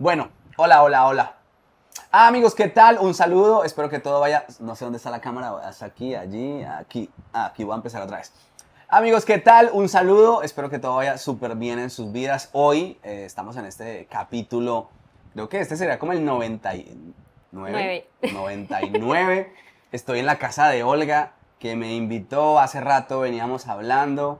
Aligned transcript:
Bueno, 0.00 0.30
hola, 0.56 0.82
hola, 0.82 1.06
hola. 1.06 1.34
Ah, 2.10 2.26
amigos, 2.26 2.54
¿qué 2.54 2.68
tal? 2.68 2.96
Un 3.02 3.12
saludo. 3.12 3.64
Espero 3.64 3.90
que 3.90 3.98
todo 3.98 4.18
vaya. 4.18 4.46
No 4.58 4.74
sé 4.74 4.86
dónde 4.86 4.96
está 4.96 5.10
la 5.10 5.20
cámara. 5.20 5.50
Hasta 5.62 5.84
aquí, 5.84 6.14
allí, 6.14 6.62
aquí. 6.62 7.10
Ah, 7.34 7.44
aquí 7.44 7.64
voy 7.64 7.74
a 7.74 7.76
empezar 7.76 8.00
otra 8.00 8.16
vez. 8.16 8.32
Amigos, 8.88 9.26
¿qué 9.26 9.36
tal? 9.36 9.68
Un 9.74 9.90
saludo. 9.90 10.42
Espero 10.42 10.70
que 10.70 10.78
todo 10.78 10.96
vaya 10.96 11.18
súper 11.18 11.54
bien 11.54 11.78
en 11.78 11.90
sus 11.90 12.12
vidas. 12.12 12.48
Hoy 12.52 12.98
eh, 13.02 13.24
estamos 13.26 13.58
en 13.58 13.66
este 13.66 14.06
capítulo. 14.10 14.88
Creo 15.34 15.50
que 15.50 15.60
este 15.60 15.76
sería 15.76 15.98
como 15.98 16.12
el 16.12 16.24
99. 16.24 16.96
Nueve. 17.52 18.08
99. 18.22 19.52
Estoy 19.92 20.20
en 20.20 20.24
la 20.24 20.38
casa 20.38 20.68
de 20.68 20.82
Olga, 20.82 21.32
que 21.58 21.76
me 21.76 21.94
invitó 21.94 22.58
hace 22.58 22.80
rato. 22.80 23.20
Veníamos 23.20 23.66
hablando, 23.66 24.38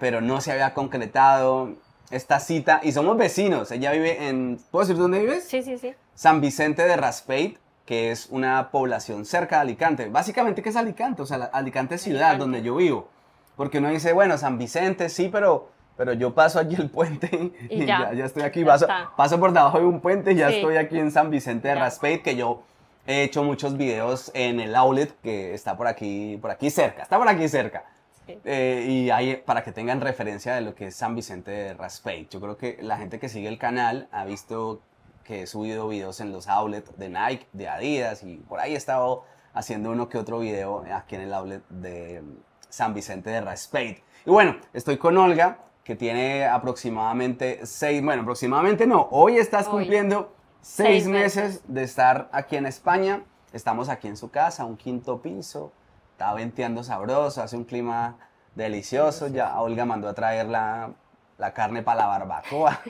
pero 0.00 0.20
no 0.20 0.40
se 0.40 0.50
había 0.50 0.74
concretado 0.74 1.76
esta 2.10 2.40
cita. 2.40 2.80
Y 2.82 2.92
somos 2.92 3.16
vecinos. 3.16 3.70
Ella 3.70 3.92
vive 3.92 4.28
en. 4.28 4.58
¿Puedo 4.70 4.84
decir 4.86 5.00
dónde 5.00 5.20
vives? 5.20 5.44
Sí, 5.44 5.62
sí, 5.62 5.78
sí. 5.78 5.94
San 6.14 6.40
Vicente 6.40 6.82
de 6.84 6.96
Raspeig, 6.96 7.58
que 7.84 8.10
es 8.10 8.26
una 8.30 8.70
población 8.70 9.24
cerca 9.24 9.56
de 9.56 9.62
Alicante. 9.62 10.08
Básicamente, 10.08 10.62
¿qué 10.62 10.70
es 10.70 10.76
Alicante? 10.76 11.22
O 11.22 11.26
sea, 11.26 11.50
Alicante 11.52 11.96
es 11.96 12.02
ciudad 12.02 12.30
Alicante. 12.30 12.40
donde 12.42 12.62
yo 12.62 12.76
vivo. 12.76 13.08
Porque 13.56 13.78
uno 13.78 13.88
dice, 13.90 14.12
bueno, 14.12 14.36
San 14.38 14.58
Vicente, 14.58 15.08
sí, 15.08 15.28
pero, 15.32 15.70
pero 15.96 16.12
yo 16.12 16.34
paso 16.34 16.58
allí 16.58 16.74
el 16.76 16.90
puente 16.90 17.28
y, 17.70 17.82
Y 17.82 17.86
ya. 17.86 18.10
ya. 18.10 18.14
ya, 18.14 18.24
estoy 18.26 18.42
aquí. 18.42 18.60
Ya 18.60 18.66
Paso, 18.66 18.86
paso 19.16 19.40
por 19.40 19.52
debajo 19.52 19.78
de 19.78 19.86
un 19.86 20.00
puente 20.00 20.32
y 20.32 20.36
ya 20.36 20.48
Sí. 20.50 20.56
estoy 20.56 20.76
aquí 20.76 20.98
en 20.98 21.10
San 21.10 21.30
Vicente 21.30 21.68
de 21.68 21.74
Ya. 21.74 21.80
Raspeig, 21.80 22.22
que 22.22 22.36
yo 22.36 22.62
he 23.06 23.22
hecho 23.22 23.44
muchos 23.44 23.76
videos 23.76 24.30
en 24.34 24.58
el 24.60 24.74
outlet 24.74 25.14
que 25.22 25.54
está 25.54 25.76
por 25.76 25.86
aquí, 25.86 26.38
por 26.42 26.50
aquí 26.50 26.70
cerca. 26.70 27.02
Está 27.02 27.18
por 27.18 27.28
aquí 27.28 27.48
cerca. 27.48 27.84
Sí. 28.26 28.38
Eh, 28.44 28.86
y 28.88 29.10
ahí 29.10 29.36
para 29.36 29.62
que 29.62 29.72
tengan 29.72 30.00
referencia 30.00 30.54
de 30.54 30.60
lo 30.60 30.74
que 30.74 30.88
es 30.88 30.96
San 30.96 31.14
Vicente 31.14 31.50
de 31.50 31.74
Raspeig. 31.74 32.28
Yo 32.28 32.40
creo 32.40 32.56
que 32.56 32.78
la 32.82 32.96
gente 32.98 33.18
que 33.20 33.28
sigue 33.28 33.48
el 33.48 33.58
canal 33.58 34.08
ha 34.10 34.24
visto 34.24 34.80
que 35.24 35.42
he 35.42 35.46
subido 35.46 35.88
videos 35.88 36.20
en 36.20 36.32
los 36.32 36.48
outlets 36.48 36.96
de 36.98 37.08
Nike, 37.08 37.46
de 37.52 37.68
Adidas 37.68 38.22
y 38.22 38.36
por 38.38 38.60
ahí 38.60 38.74
he 38.74 38.76
estado 38.76 39.24
haciendo 39.54 39.90
uno 39.90 40.08
que 40.08 40.18
otro 40.18 40.38
video 40.40 40.84
aquí 40.92 41.14
en 41.14 41.22
el 41.22 41.32
outlet 41.32 41.62
de 41.68 42.22
San 42.68 42.94
Vicente 42.94 43.30
de 43.30 43.40
Raspeig. 43.40 44.02
Y 44.24 44.30
bueno, 44.30 44.56
estoy 44.72 44.98
con 44.98 45.16
Olga 45.16 45.58
que 45.84 45.94
tiene 45.94 46.44
aproximadamente 46.46 47.60
seis, 47.64 48.02
bueno, 48.04 48.22
aproximadamente 48.22 48.86
no, 48.88 49.08
hoy 49.12 49.36
estás 49.38 49.66
Hoy. 49.68 49.72
cumpliendo 49.82 50.32
seis, 50.60 51.04
Seis 51.04 51.06
meses 51.06 51.44
meses. 51.44 51.62
de 51.68 51.82
estar 51.84 52.28
aquí 52.32 52.56
en 52.56 52.66
España. 52.66 53.22
Estamos 53.52 53.88
aquí 53.88 54.08
en 54.08 54.16
su 54.16 54.30
casa, 54.30 54.64
un 54.64 54.76
quinto 54.76 55.22
piso. 55.22 55.72
Está 56.16 56.32
venteando 56.32 56.82
sabroso, 56.82 57.42
hace 57.42 57.58
un 57.58 57.64
clima 57.64 58.16
delicioso. 58.54 59.28
Ya 59.28 59.60
Olga 59.60 59.84
mandó 59.84 60.08
a 60.08 60.14
traer 60.14 60.46
la, 60.46 60.88
la 61.36 61.52
carne 61.52 61.82
para 61.82 62.00
la 62.00 62.06
barbacoa. 62.06 62.80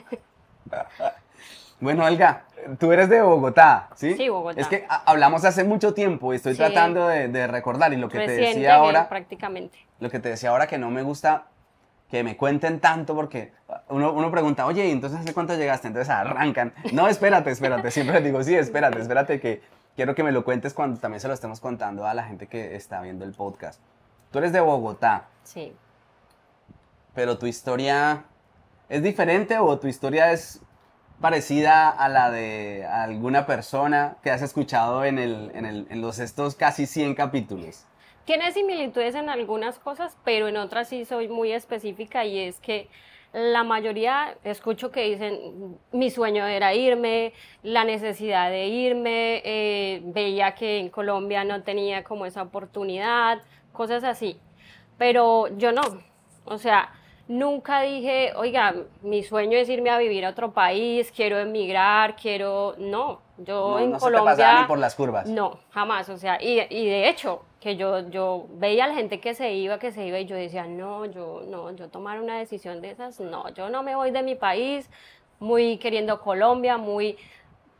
bueno, 1.81 2.05
Olga, 2.05 2.43
tú 2.79 2.93
eres 2.93 3.09
de 3.09 3.21
Bogotá, 3.21 3.89
¿sí? 3.95 4.15
Sí, 4.15 4.29
Bogotá. 4.29 4.61
Es 4.61 4.69
que 4.69 4.87
hablamos 5.05 5.43
hace 5.43 5.65
mucho 5.65 5.93
tiempo 5.93 6.31
y 6.31 6.37
estoy 6.37 6.53
Sí. 6.53 6.57
tratando 6.59 7.05
de, 7.09 7.27
de 7.27 7.47
recordar. 7.47 7.91
Y 7.91 7.97
lo 7.97 8.07
que 8.07 8.19
te 8.19 8.31
decía 8.31 8.75
ahora, 8.75 9.09
prácticamente. 9.09 9.77
lo 9.99 10.09
que 10.09 10.19
te 10.19 10.29
decía 10.29 10.51
ahora 10.51 10.67
que 10.67 10.77
no 10.77 10.89
me 10.89 11.03
gusta 11.03 11.47
que 12.09 12.23
me 12.23 12.37
cuenten 12.37 12.79
tanto 12.79 13.13
porque 13.13 13.51
uno, 13.89 14.13
uno 14.13 14.31
pregunta, 14.31 14.65
oye, 14.65 14.85
¿y 14.87 14.91
entonces 14.91 15.19
hace 15.19 15.33
cuánto 15.33 15.53
llegaste? 15.57 15.89
Entonces 15.89 16.09
arrancan. 16.09 16.73
No, 16.93 17.09
espérate, 17.09 17.51
espérate. 17.51 17.91
Siempre 17.91 18.21
digo, 18.21 18.41
sí, 18.41 18.55
espérate, 18.55 19.01
espérate 19.01 19.41
que 19.41 19.61
quiero 19.97 20.15
que 20.15 20.23
me 20.23 20.31
lo 20.31 20.45
cuentes 20.45 20.73
cuando 20.73 20.97
también 21.01 21.19
se 21.19 21.27
lo 21.27 21.33
estemos 21.33 21.59
contando 21.59 22.05
a 22.05 22.13
la 22.13 22.23
gente 22.23 22.47
que 22.47 22.75
está 22.77 23.01
viendo 23.01 23.25
el 23.25 23.33
podcast. 23.33 23.81
Tú 24.31 24.37
eres 24.39 24.53
de 24.53 24.61
Bogotá, 24.61 25.25
Sí. 25.43 25.75
pero 27.13 27.37
tu 27.37 27.45
historia 27.47 28.23
es 28.89 29.03
diferente 29.03 29.57
o 29.59 29.77
tu 29.79 29.87
historia 29.87 30.31
es 30.31 30.61
parecida 31.19 31.89
a 31.89 32.09
la 32.09 32.29
de 32.29 32.85
alguna 32.85 33.45
persona 33.47 34.17
que 34.21 34.29
has 34.31 34.41
escuchado 34.43 35.03
en, 35.03 35.17
el, 35.17 35.51
en, 35.55 35.65
el- 35.65 35.87
en 35.89 35.99
los 36.01 36.19
estos 36.19 36.55
casi 36.55 36.85
100 36.85 37.15
capítulos. 37.15 37.85
Tiene 38.25 38.51
similitudes 38.51 39.15
en 39.15 39.29
algunas 39.29 39.79
cosas, 39.79 40.15
pero 40.23 40.47
en 40.47 40.57
otras 40.57 40.89
sí 40.89 41.05
soy 41.05 41.27
muy 41.27 41.53
específica 41.53 42.23
y 42.25 42.39
es 42.39 42.59
que 42.59 42.89
la 43.37 43.63
mayoría 43.63 44.35
escucho 44.43 44.91
que 44.91 45.03
dicen 45.03 45.77
mi 45.91 46.09
sueño 46.09 46.47
era 46.47 46.73
irme, 46.73 47.33
la 47.61 47.83
necesidad 47.83 48.49
de 48.49 48.65
irme, 48.65 49.43
eh, 49.45 50.01
veía 50.05 50.55
que 50.55 50.79
en 50.79 50.89
Colombia 50.89 51.43
no 51.43 51.61
tenía 51.61 52.03
como 52.03 52.25
esa 52.25 52.41
oportunidad, 52.41 53.43
cosas 53.73 54.03
así. 54.03 54.39
Pero 54.97 55.49
yo 55.57 55.71
no, 55.71 55.83
o 56.45 56.57
sea, 56.57 56.91
nunca 57.27 57.81
dije, 57.81 58.33
oiga, 58.35 58.73
mi 59.03 59.21
sueño 59.21 59.55
es 59.59 59.69
irme 59.69 59.91
a 59.91 59.99
vivir 59.99 60.25
a 60.25 60.29
otro 60.29 60.51
país, 60.53 61.11
quiero 61.15 61.37
emigrar, 61.37 62.15
quiero, 62.15 62.73
no, 62.79 63.21
yo 63.37 63.73
No, 63.73 63.79
en 63.79 63.91
no 63.91 63.99
se 63.99 64.05
te 64.05 64.11
Colombia... 64.11 64.35
pasaba 64.35 64.61
ni 64.61 64.67
por 64.67 64.79
las 64.79 64.95
curvas. 64.95 65.27
No, 65.29 65.59
jamás, 65.69 66.09
o 66.09 66.17
sea, 66.17 66.41
y, 66.41 66.59
y 66.71 66.87
de 66.87 67.07
hecho, 67.07 67.43
yo, 67.75 68.07
yo 68.09 68.47
veía 68.51 68.85
a 68.85 68.87
la 68.87 68.93
gente 68.93 69.19
que 69.19 69.33
se 69.33 69.53
iba, 69.53 69.79
que 69.79 69.91
se 69.91 70.05
iba, 70.05 70.19
y 70.19 70.25
yo 70.25 70.35
decía, 70.35 70.65
no, 70.67 71.05
yo, 71.05 71.41
no, 71.47 71.71
yo 71.71 71.89
tomar 71.89 72.21
una 72.21 72.37
decisión 72.37 72.81
de 72.81 72.91
esas, 72.91 73.19
no, 73.19 73.49
yo 73.49 73.69
no 73.69 73.83
me 73.83 73.95
voy 73.95 74.11
de 74.11 74.23
mi 74.23 74.35
país, 74.35 74.89
muy 75.39 75.77
queriendo 75.77 76.21
Colombia, 76.21 76.77
muy, 76.77 77.17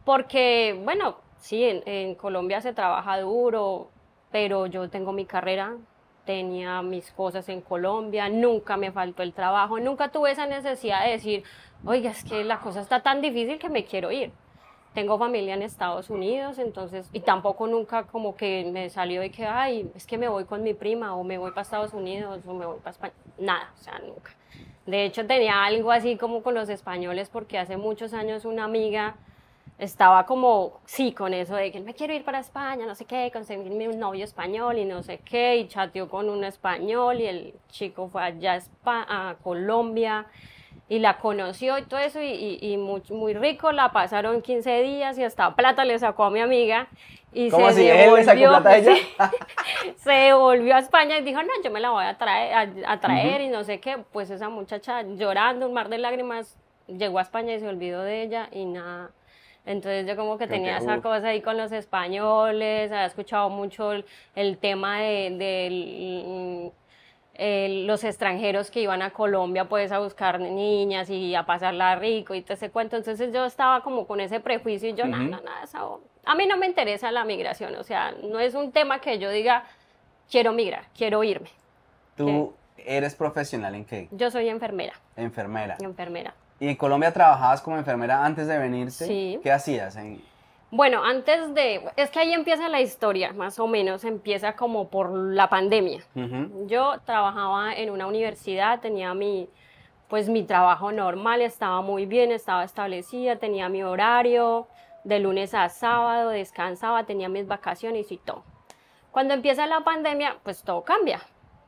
porque, 0.04 0.80
bueno, 0.84 1.18
sí, 1.38 1.64
en, 1.64 1.84
en 1.86 2.16
Colombia 2.16 2.62
se 2.62 2.74
trabaja 2.74 3.20
duro, 3.22 3.90
pero 4.32 4.66
yo 4.66 4.90
tengo 4.90 5.14
mi 5.14 5.26
carrera, 5.26 5.78
tenía 6.26 6.82
mis 6.82 7.12
cosas 7.12 7.48
en 7.48 7.62
Colombia, 7.62 8.28
nunca 8.30 8.76
me 8.76 8.92
faltó 8.92 9.24
el 9.24 9.34
trabajo, 9.34 9.80
nunca 9.80 10.10
tuve 10.10 10.32
esa 10.32 10.46
necesidad 10.46 11.06
de 11.06 11.12
decir, 11.12 11.44
oiga, 11.86 12.12
es 12.12 12.24
que 12.24 12.44
la 12.44 12.60
cosa 12.60 12.82
está 12.82 13.02
tan 13.02 13.22
difícil 13.22 13.60
que 13.60 13.70
me 13.70 13.86
quiero 13.86 14.12
ir 14.12 14.32
tengo 14.98 15.20
familia 15.20 15.54
en 15.54 15.62
Estados 15.62 16.10
Unidos, 16.10 16.58
entonces, 16.58 17.08
y 17.14 17.20
tampoco 17.20 17.68
nunca 17.68 18.08
como 18.08 18.36
que 18.36 18.68
me 18.74 18.90
salió 18.90 19.22
de 19.22 19.30
que, 19.30 19.46
ay, 19.46 19.92
es 19.94 20.08
que 20.08 20.18
me 20.18 20.28
voy 20.28 20.46
con 20.46 20.64
mi 20.64 20.74
prima, 20.74 21.16
o 21.16 21.24
me 21.24 21.38
voy 21.38 21.52
para 21.52 21.62
Estados 21.62 21.94
Unidos, 21.94 22.40
o 22.48 22.54
me 22.56 22.66
voy 22.66 22.80
para 22.80 22.90
España. 22.90 23.14
Nada, 23.38 23.72
o 23.80 23.84
sea, 23.84 24.00
nunca. 24.00 24.32
De 24.88 25.06
hecho, 25.06 25.28
tenía 25.28 25.64
algo 25.64 25.92
así 25.92 26.18
como 26.18 26.42
con 26.42 26.56
los 26.56 26.68
españoles, 26.68 27.30
porque 27.30 27.60
hace 27.60 27.78
muchos 27.78 28.12
años 28.12 28.44
una 28.44 28.64
amiga 28.64 29.18
estaba 29.78 30.26
como, 30.26 30.80
sí, 30.86 31.12
con 31.12 31.32
eso 31.36 31.56
de 31.56 31.72
que 31.72 31.80
me 31.80 31.94
quiero 31.94 32.16
ir 32.16 32.24
para 32.24 32.40
España, 32.40 32.88
no 32.88 32.96
sé 32.96 33.06
qué, 33.06 33.30
conseguirme 33.32 33.88
un 33.88 34.00
novio 34.00 34.24
español 34.24 34.80
y 34.80 34.86
no 34.86 35.04
sé 35.04 35.20
qué, 35.20 35.58
y 35.58 35.68
chateó 35.68 36.10
con 36.10 36.28
un 36.28 36.44
español, 36.44 37.22
y 37.22 37.28
el 37.28 37.54
chico 37.70 38.08
fue 38.08 38.24
allá 38.24 38.54
a, 38.54 38.58
Espa- 38.58 39.06
a 39.08 39.36
Colombia, 39.44 40.26
y 40.90 41.00
la 41.00 41.18
conoció 41.18 41.78
y 41.78 41.84
todo 41.84 42.00
eso, 42.00 42.22
y, 42.22 42.28
y- 42.32 42.60
y 42.74 42.78
muy, 42.78 43.02
muy 43.10 43.34
rico, 43.34 43.72
la 43.72 43.92
pasaron 43.92 44.42
15 44.42 44.82
días 44.84 45.18
y 45.18 45.24
hasta 45.24 45.54
plata 45.56 45.84
le 45.86 45.98
sacó 46.00 46.24
a 46.26 46.30
mi 46.32 46.40
amiga. 46.40 46.88
Y 47.34 47.50
¿Cómo 47.50 47.66
se 47.72 47.72
así? 47.72 47.88
¿Él 47.88 48.16
le 48.16 48.24
sacó 48.24 48.40
devolvió, 48.40 48.50
plata 48.62 48.70
a 48.70 48.78
ella? 48.78 48.96
se 49.98 50.12
devolvió 50.12 50.76
a 50.76 50.80
España 50.80 51.18
y 51.18 51.24
dijo, 51.24 51.42
no, 51.44 51.50
yo 51.64 51.72
me 51.72 51.80
la 51.80 51.90
voy 51.92 52.06
a 52.06 52.18
traer, 52.18 52.54
a, 52.86 52.92
a 52.94 53.00
traer 53.00 53.42
y 53.42 53.50
no 53.50 53.64
sé 53.64 53.80
qué. 53.80 53.98
Pues 54.12 54.30
esa 54.30 54.50
muchacha 54.50 55.02
llorando, 55.04 55.68
un 55.68 55.74
mar 55.74 55.90
de 55.90 55.98
lágrimas, 55.98 56.58
llegó 56.88 57.20
a 57.20 57.24
España 57.24 57.54
y 57.54 57.60
se 57.60 57.68
olvidó 57.68 58.02
de 58.04 58.24
ella 58.24 58.48
y 58.52 58.66
nada. 58.66 59.12
Entonces 59.66 60.08
yo 60.08 60.16
como 60.16 60.38
que 60.38 60.48
Creo 60.48 60.58
tenía 60.58 60.78
que, 60.78 60.84
esa 60.86 61.02
cosa 61.02 61.28
ahí 61.28 61.42
con 61.42 61.58
los 61.58 61.74
españoles, 61.74 62.90
había 62.92 63.06
escuchado 63.06 63.50
mucho 63.50 63.92
el, 63.92 64.06
el 64.36 64.58
tema 64.58 65.02
de, 65.02 65.32
del, 65.32 66.72
eh, 67.40 67.84
los 67.86 68.04
extranjeros 68.04 68.72
que 68.72 68.82
iban 68.82 69.02
a 69.02 69.12
Colombia 69.12 69.66
pues 69.66 69.92
a 69.92 70.00
buscar 70.00 70.40
niñas 70.40 71.10
y 71.10 71.36
a 71.36 71.46
pasarla 71.46 71.96
rico 71.96 72.34
y 72.34 72.42
todo 72.42 72.56
ese 72.56 72.72
cuento. 72.72 72.96
Entonces 72.98 73.32
yo 73.32 73.46
estaba 73.46 73.82
como 73.84 74.08
con 74.08 74.20
ese 74.20 74.40
prejuicio 74.40 74.90
y 74.90 74.94
yo, 74.96 75.06
nada, 75.06 75.22
Ujú. 75.24 75.32
nada, 75.32 75.44
nada, 75.44 75.98
a 76.26 76.36
mí 76.36 76.46
no 76.48 76.58
me 76.58 76.66
interesa 76.66 77.12
la 77.12 77.24
migración, 77.24 77.76
o 77.76 77.84
sea, 77.84 78.14
no 78.24 78.40
es 78.40 78.54
un 78.54 78.72
tema 78.72 79.00
que 79.00 79.18
yo 79.20 79.30
diga, 79.32 79.64
quiero 80.30 80.52
migrar, 80.52 80.84
quiero 80.98 81.24
irme. 81.24 81.50
¿Tú 82.18 82.54
eres 82.78 83.16
profesional 83.16 83.76
en 83.76 83.86
qué? 83.86 84.08
Yo 84.12 84.30
soy 84.32 84.50
enfermera, 84.50 84.94
Enfermera. 85.16 85.78
enfermera. 85.80 86.34
¿Y 86.60 86.68
en 86.68 86.76
Colombia 86.76 87.14
trabajabas 87.14 87.62
como 87.62 87.78
enfermera 87.78 88.26
antes 88.26 88.48
de 88.48 88.58
venirte? 88.58 89.06
Sí. 89.06 89.40
¿Qué 89.44 89.52
hacías? 89.52 89.96
En... 89.96 90.22
Bueno, 90.70 91.02
antes 91.04 91.54
de, 91.54 91.82
es 91.96 92.10
que 92.10 92.20
ahí 92.20 92.34
empieza 92.34 92.68
la 92.68 92.82
historia, 92.82 93.32
más 93.32 93.58
o 93.58 93.68
menos, 93.68 94.04
empieza 94.04 94.58
como 94.58 94.90
por 94.90 95.12
la 95.12 95.48
pandemia. 95.50 96.04
Yo 96.66 97.00
trabajaba 97.06 97.74
en 97.74 97.90
una 97.90 98.06
universidad, 98.06 98.82
tenía 98.82 99.14
mi, 99.14 99.48
pues 100.10 100.28
mi 100.28 100.44
trabajo 100.44 100.92
normal, 100.92 101.42
estaba 101.42 101.82
muy 101.82 102.06
bien, 102.06 102.34
estaba 102.34 102.66
establecida, 102.66 103.38
tenía 103.38 103.70
mi 103.70 103.82
horario 103.84 104.68
de 105.06 105.20
lunes 105.20 105.54
a 105.54 105.70
sábado, 105.70 106.32
descansaba, 106.32 107.06
tenía 107.06 107.30
mis 107.30 107.48
vacaciones 107.48 108.12
y 108.12 108.18
todo. 108.18 108.44
Cuando 109.12 109.34
empieza 109.34 109.68
la 109.68 109.82
pandemia, 109.82 110.36
pues 110.44 110.64
todo 110.64 110.84
cambia. 110.84 111.22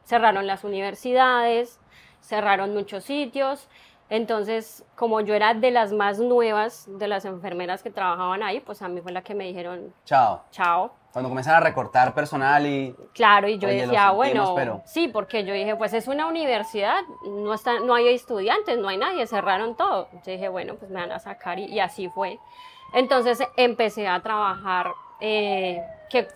Cerraron 0.04 0.46
las 0.46 0.66
universidades, 0.66 1.80
cerraron 2.19 2.74
muchos 2.74 3.06
sitios. 3.06 3.69
Entonces, 4.10 4.84
como 4.96 5.22
yo 5.22 5.36
era 5.36 5.54
de 5.54 5.70
las 5.72 5.92
más 5.94 6.20
nuevas 6.20 6.86
de 6.98 7.08
las 7.08 7.26
enfermeras 7.26 7.84
que 7.84 7.92
trabajaban 7.92 8.42
ahí, 8.42 8.60
pues 8.60 8.82
a 8.82 8.88
mí 8.88 9.02
fue 9.02 9.12
la 9.12 9.22
que 9.22 9.36
me 9.36 9.44
dijeron, 9.46 9.94
Chao. 10.06 10.42
chao, 10.52 10.92
Cuando 11.14 11.30
comienzan 11.30 11.56
a 11.56 11.60
recortar 11.60 12.14
personal 12.16 12.66
y... 12.66 12.96
Claro, 13.14 13.48
y 13.48 13.60
yo 13.60 13.68
Oye, 13.68 13.82
decía, 13.86 14.10
bueno, 14.12 14.54
pero- 14.56 14.82
sí, 14.86 15.08
porque 15.10 15.44
yo 15.44 15.54
dije, 15.54 15.76
pues 15.76 15.94
es 15.94 16.08
una 16.08 16.26
universidad, 16.26 17.02
no, 17.26 17.54
está, 17.54 17.80
no 17.82 17.94
hay 17.94 18.08
estudiantes, 18.08 18.80
no 18.80 18.88
hay 18.90 18.98
nadie, 18.98 19.28
cerraron 19.28 19.76
todo. 19.76 20.08
Yo 20.26 20.32
dije, 20.32 20.50
bueno, 20.50 20.74
pues 20.76 20.90
me 20.90 21.00
van 21.02 21.12
a 21.12 21.20
sacar 21.20 21.60
y, 21.60 21.66
y 21.66 21.80
así 21.80 22.10
fue. 22.10 22.40
Entonces 22.94 23.40
empecé 23.58 24.08
a 24.08 24.20
trabajar 24.22 24.92
eh, 25.20 25.84
que, 26.10 26.28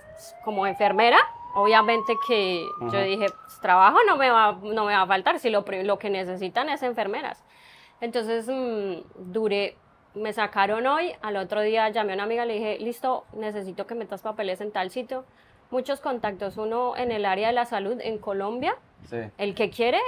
como 0.45 0.67
enfermera, 0.67 1.17
obviamente 1.55 2.13
que 2.27 2.63
yo 2.81 2.85
Ujú. 2.87 2.97
dije, 2.97 3.25
pues, 3.29 3.59
trabajo 3.61 3.97
no 4.07 4.15
me, 4.17 4.29
va, 4.29 4.51
no 4.61 4.85
me 4.85 4.93
va 4.93 5.01
a 5.01 5.07
faltar, 5.07 5.39
si 5.39 5.49
lo, 5.49 5.63
lo 5.67 5.97
que 5.97 6.11
necesitan 6.11 6.69
es 6.69 6.83
enfermeras. 6.83 7.43
Entonces 8.03 8.47
mm, 8.49 9.31
duré, 9.31 9.77
me 10.13 10.33
sacaron 10.33 10.85
hoy, 10.87 11.13
al 11.21 11.37
otro 11.37 11.61
día 11.61 11.87
llamé 11.87 12.11
a 12.11 12.15
una 12.15 12.23
amiga, 12.23 12.43
le 12.45 12.55
dije, 12.55 12.77
listo, 12.79 13.23
necesito 13.31 13.87
que 13.87 13.95
metas 13.95 14.21
papeles 14.21 14.59
en 14.59 14.71
tal 14.71 14.91
sitio. 14.91 15.23
Muchos 15.71 16.01
contactos, 16.01 16.57
uno 16.57 16.97
en 16.97 17.13
el 17.13 17.23
área 17.25 17.47
de 17.47 17.53
la 17.53 17.63
salud 17.65 17.97
en 18.01 18.17
Colombia, 18.17 18.75
Sí. 19.09 19.17
el 19.37 19.55
que 19.55 19.69
quiere 19.69 19.99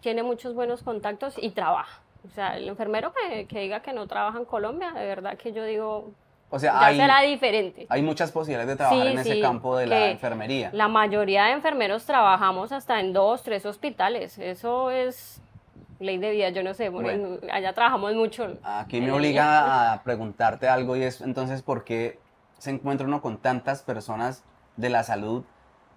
tiene 0.00 0.22
muchos 0.22 0.54
buenos 0.54 0.82
contactos 0.82 1.34
y 1.36 1.50
trabaja. 1.50 2.00
O 2.26 2.30
sea, 2.30 2.56
el 2.56 2.66
enfermero 2.66 3.12
que, 3.12 3.46
que 3.46 3.60
diga 3.60 3.80
que 3.80 3.92
no 3.92 4.06
trabaja 4.06 4.38
en 4.38 4.46
Colombia, 4.46 4.92
de 4.92 5.04
verdad 5.04 5.36
que 5.36 5.52
yo 5.52 5.64
digo, 5.64 6.12
O 6.48 6.58
sea, 6.58 6.72
ya 6.72 6.86
hay, 6.86 6.96
será 6.96 7.20
diferente. 7.20 7.86
hay 7.90 8.00
muchas 8.00 8.32
posibilidades 8.32 8.68
de 8.68 8.76
trabajar 8.76 9.02
Sí, 9.06 9.12
en 9.12 9.18
ese 9.18 9.40
campo 9.42 9.76
de 9.76 9.86
la 9.86 10.10
enfermería. 10.12 10.70
La 10.72 10.88
mayoría 10.88 11.44
de 11.44 11.52
enfermeros 11.52 12.06
trabajamos 12.06 12.72
hasta 12.72 13.00
en 13.00 13.12
dos, 13.12 13.42
tres 13.42 13.66
hospitales. 13.66 14.38
Eso 14.38 14.90
es 14.90 15.42
ley 15.98 16.18
de 16.18 16.30
vida, 16.30 16.48
yo 16.50 16.62
no 16.62 16.74
sé. 16.74 16.88
bueno, 16.88 17.28
Bueno. 17.28 17.52
allá 17.52 17.72
trabajamos 17.72 18.14
mucho. 18.14 18.58
Aquí 18.62 19.00
me 19.00 19.12
obliga 19.12 19.92
a 19.92 20.02
preguntarte 20.02 20.68
algo 20.68 20.96
y 20.96 21.02
es 21.02 21.20
entonces 21.20 21.62
por 21.62 21.84
qué 21.84 22.18
se 22.58 22.70
encuentra 22.70 23.06
uno 23.06 23.20
con 23.20 23.38
tantas 23.38 23.82
personas 23.82 24.44
de 24.76 24.88
la 24.90 25.02
salud 25.02 25.44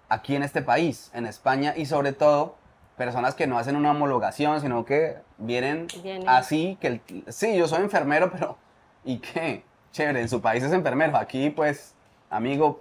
aquí 0.08 0.36
en 0.36 0.42
este 0.42 0.62
país, 0.62 1.10
en 1.14 1.26
España, 1.26 1.74
y 1.76 1.86
sobre 1.86 2.12
todo 2.12 2.56
personas 2.96 3.34
que 3.34 3.46
no 3.46 3.58
hacen 3.58 3.76
una 3.76 3.90
homologación, 3.92 4.60
sino 4.60 4.84
que 4.84 5.16
vienen 5.38 5.86
Vienen. 6.02 6.28
así, 6.28 6.76
que 6.80 6.86
el- 6.88 7.24
sí, 7.28 7.56
yo 7.56 7.68
soy 7.68 7.82
enfermero, 7.82 8.30
pero 8.32 8.56
¿y 9.04 9.18
qué? 9.18 9.64
Chévere, 9.92 10.20
en 10.20 10.28
su 10.28 10.40
país 10.40 10.62
es 10.62 10.72
enfermero, 10.72 11.16
aquí 11.16 11.50
pues, 11.50 11.94
amigo, 12.30 12.80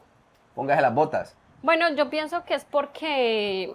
póngase 0.55 0.81
las 0.81 0.93
botas. 0.93 1.35
Bueno, 1.61 1.89
yo 1.95 2.09
pienso 2.09 2.43
que 2.45 2.53
es 2.53 2.65
porque 2.65 3.73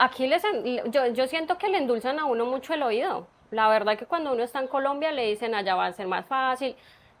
aquí 0.00 0.26
les, 0.26 0.42
yo, 0.86 1.06
yo 1.08 1.26
siento 1.28 1.58
que 1.58 1.68
le 1.68 1.78
endulzan 1.78 2.18
a 2.18 2.24
uno 2.24 2.46
mucho 2.46 2.74
el 2.74 2.82
oído. 2.82 3.26
La 3.50 3.68
verdad 3.68 3.98
que 3.98 4.06
cuando 4.06 4.32
uno 4.32 4.42
está 4.42 4.60
en 4.60 4.68
Colombia 4.68 5.12
le 5.12 5.26
dicen 5.26 5.54
allá 5.54 5.74
va 5.74 5.86
a 5.86 5.92
ser 5.92 6.06
más 6.06 6.26
fácil. 6.26 6.74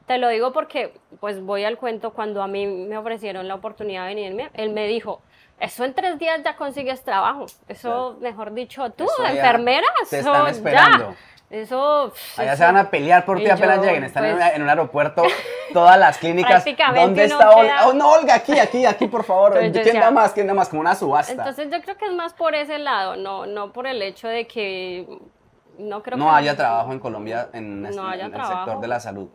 Te 0.06 0.18
lo 0.18 0.28
digo 0.28 0.52
porque, 0.52 0.92
pues 1.20 1.40
voy 1.40 1.64
al 1.64 1.76
cuento, 1.76 2.12
cuando 2.12 2.42
a 2.42 2.48
mí 2.48 2.66
me 2.66 2.96
ofrecieron 2.96 3.46
la 3.46 3.54
oportunidad 3.54 4.08
de 4.08 4.14
venirme, 4.14 4.50
él 4.54 4.70
me 4.70 4.86
dijo, 4.88 5.20
eso 5.60 5.84
en 5.84 5.94
tres 5.94 6.18
días 6.18 6.40
ya 6.42 6.56
consigues 6.56 7.04
trabajo. 7.04 7.46
Eso, 7.68 8.16
mejor 8.20 8.52
dicho, 8.54 8.90
tú, 8.90 9.04
Eso 9.04 9.26
enfermera, 9.26 9.86
te 10.08 10.18
eso 10.18 10.32
están 10.32 10.46
esperando. 10.48 11.10
ya. 11.10 11.16
Eso, 11.50 12.12
Allá 12.36 12.52
eso- 12.52 12.58
se 12.58 12.64
van 12.64 12.76
a 12.76 12.90
pelear 12.90 13.24
por 13.24 13.38
ti 13.38 13.50
apenas 13.50 13.78
yo, 13.78 13.82
lleguen. 13.82 14.04
Están 14.04 14.24
en, 14.24 14.36
pues, 14.36 14.44
una- 14.46 14.54
en 14.54 14.62
un 14.62 14.68
aeropuerto, 14.68 15.22
todas 15.72 15.98
las 15.98 16.16
clínicas. 16.18 16.64
¿Dónde 16.94 17.24
está 17.24 17.50
Olga? 17.50 17.62
queda- 17.62 17.88
Oh, 17.88 17.92
no, 17.92 18.12
Olga, 18.12 18.34
aquí, 18.36 18.56
aquí, 18.58 18.86
aquí, 18.86 19.08
por 19.08 19.24
favor. 19.24 19.58
¿Quién 19.58 19.72
da 19.72 19.80
decía- 19.82 20.10
más? 20.12 20.32
¿Quién 20.32 20.46
da 20.46 20.54
más? 20.54 20.68
Como 20.68 20.80
una 20.80 20.94
subasta. 20.94 21.32
Entonces 21.32 21.68
yo 21.70 21.82
creo 21.82 21.96
que 21.96 22.06
es 22.06 22.12
más 22.12 22.34
por 22.34 22.54
ese 22.54 22.78
lado, 22.78 23.16
no, 23.16 23.46
no 23.46 23.72
por 23.72 23.88
el 23.88 24.00
hecho 24.00 24.28
de 24.28 24.46
que 24.46 25.06
no 25.78 26.02
creo 26.04 26.16
no 26.18 26.26
que 26.26 26.30
haya 26.36 26.56
trabajo 26.56 26.92
en 26.92 27.00
Colombia 27.00 27.48
en, 27.52 27.84
este- 27.84 27.98
en 28.00 28.34
el 28.34 28.46
sector 28.46 28.80
de 28.80 28.86
la 28.88 29.00
salud. 29.00 29.28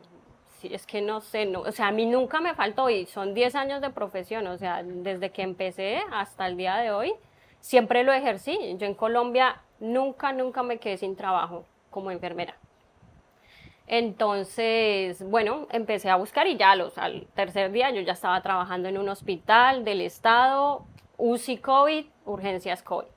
Sí, 0.62 0.74
es 0.74 0.86
que 0.86 1.02
no 1.02 1.20
sé, 1.20 1.46
no, 1.46 1.60
o 1.62 1.72
sea, 1.74 1.88
a 1.88 1.92
mí 1.92 2.06
nunca 2.06 2.40
me 2.40 2.56
faltó 2.56 2.90
y 2.90 3.06
son 3.08 3.34
10 3.34 3.56
años 3.56 3.82
de 3.82 3.90
profesión, 3.90 4.48
o 4.48 4.58
sea, 4.58 4.82
desde 4.84 5.32
que 5.32 5.42
empecé 5.42 6.00
hasta 6.14 6.48
el 6.48 6.56
día 6.56 6.78
de 6.78 6.92
hoy, 6.92 7.14
siempre 7.60 8.04
lo 8.06 8.14
ejercí. 8.14 8.58
Yo 8.78 8.88
en 8.88 8.94
Colombia 8.94 9.58
nunca, 9.80 10.32
nunca 10.32 10.64
me 10.64 10.78
quedé 10.78 10.98
sin 10.98 11.18
trabajo 11.18 11.66
como 11.96 12.12
enfermera. 12.12 12.56
Entonces, 13.88 15.24
bueno, 15.30 15.68
empecé 15.72 16.10
a 16.10 16.18
buscar 16.18 16.46
y 16.48 16.58
ya 16.58 16.76
los, 16.76 16.98
al 16.98 17.26
tercer 17.36 17.72
día 17.72 17.90
yo 17.92 18.02
ya 18.02 18.12
estaba 18.12 18.42
trabajando 18.42 18.90
en 18.90 18.98
un 18.98 19.08
hospital 19.08 19.86
del 19.86 20.02
estado, 20.02 20.86
UCI 21.18 21.58
COVID, 21.60 22.06
urgencias 22.26 22.84
COVID. 22.84 23.08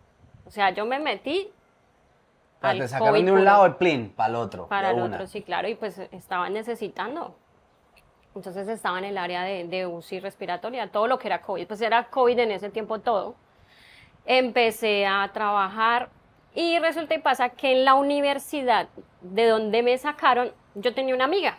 O 0.46 0.50
sea, 0.50 0.70
yo 0.70 0.86
me 0.86 1.00
metí 1.00 1.50
sea, 2.60 2.70
al 2.70 2.78
te 2.78 2.88
sacaron 2.88 3.14
COVID 3.14 3.25
de 3.25 3.32
un 3.32 3.44
lado 3.44 3.66
el 3.66 3.75
plin 3.75 4.10
para 4.10 4.28
el 4.30 4.36
otro. 4.36 4.69
Para 4.69 4.90
el 4.92 5.00
una. 5.00 5.16
otro, 5.16 5.26
sí, 5.26 5.42
claro, 5.42 5.66
y 5.69 5.75
pues 5.75 5.98
estaban 6.12 6.52
necesitando. 6.52 7.34
Entonces 8.36 8.69
estaba 8.69 8.98
en 8.98 9.06
el 9.06 9.19
área 9.19 9.42
de, 9.42 9.66
de 9.66 9.86
UCI 9.86 10.20
respiratoria, 10.20 10.92
todo 10.92 11.08
lo 11.08 11.19
que 11.19 11.26
era 11.26 11.42
COVID, 11.42 11.66
pues 11.66 11.80
era 11.80 12.04
COVID 12.04 12.38
en 12.38 12.52
ese 12.52 12.70
tiempo 12.70 13.00
todo. 13.00 13.34
Empecé 14.25 15.06
a 15.06 15.28
trabajar 15.32 16.10
y 16.54 16.78
resulta 16.78 17.14
y 17.14 17.18
pasa 17.18 17.50
que 17.50 17.72
en 17.72 17.84
la 17.84 17.94
universidad 17.94 18.88
de 19.20 19.46
donde 19.46 19.82
me 19.82 19.96
sacaron, 19.98 20.52
yo 20.74 20.94
tenía 20.94 21.14
una 21.14 21.24
amiga. 21.24 21.58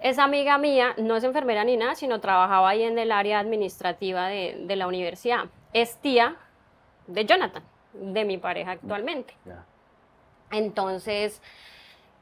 Esa 0.00 0.24
amiga 0.24 0.58
mía 0.58 0.94
no 0.98 1.16
es 1.16 1.24
enfermera 1.24 1.64
ni 1.64 1.76
nada, 1.76 1.94
sino 1.94 2.20
trabajaba 2.20 2.68
ahí 2.68 2.82
en 2.82 2.98
el 2.98 3.10
área 3.10 3.38
administrativa 3.38 4.28
de, 4.28 4.64
de 4.66 4.76
la 4.76 4.86
universidad. 4.86 5.46
Es 5.72 5.96
tía 5.96 6.36
de 7.06 7.24
Jonathan, 7.24 7.62
de 7.92 8.24
mi 8.24 8.38
pareja 8.38 8.72
actualmente. 8.72 9.34
Entonces, 10.50 11.40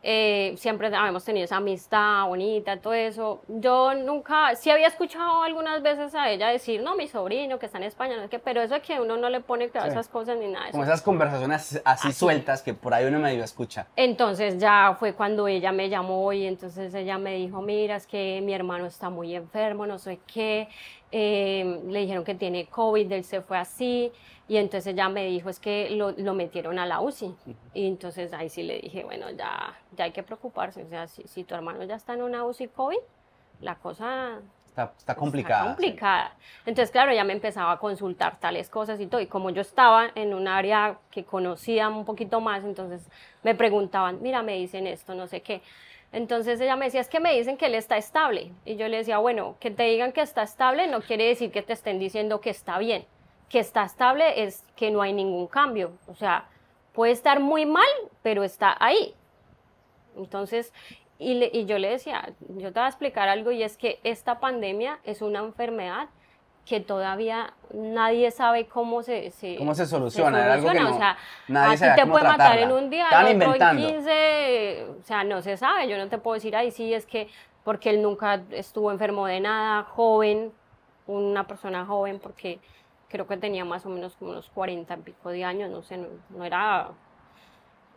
eh, 0.04 0.54
siempre 0.56 0.88
habíamos 0.88 1.24
tenido 1.24 1.44
esa 1.44 1.56
amistad 1.58 2.26
bonita, 2.26 2.76
todo 2.80 2.92
eso. 2.92 3.42
Yo 3.46 3.94
nunca, 3.94 4.54
sí 4.56 4.68
había 4.70 4.88
escuchado 4.88 5.42
algunas 5.42 5.80
veces 5.82 6.14
a 6.14 6.28
ella 6.30 6.48
decir, 6.48 6.82
no, 6.82 6.96
mi 6.96 7.06
sobrino 7.06 7.58
que 7.60 7.66
está 7.66 7.78
en 7.78 7.84
España, 7.84 8.16
no 8.16 8.22
sé 8.22 8.28
qué, 8.28 8.38
pero 8.40 8.60
eso 8.62 8.74
es 8.74 8.82
que 8.82 9.00
uno 9.00 9.16
no 9.16 9.28
le 9.28 9.40
pone 9.40 9.68
claro 9.70 9.86
Sí. 9.86 9.92
esas 9.92 10.08
cosas 10.08 10.38
ni 10.38 10.48
nada 10.48 10.64
de 10.64 10.70
eso. 10.70 10.72
Como 10.72 10.84
esas 10.84 11.02
conversaciones 11.02 11.80
así, 11.84 12.12
sueltas 12.12 12.62
que 12.62 12.74
por 12.74 12.94
ahí 12.94 13.04
uno 13.06 13.18
medio 13.20 13.44
escucha. 13.44 13.86
Entonces 13.96 14.58
ya 14.58 14.96
fue 14.98 15.12
cuando 15.14 15.46
ella 15.46 15.70
me 15.72 15.88
llamó 15.88 16.32
y 16.32 16.46
entonces 16.46 16.92
ella 16.94 17.18
me 17.18 17.34
dijo, 17.36 17.62
mira, 17.62 17.96
es 17.96 18.06
que 18.06 18.40
mi 18.42 18.54
hermano 18.54 18.86
está 18.86 19.08
muy 19.08 19.34
enfermo, 19.36 19.86
no 19.86 19.98
sé 19.98 20.18
qué, 20.32 20.68
eh, 21.12 21.80
le 21.86 22.00
dijeron 22.00 22.24
que 22.24 22.34
tiene 22.34 22.66
COVID, 22.66 23.12
él 23.12 23.24
se 23.24 23.40
fue 23.42 23.58
así, 23.58 24.10
y 24.48 24.56
entonces 24.56 24.92
ella 24.92 25.08
me 25.08 25.26
dijo, 25.26 25.48
es 25.48 25.60
que 25.60 25.90
lo, 25.90 26.10
lo 26.10 26.34
metieron 26.34 26.78
a 26.78 26.86
la 26.86 27.00
UCI. 27.00 27.34
Y 27.74 27.86
entonces 27.86 28.32
ahí 28.32 28.48
sí 28.48 28.62
le 28.62 28.80
dije, 28.80 29.04
bueno, 29.04 29.30
ya, 29.30 29.78
ya 29.96 30.04
hay 30.04 30.12
que 30.12 30.22
preocuparse, 30.22 30.82
o 30.82 30.88
sea, 30.88 31.06
si, 31.06 31.22
si 31.28 31.44
tu 31.44 31.54
hermano 31.54 31.84
ya 31.84 31.94
está 31.94 32.14
en 32.14 32.22
una 32.22 32.44
UCI 32.44 32.68
COVID, 32.68 32.98
la 33.60 33.76
cosa 33.76 34.40
Está, 34.72 34.90
está 34.96 35.14
complicada. 35.14 35.60
Está 35.60 35.74
complicada. 35.74 36.32
Entonces, 36.64 36.90
claro, 36.90 37.12
ya 37.12 37.24
me 37.24 37.34
empezaba 37.34 37.72
a 37.72 37.78
consultar 37.78 38.40
tales 38.40 38.70
cosas 38.70 38.98
y 39.00 39.06
todo. 39.06 39.20
Y 39.20 39.26
como 39.26 39.50
yo 39.50 39.60
estaba 39.60 40.10
en 40.14 40.32
un 40.32 40.48
área 40.48 40.96
que 41.10 41.24
conocía 41.24 41.90
un 41.90 42.06
poquito 42.06 42.40
más, 42.40 42.64
entonces 42.64 43.06
me 43.42 43.54
preguntaban, 43.54 44.22
mira, 44.22 44.42
me 44.42 44.54
dicen 44.54 44.86
esto, 44.86 45.14
no 45.14 45.26
sé 45.26 45.42
qué. 45.42 45.60
Entonces 46.12 46.60
ella 46.60 46.76
me 46.76 46.84
decía, 46.86 47.00
es 47.00 47.08
que 47.08 47.20
me 47.20 47.34
dicen 47.36 47.56
que 47.56 47.66
él 47.66 47.74
está 47.74 47.96
estable. 47.96 48.52
Y 48.64 48.76
yo 48.76 48.86
le 48.88 48.98
decía, 48.98 49.18
bueno, 49.18 49.56
que 49.60 49.70
te 49.70 49.84
digan 49.84 50.12
que 50.12 50.20
está 50.20 50.42
estable 50.42 50.86
no 50.86 51.00
quiere 51.00 51.26
decir 51.26 51.50
que 51.50 51.62
te 51.62 51.72
estén 51.72 51.98
diciendo 51.98 52.40
que 52.40 52.50
está 52.50 52.78
bien. 52.78 53.06
Que 53.48 53.58
está 53.58 53.84
estable 53.84 54.44
es 54.44 54.62
que 54.76 54.90
no 54.90 55.00
hay 55.02 55.12
ningún 55.14 55.46
cambio. 55.46 55.92
O 56.06 56.14
sea, 56.14 56.48
puede 56.92 57.12
estar 57.12 57.40
muy 57.40 57.64
mal, 57.64 57.88
pero 58.22 58.44
está 58.44 58.76
ahí. 58.78 59.14
Entonces, 60.16 60.72
y, 61.18 61.34
le- 61.34 61.50
y 61.52 61.64
yo 61.64 61.78
le 61.78 61.88
decía, 61.88 62.32
yo 62.48 62.72
te 62.72 62.80
voy 62.80 62.84
a 62.86 62.88
explicar 62.88 63.28
algo 63.28 63.50
y 63.50 63.62
es 63.62 63.76
que 63.76 63.98
esta 64.04 64.40
pandemia 64.40 64.98
es 65.04 65.22
una 65.22 65.38
enfermedad 65.40 66.08
que 66.66 66.80
todavía 66.80 67.54
nadie 67.74 68.30
sabe 68.30 68.66
cómo 68.66 69.02
se, 69.02 69.30
se- 69.30 69.56
¿Cómo 69.56 69.74
se 69.74 69.86
soluciona? 69.86 70.44
Era 70.44 70.54
algo 70.54 70.70
que 70.70 70.80
no- 70.80 70.94
o 70.94 70.96
sea, 70.98 71.16
nadie 71.48 71.74
a 71.74 71.76
sabe 71.76 71.92
ti 71.94 72.00
te 72.02 72.06
puede 72.06 72.24
matar 72.24 72.58
en 72.58 72.72
un 72.72 72.90
día, 72.90 73.04
Estaban 73.04 73.26
al 73.26 73.36
otro 73.36 73.54
en 73.54 73.58
15, 73.88 74.86
o 75.00 75.02
sea, 75.02 75.24
no 75.24 75.42
se 75.42 75.56
sabe. 75.56 75.88
Yo 75.88 75.98
no 75.98 76.08
te 76.08 76.18
puedo 76.18 76.34
decir, 76.34 76.54
ahí 76.54 76.70
sí, 76.70 76.94
es 76.94 77.04
que 77.06 77.28
porque 77.64 77.90
él 77.90 78.02
nunca 78.02 78.42
estuvo 78.50 78.90
enfermo 78.90 79.26
de 79.26 79.40
nada, 79.40 79.82
joven, 79.84 80.52
una 81.06 81.46
persona 81.46 81.84
joven, 81.84 82.20
porque 82.20 82.60
creo 83.08 83.26
que 83.26 83.36
tenía 83.36 83.64
más 83.64 83.84
o 83.84 83.88
menos 83.88 84.16
como 84.16 84.30
unos 84.30 84.48
40 84.50 84.94
y 84.94 84.96
pico 84.98 85.30
de 85.30 85.44
años, 85.44 85.70
no 85.70 85.82
sé, 85.82 85.96
no, 85.96 86.06
no 86.30 86.44
era 86.44 86.88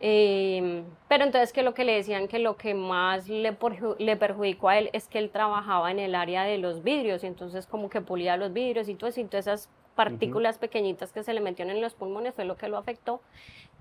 eh, 0.00 0.82
pero 1.08 1.24
entonces 1.24 1.52
que 1.52 1.62
lo 1.62 1.72
que 1.74 1.84
le 1.84 1.94
decían 1.94 2.28
que 2.28 2.38
lo 2.38 2.56
que 2.56 2.74
más 2.74 3.28
le, 3.28 3.58
perju- 3.58 3.96
le 3.98 4.16
perjudicó 4.16 4.68
a 4.68 4.78
él 4.78 4.90
es 4.92 5.08
que 5.08 5.18
él 5.18 5.30
trabajaba 5.30 5.90
en 5.90 5.98
el 5.98 6.14
área 6.14 6.44
de 6.44 6.58
los 6.58 6.82
vidrios 6.82 7.24
y 7.24 7.26
entonces 7.26 7.66
como 7.66 7.88
que 7.88 8.00
pulía 8.00 8.36
los 8.36 8.52
vidrios 8.52 8.88
y 8.88 8.94
todo 8.94 9.08
eso, 9.08 9.20
y 9.20 9.24
todas 9.24 9.46
esas 9.46 9.70
partículas 9.94 10.58
pequeñitas 10.58 11.12
que 11.12 11.22
se 11.22 11.32
le 11.32 11.40
metieron 11.40 11.74
en 11.74 11.80
los 11.80 11.94
pulmones 11.94 12.34
fue 12.34 12.44
lo 12.44 12.56
que 12.56 12.68
lo 12.68 12.76
afectó 12.76 13.20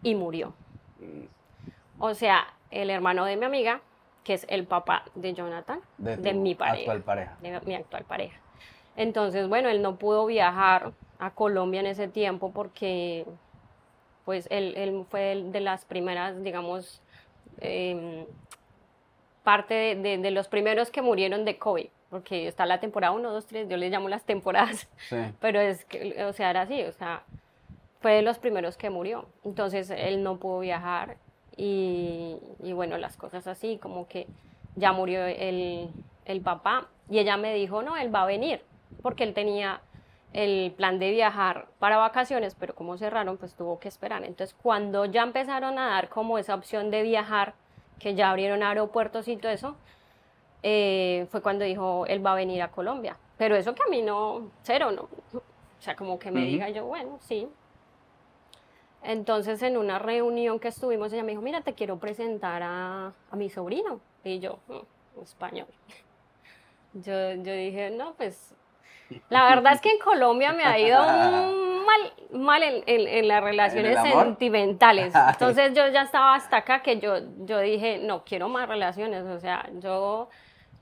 y 0.04 0.16
murió. 0.16 0.54
O 2.00 2.14
sea, 2.14 2.48
el 2.72 2.90
hermano 2.90 3.26
de 3.26 3.36
mi 3.38 3.46
amiga, 3.46 3.82
que 4.24 4.34
es 4.34 4.46
el 4.50 4.66
papá 4.66 5.04
de 5.16 5.34
Jonathan, 5.34 5.80
De 5.98 6.34
mi 6.34 6.56
pareja 6.56 6.80
actual 6.80 7.02
pareja. 7.04 7.38
de 7.42 7.60
mi 7.66 7.76
actual 7.76 8.04
pareja. 8.06 8.40
Entonces, 8.96 9.48
bueno, 9.50 9.68
él 9.70 9.82
no 9.82 9.98
pudo 9.98 10.26
viajar 10.26 10.94
a 11.20 11.32
Colombia 11.32 11.82
en 11.82 11.88
ese 11.88 12.08
tiempo 12.08 12.52
porque, 12.54 13.26
pues, 14.26 14.48
él, 14.50 14.74
él 14.76 15.06
fue 15.10 15.44
de 15.46 15.60
las 15.60 15.86
primeras, 15.86 16.44
digamos, 16.44 17.02
em, 17.62 18.26
parte 19.44 19.96
de, 19.96 20.18
de, 20.18 20.32
los 20.32 20.48
primeros 20.48 20.90
que 20.90 21.02
murieron 21.02 21.46
de 21.46 21.58
COVID, 21.58 21.88
porque 22.10 22.48
está 22.48 22.66
la 22.66 22.80
temporada 22.80 23.14
1, 23.14 23.32
2, 23.32 23.46
3, 23.46 23.70
yo 23.70 23.78
les 23.78 23.92
llamo 23.92 24.10
las 24.10 24.24
temporadas, 24.24 24.90
sí. 25.10 25.18
pero 25.40 25.60
es 25.62 25.86
que, 25.86 26.24
o 26.26 26.34
sea, 26.34 26.50
era 26.50 26.62
así, 26.62 26.82
o 26.82 26.92
sea, 26.92 27.24
fue 28.06 28.14
de 28.14 28.22
los 28.22 28.38
primeros 28.38 28.78
que 28.78 28.92
murió. 28.92 29.26
Entonces 29.44 29.90
él 29.90 30.22
no 30.22 30.38
pudo 30.38 30.60
viajar 30.60 31.18
y, 31.58 32.38
y 32.62 32.74
bueno, 32.74 33.00
las 33.00 33.18
cosas 33.18 33.48
así, 33.48 33.80
como 33.82 34.08
que 34.08 34.28
ya 34.76 34.92
murió 34.92 35.26
el, 35.26 35.90
el 36.26 36.42
papá 36.42 36.88
y 37.10 37.20
ella 37.20 37.38
me 37.38 37.54
dijo, 37.54 37.82
no, 37.82 37.98
él 37.98 38.14
va 38.14 38.22
a 38.22 38.26
venir, 38.28 38.62
porque 39.02 39.24
él 39.24 39.34
tenía 39.34 39.82
el 40.36 40.74
plan 40.74 41.00
de 41.00 41.12
viajar 41.12 41.70
para 41.80 41.96
vacaciones, 41.96 42.56
pero 42.56 42.76
como 42.76 42.98
cerraron, 42.98 43.38
pues 43.38 43.56
tuvo 43.56 43.80
que 43.80 43.88
esperar. 43.88 44.26
Entonces, 44.26 44.54
cuando 44.62 45.06
ya 45.06 45.24
empezaron 45.24 45.80
a 45.80 45.88
dar 45.92 46.10
como 46.10 46.38
esa 46.38 46.56
opción 46.56 46.92
de 46.92 47.04
viajar, 47.04 47.54
que 48.00 48.16
ya 48.16 48.32
abrieron 48.32 48.62
aeropuertos 48.62 49.30
y 49.30 49.38
todo 49.38 49.54
eso, 49.54 49.78
eh, 50.62 51.26
fue 51.32 51.42
cuando 51.42 51.64
dijo, 51.64 52.06
él 52.08 52.24
va 52.26 52.34
a 52.34 52.36
venir 52.36 52.62
a 52.62 52.70
Colombia. 52.70 53.18
Pero 53.38 53.56
eso 53.56 53.74
que 53.74 53.84
a 53.84 53.86
mí 53.88 54.02
no, 54.02 54.52
cero, 54.64 54.92
¿no? 54.92 55.04
O 55.34 55.42
sea, 55.82 55.96
como 55.96 56.20
que 56.20 56.32
me 56.32 56.42
diga 56.42 56.68
yo, 56.70 56.86
bueno, 56.86 57.18
sí. 57.22 57.48
Entonces, 59.04 59.64
en 59.64 59.78
una 59.78 60.00
reunión 60.00 60.60
que 60.60 60.68
estuvimos, 60.68 61.14
ella 61.14 61.24
me 61.24 61.32
dijo, 61.32 61.42
mira, 61.42 61.62
te 61.62 61.76
quiero 61.76 61.98
presentar 61.98 62.62
a, 62.62 63.14
a 63.32 63.36
mi 63.38 63.50
sobrino. 63.50 64.02
Y 64.26 64.40
yo, 64.40 64.60
mm, 64.68 65.22
español. 65.22 65.68
Yo, 66.94 67.34
yo 67.34 67.52
dije, 67.52 67.90
no, 67.90 68.14
pues 68.14 68.56
la 69.30 69.46
verdad 69.46 69.74
es 69.74 69.82
que 69.82 69.92
en 69.92 70.00
Colombia 70.00 70.54
me 70.54 70.64
ha 70.64 70.80
ido 70.80 71.00
mal, 71.00 72.14
mal 72.32 72.64
en, 72.64 72.84
en, 72.88 73.28
las 73.28 73.44
relaciones 73.44 74.00
sentimentales. 74.02 75.14
Entonces 75.30 75.74
yo 75.74 75.88
ya 75.88 76.04
estaba 76.04 76.36
hasta 76.36 76.58
acá 76.58 76.82
que 76.82 77.00
yo, 77.00 77.18
yo 77.46 77.60
dije, 77.60 78.00
no, 78.00 78.24
quiero 78.24 78.50
más 78.50 78.68
relaciones. 78.68 79.24
O 79.26 79.40
sea, 79.40 79.70
yo 79.80 80.30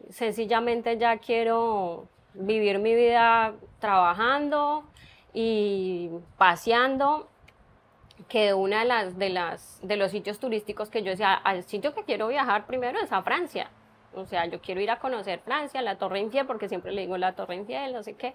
sencillamente 0.09 0.97
ya 0.97 1.17
quiero 1.17 2.07
vivir 2.33 2.79
mi 2.79 2.95
vida 2.95 3.53
trabajando 3.79 4.85
y 5.33 6.09
paseando 6.37 7.27
que 8.29 8.53
una 8.53 8.79
de 8.79 8.85
las 8.85 9.17
de 9.17 9.29
las 9.29 9.79
de 9.81 9.97
los 9.97 10.11
sitios 10.11 10.39
turísticos 10.39 10.89
que 10.89 11.03
yo 11.03 11.11
decía, 11.11 11.33
al 11.33 11.63
sitio 11.63 11.93
que 11.93 12.03
quiero 12.03 12.27
viajar 12.27 12.65
primero 12.65 12.99
es 12.99 13.11
a 13.11 13.21
Francia. 13.21 13.69
O 14.15 14.25
sea, 14.25 14.45
yo 14.45 14.61
quiero 14.61 14.81
ir 14.81 14.91
a 14.91 14.99
conocer 14.99 15.39
Francia, 15.39 15.81
la 15.81 15.97
Torre 15.97 16.19
Infiel, 16.19 16.45
porque 16.45 16.69
siempre 16.69 16.91
le 16.91 17.01
digo 17.01 17.17
la 17.17 17.33
Torre 17.33 17.55
Infiel, 17.55 17.93
no 17.93 18.03
sé 18.03 18.13
qué. 18.13 18.33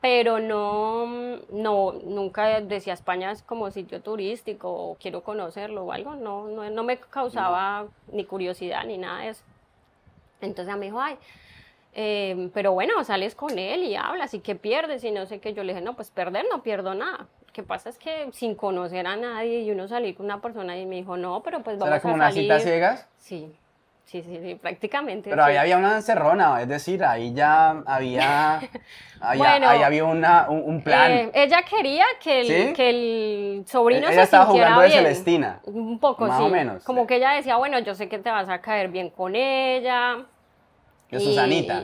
Pero 0.00 0.40
no, 0.40 1.06
no, 1.50 1.92
nunca 1.92 2.60
decía 2.60 2.92
España 2.92 3.30
es 3.30 3.42
como 3.42 3.70
sitio 3.70 4.00
turístico 4.00 4.68
o 4.68 4.96
quiero 4.96 5.22
conocerlo 5.22 5.84
o 5.84 5.92
algo. 5.92 6.16
No, 6.16 6.48
no, 6.48 6.68
no 6.68 6.82
me 6.82 6.98
causaba 6.98 7.86
ni 8.10 8.24
curiosidad 8.24 8.84
ni 8.84 8.98
nada 8.98 9.20
de 9.20 9.28
eso. 9.28 9.44
Entonces 10.40 10.76
me 10.76 10.86
dijo, 10.86 11.00
ay, 11.00 11.16
eh, 11.94 12.50
pero 12.54 12.72
bueno, 12.72 13.04
sales 13.04 13.34
con 13.34 13.58
él 13.58 13.84
y 13.84 13.94
hablas 13.94 14.34
y 14.34 14.40
qué 14.40 14.54
pierdes 14.54 15.04
y 15.04 15.10
no 15.10 15.26
sé 15.26 15.38
qué. 15.38 15.54
Yo 15.54 15.62
le 15.62 15.72
dije, 15.72 15.84
no, 15.84 15.94
pues 15.94 16.10
perder 16.10 16.46
no 16.50 16.64
pierdo 16.64 16.94
nada. 16.94 17.28
Lo 17.46 17.52
que 17.52 17.62
pasa 17.62 17.90
es 17.90 17.98
que 17.98 18.28
sin 18.32 18.54
conocer 18.54 19.06
a 19.06 19.14
nadie 19.14 19.60
y 19.60 19.70
uno 19.70 19.86
salir 19.86 20.16
con 20.16 20.26
una 20.26 20.40
persona 20.40 20.76
y 20.78 20.86
me 20.86 20.96
dijo, 20.96 21.16
no, 21.16 21.42
pero 21.42 21.62
pues 21.62 21.78
vamos 21.78 21.94
a 21.94 22.00
salir. 22.00 22.02
¿Era 22.02 22.02
como 22.02 22.14
una 22.14 22.32
cita 22.32 22.60
ciegas? 22.60 23.08
Sí. 23.18 23.54
Sí, 24.12 24.22
sí, 24.22 24.40
sí, 24.42 24.54
prácticamente. 24.56 25.30
Pero 25.30 25.42
ahí 25.42 25.56
había 25.56 25.78
una 25.78 25.96
encerrona, 25.96 26.60
es 26.60 26.68
decir, 26.68 27.02
ahí 27.02 27.32
ya 27.32 27.82
había, 27.86 28.60
bueno, 29.38 29.66
ahí 29.70 29.82
había 29.82 30.04
una, 30.04 30.50
un, 30.50 30.82
plan. 30.82 31.10
Eh, 31.10 31.30
ella 31.32 31.62
quería 31.62 32.04
que 32.22 32.40
el, 32.42 32.76
que 32.76 32.90
el 32.90 33.64
sobrino 33.66 34.08
ella 34.08 34.16
se 34.16 34.22
estaba 34.24 34.44
sintiera 34.44 34.74
jugando 34.74 34.86
bien. 34.86 35.04
de 35.04 35.08
Celestina. 35.08 35.60
Un 35.64 35.98
poco, 35.98 36.26
más 36.26 36.36
sí. 36.36 36.44
o 36.44 36.48
menos. 36.50 36.84
Como 36.84 37.06
que 37.06 37.16
ella 37.16 37.32
decía, 37.32 37.56
bueno, 37.56 37.78
yo 37.78 37.94
sé 37.94 38.10
que 38.10 38.18
te 38.18 38.30
vas 38.30 38.50
a 38.50 38.60
caer 38.60 38.88
bien 38.88 39.08
con 39.08 39.34
ella. 39.34 40.26
De 41.12 41.20
Susanita. 41.20 41.82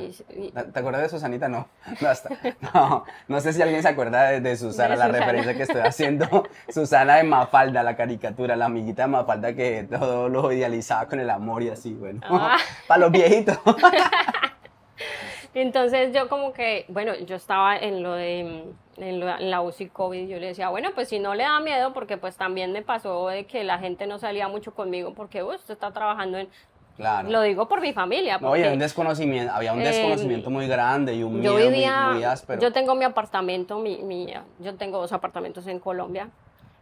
¿Te 0.73 0.79
acuerdas 0.81 1.03
de 1.03 1.09
Susanita? 1.11 1.49
No, 1.49 1.69
no, 2.01 2.09
hasta, 2.09 2.31
no, 2.75 3.05
no 3.29 3.41
sé 3.41 3.53
si 3.53 3.61
alguien 3.63 3.83
se 3.83 3.89
acuerda 3.89 4.31
de, 4.31 4.41
de 4.41 4.57
Susana, 4.57 4.91
De 4.95 4.97
la 4.97 5.05
Susana. 5.07 5.19
referencia 5.27 5.55
que 5.55 5.63
estoy 5.65 5.81
haciendo. 5.83 6.45
Susana 6.71 7.17
de 7.17 7.25
Mafalda, 7.25 7.83
la 7.83 7.95
caricatura, 7.95 8.57
la 8.57 8.65
amiguita 8.67 9.03
de 9.03 9.09
Mafalda 9.09 9.55
que 9.55 9.87
todo 9.89 10.29
lo 10.31 10.51
idealizaba 10.51 11.07
con 11.07 11.21
el 11.21 11.29
amor 11.31 11.63
y 11.63 11.69
así, 11.69 11.93
bueno. 11.95 12.21
Ah. 12.25 12.57
Para 12.89 13.01
los 13.03 13.13
viejitos. 13.13 13.59
Entonces 15.55 16.13
yo 16.15 16.29
como 16.29 16.53
que, 16.53 16.85
bueno, 16.89 17.15
yo 17.17 17.37
estaba 17.37 17.77
en 17.77 18.03
lo 18.03 18.13
de 18.15 18.65
en, 18.97 19.21
lo- 19.21 19.39
en 19.39 19.51
la 19.51 19.61
UCI 19.61 19.89
COVID, 19.89 20.29
yo 20.29 20.39
le 20.39 20.49
decía, 20.49 20.69
bueno, 20.71 20.91
pues 20.95 21.09
si 21.09 21.19
no 21.19 21.35
le 21.35 21.45
da 21.45 21.61
miedo, 21.61 21.93
porque 21.93 22.17
pues 22.17 22.37
también 22.37 22.73
me 22.73 22.83
pasó 22.83 23.29
de 23.29 23.47
que 23.47 23.63
la 23.65 23.79
gente 23.79 24.07
no 24.07 24.19
salía 24.19 24.49
mucho 24.49 24.75
conmigo 24.75 25.15
porque 25.15 25.43
"Uy, 25.43 25.55
usted 25.57 25.75
está 25.75 25.93
trabajando 25.93 26.39
en, 26.39 26.49
Claro. 26.99 27.31
lo 27.31 27.40
digo 27.43 27.67
por 27.69 27.81
mi 27.81 27.93
familia, 27.95 28.35
No, 28.35 28.49
porque 28.49 28.61
había 28.64 28.73
un 28.75 28.78
desconocimiento, 28.81 29.52
había 29.55 29.73
un 29.73 29.81
Eh, 29.81 29.85
desconocimiento 29.85 30.50
muy 30.50 30.67
grande 30.67 31.14
y 31.14 31.23
un 31.23 31.40
yo 31.43 31.55
miedo 31.55 31.55
muy- 31.71 31.78
vivía, 31.78 32.11
muy, 32.12 32.25
áspero. 32.25 32.61
yo 32.61 32.73
tengo 32.73 32.95
mi 32.95 33.05
apartamento, 33.07 33.78
mi, 33.78 33.99
mi- 34.02 34.26
yo 34.59 34.75
tengo 34.75 34.99
dos 35.00 35.12
apartamentos 35.12 35.67
en 35.69 35.78
Colombia, 35.78 36.28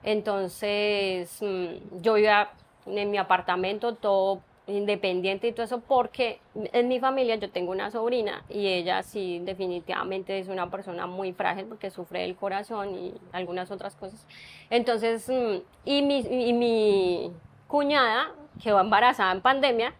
entonces 0.02 1.38
mm, 1.42 2.00
yo 2.02 2.14
vivía 2.14 2.48
en 2.86 3.10
mi 3.10 3.18
apartamento 3.18 3.94
todo 3.94 4.40
independiente 4.68 5.46
y 5.46 5.52
todo 5.52 5.62
eso 5.64 5.80
porque 5.80 6.40
en 6.54 6.88
mi 6.88 6.98
familia 6.98 7.36
yo 7.36 7.50
tengo 7.50 7.70
una 7.70 7.90
sobrina 7.92 8.42
y 8.48 8.66
ella 8.66 9.02
sí 9.04 9.40
definitivamente 9.44 10.38
es 10.40 10.48
una 10.48 10.70
persona 10.70 11.06
muy 11.06 11.32
frágil 11.32 11.66
porque 11.66 11.90
sufre 11.90 12.22
del 12.22 12.34
corazón 12.34 12.94
y 12.96 13.14
algunas 13.32 13.70
otras 13.70 13.94
cosas. 13.94 14.26
Entonces, 14.70 15.28
mm, 15.28 15.56
y 15.84 16.02
mi, 16.02 16.18
y 16.18 16.52
mi 16.52 17.32
cuñada 17.68 18.32
quedó 18.62 18.80
embarazada 18.80 19.30
en 19.32 19.40
pandemia 19.40 19.94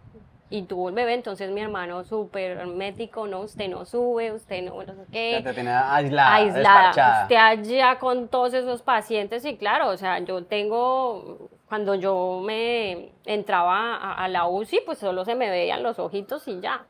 y 0.48 0.62
tuvo 0.62 0.90
el 0.90 0.94
bebé, 0.94 1.14
entonces 1.14 1.50
mi 1.50 1.60
hermano 1.60 2.04
súper 2.04 2.52
hermético, 2.58 3.26
no, 3.26 3.40
usted 3.40 3.68
no 3.68 3.84
sube, 3.84 4.30
usted 4.32 4.62
no, 4.62 4.82
no 4.82 4.94
sé 4.94 5.02
qué 5.10 5.32
Ya 5.32 5.42
te 5.42 5.52
tenía 5.54 5.92
aislada, 5.94 6.34
aislada. 6.34 7.22
Usted 7.22 7.36
allá 7.36 7.98
con 7.98 8.28
todos 8.28 8.54
esos 8.54 8.82
pacientes 8.82 9.44
y 9.44 9.56
claro, 9.56 9.88
o 9.88 9.96
sea, 9.96 10.20
yo 10.20 10.44
tengo, 10.44 11.48
cuando 11.68 11.96
yo 11.96 12.40
me 12.44 13.10
entraba 13.24 13.96
a, 13.96 14.24
a 14.24 14.28
la 14.28 14.46
UCI, 14.46 14.82
pues 14.86 14.98
solo 14.98 15.24
se 15.24 15.34
me 15.34 15.50
veían 15.50 15.82
los 15.82 15.98
ojitos 15.98 16.46
y 16.46 16.60
ya. 16.60 16.86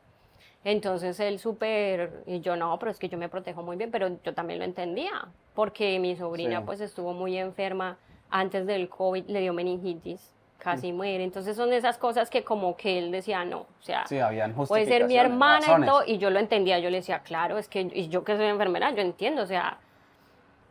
Entonces 0.62 1.18
él 1.20 1.38
súper, 1.38 2.24
y 2.26 2.40
yo 2.40 2.56
no, 2.56 2.76
pero 2.78 2.90
es 2.90 2.98
que 2.98 3.08
yo 3.08 3.16
me 3.16 3.28
protejo 3.28 3.62
muy 3.62 3.76
bien, 3.76 3.90
pero 3.90 4.08
yo 4.22 4.34
también 4.34 4.58
lo 4.58 4.64
entendía, 4.64 5.28
porque 5.54 5.98
mi 6.00 6.16
sobrina 6.16 6.58
Sí. 6.58 6.64
pues 6.66 6.80
estuvo 6.80 7.12
muy 7.14 7.38
enferma 7.38 7.96
antes 8.30 8.66
del 8.66 8.88
COVID, 8.88 9.26
le 9.28 9.40
dio 9.40 9.52
meningitis, 9.54 10.34
casi 10.58 10.92
muere. 10.92 11.22
Entonces 11.24 11.56
son 11.56 11.72
esas 11.72 11.98
cosas 11.98 12.28
que 12.30 12.42
como 12.44 12.76
que 12.76 12.98
él 12.98 13.10
decía, 13.12 13.44
no, 13.44 13.60
o 13.60 13.82
sea, 13.82 14.06
Sí, 14.06 14.18
habían 14.18 14.52
puede 14.54 14.86
ser 14.86 15.06
mi 15.06 15.16
hermana 15.16 15.58
y 15.58 15.68
razones. 15.68 15.88
todo, 15.90 16.02
y 16.06 16.18
yo 16.18 16.30
lo 16.30 16.38
entendía, 16.38 16.78
yo 16.78 16.90
le 16.90 16.96
decía, 16.98 17.20
claro, 17.20 17.58
es 17.58 17.68
que 17.68 17.82
y 17.92 18.08
yo 18.08 18.24
que 18.24 18.36
soy 18.36 18.46
enfermera, 18.46 18.90
yo 18.92 19.00
entiendo, 19.02 19.42
o 19.42 19.46
sea, 19.46 19.78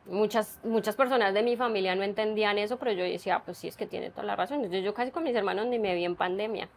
muchas, 0.06 0.60
muchas 0.64 0.96
personas 0.96 1.34
de 1.34 1.44
mi 1.44 1.56
familia 1.56 1.96
no 1.96 2.04
entendían 2.04 2.58
eso, 2.58 2.78
pero 2.78 2.92
yo 2.92 3.04
decía, 3.04 3.42
pues 3.46 3.58
sí, 3.58 3.68
es 3.68 3.78
que 3.78 3.86
tiene 3.88 4.10
toda 4.12 4.24
la 4.24 4.36
razón. 4.36 4.58
Entonces 4.58 4.84
yo 4.84 4.94
casi 4.94 5.12
con 5.12 5.24
mis 5.24 5.36
hermanos 5.36 5.66
ni 5.68 5.80
me 5.80 5.96
vi 5.96 6.06
en 6.06 6.16
pandemia. 6.16 6.68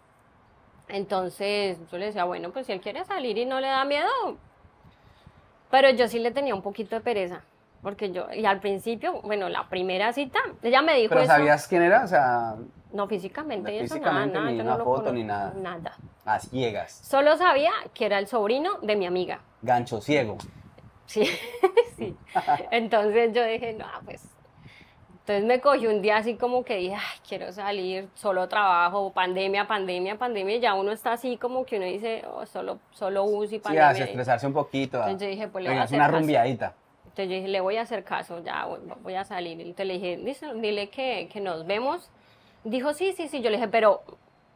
Entonces 0.88 1.78
yo 1.90 1.98
le 1.98 2.06
decía, 2.06 2.24
bueno, 2.24 2.50
pues 2.50 2.66
si 2.66 2.72
él 2.72 2.80
quiere 2.80 3.04
salir 3.04 3.36
y 3.36 3.44
no 3.44 3.60
le 3.60 3.66
da 3.66 3.84
miedo, 3.84 4.08
pero 5.70 5.90
yo 5.90 6.08
sí 6.08 6.18
le 6.18 6.30
tenía 6.30 6.54
un 6.54 6.62
poquito 6.62 6.94
de 6.96 7.00
pereza. 7.02 7.42
Porque 7.82 8.10
yo, 8.10 8.26
y 8.32 8.44
al 8.44 8.58
principio, 8.58 9.20
bueno, 9.22 9.48
la 9.48 9.68
primera 9.68 10.12
cita, 10.12 10.40
ella 10.62 10.82
me 10.82 10.94
dijo 10.96 11.10
Pero 11.10 11.20
eso. 11.22 11.30
¿sabías 11.32 11.68
quién 11.68 11.82
era? 11.82 12.02
O 12.04 12.08
sea, 12.08 12.56
No, 12.92 13.06
físicamente, 13.06 13.70
No, 13.70 13.76
eso 13.84 13.94
físicamente, 13.94 14.34
nada, 14.34 14.40
nada, 14.46 14.50
ni 14.50 14.56
yo 14.58 14.64
una 14.64 14.76
no 14.78 14.84
foto, 14.84 15.12
ni 15.12 15.24
nada. 15.24 15.52
Nada. 15.56 15.96
a 16.24 16.40
ciegas, 16.40 16.92
Solo 17.04 17.36
sabía 17.36 17.70
que 17.94 18.06
era 18.06 18.18
el 18.18 18.26
sobrino 18.26 18.78
de 18.82 18.96
mi 18.96 19.06
amiga. 19.06 19.40
gancho 19.62 20.00
ciego. 20.00 20.38
Sí, 21.06 21.24
sí. 21.96 22.16
Entonces 22.70 23.32
yo 23.32 23.44
dije, 23.44 23.72
no, 23.74 23.86
pues. 24.04 24.22
Entonces 25.20 25.44
me 25.44 25.60
cogí 25.60 25.86
un 25.86 26.00
día 26.00 26.16
así 26.16 26.36
como 26.36 26.64
que 26.64 26.76
dije, 26.76 26.94
ay, 26.94 27.18
quiero 27.28 27.52
salir, 27.52 28.08
solo 28.14 28.48
trabajo, 28.48 29.12
pandemia, 29.12 29.66
pandemia, 29.66 30.16
pandemia. 30.18 30.56
y 30.56 30.60
Ya 30.60 30.72
uno 30.74 30.90
está 30.92 31.12
así 31.12 31.36
como 31.36 31.66
que 31.66 31.76
uno 31.76 31.84
dice, 31.84 32.24
oh, 32.32 32.46
solo, 32.46 32.78
solo 32.92 33.24
UCI, 33.24 33.48
Sí, 33.56 33.58
pandemia. 33.58 33.88
hacia 33.90 34.04
estresarse 34.06 34.46
un 34.46 34.54
poquito. 34.54 34.96
a- 35.02 35.10
Entonces 35.10 35.28
yo 35.28 35.30
dije, 35.32 35.48
pues 35.48 35.64
le 35.64 35.70
voy 35.70 35.78
a 35.78 35.82
hacer 35.82 35.98
una 35.98 36.06
caso. 36.06 36.18
rumbiadita. 36.18 36.74
Entonces 37.04 37.28
yo 37.28 37.34
dije, 37.34 37.48
le 37.48 37.60
voy 37.60 37.76
a 37.76 37.82
hacer 37.82 38.04
caso, 38.04 38.42
ya 38.42 38.64
voy, 38.64 38.78
voy 39.02 39.14
a 39.16 39.24
salir. 39.24 39.60
Entonces 39.60 39.86
le 39.86 39.94
dije, 39.94 40.16
"Listo, 40.16 40.54
dile 40.54 40.88
que, 40.88 41.28
que 41.30 41.40
nos 41.42 41.66
vemos. 41.66 42.10
Dijo, 42.68 42.92
sí, 42.92 43.12
sí, 43.12 43.28
sí. 43.28 43.40
Yo 43.40 43.50
le 43.50 43.56
dije, 43.56 43.68
pero, 43.68 44.02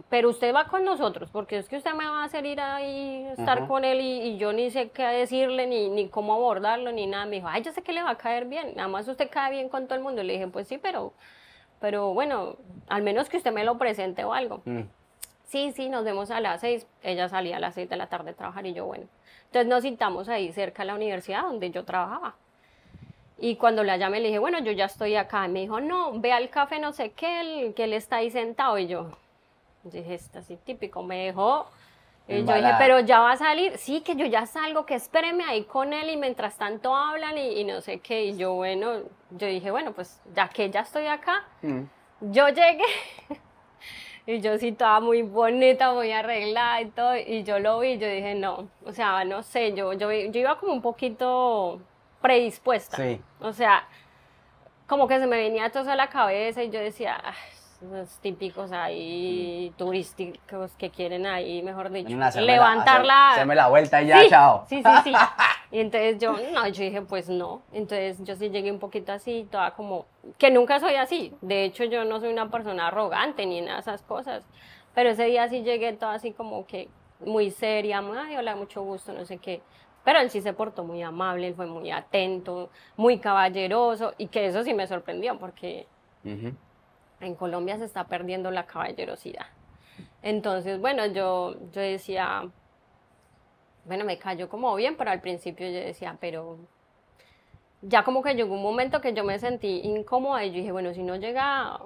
pero 0.08 0.28
usted 0.28 0.54
va 0.54 0.66
con 0.66 0.84
nosotros, 0.84 1.30
porque 1.30 1.56
es 1.56 1.68
que 1.68 1.76
usted 1.76 1.94
me 1.94 2.04
va 2.04 2.22
a 2.22 2.24
hacer 2.24 2.44
ir 2.44 2.60
ahí, 2.60 3.26
estar 3.36 3.66
con 3.66 3.84
él 3.84 4.00
y, 4.00 4.20
y 4.22 4.36
yo 4.36 4.52
ni 4.52 4.70
sé 4.70 4.90
qué 4.90 5.04
decirle, 5.04 5.66
ni, 5.66 5.88
ni 5.88 6.08
cómo 6.08 6.34
abordarlo, 6.34 6.92
ni 6.92 7.06
nada. 7.06 7.24
Me 7.24 7.36
dijo, 7.36 7.48
ay, 7.48 7.62
yo 7.62 7.72
sé 7.72 7.82
que 7.82 7.92
le 7.92 8.02
va 8.02 8.10
a 8.10 8.18
caer 8.18 8.44
bien. 8.44 8.74
Nada 8.76 8.88
más 8.88 9.08
usted 9.08 9.30
cae 9.30 9.50
bien 9.50 9.68
con 9.68 9.86
todo 9.86 9.94
el 9.96 10.02
mundo. 10.02 10.22
Le 10.22 10.34
dije, 10.34 10.48
pues 10.48 10.68
sí, 10.68 10.78
pero, 10.78 11.14
pero 11.80 12.12
bueno, 12.12 12.56
al 12.88 13.02
menos 13.02 13.28
que 13.28 13.38
usted 13.38 13.52
me 13.52 13.64
lo 13.64 13.78
presente 13.78 14.24
o 14.24 14.34
algo. 14.34 14.62
Mm. 14.64 14.82
Sí, 15.44 15.72
sí, 15.72 15.88
nos 15.88 16.04
vemos 16.04 16.30
a 16.30 16.40
las 16.40 16.60
seis. 16.60 16.86
Ella 17.02 17.28
salía 17.28 17.56
a 17.56 17.60
las 17.60 17.74
seis 17.74 17.88
de 17.88 17.96
la 17.96 18.06
tarde 18.08 18.30
a 18.30 18.34
trabajar 18.34 18.66
y 18.66 18.72
yo, 18.72 18.86
bueno. 18.86 19.06
Entonces 19.46 19.68
nos 19.68 19.82
citamos 19.82 20.28
ahí 20.28 20.52
cerca 20.52 20.82
de 20.82 20.86
la 20.86 20.94
universidad 20.94 21.42
donde 21.42 21.70
yo 21.70 21.84
trabajaba. 21.84 22.36
Y 23.44 23.56
cuando 23.56 23.82
la 23.82 23.96
llamé 23.96 24.20
le 24.20 24.28
dije, 24.28 24.38
bueno, 24.38 24.60
yo 24.60 24.70
ya 24.70 24.84
estoy 24.84 25.16
acá. 25.16 25.46
Y 25.46 25.48
me 25.48 25.60
dijo, 25.62 25.80
no, 25.80 26.12
ve 26.20 26.32
al 26.32 26.48
café 26.48 26.78
no 26.78 26.92
sé 26.92 27.10
qué, 27.10 27.40
el- 27.40 27.74
que 27.74 27.84
él 27.84 27.92
está 27.92 28.16
ahí 28.16 28.30
sentado. 28.30 28.78
Y 28.78 28.86
yo 28.86 29.10
dije, 29.82 30.14
está 30.14 30.38
así 30.38 30.56
típico. 30.56 31.02
Me 31.02 31.24
dejó 31.26 31.66
Y 32.28 32.44
yo 32.44 32.54
dije, 32.54 32.70
pero 32.78 33.00
ya 33.00 33.18
va 33.18 33.32
a 33.32 33.36
salir. 33.36 33.76
Sí, 33.78 34.00
que 34.02 34.14
yo 34.14 34.26
ya 34.26 34.46
salgo, 34.46 34.86
que 34.86 34.94
espéreme 34.94 35.42
ahí 35.44 35.64
con 35.64 35.92
él 35.92 36.08
y 36.10 36.16
mientras 36.16 36.56
tanto 36.56 36.94
hablan 36.94 37.36
y, 37.36 37.58
y 37.58 37.64
no 37.64 37.80
sé 37.80 37.98
qué. 37.98 38.26
Y 38.26 38.36
yo, 38.36 38.54
bueno, 38.54 39.00
yo 39.30 39.46
dije, 39.48 39.72
bueno, 39.72 39.92
pues 39.92 40.20
ya 40.36 40.46
que 40.48 40.70
ya 40.70 40.82
estoy 40.82 41.06
acá, 41.06 41.44
Mm. 41.62 41.82
yo 42.20 42.48
llegué 42.48 42.84
y 44.26 44.40
yo 44.40 44.56
sí 44.56 44.70
toda 44.70 45.00
muy 45.00 45.22
bonita, 45.22 45.92
muy 45.92 46.12
arreglada 46.12 46.80
y 46.80 46.86
todo, 46.90 47.16
y 47.16 47.42
yo 47.42 47.58
lo 47.58 47.80
vi 47.80 47.98
yo 47.98 48.06
dije, 48.06 48.36
no, 48.36 48.68
o 48.86 48.92
sea, 48.92 49.24
no 49.24 49.42
sé, 49.42 49.72
yo, 49.74 49.92
yo, 49.94 50.12
yo 50.12 50.40
iba 50.40 50.58
como 50.60 50.72
un 50.74 50.80
poquito 50.82 51.80
predispuesta. 52.22 52.96
Sí. 52.96 53.20
O 53.40 53.52
sea, 53.52 53.86
como 54.86 55.06
que 55.08 55.18
se 55.18 55.26
me 55.26 55.36
venía 55.36 55.70
todo 55.70 55.90
a 55.90 55.96
la 55.96 56.08
cabeza 56.08 56.62
y 56.62 56.70
yo 56.70 56.80
decía, 56.80 57.20
"Ah, 57.22 57.34
esos 57.82 58.18
típicos 58.20 58.72
ahí 58.72 59.72
turísticos 59.76 60.72
que 60.78 60.90
quieren 60.90 61.26
ahí, 61.26 61.62
mejor 61.62 61.90
dicho, 61.90 62.16
levantarla. 62.40 63.30
hacerme 63.32 63.54
la 63.54 63.68
vuelta 63.68 64.02
y 64.02 64.06
ya, 64.06 64.20
sí, 64.20 64.28
chao. 64.28 64.64
Sí, 64.68 64.82
sí, 64.82 64.90
sí. 65.04 65.12
Y 65.72 65.80
entonces 65.80 66.18
yo, 66.18 66.36
no, 66.52 66.68
yo 66.68 66.84
dije, 66.84 67.00
pues 67.00 67.30
no. 67.30 67.62
Entonces 67.72 68.22
yo 68.22 68.36
sí 68.36 68.50
llegué 68.50 68.70
un 68.70 68.78
poquito 68.78 69.10
así, 69.10 69.48
toda 69.50 69.70
como, 69.70 70.04
que 70.36 70.50
nunca 70.50 70.78
soy 70.78 70.96
así. 70.96 71.34
De 71.40 71.64
hecho, 71.64 71.84
yo 71.84 72.04
no 72.04 72.20
soy 72.20 72.30
una 72.30 72.50
persona 72.50 72.88
arrogante 72.88 73.46
ni 73.46 73.62
nada 73.62 73.76
de 73.76 73.80
esas 73.80 74.02
cosas. 74.02 74.44
Pero 74.94 75.08
ese 75.08 75.24
día 75.24 75.48
sí 75.48 75.62
llegué 75.62 75.94
toda 75.94 76.12
así 76.12 76.32
como 76.32 76.66
que 76.66 76.90
muy 77.20 77.50
seria, 77.50 78.02
muy, 78.02 78.18
ay, 78.18 78.36
hola, 78.36 78.54
mucho 78.54 78.82
gusto, 78.82 79.14
no 79.14 79.24
sé 79.24 79.38
qué. 79.38 79.62
Pero 80.04 80.18
él 80.20 80.30
sí 80.30 80.40
se 80.40 80.52
portó 80.52 80.84
muy 80.84 81.02
amable, 81.02 81.48
él 81.48 81.54
fue 81.54 81.66
muy 81.66 81.90
atento, 81.90 82.70
muy 82.96 83.18
caballeroso, 83.18 84.14
y 84.18 84.26
que 84.26 84.46
eso 84.46 84.64
sí 84.64 84.74
me 84.74 84.86
sorprendió, 84.86 85.38
porque 85.38 85.86
en 86.24 87.34
Colombia 87.36 87.78
se 87.78 87.84
está 87.84 88.04
perdiendo 88.04 88.50
la 88.50 88.66
caballerosidad. 88.66 89.46
Entonces, 90.22 90.80
bueno, 90.80 91.06
yo, 91.06 91.54
yo 91.72 91.80
decía, 91.80 92.48
bueno, 93.84 94.04
me 94.04 94.18
cayó 94.18 94.48
como 94.48 94.74
bien, 94.74 94.96
pero 94.96 95.10
al 95.10 95.20
principio 95.20 95.66
yo 95.66 95.78
decía, 95.78 96.16
pero 96.20 96.58
ya 97.82 98.04
como 98.04 98.22
que 98.22 98.34
llegó 98.34 98.54
un 98.54 98.62
momento 98.62 99.00
que 99.00 99.12
yo 99.12 99.24
me 99.24 99.38
sentí 99.38 99.80
incómoda 99.84 100.44
y 100.44 100.50
yo 100.50 100.56
dije, 100.56 100.72
bueno, 100.72 100.94
si 100.94 101.02
no 101.02 101.16
llega 101.16 101.80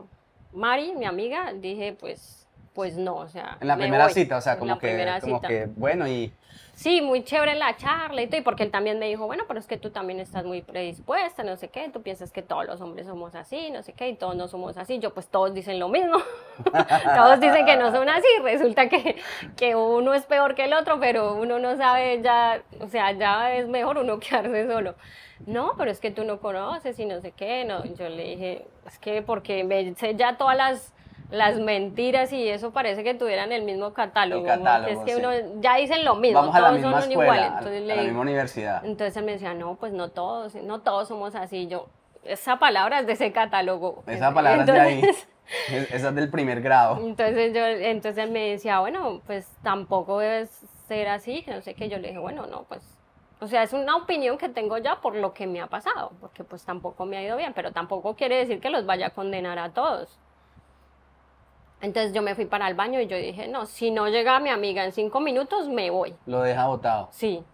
Mari, 0.53 0.95
mi 0.95 1.07
amiga, 1.07 1.53
dije, 1.55 1.97
pues, 1.99 2.47
pues 2.75 2.97
no, 2.97 3.17
o 3.17 3.29
sea. 3.29 3.57
En 3.61 3.69
la 3.69 3.77
me 3.77 3.85
primera 3.85 4.05
voy. 4.05 4.13
cita, 4.13 4.37
o 4.37 4.41
sea, 4.41 4.59
como 4.59 4.79
que, 4.79 5.19
como 5.23 5.41
que, 5.41 5.67
bueno, 5.77 6.07
y 6.07 6.33
Sí, 6.77 7.01
muy 7.01 7.25
chévere 7.25 7.55
la 7.55 7.75
charla 7.79 8.21
y 8.21 8.27
todo, 8.27 8.39
y 8.39 8.45
porque 8.45 8.63
él 8.63 8.71
también 8.71 8.99
me 8.99 9.09
dijo, 9.09 9.25
bueno, 9.25 9.45
pero 9.49 9.59
es 9.59 9.67
que 9.67 9.79
tú 9.79 9.89
también 9.89 10.21
estás 10.21 10.45
muy 10.45 10.61
predispuesta, 10.61 11.43
no 11.43 11.57
sé 11.57 11.69
qué, 11.69 11.89
tú 11.89 12.03
piensas 12.03 12.33
que 12.33 12.43
todos 12.43 12.67
los 12.67 12.83
hombres 12.83 13.07
somos 13.07 13.35
así, 13.35 13.71
no 13.71 13.83
sé 13.83 13.95
qué, 13.95 14.11
y 14.11 14.15
todos 14.15 14.37
no 14.37 14.47
somos 14.47 14.77
así, 14.77 14.99
yo 14.99 15.15
pues 15.15 15.27
todos 15.29 15.55
dicen 15.55 15.79
lo 15.81 15.89
mismo, 15.89 16.19
todos 17.17 17.41
dicen 17.41 17.65
que 17.65 17.79
no 17.79 17.91
son 17.93 18.11
así, 18.11 18.29
resulta 18.43 18.91
que, 18.91 19.17
que 19.57 19.75
uno 19.75 20.13
es 20.13 20.27
peor 20.27 20.55
que 20.55 20.67
el 20.67 20.75
otro, 20.75 21.01
pero 21.01 21.33
uno 21.37 21.59
no 21.59 21.79
sabe 21.79 22.21
ya, 22.21 22.63
o 22.79 22.89
sea, 22.89 23.11
ya 23.13 23.55
es 23.55 23.67
mejor 23.69 23.97
uno 23.97 24.19
quedarse 24.21 24.71
solo. 24.71 24.97
No, 25.47 25.73
pero 25.79 25.91
es 25.91 25.99
que 25.99 26.11
tú 26.11 26.25
no 26.25 26.41
conoces 26.41 26.99
y 26.99 27.07
no 27.07 27.23
sé 27.23 27.33
qué, 27.33 27.65
no, 27.65 27.85
yo 27.95 28.11
le 28.11 28.25
dije, 28.25 28.67
es 28.87 28.99
que 28.99 29.23
porque 29.23 29.65
me 29.65 29.95
sé 29.95 30.15
ya 30.15 30.37
todas 30.37 30.59
las 30.59 30.93
las 31.31 31.59
mentiras 31.59 32.33
y 32.33 32.49
eso 32.49 32.73
parece 32.73 33.03
que 33.03 33.15
tuvieran 33.15 33.53
el 33.53 33.65
mismo 33.65 33.93
catálogo. 33.93 34.43
porque 34.43 34.59
catálogo, 34.59 34.93
es 34.93 34.99
que 35.05 35.15
sí. 35.15 35.21
uno 35.21 35.61
ya 35.61 35.77
dicen 35.77 36.05
lo 36.05 36.15
mismo, 36.15 36.41
vamos 36.41 36.55
a 36.55 36.61
la 36.61 36.69
todos 36.69 36.81
misma 36.81 37.01
son 37.01 37.11
escuela, 37.11 37.35
iguales. 37.35 37.53
Entonces, 37.59 37.91
a 37.91 37.97
la 37.97 38.03
misma 38.03 38.21
universidad. 38.21 38.85
entonces 38.85 39.17
él 39.17 39.25
me 39.25 39.33
decía, 39.33 39.55
no, 39.55 39.75
pues 39.77 39.93
no 39.93 40.11
todos, 40.11 40.55
no 40.57 40.81
todos 40.81 41.09
somos 41.09 41.35
así. 41.35 41.67
Yo, 41.67 41.89
esa 42.25 42.59
palabra 42.59 43.01
es 43.01 43.07
de 43.07 43.15
ese 43.15 43.33
catálogo. 43.33 44.03
Esa 44.07 44.33
palabra 44.33 44.61
es 44.63 44.67
de 44.67 44.81
ahí. 44.81 45.03
Esa 45.69 46.09
es 46.09 46.15
del 46.15 46.29
primer 46.29 46.61
grado. 46.61 46.99
Entonces 47.01 47.55
yo, 47.55 47.65
entonces 47.65 48.25
él 48.25 48.31
me 48.31 48.51
decía, 48.51 48.81
bueno, 48.81 49.21
pues 49.27 49.49
tampoco 49.63 50.19
debes 50.19 50.51
ser 50.89 51.09
así, 51.09 51.43
que 51.43 51.53
no 51.53 51.61
sé 51.61 51.75
qué. 51.75 51.89
Yo 51.89 51.99
le 51.99 52.09
dije, 52.09 52.19
bueno, 52.19 52.47
no, 52.47 52.65
pues, 52.65 52.83
o 53.41 53.47
sea, 53.47 53.63
es 53.63 53.73
una 53.73 53.97
opinión 53.97 54.39
que 54.39 54.49
tengo 54.49 54.79
ya 54.79 55.01
por 55.01 55.15
lo 55.15 55.33
que 55.33 55.47
me 55.47 55.61
ha 55.61 55.69
pasado, 55.69 56.13
porque 56.21 56.43
pues 56.43 56.65
tampoco 56.65 57.07
me 57.07 57.17
ha 57.17 57.23
ido 57.23 57.37
bien, 57.37 57.53
pero 57.55 57.71
tampoco 57.73 58.17
quiere 58.17 58.37
decir 58.39 58.61
que 58.61 58.71
los 58.71 58.87
vaya 58.87 59.09
a 59.09 59.11
condenar 59.11 59.59
a 59.59 59.71
todos. 59.71 60.19
Entonces 61.81 62.13
yo 62.13 62.23
me 62.23 62.35
fui 62.35 62.47
para 62.47 62.69
el 62.69 62.75
baño 62.75 63.01
y 63.01 63.07
yo 63.07 63.17
dije, 63.17 63.49
no, 63.49 63.67
si 63.67 63.91
no 63.91 64.09
llega 64.09 64.41
mi 64.41 64.51
amiga 64.51 64.85
en 64.85 64.93
cinco 64.93 65.21
minutos, 65.21 65.69
me 65.69 65.91
voy. 65.91 66.15
Lo 66.27 66.41
deja 66.43 66.67
botado. 66.67 67.09
Sí. 67.13 67.45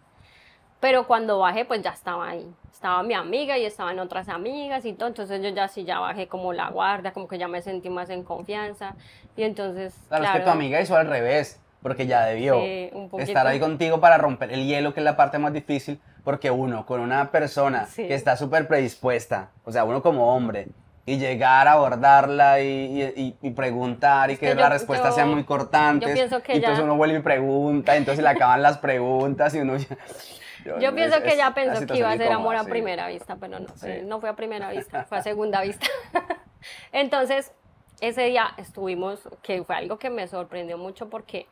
Pero 0.80 1.06
cuando 1.06 1.38
bajé, 1.38 1.64
pues 1.64 1.82
ya 1.82 1.90
estaba 1.90 2.28
ahí. 2.28 2.52
Estaba 2.72 3.02
mi 3.02 3.14
amiga 3.14 3.56
y 3.58 3.64
estaban 3.64 3.98
otras 4.00 4.28
amigas 4.28 4.84
y 4.84 4.92
todo. 4.94 5.08
Entonces 5.08 5.40
yo 5.42 5.48
ya 5.50 5.68
sí 5.68 5.84
ya 5.84 6.00
bajé 6.00 6.26
como 6.26 6.52
la 6.52 6.70
guardia, 6.70 7.12
como 7.12 7.28
que 7.28 7.38
ya 7.38 7.46
me 7.46 7.62
sentí 7.62 7.88
más 7.90 8.10
en 8.10 8.24
confianza. 8.24 8.94
Y 9.36 9.44
entonces. 9.44 9.94
Claro, 10.08 10.24
es 10.24 10.30
que 10.32 10.40
tu 10.40 10.50
amiga 10.50 10.80
hizo 10.80 10.96
al 10.96 11.06
revés, 11.06 11.60
porque 11.82 12.06
ya 12.06 12.24
debió 12.26 12.60
Sí, 12.60 12.90
un 12.92 13.20
estar 13.20 13.46
ahí 13.46 13.60
contigo 13.60 14.00
para 14.00 14.18
romper 14.18 14.52
el 14.52 14.66
hielo, 14.66 14.94
que 14.94 15.00
es 15.00 15.04
la 15.04 15.16
parte 15.16 15.38
más 15.38 15.52
difícil, 15.52 16.00
porque 16.24 16.50
uno, 16.50 16.84
con 16.86 17.00
una 17.00 17.30
persona 17.30 17.86
Sí. 17.86 18.06
que 18.08 18.14
está 18.14 18.36
súper 18.36 18.66
predispuesta, 18.66 19.50
o 19.64 19.70
sea, 19.70 19.84
uno 19.84 20.02
como 20.02 20.34
hombre, 20.34 20.68
y 21.04 21.18
llegar 21.18 21.66
a 21.68 21.72
abordarla 21.72 22.60
y, 22.60 23.02
y- 23.16 23.36
y- 23.42 23.50
preguntar 23.50 24.30
y 24.30 24.34
Es 24.34 24.38
que, 24.38 24.46
que 24.48 24.54
las 24.54 24.68
yo- 24.68 24.72
respuestas 24.72 25.10
yo- 25.10 25.14
sean 25.16 25.30
muy 25.30 25.42
cortantes, 25.44 26.08
yo 26.08 26.14
pienso 26.14 26.42
que 26.42 26.52
y 26.52 26.56
entonces 26.56 26.78
ya- 26.78 26.84
uno 26.84 26.96
vuelve 26.96 27.18
y 27.18 27.22
pregunta, 27.22 27.94
y 27.94 27.98
entonces 27.98 28.22
le 28.22 28.30
acaban 28.30 28.62
las 28.62 28.78
preguntas 28.78 29.54
y 29.54 29.58
uno... 29.60 29.76
ya- 29.76 29.86
Yo 30.80 30.94
pienso 30.94 31.16
es- 31.16 31.24
que 31.24 31.34
ella 31.34 31.52
pensó 31.54 31.84
que 31.86 31.98
iba 31.98 32.10
a 32.12 32.16
ser 32.16 32.30
amor 32.30 32.54
a 32.54 32.62
sí. 32.62 32.70
primera 32.70 33.08
vista, 33.08 33.34
pero 33.34 33.58
no, 33.58 33.66
Sí. 33.74 33.88
no 34.04 34.20
fue 34.20 34.28
a 34.28 34.36
primera 34.36 34.70
vista, 34.70 35.04
fue 35.06 35.18
a 35.18 35.22
segunda 35.22 35.60
vista. 35.60 35.86
Entonces, 36.92 37.52
ese 38.00 38.22
día 38.26 38.52
estuvimos, 38.56 39.20
que 39.42 39.64
fue 39.64 39.74
algo 39.76 39.98
que 39.98 40.08
me 40.10 40.26
sorprendió 40.28 40.78
mucho 40.78 41.08
porque, 41.10 41.46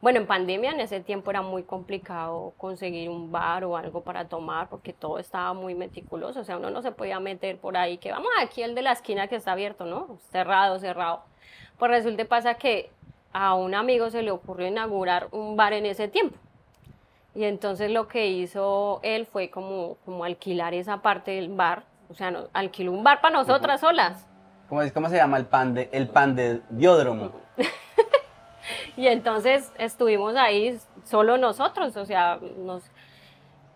bueno, 0.00 0.20
en 0.20 0.26
pandemia 0.26 0.70
en 0.70 0.80
ese 0.80 1.00
tiempo 1.00 1.30
era 1.30 1.42
muy 1.42 1.64
complicado 1.64 2.52
conseguir 2.56 3.10
un 3.10 3.32
bar 3.32 3.64
o 3.64 3.76
algo 3.76 4.02
para 4.02 4.26
tomar 4.28 4.68
porque 4.68 4.92
todo 4.92 5.18
estaba 5.18 5.52
muy 5.54 5.74
meticuloso, 5.74 6.40
o 6.40 6.44
sea, 6.44 6.56
uno 6.56 6.70
no 6.70 6.82
se 6.82 6.92
podía 6.92 7.18
meter 7.20 7.58
por 7.58 7.76
ahí, 7.76 7.98
que 7.98 8.12
vamos 8.12 8.28
aquí 8.40 8.62
el 8.62 8.74
de 8.74 8.82
la 8.82 8.92
esquina 8.92 9.26
que 9.26 9.36
está 9.36 9.52
abierto, 9.52 9.84
¿no? 9.86 10.18
Cerrado, 10.30 10.78
cerrado. 10.78 11.22
Pues 11.78 11.90
resulta 11.90 12.24
pasa 12.26 12.54
que 12.54 12.90
a 13.32 13.54
un 13.54 13.74
amigo 13.74 14.10
se 14.10 14.22
le 14.22 14.30
ocurrió 14.30 14.66
inaugurar 14.68 15.28
un 15.32 15.56
bar 15.56 15.72
en 15.72 15.86
ese 15.86 16.08
tiempo. 16.08 16.36
Y 17.34 17.44
entonces 17.44 17.90
lo 17.90 18.08
que 18.08 18.26
hizo 18.28 19.00
él 19.02 19.26
fue 19.26 19.50
como, 19.50 19.96
como 20.04 20.24
alquilar 20.24 20.74
esa 20.74 21.02
parte 21.02 21.32
del 21.32 21.50
bar. 21.50 21.84
O 22.10 22.14
sea, 22.14 22.30
no, 22.30 22.44
alquiló 22.52 22.90
un 22.90 23.04
bar 23.04 23.20
para 23.20 23.34
nosotras 23.36 23.80
solas. 23.80 24.26
¿Cómo, 24.68 24.82
es- 24.82 24.92
¿Cómo 24.92 25.08
se 25.08 25.16
llama 25.16 25.36
el 25.36 25.46
pan 25.46 25.74
de, 25.74 25.88
el 25.92 26.08
pan 26.08 26.34
de 26.34 26.62
diódromo? 26.70 27.32
Y 28.98 29.06
entonces 29.06 29.72
estuvimos 29.78 30.34
ahí 30.34 30.76
solo 31.04 31.38
nosotros, 31.38 31.96
o 31.96 32.04
sea, 32.04 32.40
nos... 32.58 32.82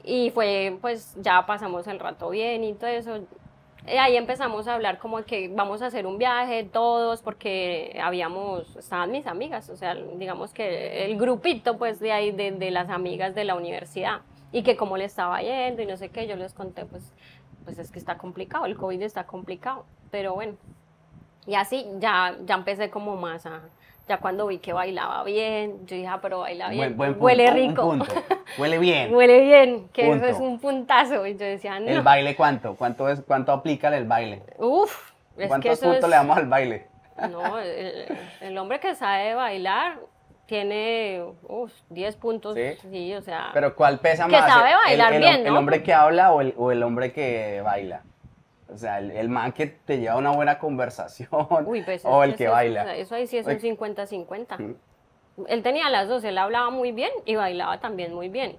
Y 0.02 0.30
fue, 0.30 0.76
pues 0.80 1.14
ya 1.20 1.46
pasamos 1.46 1.86
el 1.86 2.00
rato 2.00 2.30
bien 2.30 2.64
y 2.64 2.74
todo 2.74 2.90
eso. 2.90 3.18
Y 3.86 3.92
ahí 3.98 4.16
empezamos 4.16 4.66
a 4.66 4.74
hablar 4.74 4.98
como 4.98 5.22
que 5.22 5.46
vamos 5.46 5.80
a 5.80 5.86
hacer 5.86 6.08
un 6.08 6.18
viaje 6.18 6.64
todos, 6.64 7.22
porque 7.22 8.00
habíamos, 8.02 8.74
estaban 8.74 9.12
mis 9.12 9.28
amigas, 9.28 9.70
o 9.70 9.76
sea, 9.76 9.94
digamos 9.94 10.52
que 10.52 11.04
el 11.04 11.16
grupito 11.16 11.78
pues 11.78 12.00
de 12.00 12.10
ahí, 12.10 12.32
de, 12.32 12.50
de 12.50 12.72
las 12.72 12.90
amigas 12.90 13.32
de 13.36 13.44
la 13.44 13.54
universidad, 13.54 14.22
y 14.50 14.64
que 14.64 14.76
cómo 14.76 14.96
le 14.96 15.04
estaba 15.04 15.40
yendo 15.40 15.82
y 15.82 15.86
no 15.86 15.96
sé 15.96 16.08
qué, 16.08 16.26
yo 16.26 16.34
les 16.34 16.52
conté 16.52 16.84
pues, 16.84 17.12
pues 17.64 17.78
es 17.78 17.92
que 17.92 18.00
está 18.00 18.18
complicado, 18.18 18.66
el 18.66 18.76
COVID 18.76 19.00
está 19.02 19.24
complicado, 19.24 19.84
pero 20.10 20.34
bueno, 20.34 20.54
y 21.46 21.54
así 21.54 21.86
ya, 22.00 22.36
ya 22.44 22.56
empecé 22.56 22.90
como 22.90 23.14
más 23.14 23.46
a, 23.46 23.62
ya 24.12 24.18
cuando 24.20 24.46
vi 24.46 24.58
que 24.58 24.74
bailaba 24.74 25.24
bien, 25.24 25.86
yo 25.86 25.96
dije, 25.96 26.06
ah, 26.06 26.18
pero 26.20 26.40
baila 26.40 26.68
bien, 26.68 26.80
Buen- 26.80 26.96
buen 26.96 27.10
punto, 27.14 27.24
huele 27.24 27.48
un 27.48 27.54
rico, 27.54 27.82
punto. 27.82 28.14
Huele 28.58 28.78
bien. 28.78 29.14
huele 29.14 29.40
bien, 29.40 29.88
que 29.88 30.04
Punto. 30.06 30.26
eso 30.26 30.36
es 30.36 30.40
un 30.42 30.58
puntazo, 30.60 31.26
y 31.26 31.32
yo 31.32 31.44
decía, 31.46 31.80
no, 31.80 31.88
¿El 31.88 32.02
baile 32.02 32.36
cuánto? 32.36 32.74
¿Cuánto, 32.76 33.08
es, 33.08 33.22
cuánto 33.22 33.52
aplica 33.52 33.88
el 33.96 34.04
baile? 34.06 34.42
uff, 34.58 35.12
es 35.36 35.42
que 35.44 35.48
¿Cuántos 35.48 35.72
eso 35.72 35.86
puntos 35.86 36.04
es... 36.04 36.10
le 36.10 36.16
damos 36.16 36.36
al 36.36 36.46
baile? 36.46 36.86
No, 37.30 37.58
el, 37.60 38.06
el 38.42 38.58
hombre 38.58 38.80
que 38.80 38.94
sabe 38.94 39.34
bailar 39.34 39.98
tiene 40.44 41.22
uf, 41.48 41.72
10 41.88 42.16
puntos, 42.16 42.54
¿Sí? 42.54 42.74
sí, 42.90 43.14
o 43.14 43.22
sea, 43.22 43.50
Pero 43.54 43.74
¿cuál 43.74 43.98
pesa 44.00 44.26
Que 44.26 44.32
más? 44.32 44.46
sabe 44.46 44.70
¿El- 44.72 44.76
bailar 44.76 45.12
el, 45.14 45.18
bien, 45.20 45.46
¿El 45.46 45.52
¿no? 45.54 45.58
hombre 45.58 45.82
que 45.82 45.94
habla 45.94 46.32
o 46.32 46.42
el, 46.42 46.52
o 46.58 46.70
el 46.70 46.82
hombre 46.82 47.12
que 47.12 47.62
baila? 47.64 48.02
O 48.72 48.76
sea, 48.78 48.98
el, 48.98 49.10
el 49.10 49.28
man 49.28 49.52
que 49.52 49.66
te 49.66 49.98
lleva 49.98 50.16
una 50.16 50.30
buena 50.32 50.58
conversación 50.58 51.28
uy, 51.66 51.82
pues, 51.82 52.02
o 52.06 52.22
el 52.24 52.34
que 52.36 52.44
eso- 52.44 52.52
baila. 52.52 52.96
eso 52.96 53.14
ahí 53.14 53.26
sí 53.26 53.36
es 53.38 53.46
un 53.46 53.58
50-50. 53.58 54.58
Mm. 54.58 54.74
Él 55.48 55.62
tenía 55.62 55.88
las 55.88 56.08
dos, 56.08 56.24
él 56.24 56.36
hablaba 56.38 56.70
muy 56.70 56.92
bien 56.92 57.10
y 57.24 57.36
bailaba 57.36 57.80
también 57.80 58.14
muy 58.14 58.28
bien. 58.28 58.56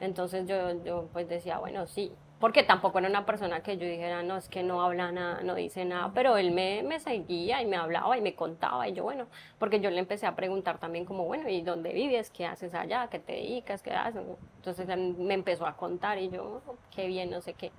Entonces 0.00 0.46
yo, 0.46 0.82
yo 0.84 1.08
pues 1.12 1.28
decía, 1.28 1.58
bueno, 1.58 1.86
sí, 1.86 2.12
porque 2.38 2.62
tampoco 2.62 2.98
era 2.98 3.08
una 3.08 3.24
persona 3.24 3.60
que 3.60 3.78
yo 3.78 3.86
dijera, 3.86 4.22
no, 4.22 4.36
es 4.36 4.48
que 4.48 4.62
no 4.62 4.82
habla 4.82 5.10
nada, 5.10 5.40
no 5.42 5.54
dice 5.54 5.86
nada, 5.86 6.10
pero 6.14 6.36
él 6.36 6.50
me, 6.52 6.82
me 6.82 7.00
seguía 7.00 7.62
y 7.62 7.66
me 7.66 7.76
hablaba 7.76 8.16
y 8.18 8.20
me 8.20 8.34
contaba 8.34 8.86
y 8.86 8.92
yo, 8.92 9.04
bueno, 9.04 9.26
porque 9.58 9.80
yo 9.80 9.88
le 9.90 9.98
empecé 9.98 10.26
a 10.26 10.36
preguntar 10.36 10.78
también 10.78 11.06
como, 11.06 11.24
bueno, 11.24 11.48
¿y 11.48 11.62
dónde 11.62 11.92
vives? 11.94 12.30
¿Qué 12.30 12.44
haces 12.46 12.74
allá? 12.74 13.08
¿Qué 13.10 13.18
te 13.18 13.32
dedicas? 13.32 13.82
¿Qué 13.82 13.90
haces? 13.92 14.22
Entonces 14.56 14.86
él 14.90 15.14
me 15.18 15.32
empezó 15.32 15.66
a 15.66 15.76
contar 15.76 16.18
y 16.18 16.28
yo, 16.28 16.60
"Oh, 16.66 16.74
qué 16.94 17.06
bien, 17.06 17.30
no 17.30 17.40
sé 17.40 17.54
qué. 17.54 17.72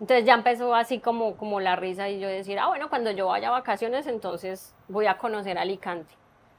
Entonces 0.00 0.24
ya 0.24 0.34
empezó 0.34 0.74
así 0.74 0.98
como, 0.98 1.36
como 1.36 1.60
la 1.60 1.76
risa 1.76 2.08
y 2.08 2.18
yo 2.20 2.28
decir, 2.28 2.58
ah, 2.58 2.68
bueno, 2.68 2.88
cuando 2.88 3.10
yo 3.10 3.26
vaya 3.26 3.48
a 3.48 3.50
vacaciones, 3.50 4.06
entonces 4.06 4.74
voy 4.88 5.06
a 5.06 5.18
conocer 5.18 5.58
Alicante. 5.58 6.14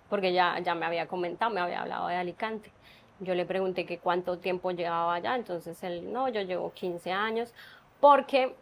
porque 0.09 0.33
ya, 0.33 0.59
ya 0.59 0.75
me 0.75 0.85
había 0.85 1.07
comentado, 1.07 1.51
me 1.51 1.61
había 1.61 1.81
hablado 1.81 2.07
de 2.07 2.15
Alicante. 2.15 2.71
Yo 3.19 3.33
le 3.33 3.45
pregunté 3.45 3.85
que 3.85 3.97
cuánto 3.97 4.37
tiempo 4.39 4.71
llevaba 4.71 5.15
allá, 5.15 5.35
entonces 5.35 5.81
él, 5.83 6.11
no, 6.11 6.27
yo 6.29 6.41
llevo 6.41 6.71
15 6.73 7.11
años, 7.11 7.53
porque 7.99 8.55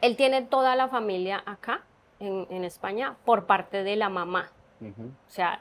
él 0.00 0.16
tiene 0.16 0.42
toda 0.42 0.74
la 0.74 0.88
familia 0.88 1.42
acá, 1.44 1.82
en, 2.18 2.46
en 2.50 2.64
España, 2.64 3.16
por 3.24 3.46
parte 3.46 3.84
de 3.84 3.96
la 3.96 4.08
mamá. 4.08 4.50
O 4.80 5.30
sea, 5.30 5.60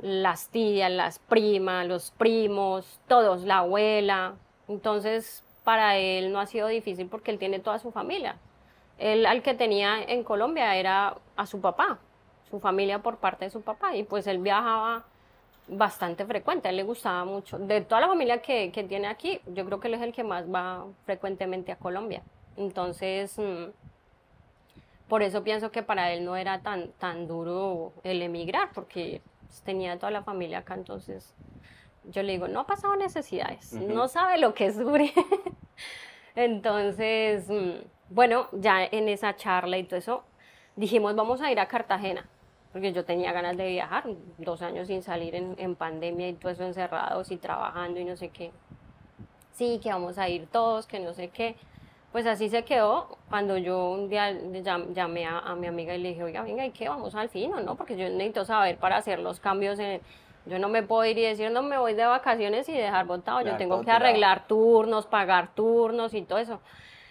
las 0.00 0.48
tías, 0.48 0.90
las 0.90 1.18
primas, 1.18 1.86
los 1.86 2.10
primos, 2.12 3.00
todos, 3.08 3.42
la 3.42 3.58
abuela. 3.58 4.34
Entonces, 4.68 5.44
para 5.68 5.98
él 5.98 6.32
no 6.32 6.40
ha 6.40 6.46
sido 6.46 6.66
difícil 6.66 7.08
porque 7.08 7.30
él 7.30 7.38
tiene 7.38 7.58
toda 7.58 7.78
su 7.78 7.92
familia. 7.92 8.36
Él 8.96 9.26
al 9.26 9.42
que 9.42 9.52
tenía 9.52 10.02
en 10.02 10.24
Colombia 10.24 10.74
era 10.76 11.18
a 11.36 11.44
su 11.44 11.60
papá, 11.60 11.98
su 12.48 12.58
familia 12.58 13.00
por 13.00 13.18
parte 13.18 13.44
de 13.44 13.50
su 13.50 13.60
papá, 13.60 13.94
y 13.94 14.02
pues 14.02 14.26
él 14.26 14.38
viajaba 14.38 15.04
bastante 15.66 16.24
frecuente, 16.24 16.68
a 16.68 16.70
él 16.70 16.78
le 16.78 16.84
gustaba 16.84 17.26
mucho. 17.26 17.58
De 17.58 17.82
toda 17.82 18.00
la 18.00 18.08
familia 18.08 18.40
que, 18.40 18.72
que 18.72 18.82
tiene 18.82 19.08
aquí, 19.08 19.42
yo 19.44 19.66
creo 19.66 19.78
que 19.78 19.88
él 19.88 19.94
es 19.96 20.00
el 20.00 20.14
que 20.14 20.24
más 20.24 20.46
va 20.50 20.86
frecuentemente 21.04 21.70
a 21.70 21.76
Colombia. 21.76 22.22
Entonces, 22.56 23.38
mm, 23.38 23.64
por 25.06 25.22
eso 25.22 25.44
pienso 25.44 25.70
que 25.70 25.82
para 25.82 26.14
él 26.14 26.24
no 26.24 26.34
era 26.34 26.62
tan, 26.62 26.92
tan 26.92 27.28
duro 27.28 27.92
el 28.04 28.22
emigrar, 28.22 28.70
porque 28.72 29.20
tenía 29.66 29.98
toda 29.98 30.12
la 30.12 30.22
familia 30.22 30.60
acá, 30.60 30.72
entonces 30.72 31.34
yo 32.04 32.22
le 32.22 32.32
digo, 32.32 32.48
no 32.48 32.60
ha 32.60 32.66
pasado 32.66 32.96
necesidades, 32.96 33.74
no 33.74 34.08
sabe 34.08 34.38
lo 34.38 34.54
que 34.54 34.64
es 34.64 34.78
dure. 34.78 35.12
entonces, 36.34 37.48
mm, 37.48 37.86
bueno, 38.10 38.48
ya 38.52 38.84
en 38.84 39.08
esa 39.08 39.36
charla 39.36 39.78
y 39.78 39.84
todo 39.84 39.98
eso, 39.98 40.24
dijimos, 40.76 41.14
vamos 41.16 41.40
a 41.42 41.50
ir 41.50 41.60
a 41.60 41.66
Cartagena, 41.66 42.26
porque 42.72 42.92
yo 42.92 43.04
tenía 43.04 43.32
ganas 43.32 43.56
de 43.56 43.68
viajar, 43.68 44.04
dos 44.38 44.62
años 44.62 44.86
sin 44.88 45.02
salir 45.02 45.34
en, 45.34 45.74
pandemia 45.74 46.28
y 46.28 46.34
todo 46.34 46.52
eso 46.52 46.64
encerrados 46.64 47.30
y 47.30 47.36
trabajando 47.36 47.98
y 48.00 48.04
no 48.04 48.16
sé 48.16 48.28
qué. 48.28 48.52
Sí, 49.52 49.80
que 49.82 49.90
vamos 49.90 50.18
a 50.18 50.28
ir 50.28 50.46
todos, 50.46 50.86
que 50.86 51.00
no 51.00 51.12
sé 51.14 51.28
qué. 51.28 51.56
Pues 52.12 52.26
así 52.26 52.48
se 52.48 52.64
quedó 52.64 53.18
cuando 53.28 53.58
yo 53.58 53.90
un 53.90 54.08
día 54.08 54.32
llamé 54.92 55.26
a, 55.26 55.54
mi 55.56 55.66
amiga 55.66 55.94
y 55.94 55.98
le 55.98 56.10
dije, 56.10 56.22
oiga, 56.22 56.42
venga, 56.42 56.64
¿y 56.64 56.70
qué? 56.70 56.88
¿Vamos 56.88 57.14
al 57.14 57.28
fin 57.28 57.52
o 57.52 57.60
no? 57.60 57.74
Porque 57.76 57.96
yo 57.96 58.08
necesito 58.08 58.44
saber 58.44 58.78
para 58.78 58.96
hacer 58.96 59.18
los 59.18 59.40
cambios. 59.40 59.78
En, 59.78 60.00
yo 60.46 60.58
no 60.58 60.68
me 60.68 60.82
puedo 60.82 61.04
ir 61.04 61.18
y 61.18 61.22
decir, 61.22 61.50
no, 61.50 61.62
me 61.62 61.78
voy 61.78 61.94
de 61.94 62.04
vacaciones 62.04 62.68
y 62.68 62.72
dejar 62.72 63.06
votado. 63.06 63.42
Yo 63.42 63.56
tengo 63.56 63.82
que 63.82 63.90
arreglar 63.90 64.46
turnos, 64.46 65.06
pagar 65.06 65.54
turnos 65.54 66.14
y 66.14 66.22
todo 66.22 66.38
eso. 66.38 66.60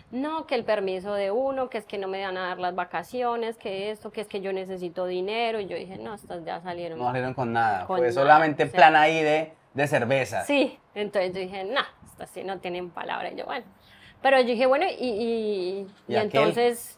No, 0.09 0.47
que 0.47 0.55
el 0.55 0.63
permiso 0.63 1.13
de 1.13 1.31
uno, 1.31 1.69
que 1.69 1.77
es 1.77 1.85
que 1.85 1.97
no 1.97 2.07
me 2.07 2.23
van 2.23 2.37
a 2.37 2.47
dar 2.47 2.59
las 2.59 2.73
vacaciones, 2.73 3.57
que 3.57 3.91
esto, 3.91 4.09
que 4.09 4.21
es 4.21 4.27
que 4.27 4.39
yo 4.39 4.53
necesito 4.53 5.05
dinero. 5.05 5.59
Y 5.59 5.67
yo 5.67 5.75
dije, 5.75 5.97
no, 5.97 6.13
estas 6.13 6.45
ya 6.45 6.61
salieron. 6.61 6.97
No 6.97 7.05
salieron 7.05 7.33
con 7.33 7.51
nada. 7.51 7.85
Fue 7.85 8.11
solamente 8.11 8.65
plan 8.67 8.95
ahí 8.95 9.21
de, 9.21 9.51
de 9.73 9.87
cerveza. 9.87 10.43
Sí, 10.45 10.79
entonces 10.95 11.33
yo 11.33 11.41
dije, 11.41 11.65
no, 11.65 11.81
estas 12.05 12.29
sí 12.29 12.43
no 12.43 12.59
tienen 12.59 12.89
palabra. 12.89 13.31
Y 13.31 13.35
yo, 13.35 13.45
bueno 13.45 13.65
pero 14.21 14.39
yo 14.41 14.47
dije, 14.47 14.65
bueno, 14.65 14.85
y, 14.99 15.87
y, 16.07 16.15
entonces 16.15 16.97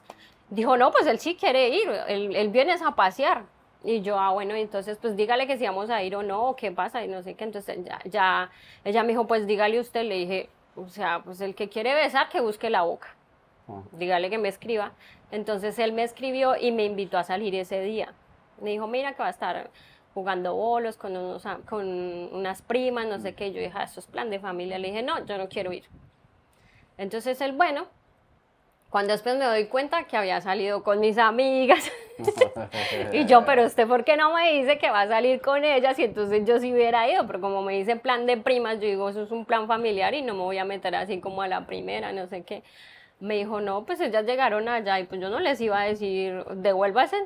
dijo, 0.49 0.77
no, 0.77 0.91
pues 0.91 1.05
él 1.07 1.19
sí 1.19 1.35
quiere 1.35 1.69
ir, 1.69 1.89
él, 2.07 2.35
él 2.35 2.49
viene 2.49 2.73
a 2.73 2.91
pasear. 2.95 3.43
Y 3.83 4.01
yo, 4.01 4.19
ah, 4.19 4.31
bueno, 4.31 4.55
entonces 4.55 4.97
pues 5.01 5.15
dígale 5.15 5.47
que 5.47 5.57
si 5.57 5.65
vamos 5.65 5.89
a 5.89 6.03
ir 6.03 6.15
o 6.15 6.23
no, 6.23 6.49
o 6.49 6.55
qué 6.55 6.71
pasa, 6.71 7.03
y 7.03 7.07
no 7.07 7.21
sé 7.23 7.35
qué. 7.35 7.45
Entonces 7.45 7.77
ya, 7.83 7.99
ya, 8.05 8.51
ella 8.83 9.03
me 9.03 9.09
dijo, 9.09 9.25
pues 9.25 9.47
dígale 9.47 9.79
usted, 9.79 10.03
le 10.03 10.15
dije, 10.15 10.49
o 10.75 10.89
sea, 10.89 11.21
pues 11.23 11.39
el 11.41 11.55
que 11.55 11.69
quiere 11.69 11.93
besar, 11.93 12.29
que 12.29 12.41
busque 12.41 12.69
la 12.69 12.81
boca. 12.83 13.15
Ah. 13.67 13.81
Dígale 13.93 14.29
que 14.29 14.37
me 14.37 14.49
escriba. 14.49 14.91
Entonces 15.31 15.79
él 15.79 15.93
me 15.93 16.03
escribió 16.03 16.55
y 16.57 16.71
me 16.71 16.85
invitó 16.85 17.17
a 17.17 17.23
salir 17.23 17.55
ese 17.55 17.81
día. 17.81 18.13
Me 18.61 18.71
dijo, 18.71 18.87
mira 18.87 19.13
que 19.13 19.19
va 19.19 19.27
a 19.27 19.31
estar 19.31 19.69
jugando 20.13 20.55
bolos 20.55 20.97
con, 20.97 21.15
unos, 21.15 21.43
con 21.67 21.87
unas 22.33 22.61
primas, 22.61 23.07
no 23.07 23.19
sé 23.19 23.33
qué. 23.35 23.53
Yo 23.53 23.61
dije, 23.61 23.73
ah, 23.75 23.83
eso 23.83 23.99
es 23.99 24.07
plan 24.07 24.29
de 24.29 24.39
familia. 24.39 24.77
Le 24.77 24.89
dije, 24.89 25.03
no, 25.03 25.25
yo 25.25 25.37
no 25.37 25.47
quiero 25.47 25.71
ir. 25.71 25.85
Entonces 26.97 27.39
el 27.39 27.53
bueno, 27.53 27.87
cuando 28.89 29.13
después 29.13 29.37
me 29.37 29.45
doy 29.45 29.65
cuenta 29.65 30.05
que 30.05 30.17
había 30.17 30.41
salido 30.41 30.83
con 30.83 30.99
mis 30.99 31.17
amigas, 31.17 31.91
y 33.13 33.25
yo, 33.25 33.45
pero 33.45 33.65
usted, 33.65 33.87
¿por 33.87 34.03
qué 34.03 34.17
no 34.17 34.33
me 34.33 34.51
dice 34.53 34.79
que 34.79 34.89
va 34.89 35.01
a 35.01 35.07
salir 35.07 35.41
con 35.41 35.63
ellas? 35.63 35.97
Y 35.99 36.05
entonces 36.05 36.43
yo 36.45 36.59
sí 36.59 36.73
hubiera 36.73 37.09
ido, 37.09 37.27
pero 37.27 37.39
como 37.39 37.61
me 37.61 37.73
dice 37.73 37.95
plan 37.95 38.25
de 38.25 38.37
primas, 38.37 38.79
yo 38.79 38.87
digo, 38.87 39.09
eso 39.09 39.23
es 39.23 39.31
un 39.31 39.45
plan 39.45 39.67
familiar 39.67 40.13
y 40.13 40.21
no 40.21 40.33
me 40.33 40.41
voy 40.41 40.57
a 40.57 40.65
meter 40.65 40.95
así 40.95 41.19
como 41.19 41.41
a 41.41 41.47
la 41.47 41.65
primera, 41.67 42.11
no 42.11 42.27
sé 42.27 42.43
qué. 42.43 42.63
Me 43.19 43.35
dijo, 43.35 43.59
no, 43.59 43.85
pues 43.85 43.99
ellas 43.99 44.25
llegaron 44.25 44.69
allá 44.69 44.97
y 44.99 45.03
pues 45.03 45.19
yo 45.19 45.29
no 45.29 45.39
les 45.39 45.59
iba 45.59 45.81
a 45.81 45.85
decir, 45.85 46.43
devuélvase, 46.55 47.17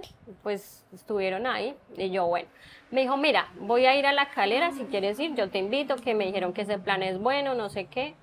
pues 0.41 0.85
estuvieron 0.91 1.45
ahí. 1.45 1.75
Y 1.95 2.09
yo, 2.09 2.25
bueno, 2.25 2.49
me 2.89 3.01
dijo, 3.01 3.15
mira, 3.15 3.49
voy 3.59 3.85
a 3.85 3.95
ir 3.95 4.07
a 4.07 4.11
la 4.11 4.29
calera, 4.29 4.71
si 4.71 4.85
quieres 4.85 5.19
ir, 5.19 5.35
yo 5.35 5.49
te 5.49 5.59
invito, 5.59 5.95
que 5.97 6.15
me 6.15 6.25
dijeron 6.25 6.51
que 6.51 6.63
ese 6.63 6.79
plan 6.79 7.03
es 7.03 7.19
bueno, 7.19 7.53
no 7.53 7.69
sé 7.69 7.85
qué. 7.85 8.15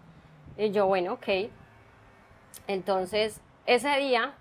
Y 0.58 0.72
yo, 0.72 0.86
bueno, 0.86 1.12
ok. 1.12 1.28
Entonces, 2.66 3.40
ese 3.66 3.96
día 3.98 4.34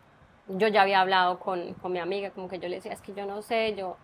yo 0.48 0.68
ya 0.68 0.82
había 0.82 1.02
hablado 1.02 1.40
con, 1.40 1.74
con, 1.76 1.92
mi 1.92 2.00
amiga, 2.00 2.32
como 2.32 2.48
que 2.48 2.60
yo 2.60 2.68
le 2.68 2.76
decía, 2.76 2.92
es 2.92 3.02
que 3.02 3.14
yo 3.14 3.26
no 3.26 3.42
sé, 3.42 3.76
yo, 3.76 3.98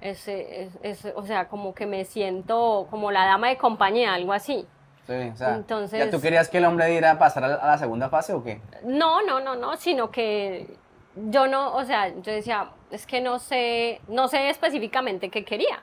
ese, 0.00 0.70
es, 0.82 1.04
o 1.14 1.26
sea, 1.26 1.48
como 1.48 1.74
que 1.74 1.86
me 1.86 2.04
siento 2.04 2.86
como 2.90 3.10
la 3.10 3.26
dama 3.26 3.48
de 3.48 3.58
compañía, 3.58 4.14
algo 4.14 4.32
así. 4.32 4.66
Sí, 5.06 5.30
o 5.32 5.36
sea, 5.36 5.56
Entonces, 5.56 5.98
¿ya 5.98 6.10
tú 6.10 6.20
querías 6.20 6.48
que 6.48 6.58
el 6.58 6.64
hombre 6.64 6.86
diera 6.86 7.18
pasar 7.18 7.44
a 7.44 7.66
la 7.66 7.78
segunda 7.78 8.08
fase 8.08 8.32
o 8.32 8.44
qué? 8.44 8.60
No, 8.84 9.22
no, 9.22 9.40
no, 9.40 9.56
no, 9.56 9.76
sino 9.76 10.10
que 10.10 10.76
yo 11.16 11.48
no, 11.48 11.74
o 11.74 11.84
sea, 11.84 12.08
yo 12.08 12.32
decía, 12.32 12.70
es 12.90 13.06
que 13.06 13.20
no 13.20 13.38
sé, 13.38 14.00
no 14.08 14.28
sé 14.28 14.50
específicamente 14.50 15.28
qué 15.30 15.44
quería. 15.44 15.82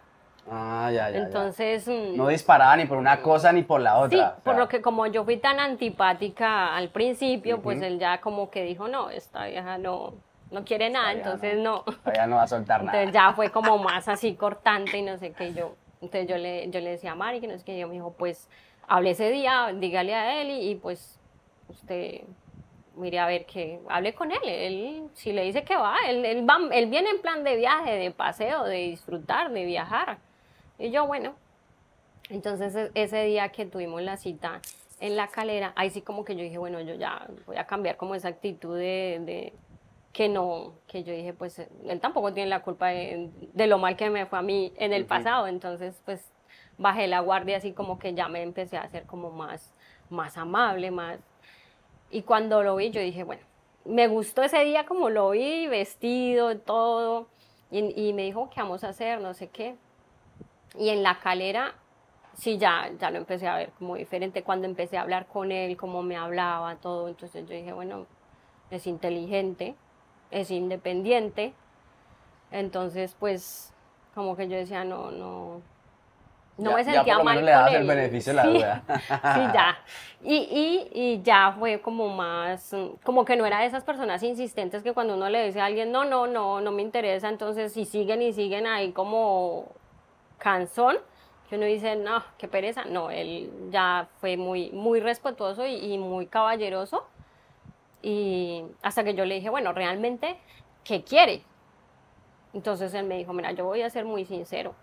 Ah, 0.50 0.90
ya, 0.94 1.10
ya. 1.10 1.18
Entonces. 1.20 1.88
Mm, 1.88 2.16
no 2.16 2.28
disparaba 2.28 2.78
ni 2.78 2.86
por 2.86 2.98
una 2.98 3.22
cosa 3.22 3.52
ni 3.52 3.64
por 3.64 3.82
la 3.82 3.98
otra. 3.98 4.36
Sí, 4.36 4.42
por 4.44 4.58
lo 4.58 4.68
que 4.68 4.82
como 4.82 5.06
yo 5.08 5.24
fui 5.26 5.38
tan 5.38 5.60
antipática 5.60 6.76
al 6.76 6.90
principio, 6.90 7.62
pues 7.62 7.82
él 7.82 8.00
ya 8.00 8.22
como 8.22 8.50
que 8.50 8.64
dijo, 8.64 8.88
no, 8.88 9.10
esta 9.10 9.46
vieja 9.46 9.78
no, 9.78 10.14
no 10.52 10.64
quiere 10.64 10.90
nada, 10.90 11.12
entonces 11.12 11.58
no. 11.58 11.84
no. 12.06 12.28
no 12.28 12.36
va 12.38 12.44
a 12.44 12.48
soltar 12.48 12.84
nada. 12.84 13.02
Entonces 13.02 13.14
ya 13.14 13.34
fue 13.34 13.52
como 13.52 13.78
más 13.78 14.08
así 14.08 14.36
cortante 14.36 14.98
y 14.98 15.02
no 15.02 15.18
sé 15.18 15.32
qué. 15.34 15.54
Yo, 15.54 15.76
entonces 16.02 16.28
yo 16.28 16.38
le, 16.38 16.70
yo 16.70 16.80
le 16.80 16.92
decía 16.92 17.12
a 17.12 17.16
Mari 17.16 17.42
que 17.42 17.48
no 17.48 17.58
sé 17.58 17.66
qué. 17.66 17.78
Yo 17.78 17.88
me 17.88 17.96
dijo, 17.96 18.14
pues 18.18 18.50
hable 18.88 19.12
ese 19.12 19.30
día, 19.30 19.74
dígale 19.76 20.16
a 20.16 20.42
él 20.42 20.50
y, 20.50 20.76
pues 20.76 21.20
usted 21.70 22.22
mire 22.96 23.20
a 23.20 23.28
ver 23.28 23.46
que 23.46 23.82
hable 23.90 24.14
con 24.14 24.32
él. 24.32 24.40
Él, 24.44 25.10
si 25.14 25.34
le 25.34 25.44
dice 25.44 25.64
que 25.64 25.76
va, 25.76 25.98
él, 26.08 26.24
él, 26.24 26.50
va, 26.50 26.58
él 26.72 26.88
viene 26.88 27.10
en 27.10 27.22
plan 27.22 27.44
de 27.44 27.58
viaje, 27.58 27.98
de 27.98 28.12
paseo, 28.12 28.64
de 28.64 28.78
disfrutar, 28.78 29.52
de 29.52 29.66
viajar. 29.66 30.18
Y 30.80 30.92
yo, 30.92 31.08
bueno, 31.08 31.34
entonces 32.30 32.76
e, 32.76 32.92
ese 32.94 33.24
día 33.24 33.50
que 33.50 33.66
tuvimos 33.66 34.02
la 34.02 34.18
cita 34.18 34.62
en 35.00 35.16
la 35.16 35.28
calera, 35.28 35.74
ahí 35.76 35.90
sí 35.90 36.02
como 36.02 36.26
que 36.26 36.36
yo 36.36 36.44
dije, 36.44 36.58
bueno, 36.58 36.82
yo 36.82 36.96
ya 36.96 37.28
voy 37.46 37.58
a 37.58 37.66
cambiar 37.66 37.98
como 37.98 38.16
esa 38.16 38.30
actitud 38.30 38.78
de, 38.78 39.54
que 40.12 40.30
no, 40.30 40.74
que 40.88 41.04
yo 41.04 41.14
dije, 41.14 41.34
pues 41.34 41.60
él 41.60 42.00
tampoco 42.00 42.34
tiene 42.34 42.50
la 42.50 42.62
culpa 42.62 42.88
de, 42.88 43.30
lo 43.68 43.78
mal 43.78 43.96
que 43.96 44.10
me 44.10 44.26
fue 44.26 44.40
a 44.40 44.42
mí 44.42 44.74
en 44.78 44.94
el 44.94 45.06
pasado, 45.06 45.48
entonces 45.48 46.02
pues 46.06 46.32
bajé 46.78 47.08
la 47.08 47.20
guardia 47.20 47.58
así 47.58 47.74
como 47.74 48.00
que 48.00 48.14
ya 48.14 48.28
me 48.28 48.42
empecé 48.42 48.78
a 48.78 48.82
hacer 48.82 49.06
como 49.06 49.32
más, 49.32 49.74
más 50.10 50.38
amable, 50.38 50.92
más... 50.92 51.20
Y 52.10 52.22
cuando 52.24 52.64
lo 52.64 52.78
vi 52.78 52.90
yo 52.90 53.02
dije, 53.02 53.24
bueno, 53.24 53.44
me 53.86 54.08
gustó 54.08 54.42
ese 54.42 54.64
día 54.64 54.86
como 54.86 55.10
lo 55.10 55.32
vi, 55.32 55.68
vestido, 55.68 56.58
todo, 56.58 57.28
y, 57.70 58.10
y 58.10 58.14
me 58.14 58.24
dijo, 58.24 58.50
¿qué 58.50 58.62
vamos 58.62 58.84
a 58.84 58.90
hacer? 58.90 59.22
No 59.22 59.34
sé 59.34 59.50
qué. 59.50 59.76
Y 60.78 60.90
en 60.90 61.04
la 61.04 61.20
calera, 61.20 61.74
sí, 62.34 62.58
ya, 62.58 62.90
ya 63.00 63.10
lo 63.10 63.18
empecé 63.18 63.48
a 63.48 63.58
ver 63.58 63.72
como 63.78 63.96
diferente 63.96 64.44
cuando 64.44 64.68
empecé 64.68 64.98
a 64.98 65.02
hablar 65.02 65.28
con 65.28 65.52
él, 65.52 65.76
cómo 65.78 66.04
me 66.04 66.16
hablaba, 66.16 66.76
todo. 66.76 67.08
Entonces 67.08 67.48
yo 67.48 67.56
dije, 67.56 67.74
bueno, 67.74 68.06
es 68.70 68.88
inteligente, 68.88 69.76
es 70.32 70.52
independiente. 70.52 71.54
Entonces, 72.52 73.16
pues, 73.20 73.74
como 74.14 74.36
que 74.36 74.48
yo 74.48 74.56
decía, 74.56 74.84
no, 74.84 75.12
no, 75.12 75.62
no 76.58 76.74
me 76.74 76.84
sentía 76.84 77.04
ya 77.06 77.16
por 77.16 77.26
mal. 77.26 77.46
le 77.46 77.52
das 77.52 77.74
el 77.74 77.88
beneficio 77.88 78.32
de 78.32 78.36
la 78.36 78.46
duda. 78.46 78.84
sí, 78.98 79.42
ya. 79.54 79.78
Y, 80.24 80.36
y, 80.36 80.90
y, 80.94 81.22
ya 81.22 81.56
fue 81.58 81.82
como 81.82 82.10
más, 82.10 82.76
como 83.04 83.26
que 83.26 83.36
no 83.36 83.46
era 83.46 83.60
de 83.60 83.68
esas 83.68 83.84
personas 83.84 84.24
insistentes 84.24 84.82
que 84.82 84.94
cuando 84.94 85.16
uno 85.16 85.30
le 85.30 85.46
dice 85.46 85.62
a 85.62 85.66
alguien, 85.66 85.92
no, 85.92 86.06
no, 86.06 86.26
no, 86.28 86.62
no 86.62 86.72
me 86.72 86.82
interesa, 86.82 87.30
entonces 87.30 87.74
si 87.74 87.86
siguen 87.86 88.22
y 88.22 88.34
siguen 88.34 88.66
ahí 88.66 88.92
como 88.92 89.66
cansón, 90.38 90.98
que 91.50 91.56
uno 91.56 91.66
dice, 91.66 91.96
no, 91.96 92.24
qué 92.38 92.48
pereza. 92.48 92.86
No, 92.86 93.10
él 93.10 93.52
ya 93.70 94.10
fue 94.20 94.38
muy, 94.38 94.70
muy 94.72 95.00
respetuoso 95.00 95.66
y, 95.66 95.98
muy 95.98 96.28
caballeroso. 96.28 97.06
Y 98.02 98.64
hasta 98.82 99.04
que 99.04 99.16
yo 99.16 99.26
le 99.26 99.36
dije, 99.36 99.50
bueno, 99.50 99.74
realmente, 99.74 100.38
¿qué 100.84 101.04
quiere? 101.04 101.44
Entonces 102.54 102.94
él 102.94 103.06
me 103.06 103.18
dijo, 103.18 103.34
mira, 103.34 103.52
yo 103.52 103.66
voy 103.66 103.82
a 103.82 103.90
ser 103.90 104.06
muy 104.06 104.26
sincero, 104.26 104.74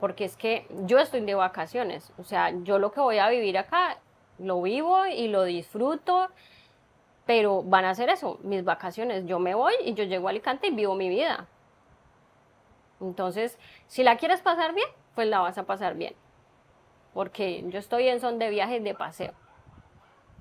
porque 0.00 0.24
es 0.24 0.36
que 0.36 0.66
yo 0.86 0.98
estoy 0.98 1.20
de 1.20 1.34
vacaciones, 1.34 2.12
o 2.18 2.24
sea, 2.24 2.50
yo 2.62 2.78
lo 2.78 2.90
que 2.90 3.00
voy 3.00 3.18
a 3.18 3.28
vivir 3.28 3.58
acá, 3.58 3.98
lo 4.38 4.62
vivo 4.62 5.06
y 5.06 5.28
lo 5.28 5.44
disfruto, 5.44 6.28
pero 7.26 7.62
van 7.62 7.84
a 7.84 7.94
ser 7.94 8.08
eso, 8.08 8.38
mis 8.42 8.64
vacaciones, 8.64 9.26
yo 9.26 9.38
me 9.38 9.54
voy 9.54 9.74
y 9.84 9.94
yo 9.94 10.04
llego 10.04 10.28
a 10.28 10.30
Alicante 10.30 10.68
y 10.68 10.70
vivo 10.70 10.94
mi 10.94 11.08
vida. 11.08 11.46
Entonces, 13.00 13.58
si 13.86 14.02
la 14.02 14.16
quieres 14.16 14.40
pasar 14.40 14.74
bien, 14.74 14.88
pues 15.14 15.28
la 15.28 15.40
vas 15.40 15.58
a 15.58 15.64
pasar 15.64 15.94
bien. 15.94 16.14
Porque 17.14 17.64
yo 17.68 17.78
estoy 17.78 18.08
en 18.08 18.20
son 18.20 18.38
de 18.38 18.50
viaje 18.50 18.76
y 18.76 18.80
de 18.80 18.94
paseo. 18.94 19.32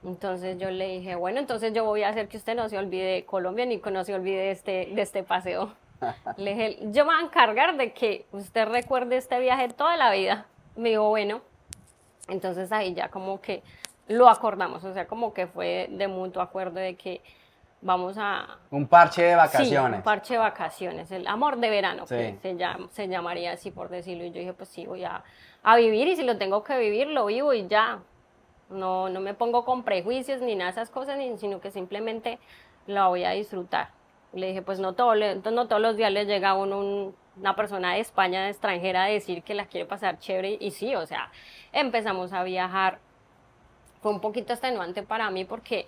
Entonces 0.03 0.57
yo 0.57 0.69
le 0.69 0.99
dije, 0.99 1.15
bueno, 1.15 1.39
entonces 1.39 1.73
yo 1.73 1.83
voy 1.83 2.03
a 2.03 2.09
hacer 2.09 2.27
que 2.27 2.37
usted 2.37 2.55
no 2.55 2.69
se 2.69 2.77
olvide 2.77 3.05
de 3.05 3.25
Colombia 3.25 3.65
ni 3.65 3.79
que 3.79 3.91
no 3.91 4.03
se 4.03 4.13
olvide 4.13 4.37
de 4.37 4.51
este, 4.51 4.89
de 4.93 5.01
este 5.01 5.23
paseo. 5.23 5.73
le 6.37 6.53
dije, 6.53 6.77
yo 6.91 7.05
me 7.05 7.13
voy 7.13 7.21
a 7.21 7.25
encargar 7.25 7.75
de 7.77 7.93
que 7.93 8.25
usted 8.31 8.67
recuerde 8.67 9.17
este 9.17 9.39
viaje 9.39 9.69
toda 9.69 9.97
la 9.97 10.11
vida. 10.11 10.45
Me 10.75 10.89
dijo, 10.89 11.09
bueno. 11.09 11.41
Entonces 12.27 12.71
ahí 12.71 12.93
ya 12.93 13.09
como 13.09 13.39
que 13.39 13.63
lo 14.07 14.29
acordamos, 14.29 14.83
o 14.83 14.93
sea, 14.93 15.07
como 15.07 15.33
que 15.33 15.47
fue 15.47 15.87
de 15.91 16.07
mutuo 16.07 16.41
acuerdo 16.41 16.79
de 16.79 16.95
que 16.95 17.21
vamos 17.85 18.17
a... 18.17 18.57
Un 18.71 18.87
parche 18.87 19.21
de 19.21 19.35
vacaciones. 19.35 19.91
Sí, 19.91 19.97
un 19.97 20.01
parche 20.01 20.33
de 20.33 20.39
vacaciones, 20.39 21.11
el 21.11 21.27
amor 21.27 21.57
de 21.57 21.69
verano, 21.69 22.07
se, 22.07 22.35
se 22.89 23.07
llamaría 23.07 23.51
así 23.51 23.69
por 23.69 23.89
decirlo. 23.89 24.25
Y 24.25 24.31
yo 24.31 24.39
dije, 24.39 24.53
pues 24.53 24.69
sí, 24.69 24.87
voy 24.87 25.03
a, 25.03 25.23
a 25.61 25.75
vivir 25.75 26.07
y 26.07 26.15
si 26.15 26.23
lo 26.23 26.37
tengo 26.37 26.63
que 26.63 26.77
vivir, 26.79 27.07
lo 27.07 27.27
vivo 27.27 27.53
y 27.53 27.67
ya. 27.67 27.99
No, 28.69 29.09
no 29.09 29.19
me 29.19 29.35
pongo 29.35 29.63
con 29.63 29.83
prejuicios 29.83 30.41
ni 30.41 30.55
nada 30.55 30.71
de 30.71 30.81
esas 30.81 30.89
cosas, 30.89 31.19
sino 31.37 31.61
que 31.61 31.69
simplemente 31.69 32.39
la 32.87 33.07
voy 33.07 33.23
a 33.23 33.29
disfrutar. 33.29 33.89
Le 34.33 34.47
dije, 34.47 34.63
pues 34.63 34.79
no, 34.79 34.93
todo, 34.93 35.13
no 35.15 35.67
todos 35.67 35.81
los 35.81 35.95
días 35.95 36.11
le 36.11 36.25
llega 36.25 36.49
a 36.49 36.53
uno 36.55 37.13
una 37.37 37.55
persona 37.55 37.93
de 37.93 37.99
España, 37.99 38.49
extranjera, 38.49 39.03
a 39.03 39.07
decir 39.07 39.43
que 39.43 39.53
la 39.53 39.67
quiere 39.67 39.85
pasar 39.85 40.17
chévere. 40.17 40.57
Y 40.59 40.71
sí, 40.71 40.95
o 40.95 41.05
sea, 41.05 41.29
empezamos 41.71 42.33
a 42.33 42.43
viajar. 42.43 42.97
Fue 44.01 44.11
un 44.11 44.19
poquito 44.19 44.53
extenuante 44.53 45.03
para 45.03 45.29
mí 45.29 45.45
porque 45.45 45.85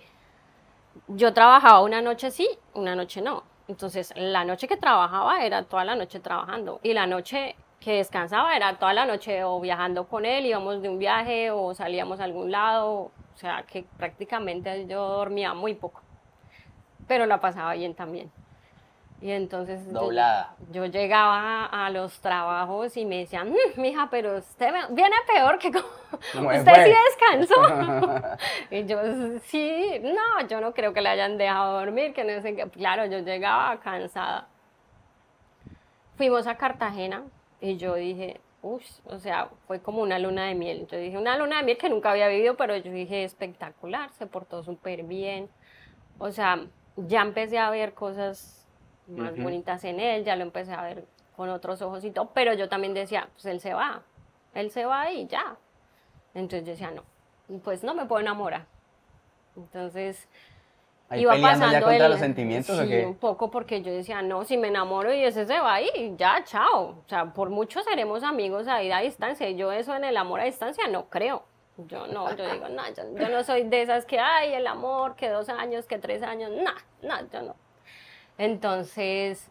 yo 1.06 1.32
trabajaba 1.32 1.80
una 1.82 2.02
noche 2.02 2.30
sí, 2.30 2.48
una 2.74 2.94
noche 2.94 3.22
no. 3.22 3.44
Entonces, 3.68 4.12
la 4.16 4.44
noche 4.44 4.66
que 4.66 4.76
trabajaba 4.76 5.44
era 5.44 5.62
toda 5.64 5.84
la 5.84 5.94
noche 5.94 6.20
trabajando. 6.20 6.80
Y 6.82 6.94
la 6.94 7.06
noche 7.06 7.54
que 7.80 7.96
descansaba 7.96 8.56
era 8.56 8.78
toda 8.78 8.92
la 8.92 9.06
noche 9.06 9.44
o 9.44 9.60
viajando 9.60 10.08
con 10.08 10.24
él, 10.24 10.46
íbamos 10.46 10.82
de 10.82 10.88
un 10.88 10.98
viaje 10.98 11.50
o 11.50 11.74
salíamos 11.74 12.20
a 12.20 12.24
algún 12.24 12.50
lado, 12.50 12.90
o 12.94 13.12
sea 13.36 13.62
que 13.62 13.84
prácticamente 13.96 14.86
yo 14.86 15.06
dormía 15.08 15.54
muy 15.54 15.74
poco, 15.74 16.02
pero 17.06 17.26
la 17.26 17.40
pasaba 17.40 17.74
bien 17.74 17.94
también. 17.94 18.32
Y 19.20 19.32
entonces 19.32 19.92
Doblada. 19.92 20.54
Yo, 20.70 20.86
llegaba 20.86 21.66
a, 21.66 21.90
los 21.90 22.20
trabajos 22.20 22.96
y 22.96 23.04
me 23.04 23.18
decían, 23.18 23.50
mm, 23.50 23.80
mija, 23.80 24.08
pero 24.10 24.36
usted 24.38 24.72
viene 24.90 25.16
peor 25.26 25.58
que 25.58 25.72
como... 25.72 25.86
usted 26.56 26.84
sí 26.84 26.94
descansó. 27.08 28.36
y 28.70 28.86
yo, 28.86 29.00
sí, 29.44 30.00
no, 30.02 30.46
yo 30.46 30.60
no 30.60 30.72
creo 30.72 30.92
que 30.92 31.00
le 31.00 31.08
hayan 31.08 31.36
dejado 31.36 31.80
dormir, 31.80 32.14
que 32.14 32.22
no 32.22 32.40
sé 32.42 32.54
qué. 32.54 32.68
Claro, 32.70 33.06
yo 33.06 33.18
llegaba 33.18 33.80
cansada. 33.80 34.46
Fuimos 36.16 36.46
a 36.46 36.56
Cartagena, 36.56 37.24
y 37.60 37.76
yo 37.76 37.94
dije, 37.94 38.40
uff, 38.62 38.84
o 39.04 39.18
sea, 39.18 39.48
fue 39.66 39.80
como 39.80 40.02
una 40.02 40.18
luna 40.18 40.46
de 40.46 40.54
miel. 40.54 40.86
Yo 40.86 40.98
dije, 40.98 41.18
una 41.18 41.36
luna 41.36 41.58
de 41.58 41.64
miel 41.64 41.78
que 41.78 41.88
nunca 41.88 42.10
había 42.10 42.28
vivido, 42.28 42.56
pero 42.56 42.76
yo 42.76 42.92
dije, 42.92 43.24
espectacular, 43.24 44.10
se 44.12 44.26
portó 44.26 44.62
súper 44.62 45.02
bien. 45.02 45.48
O 46.18 46.30
sea, 46.30 46.66
ya 46.96 47.22
empecé 47.22 47.58
a 47.58 47.70
ver 47.70 47.94
cosas 47.94 48.57
más 49.08 49.36
bonitas 49.36 49.84
en 49.84 50.00
él, 50.00 50.24
ya 50.24 50.36
lo 50.36 50.42
empecé 50.42 50.72
a 50.72 50.82
ver 50.82 51.04
con 51.36 51.48
otros 51.48 51.80
ojos 51.82 52.04
y 52.04 52.10
todo, 52.10 52.30
pero 52.34 52.52
yo 52.54 52.68
también 52.68 52.94
decía, 52.94 53.28
pues 53.34 53.46
él 53.46 53.60
se 53.60 53.74
va, 53.74 54.02
él 54.54 54.70
se 54.70 54.84
va 54.84 55.10
y 55.10 55.26
ya. 55.26 55.56
Entonces 56.34 56.66
yo 56.66 56.72
decía, 56.72 56.90
no, 56.90 57.02
pues 57.60 57.82
no 57.82 57.94
me 57.94 58.06
puedo 58.06 58.20
enamorar. 58.20 58.66
Entonces, 59.56 60.28
Ahí 61.10 61.22
iba 61.22 61.34
pasando 61.40 61.72
ya 61.72 61.80
contra 61.80 62.08
los 62.08 62.18
sentimientos 62.18 62.78
sí, 62.86 62.94
un 62.96 63.14
poco 63.14 63.50
porque 63.50 63.80
yo 63.80 63.90
decía, 63.90 64.20
no, 64.20 64.44
si 64.44 64.58
me 64.58 64.68
enamoro 64.68 65.12
y 65.14 65.24
ese 65.24 65.46
se 65.46 65.58
va 65.58 65.74
ahí, 65.74 66.14
ya, 66.18 66.44
chao. 66.44 66.98
O 67.04 67.08
sea, 67.08 67.32
por 67.32 67.48
mucho 67.48 67.82
seremos 67.82 68.22
amigos 68.22 68.68
ahí 68.68 68.90
a 68.92 68.98
distancia. 68.98 69.48
Yo 69.50 69.72
eso 69.72 69.96
en 69.96 70.04
el 70.04 70.16
amor 70.18 70.40
a 70.40 70.44
distancia 70.44 70.86
no 70.86 71.08
creo. 71.08 71.44
Yo 71.86 72.08
no, 72.08 72.34
yo 72.36 72.52
digo, 72.52 72.68
no, 72.68 72.82
yo, 72.92 73.28
no 73.28 73.44
soy 73.44 73.62
de 73.62 73.82
esas 73.82 74.04
que, 74.04 74.18
ay, 74.18 74.52
el 74.52 74.66
amor, 74.66 75.14
que 75.14 75.28
dos 75.28 75.48
años, 75.48 75.86
que 75.86 75.98
tres 75.98 76.22
años, 76.22 76.50
no, 76.50 76.72
no, 77.02 77.30
yo 77.32 77.42
no. 77.42 77.54
Entonces, 78.38 79.50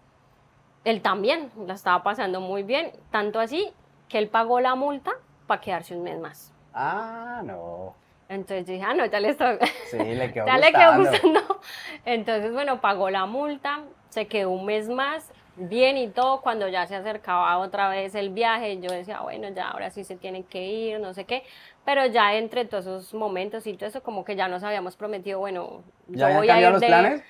él 0.86 1.02
también 1.02 1.52
la 1.66 1.74
estaba 1.74 2.02
pasando 2.04 2.40
muy 2.40 2.64
bien, 2.64 2.92
tanto 3.12 3.40
así 3.40 3.72
que 4.08 4.18
él 4.18 4.30
pagó 4.30 4.62
la 4.62 4.76
multa 4.76 5.12
para 5.46 5.62
quedarse 5.62 5.96
un 5.96 6.04
mes 6.04 6.18
más. 6.20 6.54
Ah, 6.74 7.42
no. 7.44 7.94
Entonces 8.30 8.66
dije, 8.66 8.84
ah, 8.86 8.94
no, 8.94 9.06
ya 9.06 9.20
le, 9.20 9.30
está... 9.30 9.58
sí, 9.90 9.98
le 9.98 10.32
quedó 10.34 10.46
ya 10.46 10.58
le 10.58 10.72
quedó 10.72 10.98
gustando. 10.98 11.60
Entonces, 12.06 12.52
bueno, 12.54 12.82
pagó 12.82 13.10
la 13.10 13.26
multa, 13.26 13.84
se 14.10 14.28
quedó 14.28 14.52
un 14.52 14.66
mes 14.66 14.90
más, 14.90 15.32
bien 15.56 15.98
y 15.98 16.10
todo. 16.10 16.42
Cuando 16.42 16.68
ya 16.68 16.86
se 16.88 16.96
acercaba 16.96 17.58
otra 17.58 17.90
vez 17.90 18.16
el 18.16 18.30
viaje, 18.30 18.80
yo 18.80 18.90
decía, 18.90 19.22
bueno, 19.22 19.50
ya 19.50 19.70
ahora 19.70 19.90
sí 19.90 20.04
se 20.04 20.16
tiene 20.16 20.44
que 20.44 20.66
ir, 20.66 21.00
no 21.00 21.14
sé 21.14 21.26
qué. 21.26 21.44
Pero 21.86 22.06
ya 22.06 22.36
entre 22.36 22.66
todos 22.66 22.86
esos 22.86 23.14
momentos 23.14 23.66
y 23.66 23.74
todo 23.74 23.88
eso, 23.88 24.04
como 24.04 24.26
que 24.26 24.36
ya 24.36 24.48
nos 24.48 24.64
habíamos 24.64 24.96
prometido, 24.96 25.40
bueno, 25.40 25.84
¿Ya 26.08 26.32
yo 26.32 26.38
voy 26.38 26.50
a 26.50 26.62
ir 26.62 26.70
los 26.70 26.84
planes? 26.84 27.24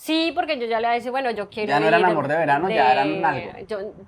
Sí, 0.00 0.32
porque 0.34 0.58
yo 0.58 0.66
ya 0.66 0.80
le 0.80 0.88
decía, 0.88 1.10
bueno, 1.10 1.30
yo 1.30 1.50
quiero. 1.50 1.68
Ya 1.68 1.78
no 1.78 1.86
eran 1.86 2.04
amor 2.06 2.26
de 2.26 2.36
verano, 2.36 2.70
ya 2.70 2.92
eran 2.92 3.22
algo. 3.22 3.52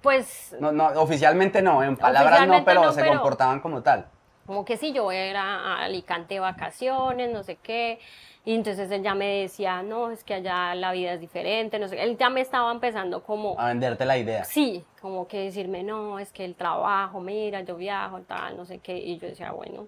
pues. 0.00 0.57
No, 0.59 0.72
no, 0.72 0.87
oficialmente 1.00 1.61
no, 1.61 1.83
en 1.83 1.96
palabras 1.96 2.48
no, 2.48 2.64
pero 2.64 2.92
se 2.92 3.07
comportaban 3.07 3.61
como 3.61 3.83
tal 3.83 4.07
como 4.46 4.64
que 4.64 4.76
si 4.76 4.92
yo 4.92 5.05
voy 5.05 5.16
a 5.16 5.31
ir 5.31 5.37
a, 5.37 5.78
Alicante 5.83 6.35
de 6.35 6.40
vacaciones, 6.40 7.33
no 7.33 7.42
sé 7.42 7.57
qué. 7.57 7.98
Y 8.44 8.55
entonces 8.55 8.90
él 8.90 9.02
ya 9.02 9.14
me 9.14 9.42
decía, 9.42 9.83
no, 9.83 10.11
es 10.11 10.24
que 10.24 10.35
allá 10.35 10.74
la 10.74 10.92
vida 10.92 11.12
es 11.12 11.20
diferente, 11.20 11.78
no 11.78 11.87
sé. 11.87 12.02
Él 12.02 12.18
ya 12.18 12.28
me 12.28 12.40
estaba 12.40 12.72
empezando 12.72 13.22
como... 13.22 13.59
A 13.59 13.68
venderte 13.68 14.05
la 14.05 14.18
idea. 14.18 14.44
Sí, 14.44 14.85
como 15.00 15.28
que 15.28 15.44
decirme, 15.44 15.85
no, 15.85 16.18
es 16.18 16.33
que 16.33 16.44
el 16.44 16.57
trabajo, 16.57 17.20
mira, 17.20 17.61
yo 17.61 17.76
viajo, 17.76 18.20
tal, 18.22 18.57
no 18.57 18.64
sé 18.64 18.78
qué. 18.78 18.98
Y 18.98 19.18
yo 19.18 19.28
decía, 19.28 19.52
bueno, 19.52 19.87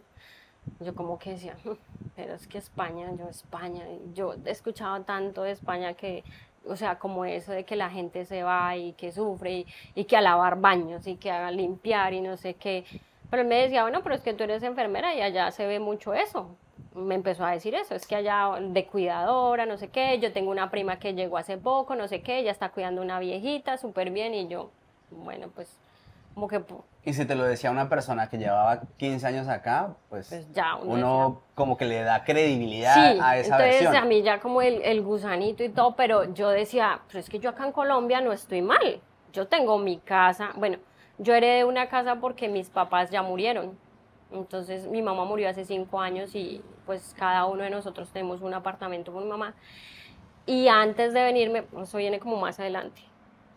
yo 0.80 0.94
como 0.94 1.18
que 1.18 1.30
decía, 1.30 1.56
mm, 1.64 1.70
pero 2.16 2.34
es 2.34 2.46
que 2.46 2.58
España, 2.58 3.10
yo 3.18 3.28
España, 3.28 3.84
yo 4.14 4.34
he 4.44 4.50
escuchado 4.50 5.02
tanto 5.02 5.42
de 5.42 5.52
España 5.52 5.94
que, 5.94 6.24
o 6.66 6.76
sea, 6.76 6.98
como 6.98 7.24
eso 7.24 7.52
de 7.52 7.64
que 7.64 7.76
la 7.76 7.90
gente 7.90 8.24
se 8.24 8.42
va 8.42 8.76
y 8.76 8.92
que 8.94 9.12
sufre 9.12 9.52
y, 9.52 9.66
y 9.94 10.04
que 10.04 10.16
a 10.16 10.20
lavar 10.20 10.60
baños 10.60 11.06
y 11.06 11.16
que 11.16 11.30
a 11.30 11.50
limpiar 11.50 12.14
y 12.14 12.20
no 12.20 12.36
sé 12.36 12.54
qué. 12.54 12.84
Pero 13.30 13.42
él 13.42 13.48
me 13.48 13.56
decía, 13.56 13.82
bueno, 13.82 14.02
pero 14.02 14.14
es 14.14 14.20
que 14.20 14.34
tú 14.34 14.44
eres 14.44 14.62
enfermera 14.62 15.14
y 15.14 15.20
allá 15.20 15.50
se 15.50 15.66
ve 15.66 15.80
mucho 15.80 16.14
eso. 16.14 16.56
Me 16.94 17.16
empezó 17.16 17.44
a 17.44 17.50
decir 17.50 17.74
eso, 17.74 17.94
es 17.94 18.06
que 18.06 18.14
allá 18.14 18.58
de 18.60 18.86
cuidadora, 18.86 19.66
no 19.66 19.76
sé 19.76 19.88
qué, 19.88 20.18
yo 20.20 20.32
tengo 20.32 20.50
una 20.50 20.70
prima 20.70 20.98
que 20.98 21.14
llegó 21.14 21.36
hace 21.36 21.58
poco, 21.58 21.96
no 21.96 22.06
sé 22.06 22.22
qué, 22.22 22.38
ella 22.38 22.52
está 22.52 22.68
cuidando 22.68 23.02
una 23.02 23.18
viejita 23.18 23.76
súper 23.78 24.10
bien 24.10 24.34
y 24.34 24.46
yo, 24.46 24.70
bueno, 25.10 25.48
pues 25.54 25.76
como 26.34 26.48
que... 26.48 26.62
Y 27.04 27.12
si 27.12 27.24
te 27.26 27.34
lo 27.34 27.44
decía 27.44 27.70
una 27.70 27.88
persona 27.88 28.28
que 28.28 28.38
llevaba 28.38 28.82
15 28.96 29.26
años 29.26 29.48
acá, 29.48 29.94
pues, 30.08 30.28
pues 30.28 30.52
ya 30.52 30.76
uno, 30.76 31.42
como 31.54 31.76
que 31.76 31.84
le 31.84 32.02
da 32.02 32.24
credibilidad 32.24 33.20
a 33.20 33.36
esa 33.36 33.64
entonces 33.64 33.94
a 33.94 34.04
mí 34.04 34.22
ya 34.22 34.40
como 34.40 34.62
el, 34.62 34.82
el, 34.82 35.02
gusanito 35.02 35.62
y 35.62 35.68
todo, 35.68 35.96
pero 35.96 36.32
yo 36.32 36.48
decía, 36.48 37.00
pero 37.06 37.18
es 37.20 37.28
que 37.28 37.38
yo 37.38 37.50
acá 37.50 37.66
en 37.66 37.72
Colombia 37.72 38.20
no 38.20 38.32
estoy 38.32 38.62
mal, 38.62 39.00
yo 39.32 39.46
tengo 39.46 39.78
mi 39.78 39.98
casa, 39.98 40.50
bueno, 40.56 40.78
yo 41.18 41.34
heredé 41.34 41.64
una 41.64 41.88
casa 41.88 42.16
porque 42.16 42.48
mis 42.48 42.70
papás 42.70 43.10
ya 43.10 43.22
murieron. 43.22 43.78
Entonces 44.32 44.86
mi 44.88 45.02
mamá 45.02 45.24
murió 45.24 45.48
hace 45.48 45.64
cinco 45.64 46.00
años 46.00 46.34
y 46.34 46.62
pues 46.86 47.14
cada 47.16 47.44
uno 47.46 47.62
de 47.62 47.70
nosotros 47.70 48.10
tenemos 48.10 48.40
un 48.40 48.54
apartamento 48.54 49.12
con 49.12 49.24
mi 49.24 49.30
mamá. 49.30 49.54
Y 50.46 50.68
antes 50.68 51.12
de 51.14 51.22
venirme, 51.22 51.64
eso 51.80 51.98
viene 51.98 52.18
como 52.18 52.36
más 52.36 52.58
adelante. 52.58 53.00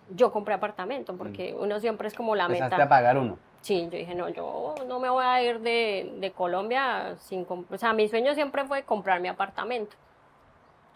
Yo 0.09 0.31
compré 0.31 0.53
apartamento 0.53 1.15
porque 1.15 1.53
mm. 1.53 1.61
uno 1.63 1.79
siempre 1.79 2.07
es 2.07 2.13
como 2.13 2.35
la 2.35 2.47
meta. 2.47 2.75
a 2.81 2.89
pagar 2.89 3.17
uno? 3.17 3.37
Sí, 3.61 3.83
yo 3.91 3.97
dije, 3.97 4.15
no, 4.15 4.29
yo 4.29 4.75
no 4.87 4.99
me 4.99 5.09
voy 5.09 5.25
a 5.25 5.43
ir 5.43 5.59
de, 5.59 6.15
de 6.19 6.31
Colombia 6.31 7.15
sin... 7.19 7.45
O 7.49 7.77
sea, 7.77 7.91
mi 7.93 8.07
sueño 8.07 8.33
siempre 8.33 8.65
fue 8.65 8.83
comprar 8.83 9.19
mi 9.19 9.27
apartamento. 9.27 9.95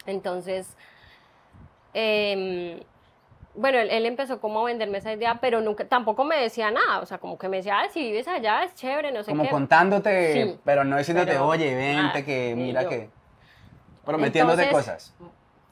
Entonces, 0.06 0.78
eh, 1.93 2.84
bueno, 3.56 3.80
él, 3.80 4.06
empezó 4.06 4.39
como 4.39 4.62
a 4.62 4.65
venderme 4.65 5.00
esa 5.00 5.12
idea, 5.13 5.39
pero 5.41 5.62
nunca, 5.62 5.86
tampoco 5.86 6.24
me 6.24 6.38
decía 6.38 6.71
nada, 6.71 7.00
o 7.00 7.06
sea, 7.06 7.17
como 7.17 7.38
que 7.38 7.50
me 7.50 7.58
decía, 7.58 7.80
ah, 7.80 7.89
si 7.89 8.02
vives 8.02 8.28
allá 8.28 8.63
es 8.63 8.74
chévere, 8.76 9.12
no 9.12 9.24
sé 9.24 9.32
como 9.32 9.43
qué. 9.43 9.50
Como 9.50 9.62
contándote, 9.62 10.58
pero 10.63 10.84
no 10.84 10.97
diciéndote, 10.97 11.38
oye, 11.38 11.76
vente, 11.76 12.24
que 12.24 12.56
mira 12.56 12.88
que... 12.88 13.10
Prometiéndote 14.06 14.69
cosas. 14.71 15.13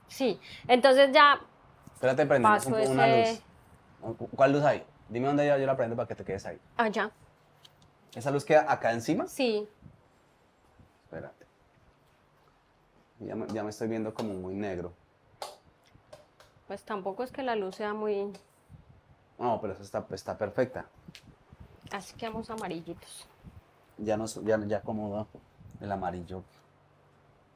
Sí, 0.08 0.40
entonces 0.68 1.12
ya... 1.12 1.40
Espérate, 2.00 2.26
prende 2.26 2.48
una 2.88 3.08
luz. 3.08 3.42
¿Cuál 4.34 4.54
luz 4.54 4.64
hay? 4.64 4.86
Dime 5.10 5.28
dónde 5.28 5.46
yo, 5.46 5.58
yo 5.58 5.66
la 5.66 5.76
prendo 5.76 5.98
para 5.98 6.08
que 6.08 6.16
te 6.16 6.24
quedes 6.24 6.46
ahí. 6.46 6.58
Allá. 6.78 7.12
¿Esa 8.16 8.32
luz 8.32 8.46
queda 8.46 8.72
acá 8.72 8.94
encima? 8.94 9.28
Sí. 9.28 9.68
Espérate. 11.04 11.46
Ya 13.20 13.36
ya 13.48 13.64
me 13.64 13.70
estoy 13.70 13.90
viendo 13.90 14.14
como 14.14 14.34
muy 14.34 14.56
negro. 14.56 14.94
Pues 16.70 16.84
tampoco 16.84 17.22
es 17.22 17.34
que 17.34 17.44
la 17.44 17.58
luz 17.58 17.76
sea 17.76 17.94
muy... 17.94 18.32
No, 19.38 19.60
pero 19.60 19.74
está, 19.74 20.06
está 20.12 20.38
perfecta. 20.38 20.86
Así 21.92 22.16
quedamos 22.16 22.50
amarillitos. 22.50 23.28
Ya, 23.98 24.16
no, 24.16 24.26
ya, 24.26 24.58
ya 24.66 24.78
acomodo 24.78 25.28
el 25.82 25.92
amarillo. 25.92 26.44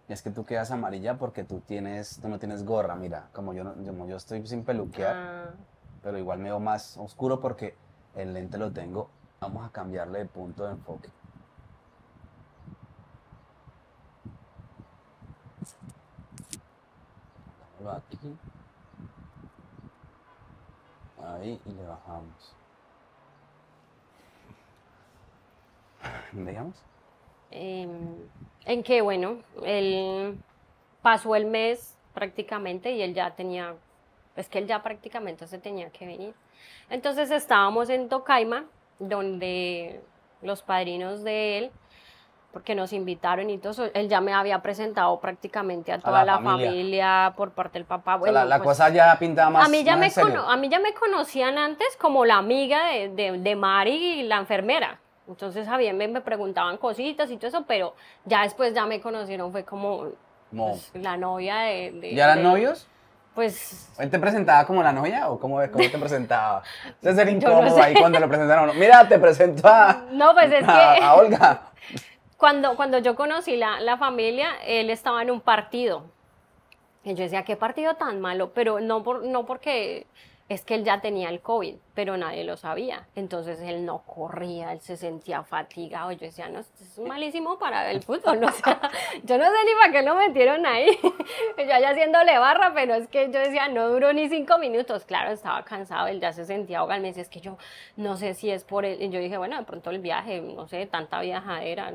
Es 0.10 0.22
que 0.22 0.32
tú 0.32 0.46
quedas 0.46 0.72
amarilla 0.72 1.18
porque 1.18 1.44
tú 1.44 1.62
tienes, 1.62 2.20
tú 2.22 2.28
no 2.28 2.38
tienes 2.38 2.66
gorra, 2.66 2.96
mira, 2.96 3.30
como 3.34 3.54
yo, 3.54 3.74
como 3.74 4.08
yo 4.08 4.18
estoy 4.18 4.46
sin 4.46 4.64
peluquear. 4.64 5.16
Ah. 5.16 5.54
pero 6.02 6.18
igual 6.18 6.40
me 6.40 6.46
veo 6.46 6.60
más 6.60 6.98
oscuro 6.98 7.40
porque 7.40 7.76
el 8.16 8.34
lente 8.34 8.58
lo 8.58 8.72
tengo. 8.72 9.10
Vamos 9.40 9.66
a 9.66 9.72
cambiarle 9.72 10.20
de 10.20 10.26
punto 10.26 10.66
de 10.66 10.72
enfoque. 10.74 11.10
Aquí. 17.86 18.38
Ahí 21.22 21.62
y 21.66 21.72
le 21.72 21.86
bajamos. 21.86 22.56
¿Veamos? 26.32 26.82
Em, 27.52 28.30
en 28.66 28.84
que, 28.84 29.02
bueno, 29.02 29.38
él 29.64 30.38
pasó 31.02 31.36
el 31.36 31.46
mes 31.46 31.98
prácticamente 32.14 32.92
y 32.92 33.02
él 33.02 33.14
ya 33.14 33.32
tenía, 33.32 33.76
es 34.36 34.48
que 34.48 34.60
él 34.60 34.68
ya 34.68 34.82
prácticamente 34.82 35.48
se 35.48 35.58
tenía 35.58 35.90
que 35.90 36.06
venir. 36.06 36.34
Entonces 36.90 37.32
estábamos 37.32 37.90
en 37.90 38.10
Tocaima, 38.10 38.66
donde 39.00 40.02
los 40.42 40.62
padrinos 40.62 41.24
de 41.24 41.58
él, 41.58 41.72
porque 42.52 42.76
nos 42.76 42.94
invitaron 42.94 43.50
y 43.50 43.58
todo 43.58 43.72
eso, 43.72 43.86
él 43.96 44.08
ya 44.08 44.22
me 44.22 44.32
había 44.32 44.62
presentado 44.62 45.20
prácticamente 45.20 45.92
a 45.92 46.00
toda 46.00 46.24
la, 46.24 46.40
familia. 46.40 47.34
por 47.36 47.52
parte 47.52 47.80
del 47.80 47.86
papá. 47.86 48.18
Bueno, 48.18 48.46
la, 48.46 48.58
pues, 48.58 48.68
cosa 48.68 48.90
ya 48.90 49.18
pintaba 49.18 49.50
más. 49.50 49.66
A 49.66 49.70
mí 49.70 49.84
ya, 49.84 49.96
me, 49.96 50.08
a 50.08 50.58
mí 50.58 50.70
ya 50.70 50.80
me 50.80 50.94
conocían 50.94 51.58
antes 51.58 51.98
como 52.00 52.26
la 52.26 52.38
amiga 52.38 52.90
de, 52.90 53.10
de, 53.10 53.40
de 53.40 53.56
Mari, 53.56 54.24
la 54.24 54.38
enfermera. 54.38 55.00
Entonces 55.28 55.68
a 55.68 55.78
me, 55.78 56.08
me 56.08 56.22
preguntaban 56.22 56.78
cositas 56.78 57.30
y 57.32 57.38
todo 57.38 57.48
eso, 57.48 57.64
pero 57.68 57.96
ya 58.26 58.44
después 58.44 58.74
ya 58.74 58.86
me 58.86 59.00
conocieron, 59.00 59.52
fue 59.52 59.64
como 59.64 60.10
pues, 60.56 60.92
la 60.94 61.18
novia 61.18 61.60
de... 61.60 62.14
¿Ya 62.14 62.26
eran 62.26 62.44
novios? 62.44 62.88
Pues... 63.34 63.90
¿Él 63.98 64.10
te 64.10 64.20
presentaba 64.20 64.68
como 64.68 64.84
la 64.84 64.92
novia 64.92 65.30
o 65.30 65.40
cómo, 65.40 65.56
cómo 65.72 65.90
te 65.90 65.98
presentaba? 65.98 66.62
Entonces 66.86 67.18
era 67.20 67.32
incómodo 67.32 67.82
ahí 67.82 67.94
cuando 67.96 68.20
lo 68.20 68.28
presentaron. 68.28 68.78
Mira, 68.78 69.08
te 69.08 69.18
presento 69.18 69.68
a... 69.68 70.06
No, 70.12 70.34
pues 70.34 70.52
es 70.52 70.66
que... 70.66 71.04
A 71.04 71.16
Olga. 71.16 71.62
Cuando, 72.36 72.76
cuando 72.76 72.98
yo 72.98 73.16
conocí 73.16 73.56
la, 73.56 73.80
la 73.80 73.96
familia, 73.96 74.50
él 74.66 74.90
estaba 74.90 75.22
en 75.22 75.32
un 75.32 75.40
partido. 75.40 76.04
Y 77.06 77.14
yo 77.14 77.24
decía, 77.24 77.44
qué 77.44 77.56
partido 77.56 77.94
tan 77.94 78.20
malo, 78.20 78.52
pero 78.54 78.82
no, 78.82 79.02
por, 79.02 79.24
no 79.24 79.46
porque 79.46 80.06
es 80.50 80.66
que 80.66 80.76
él 80.76 80.84
ya 80.84 81.00
tenía 81.00 81.30
el 81.30 81.40
COVID, 81.42 81.76
pero 81.94 82.18
nadie 82.18 82.44
lo 82.44 82.58
sabía. 82.58 83.08
Entonces 83.16 83.62
él 83.62 83.86
no 83.86 84.00
corría, 84.00 84.74
él 84.74 84.82
se 84.82 84.98
sentía 84.98 85.44
fatigado. 85.44 86.12
Yo 86.12 86.20
decía, 86.20 86.50
no, 86.50 86.60
esto 86.60 86.84
es 86.84 87.00
malísimo 87.00 87.58
para 87.58 87.90
el 87.92 88.04
fútbol. 88.04 88.40
yo 89.24 89.38
no 89.38 89.46
sé 89.46 89.66
ni 89.66 89.74
para 89.80 89.92
qué 89.92 90.02
lo 90.02 90.16
metieron 90.16 90.66
ahí. 90.66 91.00
yo 91.58 91.64
ya 91.64 91.90
haciéndole 91.90 92.38
barra, 92.38 92.74
pero 92.74 92.94
es 92.96 93.08
que 93.08 93.32
yo 93.32 93.40
decía, 93.40 93.70
no 93.70 93.88
duró 93.88 94.12
ni 94.12 94.28
cinco 94.28 94.58
minutos. 94.58 95.06
Claro, 95.06 95.32
estaba 95.32 95.64
cansado, 95.64 96.08
él 96.08 96.20
ya 96.20 96.34
se 96.34 96.46
sentía 96.46 96.80
ahogado. 96.80 97.02
Me 97.02 97.08
decía, 97.08 97.24
es 97.24 97.30
que 97.30 97.40
yo 97.40 97.58
no 97.96 98.18
sé 98.18 98.34
si 98.34 98.52
es 98.52 98.66
por 98.66 98.84
él. 98.86 99.02
Y 99.02 99.10
yo 99.10 99.20
dije, 99.20 99.38
bueno, 99.38 99.58
de 99.58 99.64
pronto 99.64 99.92
el 99.92 100.00
viaje, 100.00 100.42
no 100.42 100.68
sé, 100.68 100.86
tanta 100.88 101.22
viajadera. 101.22 101.94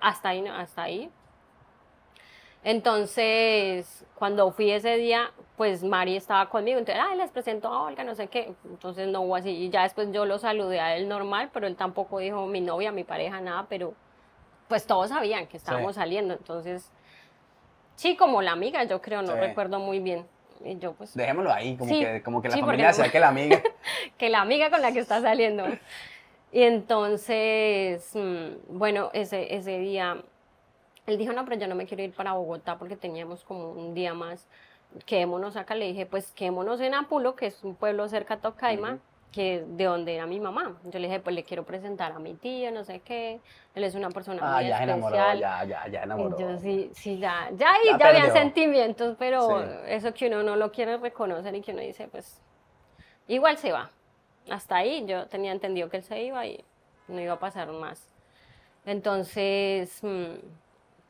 Hasta 0.00 0.28
ahí, 0.28 0.46
hasta 0.46 0.82
ahí. 0.82 1.10
Entonces, 2.64 4.04
cuando 4.14 4.50
fui 4.50 4.70
ese 4.70 4.96
día, 4.96 5.32
pues 5.58 5.82
Mari 5.82 6.16
estaba 6.16 6.48
conmigo, 6.48 6.78
entonces, 6.78 7.04
ay, 7.04 7.18
les 7.18 7.30
presento 7.30 7.68
a 7.68 7.82
Olga, 7.82 8.04
no 8.04 8.14
sé 8.14 8.28
qué, 8.28 8.54
entonces 8.64 9.08
no 9.08 9.22
hubo 9.22 9.34
así, 9.34 9.50
y 9.50 9.70
ya 9.70 9.82
después 9.82 10.10
yo 10.12 10.24
lo 10.24 10.38
saludé 10.38 10.80
a 10.80 10.96
él 10.96 11.08
normal, 11.08 11.50
pero 11.52 11.66
él 11.66 11.76
tampoco 11.76 12.20
dijo 12.20 12.46
mi 12.46 12.60
novia, 12.60 12.92
mi 12.92 13.02
pareja, 13.04 13.40
nada, 13.40 13.66
pero 13.68 13.92
pues 14.68 14.86
todos 14.86 15.08
sabían 15.08 15.48
que 15.48 15.56
estábamos 15.56 15.96
saliendo, 15.96 16.34
entonces, 16.34 16.90
sí, 17.96 18.16
como 18.16 18.40
la 18.40 18.52
amiga, 18.52 18.84
yo 18.84 19.02
creo, 19.02 19.20
no 19.20 19.34
recuerdo 19.34 19.80
muy 19.80 19.98
bien. 19.98 20.26
Y 20.64 20.76
yo, 20.78 20.92
pues, 20.92 21.14
Dejémoslo 21.14 21.52
ahí, 21.52 21.76
como, 21.76 21.90
que, 21.90 22.22
como 22.22 22.42
que 22.42 22.48
la 22.48 22.58
familia 22.58 22.92
sea 22.92 23.10
que 23.10 23.20
la 23.20 23.28
amiga. 23.28 23.62
que 24.18 24.28
la 24.28 24.40
amiga 24.40 24.70
con 24.70 24.82
la 24.82 24.90
que 24.90 24.98
está 24.98 25.20
saliendo. 25.20 25.64
Y 26.50 26.62
entonces, 26.62 28.10
mm, 28.14 28.76
bueno, 28.76 29.10
ese, 29.12 29.54
ese 29.54 29.78
día 29.78 30.16
él 31.08 31.16
dijo, 31.16 31.32
no, 31.32 31.44
pero 31.44 31.58
yo 31.58 31.66
no 31.66 31.74
me 31.74 31.86
quiero 31.86 32.02
ir 32.02 32.12
para 32.12 32.34
Bogotá 32.34 32.76
porque 32.76 32.94
teníamos 32.94 33.42
como 33.42 33.70
un 33.70 33.94
día 33.94 34.12
más. 34.12 34.46
Quedémonos 35.06 35.56
acá. 35.56 35.74
Le 35.74 35.86
dije, 35.86 36.06
pues 36.06 36.32
quedémonos 36.32 36.80
en 36.80 36.94
Apulo, 36.94 37.34
que 37.34 37.46
es 37.46 37.62
un 37.62 37.74
pueblo 37.74 38.08
cerca 38.08 38.36
de 38.36 38.42
Tocaima, 38.42 38.98
que 39.32 39.64
de 39.66 39.84
donde 39.84 40.14
era 40.14 40.26
mi 40.26 40.40
mamá. 40.40 40.76
Yo 40.84 40.98
le 40.98 41.08
dije, 41.08 41.20
pues 41.20 41.34
le 41.34 41.44
quiero 41.44 41.64
presentar 41.64 42.12
a 42.12 42.18
mi 42.18 42.34
tío, 42.34 42.70
no 42.72 42.84
sé 42.84 43.00
qué. 43.00 43.40
Él 43.74 43.84
es 43.84 43.94
una 43.94 44.10
persona 44.10 44.40
ah, 44.42 44.56
muy 44.56 44.68
ya 44.68 44.80
especial. 44.80 44.98
Enamoró, 44.98 45.16
ya, 45.16 45.64
ya, 45.64 45.88
ya 45.88 46.02
enamoró. 46.02 46.38
yo 46.38 46.58
sí, 46.58 46.90
sí, 46.94 47.18
ya, 47.18 47.50
ya, 47.52 47.72
y 47.84 47.98
ya, 47.98 48.08
había 48.08 48.32
sentimientos, 48.32 49.16
pero 49.18 49.62
eso 49.86 50.12
que 50.14 50.28
uno 50.28 50.42
no 50.42 50.56
lo 50.56 50.72
quiere 50.72 50.96
reconocer 50.96 51.54
y 51.54 51.60
que 51.60 51.72
uno 51.72 51.82
dice, 51.82 52.08
pues, 52.08 52.40
igual 53.26 53.58
se 53.58 53.72
va. 53.72 53.90
Hasta 54.50 54.76
ahí 54.76 55.04
yo 55.06 55.26
tenía 55.26 55.52
entendido 55.52 55.90
que 55.90 55.98
él 55.98 56.02
se 56.02 56.22
iba 56.22 56.46
y 56.46 56.64
no 57.06 57.20
iba 57.20 57.34
a 57.34 57.38
pasar 57.38 57.70
más. 57.72 58.02
Entonces... 58.86 60.02
Mm, 60.02 60.36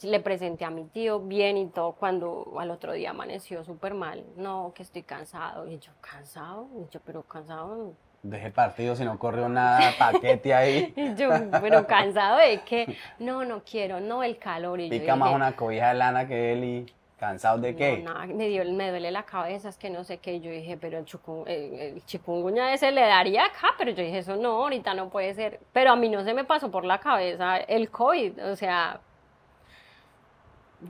le 0.03 0.21
presenté 0.21 0.65
a 0.65 0.71
mi 0.71 0.85
tío 0.85 1.21
bien 1.21 1.57
y 1.57 1.67
todo 1.67 1.93
cuando 1.93 2.55
al 2.59 2.71
otro 2.71 2.93
día 2.93 3.11
amaneció 3.11 3.65
súper 3.65 3.95
mal. 3.95 4.25
No, 4.37 4.73
que 4.75 4.83
estoy 4.83 5.03
cansado. 5.03 5.69
Y 5.69 5.79
yo, 5.79 5.93
¿cansado? 6.01 6.69
Y 6.77 6.93
yo, 6.93 7.01
pero 7.05 7.23
cansado. 7.23 7.95
Dejé 8.23 8.51
partido 8.51 8.97
si 8.97 9.05
no 9.05 9.19
corrió 9.19 9.49
nada, 9.49 9.93
paquete 9.99 10.55
ahí. 10.55 10.93
y 10.97 11.15
yo, 11.15 11.31
pero 11.61 11.87
cansado 11.87 12.39
de 12.39 12.61
que, 12.63 12.97
no, 13.19 13.45
no 13.45 13.63
quiero, 13.65 14.01
no 14.01 14.23
el 14.23 14.39
calor. 14.39 14.81
Y 14.81 14.91
Pica 14.91 15.17
más 15.17 15.35
una 15.35 15.55
cobija 15.55 15.89
de 15.89 15.95
lana 15.95 16.27
que 16.27 16.53
él 16.53 16.65
y 16.65 16.87
¿Cansado 17.19 17.59
de 17.59 17.75
qué? 17.75 17.99
No, 17.99 18.15
nada, 18.15 18.27
me, 18.27 18.47
dio, 18.47 18.65
me 18.65 18.91
duele 18.91 19.11
la 19.11 19.25
cabeza, 19.25 19.69
es 19.69 19.77
que 19.77 19.91
no 19.91 20.05
sé 20.05 20.19
qué. 20.19 20.39
Yo 20.39 20.53
dije, 20.53 20.77
pero 20.77 20.99
el, 20.99 21.05
el 21.49 22.05
chikungunya 22.05 22.73
ese 22.73 22.93
le 22.93 23.01
daría 23.01 23.47
acá, 23.47 23.75
pero 23.77 23.91
yo 23.91 24.05
dije, 24.05 24.19
eso 24.19 24.37
no, 24.37 24.51
ahorita 24.51 24.95
no 24.95 25.11
puede 25.11 25.35
ser. 25.35 25.59
Pero 25.73 25.91
a 25.91 25.97
mí 25.97 26.09
no 26.09 26.23
se 26.23 26.33
me 26.33 26.45
pasó 26.45 26.71
por 26.71 26.85
la 26.85 27.01
cabeza 27.01 27.57
el 27.57 27.91
COVID, 27.91 28.53
o 28.53 28.55
sea, 28.55 29.01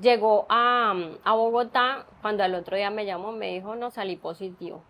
llegó 0.01 0.47
a, 0.49 0.95
a, 1.25 1.35
Bogotá, 1.35 2.07
cuando 2.23 2.45
al 2.45 2.55
otro 2.55 2.77
día 2.77 2.91
me 2.91 3.07
llamó, 3.07 3.33
me 3.33 3.55
dijo, 3.55 3.75
no 3.77 3.91
salí 3.91 4.17
positivo. 4.17 4.83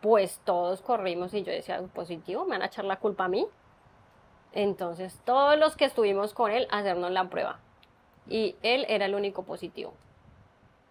Pues 0.00 0.40
todos 0.44 0.82
corrimos 0.82 1.32
y 1.34 1.42
yo 1.42 1.52
decía, 1.52 1.80
positivo, 1.94 2.44
me 2.44 2.50
van 2.50 2.62
a 2.62 2.66
echar 2.66 2.84
la 2.84 2.96
culpa 2.96 3.24
a 3.24 3.28
mí. 3.28 3.46
Entonces 4.52 5.18
todos 5.24 5.58
los 5.58 5.76
que 5.76 5.84
estuvimos 5.84 6.34
con 6.34 6.50
él, 6.50 6.66
hacernos 6.70 7.10
la 7.10 7.28
prueba. 7.28 7.58
Y 8.28 8.56
él 8.62 8.84
era 8.88 9.06
el 9.06 9.14
único 9.14 9.44
positivo. 9.44 9.94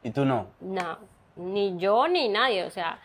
¿Y 0.04 0.12
tú 0.12 0.26
no? 0.26 0.48
No, 0.60 0.98
ni 1.36 1.78
yo 1.78 2.08
ni 2.08 2.28
nadie. 2.30 2.66
O 2.66 2.72
sea, 2.72 3.00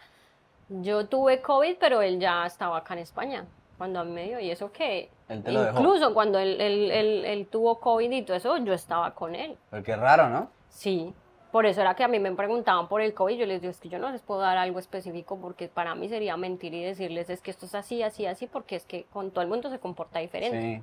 yo 0.69 1.07
tuve 1.07 1.43
COVID, 1.43 1.77
pero 1.79 2.03
él 2.03 2.19
ya 2.19 2.47
estaba 2.47 2.79
acá 2.79 2.95
en 2.95 3.01
España 3.01 3.47
cuando 3.77 4.01
a 4.01 4.05
mí 4.05 4.13
me 4.13 4.25
dio. 4.25 4.41
Y 4.41 4.51
eso 4.51 4.73
que 4.73 5.11
Incluso 5.29 6.15
cuando 6.15 6.39
él, 6.39 6.61
él, 6.61 7.25
él, 7.25 7.47
tuvo 7.49 7.81
COVID 7.81 8.11
y 8.11 8.23
todo 8.23 8.37
eso, 8.37 8.57
yo 8.59 8.73
estaba 8.73 9.12
con 9.15 9.35
él. 9.35 9.57
Pero 9.71 9.83
qué 9.83 9.97
raro, 9.97 10.29
¿no? 10.29 10.51
Sí. 10.69 11.12
Por 11.51 11.67
eso 11.67 11.81
era 11.81 11.95
que 11.95 12.05
a 12.05 12.09
mí 12.09 12.19
me 12.19 12.31
preguntaban 12.33 12.87
por 12.87 13.01
el 13.01 13.12
COVID. 13.15 13.37
Yo 13.37 13.47
les 13.47 13.61
digo, 13.61 13.71
es 13.71 13.81
que 13.81 13.89
yo 13.89 13.99
no 13.99 14.11
les 14.11 14.23
puedo 14.23 14.41
dar 14.41 14.59
algo 14.59 14.79
específico 14.79 15.39
porque 15.41 15.69
para 15.69 15.95
mí 15.95 16.09
sería 16.09 16.37
mentir 16.37 16.75
y 16.75 16.85
decirles, 16.85 17.31
es 17.31 17.41
que 17.41 17.51
esto 17.51 17.67
es 17.67 17.75
así, 17.75 18.03
así, 18.03 18.27
así, 18.27 18.47
porque 18.47 18.77
es 18.77 18.85
que 18.85 19.05
con 19.05 19.31
todo 19.31 19.43
el 19.43 19.49
mundo 19.49 19.71
se 19.71 19.79
comporta 19.79 20.21
diferente. 20.21 20.61
Sí. 20.61 20.83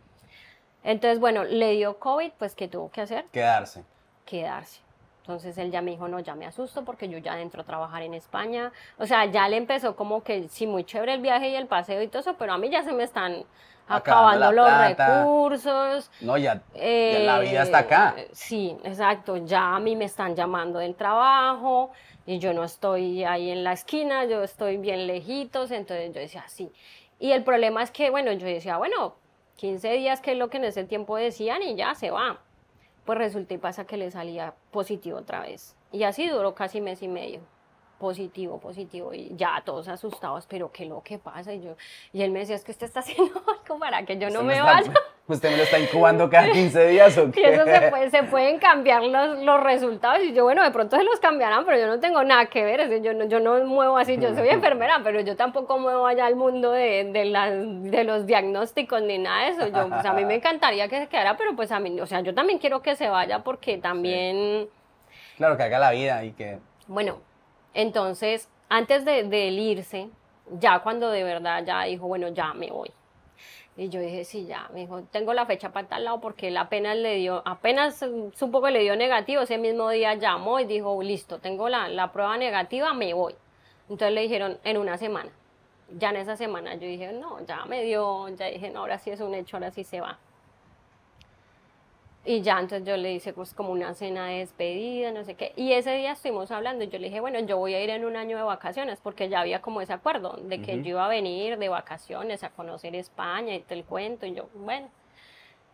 Entonces, 0.83 1.19
bueno, 1.19 1.45
le 1.45 1.71
dio 1.71 1.97
COVID, 1.99 2.31
pues, 2.37 2.55
¿qué 2.55 2.67
tuvo 2.67 2.91
que 2.91 3.01
hacer? 3.01 3.25
Quedarse. 3.31 3.83
Quedarse. 4.25 4.81
Entonces 5.23 5.57
él 5.57 5.71
ya 5.71 5.81
me 5.81 5.91
dijo, 5.91 6.09
no, 6.09 6.19
ya 6.19 6.35
me 6.35 6.45
asusto 6.45 6.83
porque 6.83 7.07
yo 7.07 7.17
ya 7.17 7.39
entro 7.39 7.61
a 7.61 7.63
trabajar 7.63 8.01
en 8.01 8.13
España. 8.13 8.73
O 8.97 9.05
sea, 9.05 9.23
ya 9.23 9.47
le 9.47 9.55
empezó 9.55 9.95
como 9.95 10.21
que, 10.21 10.49
sí, 10.49 10.67
muy 10.67 10.83
chévere 10.83 11.13
el 11.13 11.21
viaje 11.21 11.47
y 11.47 11.55
el 11.55 11.65
paseo 11.65 12.01
y 12.01 12.09
todo 12.09 12.19
eso, 12.19 12.35
pero 12.37 12.51
a 12.51 12.57
mí 12.57 12.69
ya 12.69 12.83
se 12.83 12.91
me 12.91 13.03
están 13.03 13.45
acabando, 13.87 14.51
los 14.51 14.69
recursos. 14.69 16.11
No, 16.19 16.37
ya, 16.37 16.61
la 16.75 17.39
vida 17.39 17.63
está 17.63 17.77
acá. 17.79 18.15
Eh, 18.17 18.29
sí, 18.33 18.75
exacto. 18.83 19.37
Ya 19.37 19.77
a 19.77 19.79
mí 19.79 19.95
me 19.95 20.05
están 20.05 20.35
llamando 20.35 20.79
del 20.79 20.95
trabajo 20.95 21.91
y 22.25 22.39
yo 22.39 22.53
no 22.53 22.65
estoy 22.65 23.23
ahí 23.23 23.49
en 23.49 23.63
la 23.63 23.71
esquina, 23.71 24.25
yo 24.25 24.43
estoy 24.43 24.75
bien 24.75 25.07
lejitos. 25.07 25.71
Entonces 25.71 26.13
yo 26.13 26.19
decía, 26.19 26.43
sí. 26.47 26.69
Y 27.17 27.31
el 27.31 27.45
problema 27.45 27.81
es 27.81 27.91
que, 27.91 28.09
bueno, 28.09 28.33
yo 28.33 28.45
decía, 28.45 28.77
bueno, 28.77 29.15
15 29.55 29.89
días, 29.93 30.19
que 30.19 30.33
es 30.33 30.37
lo 30.37 30.49
que 30.49 30.57
en 30.57 30.65
ese 30.65 30.83
tiempo 30.83 31.15
decían, 31.15 31.61
y 31.61 31.75
ya 31.75 31.95
se 31.95 32.11
va. 32.11 32.39
Pues 33.05 33.17
resulta 33.17 33.53
y 33.53 33.57
pasa 33.57 33.85
que 33.85 33.97
le 33.97 34.11
salía 34.11 34.53
positivo 34.71 35.17
otra 35.17 35.41
vez. 35.41 35.75
Y 35.91 36.03
así 36.03 36.27
duró 36.27 36.55
casi 36.55 36.81
mes 36.81 37.01
y 37.03 37.07
medio 37.07 37.41
positivo, 38.03 38.59
positivo, 38.59 39.13
y 39.13 39.31
ya 39.33 39.61
todos 39.63 39.87
asustados, 39.87 40.45
pero 40.45 40.69
qué 40.73 40.83
lo 40.83 41.01
que 41.01 41.19
pasa, 41.19 41.53
y 41.53 41.61
yo, 41.61 41.77
y 42.11 42.21
él 42.21 42.31
me 42.31 42.39
decía, 42.39 42.57
es 42.57 42.65
que 42.65 42.71
usted 42.71 42.85
está 42.85 42.99
haciendo 42.99 43.31
algo 43.47 43.79
para 43.79 44.03
que 44.03 44.17
yo 44.17 44.29
no 44.29 44.43
me, 44.43 44.61
vaya. 44.61 44.91
¿Usted 45.29 45.51
me 45.51 45.55
lo 45.55 45.63
está 45.63 45.79
incubando 45.79 46.29
cada 46.29 46.51
15 46.51 46.87
días 46.87 47.17
o 47.17 47.31
qué? 47.31 47.39
Y 47.43 47.45
eso 47.45 47.63
se, 47.63 47.89
puede, 47.89 48.09
se 48.09 48.23
pueden 48.23 48.59
cambiar 48.59 49.03
los, 49.03 49.39
los, 49.39 49.63
resultados, 49.63 50.21
y 50.21 50.33
yo, 50.33 50.43
bueno, 50.43 50.61
de 50.63 50.71
pronto 50.71 50.97
se 50.97 51.03
los 51.05 51.17
cambiarán, 51.21 51.63
pero 51.63 51.77
yo 51.77 51.87
no 51.87 52.01
tengo 52.01 52.25
nada 52.25 52.47
que 52.47 52.65
ver, 52.65 53.01
yo, 53.01 53.13
no, 53.13 53.23
yo 53.23 53.39
no 53.39 53.63
muevo 53.63 53.97
así, 53.97 54.17
yo 54.17 54.35
soy 54.35 54.49
enfermera, 54.49 54.99
pero 55.01 55.21
yo 55.21 55.37
tampoco 55.37 55.79
muevo 55.79 56.05
allá 56.05 56.25
al 56.25 56.35
mundo 56.35 56.73
de, 56.73 57.05
de, 57.05 57.23
la, 57.23 57.51
de 57.51 58.03
los 58.03 58.27
diagnósticos 58.27 59.01
ni 59.01 59.17
nada 59.17 59.45
de 59.45 59.51
eso, 59.51 59.67
yo, 59.67 59.87
pues 59.87 60.05
a 60.05 60.11
mí 60.11 60.25
me 60.25 60.35
encantaría 60.35 60.89
que 60.89 60.99
se 60.99 61.07
quedara, 61.07 61.37
pero 61.37 61.55
pues 61.55 61.71
a 61.71 61.79
mí, 61.79 62.01
o 62.01 62.05
sea, 62.05 62.19
yo 62.19 62.33
también 62.33 62.59
quiero 62.59 62.81
que 62.81 62.97
se 62.97 63.07
vaya 63.07 63.45
porque 63.45 63.77
también... 63.77 64.67
Claro, 65.37 65.55
que 65.55 65.63
haga 65.63 65.79
la 65.79 65.91
vida 65.91 66.25
y 66.25 66.33
que... 66.33 66.59
Bueno, 66.87 67.19
entonces, 67.73 68.49
antes 68.69 69.05
de, 69.05 69.19
él 69.19 69.59
irse, 69.59 70.09
ya 70.59 70.79
cuando 70.79 71.09
de 71.09 71.23
verdad 71.23 71.63
ya 71.65 71.83
dijo, 71.83 72.07
bueno, 72.07 72.29
ya 72.29 72.53
me 72.53 72.69
voy. 72.69 72.91
Y 73.75 73.89
yo 73.89 73.99
dije, 73.99 74.23
sí, 74.23 74.45
ya, 74.45 74.69
me 74.73 74.81
dijo, 74.81 75.01
tengo 75.11 75.33
la 75.33 75.47
fecha 75.47 75.71
para 75.71 75.87
tal 75.87 76.03
lado 76.03 76.21
porque 76.21 76.49
él 76.49 76.57
apenas 76.57 76.95
le 76.95 77.15
dio, 77.15 77.41
apenas 77.45 78.05
supo 78.35 78.61
que 78.61 78.69
le 78.69 78.79
dio 78.81 78.95
negativo, 78.95 79.41
ese 79.41 79.57
mismo 79.57 79.89
día 79.89 80.13
llamó 80.13 80.59
y 80.59 80.65
dijo, 80.65 81.01
listo, 81.01 81.39
tengo 81.39 81.69
la, 81.69 81.87
la 81.87 82.11
prueba 82.11 82.37
negativa, 82.37 82.93
me 82.93 83.13
voy. 83.15 83.33
Entonces 83.89 84.13
le 84.13 84.21
dijeron, 84.21 84.59
en 84.63 84.77
una 84.77 84.97
semana. 84.97 85.31
Ya 85.97 86.09
en 86.11 86.17
esa 86.17 86.35
semana 86.35 86.75
yo 86.75 86.87
dije, 86.87 87.13
no, 87.13 87.43
ya 87.45 87.65
me 87.65 87.83
dio, 87.83 88.27
ya 88.29 88.47
dije, 88.47 88.69
no, 88.69 88.81
ahora 88.81 88.99
sí 88.99 89.09
es 89.11 89.21
un 89.21 89.33
hecho, 89.33 89.57
ahora 89.57 89.71
sí 89.71 89.83
se 89.83 90.01
va. 90.01 90.19
Y 92.25 92.41
ya 92.41 92.57
entonces 92.59 92.87
yo 92.87 92.95
le 92.95 93.11
hice 93.13 93.33
pues 93.33 93.53
como 93.53 93.71
una 93.71 93.93
cena 93.93 94.27
de 94.27 94.39
despedida, 94.39 95.11
no 95.11 95.25
sé 95.25 95.35
qué. 95.35 95.51
Y 95.57 95.73
ese 95.73 95.91
día 95.95 96.13
estuvimos 96.13 96.51
hablando 96.51 96.85
y 96.85 96.87
yo 96.87 96.97
le 96.97 97.07
dije, 97.07 97.19
bueno, 97.19 97.39
yo 97.41 97.57
voy 97.57 97.73
a 97.73 97.83
ir 97.83 97.89
en 97.89 98.05
un 98.05 98.15
año 98.15 98.37
de 98.37 98.43
vacaciones 98.43 99.01
porque 99.01 99.27
ya 99.27 99.41
había 99.41 99.61
como 99.61 99.81
ese 99.81 99.91
acuerdo 99.91 100.37
de 100.43 100.61
que 100.61 100.81
yo 100.81 100.89
iba 100.91 101.05
a 101.05 101.09
venir 101.09 101.57
de 101.57 101.67
vacaciones 101.67 102.43
a 102.45 102.49
conocer 102.51 102.95
España 102.95 103.55
y 103.55 103.59
te 103.59 103.73
el 103.73 103.83
cuento. 103.83 104.25
Y 104.25 104.35
yo, 104.35 104.47
bueno. 104.55 104.87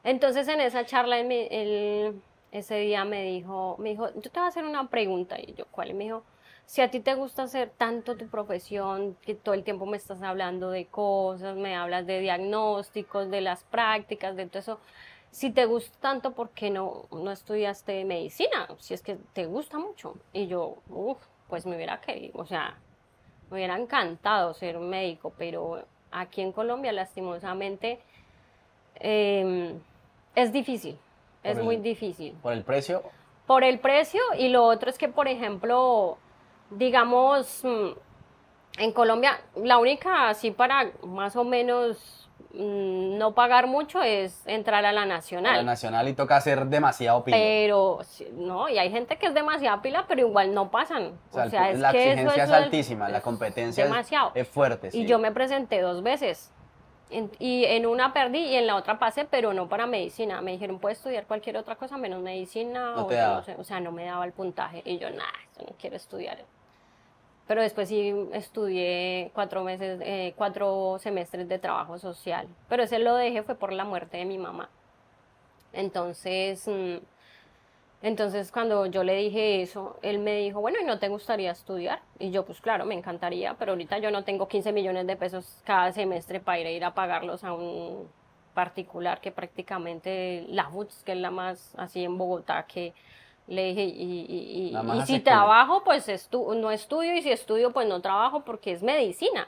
Entonces 0.03 0.47
en 0.47 0.59
esa 0.59 0.85
charla 0.85 1.19
él, 1.19 2.19
ese 2.51 2.75
día 2.77 3.05
me 3.05 3.23
dijo, 3.23 3.75
me 3.77 3.89
dijo, 3.89 4.09
yo 4.15 4.31
te 4.31 4.39
voy 4.39 4.45
a 4.45 4.47
hacer 4.47 4.65
una 4.65 4.89
pregunta. 4.89 5.39
Y 5.39 5.53
yo, 5.53 5.65
¿cuál? 5.69 5.91
Y 5.91 5.93
me 5.93 6.05
dijo, 6.05 6.23
si 6.65 6.81
a 6.81 6.89
ti 6.89 6.99
te 6.99 7.13
gusta 7.13 7.43
hacer 7.43 7.71
tanto 7.77 8.17
tu 8.17 8.27
profesión, 8.27 9.15
que 9.21 9.35
todo 9.35 9.53
el 9.53 9.63
tiempo 9.63 9.85
me 9.85 9.97
estás 9.97 10.23
hablando 10.23 10.71
de 10.71 10.87
cosas, 10.87 11.55
me 11.57 11.75
hablas 11.75 12.07
de 12.07 12.19
diagnósticos, 12.21 13.29
de 13.29 13.41
las 13.41 13.63
prácticas, 13.65 14.35
de 14.35 14.47
todo 14.47 14.59
eso 14.59 14.79
si 15.31 15.51
te 15.51 15.65
gusta 15.65 15.97
tanto, 15.99 16.33
¿por 16.33 16.49
qué 16.49 16.69
no, 16.69 17.05
no 17.11 17.31
estudiaste 17.31 18.03
medicina? 18.05 18.67
Si 18.79 18.93
es 18.93 19.01
que 19.01 19.17
te 19.33 19.45
gusta 19.45 19.77
mucho. 19.77 20.15
Y 20.33 20.47
yo, 20.47 20.77
uff, 20.89 21.19
pues 21.47 21.65
me 21.65 21.75
hubiera 21.75 22.01
querido, 22.01 22.39
o 22.39 22.45
sea, 22.45 22.77
me 23.49 23.57
hubiera 23.57 23.77
encantado 23.77 24.53
ser 24.53 24.79
médico, 24.79 25.33
pero 25.37 25.83
aquí 26.11 26.41
en 26.41 26.51
Colombia, 26.51 26.91
lastimosamente, 26.91 27.99
em, 28.95 29.79
es 30.35 30.51
difícil, 30.51 30.97
es 31.43 31.61
muy 31.61 31.77
difícil. 31.77 32.33
¿Por 32.41 32.53
el 32.53 32.63
precio? 32.63 33.03
Por 33.47 33.63
el 33.63 33.79
precio 33.79 34.21
y 34.37 34.49
lo 34.49 34.63
otro 34.65 34.89
es 34.89 34.97
que, 34.97 35.09
por 35.09 35.27
ejemplo, 35.27 36.17
digamos, 36.69 37.63
mm, 37.63 37.89
en 38.77 38.93
Colombia, 38.93 39.41
la 39.55 39.77
única 39.77 40.29
así 40.29 40.51
para 40.51 40.91
más 41.03 41.35
o 41.35 41.43
menos 41.43 42.18
no 42.51 43.35
pagar 43.35 43.67
mucho 43.67 44.01
es 44.01 44.41
entrar 44.47 44.83
a 44.85 44.91
la 44.91 45.05
nacional. 45.05 45.53
A 45.53 45.57
la 45.57 45.63
nacional 45.63 46.07
y 46.07 46.13
toca 46.13 46.35
hacer 46.35 46.65
demasiado 46.65 47.23
pila. 47.23 47.37
Pero, 47.37 47.99
no, 48.33 48.67
y 48.69 48.79
hay 48.79 48.89
gente 48.91 49.17
que 49.17 49.27
es 49.27 49.33
demasiada 49.33 49.81
pila, 49.81 50.05
pero 50.07 50.21
igual 50.21 50.53
no 50.53 50.71
pasan. 50.71 51.13
O 51.31 51.49
sea, 51.49 51.69
es 51.69 51.79
la 51.79 51.91
que 51.91 52.11
exigencia 52.11 52.43
es 52.43 52.51
altísima, 52.51 53.09
la 53.09 53.21
competencia 53.21 53.83
demasiado. 53.83 54.31
Es, 54.33 54.47
fuerte. 54.47 54.89
Y 54.93 55.05
yo 55.05 55.19
me 55.19 55.31
presenté 55.31 55.81
dos 55.81 56.01
veces. 56.01 56.51
y 57.11 57.65
en 57.65 57.85
una 57.85 58.13
perdí 58.13 58.39
y 58.39 58.55
en 58.55 58.65
la 58.65 58.75
otra 58.75 58.97
pasé, 58.97 59.25
pero 59.25 59.53
no 59.53 59.69
para 59.69 59.85
medicina. 59.85 60.41
Me 60.41 60.51
dijeron, 60.51 60.79
puedes 60.79 60.97
estudiar 60.97 61.27
cualquier 61.27 61.57
otra 61.57 61.75
cosa 61.75 61.97
menos 61.97 62.21
medicina. 62.21 62.95
o, 62.95 63.05
o 63.57 63.63
sea, 63.63 63.79
no 63.79 63.91
me 63.91 64.05
daba 64.05 64.25
el 64.25 64.31
puntaje. 64.31 64.81
Y 64.85 64.97
yo, 64.97 65.11
nada, 65.11 65.33
no 65.59 65.75
quiero 65.77 65.95
estudiar 65.95 66.39
pero 67.49 67.63
después 67.63 67.89
sí 67.89 68.13
estudié 68.31 69.31
cuatro 69.33 69.63
meses, 69.63 69.99
eh, 70.03 70.35
cuatro 70.37 70.99
semestres 70.99 71.49
de 71.49 71.57
trabajo 71.57 71.97
social, 71.97 72.47
pero 72.67 72.83
ese 72.83 72.99
lo 72.99 73.15
dejé 73.15 73.41
fue 73.41 73.55
por 73.55 73.73
la 73.73 73.85
muerte 73.85 74.17
de 74.17 74.25
mi 74.25 74.37
mamá. 74.37 74.69
Entonces, 75.73 76.67
mm, 76.67 76.97
entonces 78.03 78.51
cuando 78.51 78.85
yo 78.85 79.03
le 79.03 79.15
dije 79.15 79.63
eso, 79.63 79.97
él 80.03 80.19
me 80.19 80.35
dijo, 80.37 80.61
bueno, 80.61 80.77
¿y 80.79 80.85
no 80.85 80.99
te 80.99 81.07
gustaría 81.07 81.49
estudiar? 81.49 82.01
Y 82.19 82.29
yo, 82.29 82.45
pues 82.45 82.61
claro, 82.61 82.85
me 82.85 82.93
encantaría, 82.93 83.55
pero 83.55 83.71
ahorita 83.71 83.97
yo 83.97 84.11
no 84.11 84.23
tengo 84.23 84.47
15 84.47 84.71
millones 84.71 85.07
de 85.07 85.15
pesos 85.15 85.59
cada 85.65 85.91
semestre 85.91 86.39
para 86.39 86.59
ir 86.59 86.67
a 86.67 86.71
ir 86.71 86.85
a 86.85 86.93
pagarlos 86.93 87.43
a 87.43 87.53
un 87.53 88.07
particular 88.53 89.21
que 89.21 89.31
prácticamente 89.31 90.45
la 90.49 90.69
UTS, 90.69 91.03
que 91.03 91.13
es 91.13 91.17
la 91.17 91.31
más 91.31 91.73
así 91.79 92.03
en 92.03 92.15
Bogotá, 92.15 92.67
que 92.67 92.93
le 93.49 93.73
dije, 93.73 93.83
y, 93.83 94.73
si 95.05 95.19
trabajo, 95.19 95.83
pues 95.83 96.29
no 96.31 96.71
estudio, 96.71 97.15
y 97.15 97.21
si 97.23 97.31
estudio, 97.31 97.71
pues 97.71 97.87
no 97.87 97.99
trabajo 97.99 98.41
porque 98.41 98.71
es 98.71 98.83
medicina. 98.83 99.47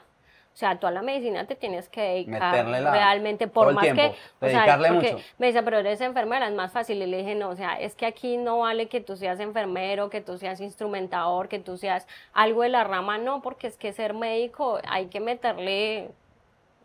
O 0.52 0.56
sea, 0.56 0.78
tú 0.78 0.86
a 0.86 0.90
la 0.90 1.00
medicina 1.00 1.46
te 1.46 1.54
tienes 1.54 1.88
que 1.88 2.02
dedicar 2.02 2.66
realmente, 2.66 3.46
por 3.48 3.72
más 3.72 3.86
que. 3.86 4.14
O 4.40 4.48
sea, 4.48 4.76
mucho. 4.76 5.16
Me 5.38 5.46
dice, 5.46 5.62
pero 5.62 5.78
eres 5.78 6.00
enfermera, 6.00 6.46
es 6.48 6.54
más 6.54 6.72
fácil. 6.72 7.00
Y 7.00 7.06
le 7.06 7.18
dije, 7.18 7.34
no, 7.36 7.50
o 7.50 7.56
sea, 7.56 7.74
es 7.80 7.94
que 7.94 8.04
aquí 8.04 8.36
no 8.36 8.58
vale 8.58 8.88
que 8.88 9.00
tú 9.00 9.16
seas 9.16 9.40
enfermero, 9.40 10.10
que 10.10 10.20
tú 10.20 10.36
seas 10.36 10.60
instrumentador, 10.60 11.48
que 11.48 11.58
tú 11.58 11.78
seas 11.78 12.06
algo 12.34 12.62
de 12.62 12.68
la 12.68 12.84
rama, 12.84 13.16
no, 13.16 13.40
porque 13.40 13.68
es 13.68 13.78
que 13.78 13.92
ser 13.92 14.12
médico 14.12 14.78
hay 14.86 15.06
que 15.06 15.20
meterle, 15.20 16.10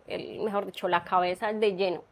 el, 0.05 0.39
mejor 0.39 0.68
dicho, 0.68 0.88
la 0.88 1.03
cabeza 1.03 1.51
de 1.51 1.76
lleno. 1.76 2.03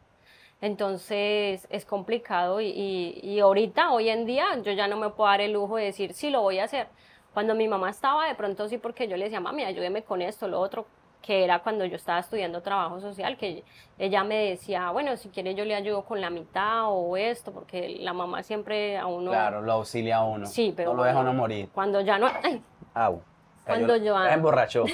Entonces 0.60 1.66
es 1.70 1.84
complicado 1.84 2.60
y, 2.60 3.38
ahorita, 3.40 3.92
hoy 3.92 4.08
en 4.08 4.24
día, 4.24 4.46
yo 4.62 4.72
ya 4.72 4.88
no 4.88 4.96
me 4.96 5.10
puedo 5.10 5.28
dar 5.28 5.40
el 5.40 5.52
lujo 5.52 5.76
de 5.76 5.84
decir, 5.84 6.14
sí, 6.14 6.30
lo 6.30 6.40
voy 6.40 6.58
a 6.58 6.64
hacer. 6.64 6.88
Cuando 7.34 7.54
mi 7.54 7.68
mamá 7.68 7.90
estaba, 7.90 8.26
de 8.26 8.34
pronto 8.34 8.66
sí, 8.66 8.78
porque 8.78 9.06
yo 9.08 9.16
le 9.16 9.24
decía, 9.24 9.40
mami, 9.40 9.64
ayúdeme 9.64 10.02
con 10.02 10.22
esto, 10.22 10.48
lo 10.48 10.58
otro, 10.58 10.86
que 11.20 11.44
era 11.44 11.58
cuando 11.58 11.84
yo 11.84 11.96
estaba 11.96 12.20
estudiando 12.20 12.62
trabajo 12.62 12.98
social, 13.00 13.36
que 13.36 13.64
ella 13.98 14.24
me 14.24 14.50
decía, 14.50 14.90
bueno, 14.90 15.16
si 15.18 15.28
quiere 15.28 15.54
yo 15.54 15.66
le 15.66 15.74
ayudo 15.74 16.02
con 16.06 16.22
la 16.22 16.30
mitad 16.30 16.84
o 16.86 17.16
esto, 17.18 17.52
porque 17.52 17.98
la 18.00 18.14
mamá 18.14 18.42
siempre 18.42 18.96
a 18.96 19.06
uno... 19.06 19.32
Claro, 19.32 19.60
lo 19.60 19.72
auxilia 19.72 20.16
a 20.16 20.24
uno. 20.24 20.46
Sí, 20.46 20.72
pero... 20.74 20.92
No 20.92 20.98
lo 20.98 21.04
deja 21.04 21.18
uno 21.18 21.34
morir. 21.34 21.68
Cuando 21.74 22.00
ya 22.00 22.18
no... 22.18 22.28
Ay, 22.42 22.62
Au. 22.94 23.20
Cuando 23.66 23.96
yo... 23.96 24.16
Emborrachó. 24.24 24.84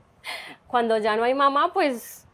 cuando 0.66 0.98
ya 0.98 1.14
no 1.14 1.22
hay 1.22 1.34
mamá, 1.34 1.72
pues 1.72 2.25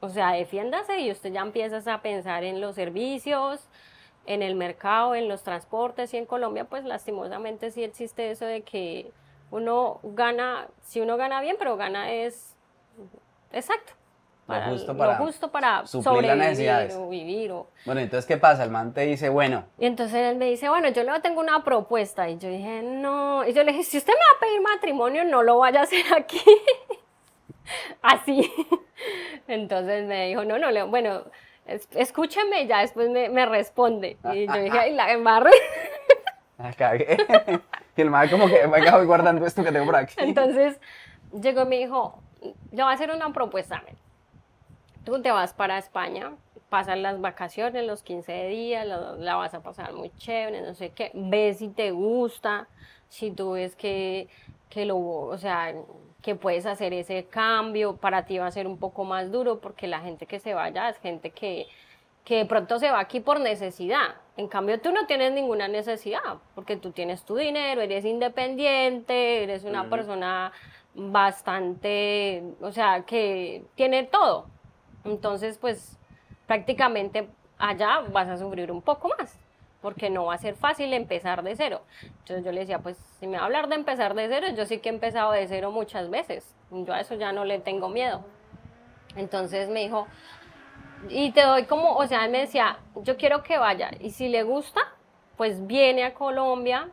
o 0.00 0.08
sea, 0.08 0.32
defiéndase 0.32 1.00
y 1.00 1.10
usted 1.10 1.32
ya 1.32 1.40
empieza 1.40 1.92
a 1.92 2.02
pensar 2.02 2.44
en 2.44 2.60
los 2.60 2.74
servicios, 2.74 3.68
en 4.26 4.42
el 4.42 4.54
mercado, 4.54 5.14
en 5.14 5.28
los 5.28 5.42
transportes 5.42 6.12
y 6.14 6.18
en 6.18 6.26
Colombia, 6.26 6.64
pues 6.64 6.84
lastimosamente 6.84 7.70
sí 7.70 7.82
existe 7.82 8.30
eso 8.30 8.44
de 8.44 8.62
que 8.62 9.10
uno 9.50 10.00
gana, 10.02 10.68
si 10.82 11.00
uno 11.00 11.16
gana 11.16 11.40
bien, 11.40 11.56
pero 11.58 11.76
gana 11.76 12.12
es 12.12 12.54
exacto. 13.52 13.94
Para, 14.46 14.68
lo 14.68 14.72
justo 14.72 14.96
para, 14.96 15.18
lo 15.18 15.24
justo 15.26 15.50
para 15.50 15.86
sobrevivir 15.86 16.92
o 16.96 17.08
vivir. 17.10 17.52
Bueno, 17.84 18.00
entonces, 18.00 18.24
¿qué 18.24 18.38
pasa? 18.38 18.64
El 18.64 18.70
man 18.70 18.94
te 18.94 19.02
dice, 19.02 19.28
bueno. 19.28 19.64
Y 19.78 19.84
entonces 19.84 20.16
él 20.16 20.36
me 20.36 20.46
dice, 20.46 20.70
bueno, 20.70 20.88
yo 20.88 21.02
le 21.02 21.20
tengo 21.20 21.40
una 21.40 21.62
propuesta. 21.64 22.30
Y 22.30 22.38
yo 22.38 22.48
dije, 22.48 22.80
no. 22.82 23.46
Y 23.46 23.52
yo 23.52 23.62
le 23.62 23.72
dije, 23.72 23.84
si 23.84 23.98
usted 23.98 24.14
me 24.14 24.18
va 24.18 24.36
a 24.36 24.40
pedir 24.40 24.60
matrimonio, 24.62 25.24
no 25.24 25.42
lo 25.42 25.58
vaya 25.58 25.80
a 25.80 25.82
hacer 25.82 26.02
aquí. 26.16 26.40
Así. 28.02 28.52
Entonces 29.46 30.06
me 30.06 30.28
dijo, 30.28 30.44
no, 30.44 30.58
no, 30.58 30.86
bueno, 30.88 31.22
escúchame, 31.94 32.66
ya 32.66 32.80
después 32.80 33.10
me, 33.10 33.28
me 33.28 33.46
responde. 33.46 34.16
Y 34.32 34.46
yo 34.46 34.52
dije, 34.54 34.78
ay, 34.78 34.94
la 34.94 35.12
embarre. 35.12 35.50
Ah, 36.60 36.72
cagué. 36.76 37.16
Y 37.96 38.00
el 38.00 38.10
madre 38.10 38.32
como 38.32 38.48
que, 38.48 38.66
venga, 38.66 38.96
voy 38.96 39.06
guardando 39.06 39.46
esto 39.46 39.62
que 39.62 39.70
tengo 39.70 39.86
por 39.86 39.94
aquí. 39.94 40.16
Entonces 40.18 40.80
llegó 41.40 41.62
y 41.62 41.66
me 41.66 41.76
dijo, 41.78 42.20
le 42.42 42.82
voy 42.82 42.90
a 42.90 42.90
hacer 42.90 43.12
una 43.12 43.32
propuesta. 43.32 43.80
Tú 45.04 45.22
te 45.22 45.30
vas 45.30 45.54
para 45.54 45.78
España, 45.78 46.32
pasas 46.68 46.98
las 46.98 47.20
vacaciones, 47.20 47.86
los 47.86 48.02
15 48.02 48.48
días, 48.48 48.86
la 48.86 49.36
vas 49.36 49.54
a 49.54 49.62
pasar 49.62 49.92
muy 49.94 50.10
chévere, 50.16 50.62
no 50.62 50.74
sé 50.74 50.90
qué, 50.90 51.12
ves 51.14 51.58
si 51.58 51.68
te 51.68 51.92
gusta, 51.92 52.66
si 53.08 53.30
tú 53.30 53.52
ves 53.52 53.74
que, 53.74 54.28
que 54.68 54.84
lo, 54.84 54.98
o 54.98 55.38
sea, 55.38 55.74
que 56.22 56.34
puedes 56.34 56.66
hacer 56.66 56.92
ese 56.92 57.24
cambio, 57.26 57.96
para 57.96 58.24
ti 58.24 58.38
va 58.38 58.46
a 58.46 58.50
ser 58.50 58.66
un 58.66 58.78
poco 58.78 59.04
más 59.04 59.30
duro 59.30 59.60
porque 59.60 59.86
la 59.86 60.00
gente 60.00 60.26
que 60.26 60.40
se 60.40 60.54
vaya 60.54 60.88
es 60.88 60.98
gente 60.98 61.30
que, 61.30 61.66
que 62.24 62.38
de 62.38 62.44
pronto 62.46 62.78
se 62.78 62.90
va 62.90 63.00
aquí 63.00 63.20
por 63.20 63.40
necesidad. 63.40 64.16
En 64.36 64.48
cambio, 64.48 64.80
tú 64.80 64.90
no 64.92 65.06
tienes 65.06 65.32
ninguna 65.32 65.68
necesidad 65.68 66.38
porque 66.54 66.76
tú 66.76 66.90
tienes 66.90 67.24
tu 67.24 67.36
dinero, 67.36 67.80
eres 67.80 68.04
independiente, 68.04 69.44
eres 69.44 69.64
una 69.64 69.88
persona 69.88 70.52
bastante, 70.94 72.42
o 72.60 72.72
sea, 72.72 73.02
que 73.02 73.64
tiene 73.76 74.04
todo. 74.04 74.46
Entonces, 75.04 75.58
pues 75.58 75.96
prácticamente 76.46 77.28
allá 77.58 78.00
vas 78.12 78.28
a 78.28 78.36
sufrir 78.36 78.72
un 78.72 78.82
poco 78.82 79.08
más 79.16 79.38
porque 79.80 80.10
no 80.10 80.26
va 80.26 80.34
a 80.34 80.38
ser 80.38 80.54
fácil 80.54 80.92
empezar 80.92 81.42
de 81.42 81.56
cero. 81.56 81.82
Entonces 82.02 82.44
yo 82.44 82.52
le 82.52 82.60
decía, 82.60 82.80
pues 82.80 82.96
si 83.18 83.26
me 83.26 83.36
va 83.36 83.44
a 83.44 83.46
hablar 83.46 83.68
de 83.68 83.76
empezar 83.76 84.14
de 84.14 84.28
cero, 84.28 84.48
yo 84.56 84.66
sí 84.66 84.78
que 84.78 84.88
he 84.88 84.92
empezado 84.92 85.32
de 85.32 85.46
cero 85.46 85.70
muchas 85.70 86.10
veces. 86.10 86.54
Yo 86.70 86.92
a 86.92 87.00
eso 87.00 87.14
ya 87.14 87.32
no 87.32 87.44
le 87.44 87.58
tengo 87.58 87.88
miedo. 87.88 88.24
Entonces 89.16 89.68
me 89.68 89.80
dijo, 89.80 90.06
y 91.08 91.30
te 91.30 91.42
doy 91.42 91.64
como, 91.64 91.96
o 91.96 92.06
sea, 92.06 92.24
él 92.24 92.30
me 92.30 92.40
decía, 92.40 92.78
yo 92.96 93.16
quiero 93.16 93.42
que 93.42 93.58
vaya, 93.58 93.90
y 94.00 94.10
si 94.10 94.28
le 94.28 94.42
gusta, 94.42 94.80
pues 95.36 95.66
viene 95.66 96.04
a 96.04 96.14
Colombia, 96.14 96.90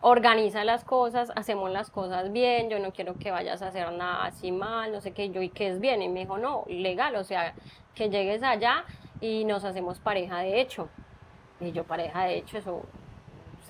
organiza 0.00 0.64
las 0.64 0.84
cosas, 0.84 1.32
hacemos 1.34 1.70
las 1.70 1.90
cosas 1.90 2.32
bien, 2.32 2.68
yo 2.68 2.78
no 2.78 2.92
quiero 2.92 3.14
que 3.14 3.30
vayas 3.30 3.62
a 3.62 3.68
hacer 3.68 3.90
nada 3.92 4.24
así 4.24 4.52
mal, 4.52 4.92
no 4.92 5.00
sé 5.00 5.12
qué, 5.12 5.30
yo 5.30 5.40
y 5.42 5.48
qué 5.48 5.68
es 5.68 5.80
bien. 5.80 6.02
Y 6.02 6.08
me 6.08 6.20
dijo, 6.20 6.38
no, 6.38 6.64
legal, 6.68 7.16
o 7.16 7.24
sea, 7.24 7.54
que 7.94 8.10
llegues 8.10 8.42
allá 8.42 8.84
y 9.20 9.44
nos 9.44 9.64
hacemos 9.64 9.98
pareja 10.00 10.40
de 10.40 10.60
hecho. 10.60 10.88
Y 11.60 11.72
yo 11.72 11.84
pareja, 11.84 12.24
de 12.24 12.38
hecho, 12.38 12.58
eso 12.58 12.82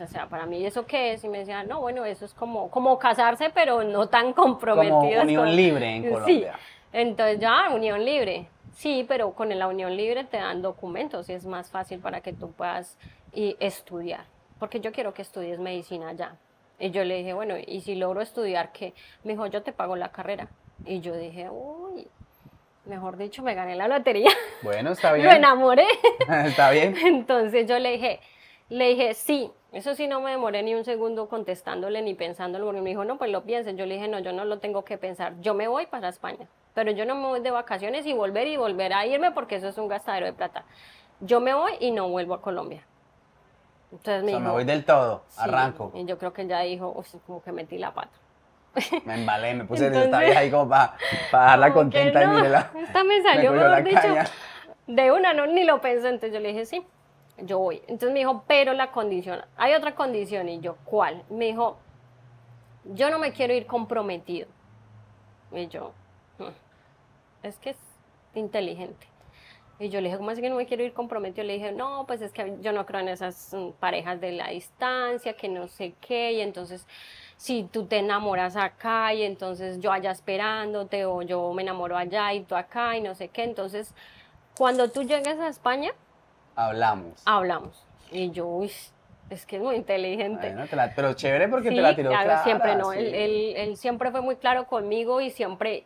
o 0.02 0.06
sea, 0.06 0.26
para 0.28 0.46
mí 0.46 0.64
eso 0.64 0.86
qué 0.86 1.14
es, 1.14 1.24
y 1.24 1.28
me 1.28 1.38
decía, 1.38 1.64
no, 1.64 1.80
bueno, 1.80 2.04
eso 2.04 2.24
es 2.24 2.34
como, 2.34 2.70
como 2.70 2.98
casarse, 2.98 3.50
pero 3.50 3.82
no 3.82 4.08
tan 4.08 4.32
comprometidos. 4.32 5.00
Como 5.00 5.22
unión 5.22 5.56
libre 5.56 5.96
en 5.96 6.02
Colombia. 6.12 6.54
Sí, 6.54 6.68
entonces 6.92 7.40
ya, 7.40 7.70
unión 7.72 8.04
libre. 8.04 8.48
Sí, 8.74 9.06
pero 9.08 9.32
con 9.32 9.56
la 9.58 9.68
unión 9.68 9.96
libre 9.96 10.24
te 10.24 10.36
dan 10.36 10.60
documentos 10.60 11.30
y 11.30 11.32
es 11.32 11.46
más 11.46 11.70
fácil 11.70 11.98
para 11.98 12.20
que 12.20 12.34
tú 12.34 12.52
puedas 12.52 12.98
y 13.32 13.56
estudiar, 13.58 14.24
porque 14.58 14.80
yo 14.80 14.92
quiero 14.92 15.14
que 15.14 15.22
estudies 15.22 15.58
medicina 15.58 16.12
ya. 16.12 16.36
Y 16.78 16.90
yo 16.90 17.04
le 17.04 17.16
dije, 17.16 17.32
bueno, 17.32 17.54
¿y 17.66 17.80
si 17.80 17.94
logro 17.94 18.20
estudiar 18.20 18.70
qué? 18.72 18.92
Me 19.24 19.32
dijo, 19.32 19.46
yo 19.46 19.62
te 19.62 19.72
pago 19.72 19.96
la 19.96 20.10
carrera. 20.10 20.48
Y 20.84 21.00
yo 21.00 21.16
dije, 21.16 21.48
uy, 21.48 22.06
mejor 22.86 23.16
dicho, 23.16 23.42
me 23.42 23.54
gané 23.54 23.76
la 23.76 23.88
lotería. 23.88 24.30
Bueno, 24.62 24.92
está 24.92 25.12
bien. 25.14 25.26
Lo 25.26 25.32
enamoré. 25.32 25.86
está 26.46 26.70
bien. 26.70 26.96
Entonces 27.04 27.66
yo 27.66 27.78
le 27.78 27.92
dije, 27.92 28.20
le 28.68 28.88
dije, 28.88 29.14
sí, 29.14 29.50
eso 29.72 29.94
sí 29.94 30.06
no 30.06 30.20
me 30.20 30.30
demoré 30.30 30.62
ni 30.62 30.74
un 30.74 30.84
segundo 30.84 31.28
contestándole 31.28 32.02
ni 32.02 32.14
pensándolo, 32.14 32.64
porque 32.66 32.80
me 32.80 32.90
dijo, 32.90 33.04
no, 33.04 33.18
pues 33.18 33.30
lo 33.30 33.44
pienses. 33.44 33.76
Yo 33.76 33.86
le 33.86 33.94
dije, 33.94 34.08
no, 34.08 34.18
yo 34.18 34.32
no 34.32 34.44
lo 34.44 34.58
tengo 34.58 34.84
que 34.84 34.98
pensar, 34.98 35.34
yo 35.40 35.54
me 35.54 35.68
voy 35.68 35.86
para 35.86 36.08
España 36.08 36.48
pero 36.76 36.90
yo 36.90 37.06
no 37.06 37.14
me 37.14 37.26
voy 37.26 37.40
de 37.40 37.50
vacaciones 37.50 38.04
y 38.04 38.12
volver 38.12 38.46
y 38.48 38.58
volver 38.58 38.92
a 38.92 39.06
irme 39.06 39.32
porque 39.32 39.54
eso 39.56 39.66
es 39.68 39.78
un 39.78 39.88
gastadero 39.88 40.26
de 40.26 40.34
plata. 40.34 40.66
Yo 41.20 41.40
me 41.40 41.54
voy 41.54 41.72
y 41.80 41.90
no 41.90 42.10
vuelvo 42.10 42.34
a 42.34 42.42
Colombia. 42.42 42.84
Entonces 43.90 44.22
me, 44.22 44.34
o 44.34 44.38
sea, 44.38 44.46
me 44.46 44.52
voy 44.52 44.64
del 44.64 44.84
todo, 44.84 45.22
arranco. 45.38 45.90
Y 45.94 46.04
yo 46.04 46.18
creo 46.18 46.34
que 46.34 46.46
ya 46.46 46.60
dijo, 46.60 47.02
como 47.26 47.42
que 47.42 47.50
metí 47.50 47.78
la 47.78 47.94
pata. 47.94 48.10
Me 49.04 49.14
embalé, 49.14 49.54
me 49.54 49.64
puse 49.64 49.86
Entonces, 49.86 50.06
esta 50.06 50.20
vieja 50.20 50.40
ahí 50.40 50.50
como 50.50 50.68
para 50.68 50.96
dejarla 51.30 51.72
contenta 51.72 52.22
y 52.22 52.26
mírela. 52.26 52.70
Esta 52.76 53.04
me 53.04 53.22
salió, 53.24 53.52
mejor 53.52 53.84
dicho, 53.84 54.30
de 54.86 55.12
una, 55.12 55.32
no, 55.32 55.46
ni 55.46 55.64
lo 55.64 55.80
pensé. 55.80 56.08
Entonces 56.08 56.32
yo 56.32 56.40
le 56.40 56.48
dije, 56.48 56.66
sí, 56.66 56.82
yo 57.38 57.58
voy. 57.58 57.76
Entonces 57.86 58.12
me 58.12 58.20
dijo, 58.20 58.44
pero 58.46 58.72
la 58.72 58.90
condición, 58.90 59.42
hay 59.56 59.74
otra 59.74 59.94
condición. 59.94 60.48
Y 60.48 60.60
yo, 60.60 60.76
¿cuál? 60.84 61.22
Me 61.30 61.46
dijo, 61.46 61.78
yo 62.94 63.10
no 63.10 63.18
me 63.18 63.32
quiero 63.32 63.54
ir 63.54 63.66
comprometido. 63.66 64.48
Y 65.52 65.68
yo, 65.68 65.92
es 67.42 67.58
que 67.58 67.70
es 67.70 67.78
inteligente. 68.34 69.06
Y 69.78 69.90
yo 69.90 70.00
le 70.00 70.08
dije, 70.08 70.16
¿cómo 70.16 70.30
así 70.30 70.40
que 70.40 70.48
no 70.48 70.56
me 70.56 70.66
quiero 70.66 70.84
ir 70.84 70.94
comprometido? 70.94 71.46
Le 71.46 71.54
dije, 71.54 71.72
no, 71.72 72.06
pues 72.06 72.22
es 72.22 72.32
que 72.32 72.56
yo 72.60 72.72
no 72.72 72.86
creo 72.86 73.00
en 73.00 73.08
esas 73.08 73.52
mm, 73.52 73.72
parejas 73.78 74.20
de 74.20 74.32
la 74.32 74.48
distancia, 74.48 75.34
que 75.34 75.48
no 75.48 75.68
sé 75.68 75.94
qué, 76.00 76.32
y 76.32 76.40
entonces 76.40 76.86
si 77.36 77.64
tú 77.64 77.86
te 77.86 77.98
enamoras 77.98 78.56
acá 78.56 79.12
y 79.14 79.22
entonces 79.22 79.80
yo 79.80 79.92
allá 79.92 80.10
esperándote 80.10 81.04
o 81.04 81.22
yo 81.22 81.52
me 81.52 81.62
enamoro 81.62 81.96
allá 81.96 82.32
y 82.32 82.42
tú 82.42 82.54
acá 82.56 82.96
y 82.96 83.00
no 83.00 83.14
sé 83.14 83.28
qué, 83.28 83.44
entonces 83.44 83.94
cuando 84.56 84.90
tú 84.90 85.02
llegues 85.02 85.38
a 85.38 85.48
España, 85.48 85.90
hablamos. 86.54 87.22
Hablamos. 87.26 87.84
Y 88.10 88.30
yo, 88.30 88.46
uy, 88.46 88.72
es 89.28 89.44
que 89.44 89.56
es 89.56 89.62
muy 89.62 89.76
inteligente. 89.76 90.54
pero 90.94 91.12
chévere 91.12 91.48
porque 91.48 91.70
te 91.70 91.80
la 91.80 91.94
tiró 91.94 92.10
claro, 92.10 92.42
siempre 92.44 92.76
no, 92.76 92.92
él, 92.92 93.54
él 93.56 93.76
siempre 93.76 94.10
fue 94.10 94.22
muy 94.22 94.36
claro 94.36 94.66
conmigo 94.66 95.20
y 95.20 95.30
siempre 95.30 95.84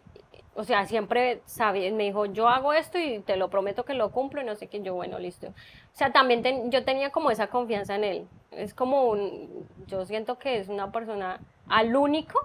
o 0.54 0.64
sea, 0.64 0.84
siempre 0.86 1.42
sabía, 1.44 1.90
me 1.92 2.04
dijo, 2.04 2.26
yo 2.26 2.48
hago 2.48 2.72
esto 2.72 2.98
y 2.98 3.20
te 3.20 3.36
lo 3.36 3.50
prometo 3.50 3.84
que 3.84 3.94
lo 3.94 4.10
cumplo 4.10 4.40
y 4.40 4.44
no 4.44 4.56
sé 4.56 4.66
qué, 4.66 4.82
yo, 4.82 4.94
bueno, 4.94 5.18
listo. 5.18 5.48
O 5.48 5.52
sea, 5.92 6.12
también 6.12 6.70
yo 6.70 6.84
tenía 6.84 7.10
como 7.10 7.30
esa 7.30 7.46
confianza 7.46 7.94
en 7.94 8.04
él. 8.04 8.28
Es 8.50 8.74
como 8.74 9.04
un, 9.04 9.68
yo 9.86 10.04
siento 10.06 10.38
que 10.38 10.58
es 10.58 10.68
una 10.68 10.90
persona 10.90 11.40
al 11.68 11.94
único 11.94 12.38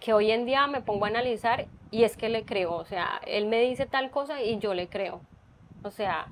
que 0.00 0.14
hoy 0.14 0.30
en 0.30 0.46
día 0.46 0.66
me 0.68 0.80
pongo 0.80 1.04
a 1.04 1.08
analizar 1.08 1.66
y 1.90 2.04
es 2.04 2.16
que 2.16 2.30
le 2.30 2.44
creo. 2.44 2.74
O 2.74 2.84
sea, 2.86 3.20
él 3.26 3.46
me 3.46 3.60
dice 3.60 3.86
tal 3.86 4.10
cosa 4.10 4.42
y 4.42 4.58
yo 4.58 4.72
le 4.72 4.88
creo. 4.88 5.20
O 5.82 5.90
sea, 5.90 6.28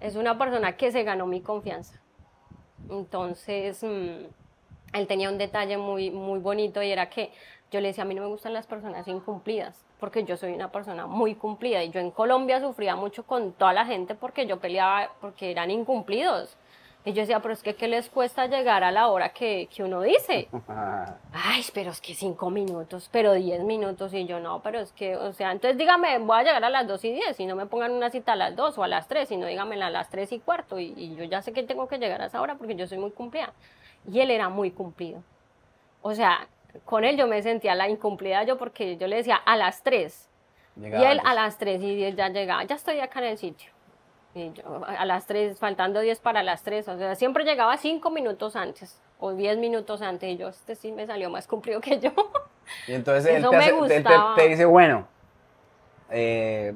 es 0.00 0.16
una 0.16 0.38
persona 0.38 0.76
que 0.76 0.90
se 0.90 1.02
ganó 1.02 1.26
mi 1.26 1.42
confianza. 1.42 2.00
Entonces, 2.88 3.82
mm, 3.82 4.24
él 4.94 5.06
tenía 5.06 5.28
un 5.28 5.36
detalle 5.36 5.76
muy, 5.76 6.10
muy 6.10 6.38
bonito 6.38 6.82
y 6.82 6.90
era 6.90 7.10
que 7.10 7.30
yo 7.70 7.80
le 7.80 7.88
decía, 7.88 8.04
a 8.04 8.06
mí 8.06 8.14
no 8.14 8.22
me 8.22 8.28
gustan 8.28 8.54
las 8.54 8.66
personas 8.66 9.06
incumplidas 9.06 9.87
porque 9.98 10.24
yo 10.24 10.36
soy 10.36 10.52
una 10.52 10.70
persona 10.70 11.06
muy 11.06 11.34
cumplida 11.34 11.82
y 11.82 11.90
yo 11.90 12.00
en 12.00 12.10
Colombia 12.10 12.60
sufría 12.60 12.96
mucho 12.96 13.24
con 13.24 13.52
toda 13.52 13.72
la 13.72 13.84
gente 13.86 14.14
porque 14.14 14.46
yo 14.46 14.58
peleaba 14.58 15.10
porque 15.20 15.50
eran 15.50 15.70
incumplidos. 15.70 16.56
Y 17.04 17.12
yo 17.12 17.22
decía, 17.22 17.40
pero 17.40 17.54
es 17.54 17.62
que 17.62 17.74
¿qué 17.74 17.88
les 17.88 18.10
cuesta 18.10 18.46
llegar 18.46 18.84
a 18.84 18.90
la 18.90 19.08
hora 19.08 19.30
que, 19.30 19.68
que 19.74 19.82
uno 19.82 20.02
dice? 20.02 20.48
Ay, 21.32 21.64
pero 21.72 21.90
es 21.90 22.00
que 22.00 22.12
cinco 22.12 22.50
minutos, 22.50 23.08
pero 23.10 23.32
diez 23.32 23.62
minutos. 23.62 24.12
Y 24.12 24.26
yo, 24.26 24.40
no, 24.40 24.60
pero 24.62 24.80
es 24.80 24.92
que, 24.92 25.16
o 25.16 25.32
sea, 25.32 25.52
entonces 25.52 25.78
dígame, 25.78 26.18
voy 26.18 26.40
a 26.40 26.42
llegar 26.42 26.64
a 26.64 26.70
las 26.70 26.86
dos 26.86 27.04
y 27.04 27.12
diez 27.12 27.38
y 27.40 27.46
no 27.46 27.56
me 27.56 27.66
pongan 27.66 27.92
una 27.92 28.10
cita 28.10 28.32
a 28.32 28.36
las 28.36 28.54
dos 28.56 28.76
o 28.76 28.82
a 28.82 28.88
las 28.88 29.08
tres, 29.08 29.28
sino 29.28 29.46
dígame 29.46 29.82
a 29.82 29.90
las 29.90 30.10
tres 30.10 30.32
y 30.32 30.40
cuarto. 30.40 30.78
Y, 30.78 30.92
y 30.96 31.14
yo 31.14 31.24
ya 31.24 31.40
sé 31.40 31.52
que 31.52 31.62
tengo 31.62 31.88
que 31.88 31.98
llegar 31.98 32.20
a 32.20 32.26
esa 32.26 32.42
hora 32.42 32.56
porque 32.56 32.74
yo 32.74 32.86
soy 32.86 32.98
muy 32.98 33.12
cumplida. 33.12 33.52
Y 34.06 34.20
él 34.20 34.30
era 34.30 34.48
muy 34.48 34.70
cumplido. 34.70 35.22
O 36.02 36.14
sea, 36.14 36.46
con 36.84 37.04
él 37.04 37.16
yo 37.16 37.26
me 37.26 37.42
sentía 37.42 37.74
la 37.74 37.88
incumplida 37.88 38.42
yo 38.44 38.58
porque 38.58 38.96
yo 38.96 39.06
le 39.06 39.16
decía 39.16 39.36
a 39.36 39.56
las 39.56 39.82
3. 39.82 40.28
y 40.76 40.84
él 40.84 41.20
a 41.24 41.34
las 41.34 41.58
3 41.58 41.82
y 41.82 41.96
10 41.96 42.16
ya 42.16 42.28
llegaba, 42.28 42.64
ya 42.64 42.76
estoy 42.76 43.00
acá 43.00 43.20
en 43.20 43.26
el 43.26 43.38
sitio. 43.38 43.70
Y 44.34 44.52
yo 44.52 44.84
a 44.86 45.04
las 45.04 45.26
3, 45.26 45.58
faltando 45.58 46.00
10 46.00 46.20
para 46.20 46.42
las 46.42 46.62
3, 46.62 46.86
o 46.88 46.98
sea, 46.98 47.14
siempre 47.14 47.44
llegaba 47.44 47.76
5 47.76 48.10
minutos 48.10 48.56
antes 48.56 49.00
o 49.18 49.32
10 49.32 49.58
minutos 49.58 50.02
antes 50.02 50.30
y 50.30 50.36
yo, 50.36 50.48
este 50.48 50.74
sí 50.74 50.92
me 50.92 51.06
salió 51.06 51.30
más 51.30 51.46
cumplido 51.46 51.80
que 51.80 51.98
yo. 51.98 52.12
Y 52.86 52.92
entonces 52.92 53.34
él, 53.34 53.46
te, 54.36 54.48
dice, 54.48 54.64
bueno, 54.66 55.08
eh, 56.10 56.74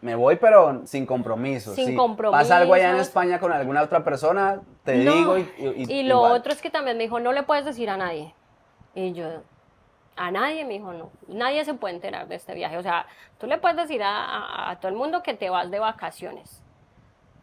me 0.00 0.14
voy 0.14 0.36
pero 0.36 0.82
sin 0.86 1.06
compromiso. 1.06 1.74
Sin 1.74 1.94
compromiso. 1.94 2.38
Pasa 2.38 2.56
algo 2.56 2.74
allá 2.74 2.90
en 2.90 2.96
España 2.96 3.38
con 3.38 3.52
alguna 3.52 3.82
otra 3.82 4.02
persona, 4.02 4.62
te 4.82 4.92
digo 4.92 5.38
y... 5.38 5.46
Y, 5.88 6.02
lo 6.04 6.20
otro 6.20 6.52
es 6.52 6.60
que 6.60 6.70
también 6.70 6.96
me 6.96 7.04
dijo, 7.04 7.20
no 7.20 7.32
le 7.32 7.42
puedes 7.42 7.64
decir 7.64 7.90
a 7.90 7.96
nadie. 7.96 8.34
Y 8.94 9.12
yo, 9.12 9.42
a 10.16 10.30
nadie 10.30 10.64
me 10.64 10.74
dijo, 10.74 10.92
no, 10.92 11.10
nadie 11.28 11.64
se 11.64 11.74
puede 11.74 11.94
enterar 11.94 12.28
de 12.28 12.36
este 12.36 12.54
viaje. 12.54 12.76
O 12.76 12.82
sea, 12.82 13.06
tú 13.38 13.46
le 13.46 13.58
puedes 13.58 13.76
decir 13.76 14.00
a, 14.04 14.76
todo 14.80 14.90
el 14.90 14.96
mundo 14.96 15.22
que 15.22 15.34
te 15.34 15.50
vas 15.50 15.70
de 15.70 15.78
vacaciones, 15.78 16.62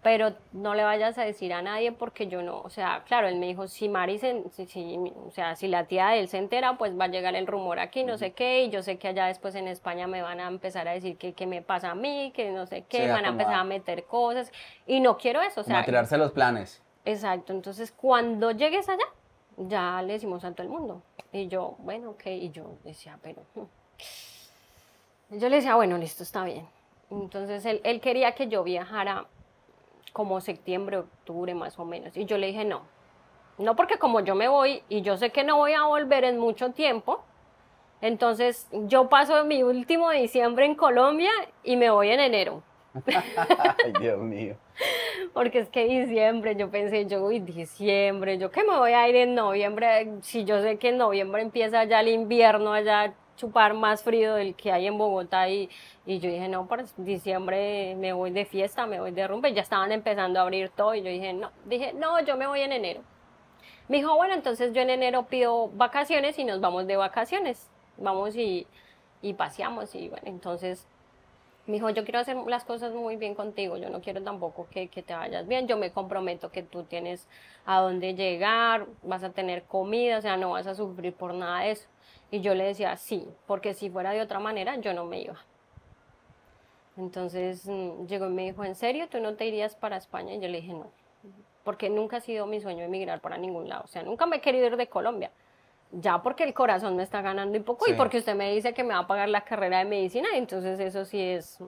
pero 0.01 0.33
no 0.53 0.73
le 0.73 0.83
vayas 0.83 1.17
a 1.17 1.23
decir 1.23 1.53
a 1.53 1.61
nadie 1.61 1.91
porque 1.91 2.27
yo 2.27 2.41
no, 2.41 2.61
o 2.61 2.69
sea, 2.69 3.03
claro, 3.05 3.27
él 3.27 3.37
me 3.37 3.47
dijo, 3.47 3.67
si 3.67 3.87
Mari, 3.87 4.17
se, 4.17 4.43
si, 4.49 4.97
o 4.97 5.31
sea, 5.31 5.55
si 5.55 5.67
la 5.67 5.85
tía 5.85 6.07
de 6.07 6.21
él 6.21 6.27
se 6.27 6.37
entera, 6.37 6.77
pues 6.77 6.97
va 6.99 7.05
a 7.05 7.09
llegar 7.09 7.35
el 7.35 7.45
rumor 7.45 7.79
aquí, 7.79 8.03
no 8.03 8.17
sé 8.17 8.31
qué, 8.31 8.63
y 8.63 8.69
yo 8.69 8.81
sé 8.81 8.97
que 8.97 9.09
allá 9.09 9.27
después 9.27 9.53
en 9.53 9.67
España 9.67 10.07
me 10.07 10.21
van 10.21 10.39
a 10.39 10.47
empezar 10.47 10.87
a 10.87 10.93
decir 10.93 11.17
que, 11.17 11.47
me 11.47 11.61
pasa 11.61 11.91
a 11.91 11.95
mí, 11.95 12.31
que 12.33 12.49
no 12.51 12.65
sé 12.65 12.83
qué, 12.89 13.09
van 13.09 13.25
a 13.25 13.29
empezar 13.29 13.55
a 13.55 13.63
meter 13.63 14.05
cosas, 14.05 14.51
y 14.87 15.01
no 15.01 15.17
quiero 15.17 15.41
eso, 15.41 15.61
o 15.61 15.63
sea. 15.63 15.79
a 15.79 15.85
tirarse 15.85 16.17
los 16.17 16.31
planes. 16.31 16.81
Exacto, 17.05 17.53
entonces 17.53 17.91
cuando 17.91 18.51
llegues 18.51 18.89
allá, 18.89 19.05
ya 19.57 20.01
le 20.01 20.13
decimos 20.13 20.43
a 20.43 20.51
todo 20.51 20.63
el 20.63 20.69
mundo. 20.69 21.03
Y 21.31 21.47
yo, 21.47 21.75
bueno, 21.79 22.11
ok, 22.11 22.25
y 22.27 22.49
yo 22.51 22.77
decía, 22.83 23.17
pero... 23.21 23.41
Hmm". 23.55 25.37
Yo 25.37 25.47
le 25.47 25.57
decía, 25.57 25.75
bueno, 25.75 25.97
listo, 25.97 26.23
está 26.23 26.43
bien. 26.43 26.67
Entonces 27.09 27.65
él, 27.65 27.81
él 27.83 28.01
quería 28.01 28.33
que 28.33 28.47
yo 28.47 28.63
viajara 28.63 29.27
como 30.13 30.41
septiembre, 30.41 30.97
octubre 30.97 31.53
más 31.53 31.79
o 31.79 31.85
menos. 31.85 32.17
Y 32.17 32.25
yo 32.25 32.37
le 32.37 32.47
dije, 32.47 32.65
no, 32.65 32.81
no 33.57 33.75
porque 33.75 33.97
como 33.97 34.19
yo 34.19 34.35
me 34.35 34.47
voy 34.47 34.83
y 34.89 35.01
yo 35.01 35.17
sé 35.17 35.29
que 35.29 35.43
no 35.43 35.57
voy 35.57 35.73
a 35.73 35.83
volver 35.83 36.23
en 36.23 36.37
mucho 36.37 36.71
tiempo, 36.71 37.21
entonces 38.01 38.67
yo 38.71 39.09
paso 39.09 39.45
mi 39.45 39.63
último 39.63 40.09
diciembre 40.09 40.65
en 40.65 40.75
Colombia 40.75 41.31
y 41.63 41.75
me 41.77 41.89
voy 41.89 42.09
en 42.09 42.19
enero. 42.19 42.63
Dios 43.99 44.19
mío. 44.19 44.55
Porque 45.33 45.59
es 45.59 45.69
que 45.69 45.85
diciembre, 45.85 46.55
yo 46.55 46.69
pensé, 46.69 47.05
yo, 47.05 47.23
uy, 47.23 47.39
diciembre, 47.39 48.37
yo 48.37 48.51
que 48.51 48.63
me 48.63 48.77
voy 48.77 48.91
a 48.91 49.07
ir 49.07 49.15
en 49.15 49.35
noviembre, 49.35 50.09
si 50.21 50.43
yo 50.43 50.61
sé 50.61 50.77
que 50.77 50.89
en 50.89 50.97
noviembre 50.97 51.41
empieza 51.41 51.83
ya 51.85 52.01
el 52.01 52.09
invierno, 52.09 52.73
allá 52.73 53.13
chupar 53.37 53.73
más 53.73 54.03
frío 54.03 54.35
del 54.35 54.55
que 54.55 54.71
hay 54.71 54.87
en 54.87 54.97
Bogotá 54.97 55.49
y, 55.49 55.69
y 56.05 56.19
yo 56.19 56.29
dije, 56.29 56.47
no, 56.47 56.67
para 56.67 56.85
diciembre 56.97 57.95
me 57.95 58.13
voy 58.13 58.31
de 58.31 58.45
fiesta, 58.45 58.85
me 58.85 58.99
voy 58.99 59.11
de 59.11 59.27
rumba, 59.27 59.49
y 59.49 59.53
ya 59.53 59.61
estaban 59.61 59.91
empezando 59.91 60.39
a 60.39 60.43
abrir 60.43 60.69
todo 60.69 60.93
y 60.93 61.01
yo 61.01 61.09
dije, 61.09 61.33
no, 61.33 61.51
dije, 61.65 61.93
no, 61.93 62.19
yo 62.23 62.37
me 62.37 62.45
voy 62.45 62.61
en 62.61 62.73
enero. 62.73 63.01
Me 63.87 63.97
dijo, 63.97 64.15
bueno, 64.15 64.33
entonces 64.33 64.73
yo 64.73 64.81
en 64.81 64.89
enero 64.89 65.23
pido 65.23 65.69
vacaciones 65.69 66.37
y 66.37 66.43
nos 66.43 66.61
vamos 66.61 66.87
de 66.87 66.97
vacaciones, 66.97 67.69
vamos 67.97 68.35
y, 68.35 68.67
y 69.21 69.33
paseamos 69.33 69.95
y 69.95 70.09
bueno, 70.09 70.27
entonces 70.27 70.87
me 71.71 71.77
dijo, 71.77 71.89
yo 71.89 72.03
quiero 72.03 72.19
hacer 72.19 72.35
las 72.47 72.65
cosas 72.65 72.93
muy 72.93 73.15
bien 73.15 73.33
contigo, 73.33 73.77
yo 73.77 73.89
no 73.89 74.01
quiero 74.01 74.21
tampoco 74.21 74.67
que, 74.69 74.89
que, 74.89 75.01
te 75.01 75.13
vayas 75.13 75.47
bien, 75.47 75.67
yo 75.67 75.77
me 75.77 75.91
comprometo 75.91 76.51
que 76.51 76.63
tú 76.63 76.83
tienes 76.83 77.27
a 77.65 77.79
dónde 77.79 78.13
llegar, 78.13 78.85
vas 79.03 79.23
a 79.23 79.31
tener 79.31 79.63
comida, 79.63 80.17
o 80.17 80.21
sea, 80.21 80.37
no 80.37 80.51
vas 80.51 80.67
a 80.67 80.75
sufrir 80.75 81.13
por 81.13 81.33
nada 81.33 81.61
de 81.61 81.71
eso. 81.71 81.87
Y 82.29 82.41
yo 82.41 82.53
le 82.55 82.65
decía, 82.65 82.95
sí, 82.97 83.27
porque 83.47 83.73
si 83.73 83.89
fuera 83.89 84.11
de 84.11 84.21
otra 84.21 84.39
manera, 84.39 84.75
yo 84.77 84.93
no 84.93 85.05
me 85.05 85.21
iba. 85.21 85.37
Entonces 86.97 87.65
mm, 87.67 88.05
llegó 88.05 88.27
y 88.27 88.31
me 88.31 88.43
dijo, 88.43 88.63
¿en 88.63 88.75
serio 88.75 89.07
tú 89.09 89.19
no 89.19 89.35
te 89.35 89.45
irías 89.45 89.75
para 89.75 89.97
España? 89.97 90.33
Y 90.33 90.39
yo 90.39 90.49
le 90.49 90.61
dije, 90.61 90.73
no, 90.73 90.91
porque 91.63 91.89
nunca 91.89 92.17
ha 92.17 92.21
sido 92.21 92.45
mi 92.45 92.59
sueño 92.59 92.83
emigrar 92.83 93.21
para 93.21 93.37
ningún 93.37 93.69
lado, 93.69 93.83
o 93.85 93.87
sea, 93.87 94.03
nunca 94.03 94.25
me 94.25 94.37
he 94.37 94.41
querido 94.41 94.67
ir 94.67 94.77
de 94.77 94.87
Colombia 94.87 95.31
ya 95.91 96.21
porque 96.21 96.43
el 96.43 96.53
corazón 96.53 96.95
me 96.95 97.03
está 97.03 97.21
ganando 97.21 97.57
un 97.57 97.63
poco 97.63 97.89
y 97.89 97.93
porque 97.93 98.17
usted 98.17 98.35
me 98.35 98.51
dice 98.51 98.73
que 98.73 98.83
me 98.83 98.93
va 98.93 99.01
a 99.01 99.07
pagar 99.07 99.29
la 99.29 99.41
carrera 99.41 99.79
de 99.79 99.85
medicina, 99.85 100.29
entonces 100.33 100.79
eso 100.79 101.05
sí 101.05 101.21
es 101.21 101.59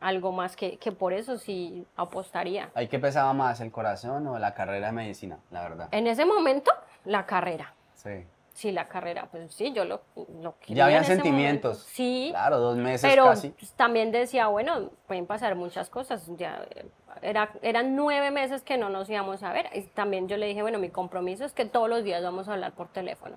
algo 0.00 0.30
más 0.32 0.56
que, 0.56 0.78
que 0.78 0.92
por 0.92 1.12
eso 1.12 1.38
sí 1.38 1.84
apostaría. 1.96 2.70
¿Hay 2.74 2.88
que 2.88 2.98
pesaba 2.98 3.32
más, 3.32 3.60
el 3.60 3.70
corazón 3.72 4.26
o 4.28 4.38
la 4.38 4.54
carrera 4.54 4.86
de 4.86 4.92
medicina, 4.92 5.38
la 5.50 5.62
verdad? 5.62 5.88
En 5.90 6.06
ese 6.06 6.24
momento, 6.24 6.70
la 7.04 7.26
carrera. 7.26 7.74
Sí. 7.94 8.24
Sí, 8.52 8.72
la 8.72 8.88
carrera, 8.88 9.28
pues 9.30 9.52
sí, 9.54 9.72
yo 9.72 9.84
lo, 9.84 10.00
lo 10.42 10.58
quería 10.58 10.76
Ya 10.76 10.84
había 10.86 10.96
en 10.98 11.02
ese 11.04 11.14
sentimientos. 11.14 11.70
momento. 11.78 11.90
Sí, 11.94 12.28
Claro, 12.32 12.58
dos 12.58 12.76
meses 12.76 13.08
pero 13.08 13.26
casi. 13.26 13.54
también 13.76 14.10
decía, 14.10 14.48
bueno, 14.48 14.90
pueden 15.06 15.26
pasar 15.26 15.54
muchas 15.54 15.88
cosas. 15.90 16.28
Ya, 16.36 16.66
era, 17.22 17.50
eran 17.62 17.94
nueve 17.94 18.32
meses 18.32 18.62
que 18.62 18.76
no 18.76 18.88
nos 18.88 19.08
íbamos 19.08 19.44
a 19.44 19.52
ver. 19.52 19.68
Y 19.74 19.82
también 19.82 20.26
yo 20.26 20.36
le 20.36 20.46
dije, 20.46 20.62
bueno, 20.62 20.80
mi 20.80 20.90
compromiso 20.90 21.44
es 21.44 21.52
que 21.52 21.66
todos 21.66 21.88
los 21.88 22.02
días 22.02 22.20
vamos 22.20 22.48
a 22.48 22.54
hablar 22.54 22.72
por 22.72 22.88
teléfono. 22.88 23.36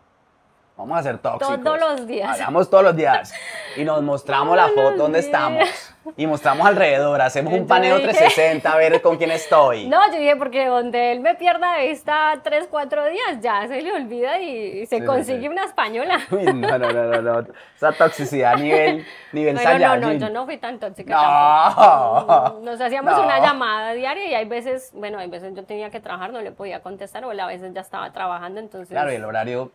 Vamos 0.78 0.97
a 0.97 1.03
ser 1.03 1.17
tóxicos. 1.19 1.63
Todos 1.63 1.80
los 1.80 2.07
días. 2.07 2.32
Hablamos 2.39 2.69
todos 2.69 2.84
los 2.84 2.95
días. 2.95 3.34
Y 3.78 3.84
nos 3.84 4.01
mostramos 4.03 4.55
la 4.55 4.67
foto 4.69 4.93
donde 4.97 5.19
días. 5.19 5.26
estamos. 5.26 5.69
Y 6.17 6.26
mostramos 6.26 6.65
alrededor. 6.65 7.22
Hacemos 7.22 7.53
un 7.53 7.67
paneo 7.67 7.97
dije- 7.97 8.07
360 8.09 8.72
a 8.74 8.78
ver 8.78 8.99
con 9.03 9.17
quién 9.17 9.30
estoy. 9.30 9.88
No, 9.91 9.99
yo 10.11 10.17
dije, 10.17 10.36
porque 10.38 10.65
donde 10.65 11.11
él 11.11 11.19
me 11.19 11.36
pierda 11.36 11.74
de 11.78 11.89
vista 11.89 12.34
tres, 12.43 12.67
cuatro 12.72 13.05
días, 13.05 13.39
ya 13.41 13.67
se 13.67 13.80
le 13.82 13.93
olvida 13.93 14.39
y, 14.39 14.88
se 14.88 14.99
Sí, 14.99 15.05
consigue 15.05 15.41
sí. 15.41 15.47
una 15.49 15.65
española. 15.65 16.19
Uy, 16.32 16.45
no, 16.45 16.78
no, 16.80 16.91
no, 16.91 17.03
no, 17.03 17.22
no. 17.22 17.47
Esa 17.76 17.91
toxicidad 17.91 18.53
a 18.53 18.55
nivel, 18.55 19.05
nivel 19.34 19.59
Pero 19.63 19.78
no, 19.78 19.95
no, 19.97 20.13
yo 20.13 20.30
no 20.30 20.45
fui 20.45 20.57
tan 20.57 20.80
tóxica 20.80 21.13
No. 21.15 21.76
tampoco. 21.76 22.59
Nos 22.63 22.82
hacíamos 22.82 23.13
No. 23.13 23.22
una 23.24 23.39
llamada 23.39 23.93
diaria 23.93 24.26
y 24.26 24.34
hay 24.34 24.45
veces, 24.45 24.89
bueno, 24.95 25.19
hay 25.19 25.30
veces 25.30 25.53
yo 25.53 25.63
tenía 25.63 25.91
que 25.91 25.99
trabajar, 25.99 26.32
no 26.34 26.41
le 26.41 26.51
podía 26.51 26.82
contestar, 26.82 27.24
o 27.26 27.30
a 27.32 27.45
veces 27.45 27.72
ya 27.74 27.82
estaba 27.82 28.11
trabajando, 28.11 28.59
entonces 28.59 28.89
Claro, 28.89 29.11
y 29.11 29.15
el 29.15 29.26
horario. 29.26 29.72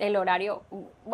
El 0.00 0.16
horario 0.16 0.62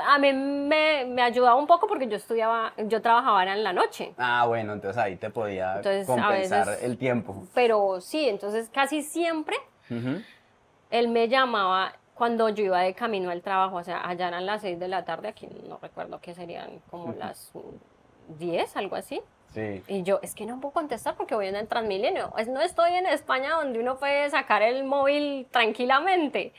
a 0.06 0.18
mí 0.18 0.32
me, 0.32 1.04
me 1.06 1.22
ayudaba 1.22 1.54
un 1.56 1.66
poco 1.66 1.86
porque 1.86 2.06
yo 2.08 2.16
estudiaba, 2.16 2.72
yo 2.78 3.02
trabajaba 3.02 3.42
en 3.44 3.62
la 3.64 3.72
noche. 3.72 4.14
Ah, 4.18 4.44
bueno, 4.46 4.72
entonces 4.72 4.96
ahí 5.02 5.16
te 5.16 5.28
podía 5.30 5.76
Entonces, 5.76 6.06
compensar 6.06 6.66
veces- 6.66 6.82
el 6.84 6.96
tiempo. 6.96 7.44
Pero 7.54 8.00
sí, 8.00 8.28
entonces 8.28 8.70
casi 8.72 9.02
siempre 9.02 9.56
él 10.90 11.08
me 11.08 11.28
llamaba 11.28 11.92
cuando 12.14 12.48
yo 12.48 12.64
iba 12.64 12.80
de 12.80 12.94
camino 12.94 13.30
al 13.30 13.42
trabajo, 13.42 13.76
o 13.76 13.84
sea, 13.84 14.08
allá 14.08 14.28
eran 14.28 14.46
las 14.46 14.62
6 14.62 14.78
de 14.78 14.88
la 14.88 15.04
tarde, 15.04 15.28
aquí 15.28 15.46
no 15.68 15.78
recuerdo 15.82 16.18
qué 16.20 16.34
serían 16.34 16.80
como 16.90 17.12
las 17.12 17.52
10, 18.38 18.74
algo 18.76 18.96
así. 18.96 19.20
Sí. 19.52 19.82
Y 19.88 20.02
yo, 20.02 20.18
es 20.22 20.34
que 20.34 20.44
no 20.46 20.60
puedo 20.60 20.72
contestar 20.72 21.14
porque 21.16 21.34
voy 21.34 21.46
en 21.46 21.56
el 21.56 21.66
Transmilenio. 21.68 22.32
Es- 22.36 22.48
No 22.48 22.60
estoy 22.60 22.92
en 22.94 23.06
España 23.06 23.54
donde 23.56 23.78
uno 23.80 23.96
puede 23.96 24.28
sacar 24.30 24.62
el 24.62 24.84
móvil 24.84 25.46
tranquilamente. 25.50 26.52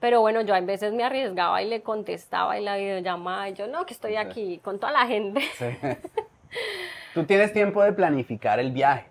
Pero 0.00 0.20
bueno, 0.22 0.40
yo 0.40 0.54
a 0.54 0.60
veces 0.60 0.92
me 0.92 1.04
arriesgaba 1.04 1.62
y 1.62 1.68
le 1.68 1.82
contestaba 1.82 2.58
y 2.58 2.64
la 2.64 2.76
videollamada. 2.76 3.48
Y 3.50 3.54
yo, 3.54 3.66
no, 3.66 3.84
que 3.86 3.92
estoy 3.94 4.16
aquí 4.16 4.58
con 4.64 4.78
toda 4.80 4.92
la 4.92 5.06
gente. 5.06 5.40
sí. 5.58 5.66
Tú 7.14 7.24
tienes 7.24 7.52
tiempo 7.52 7.82
de 7.82 7.92
planificar 7.92 8.58
el 8.60 8.72
viaje. 8.72 9.06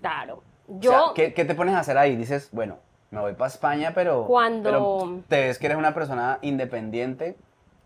Claro. 0.00 0.42
O 0.68 0.78
Yo, 0.80 0.90
sea, 0.90 1.00
¿qué, 1.14 1.34
qué 1.34 1.44
te 1.44 1.54
pones 1.54 1.74
a 1.74 1.80
hacer 1.80 1.96
ahí? 1.98 2.14
Dices, 2.14 2.50
bueno, 2.52 2.76
me 3.10 3.20
voy 3.20 3.32
para 3.32 3.48
España, 3.48 3.92
pero, 3.94 4.26
Cuando- 4.26 4.62
pero 4.70 5.20
te 5.28 5.46
ves 5.46 5.58
que 5.58 5.66
eres 5.66 5.78
una 5.78 5.94
persona 5.94 6.38
independiente 6.42 7.36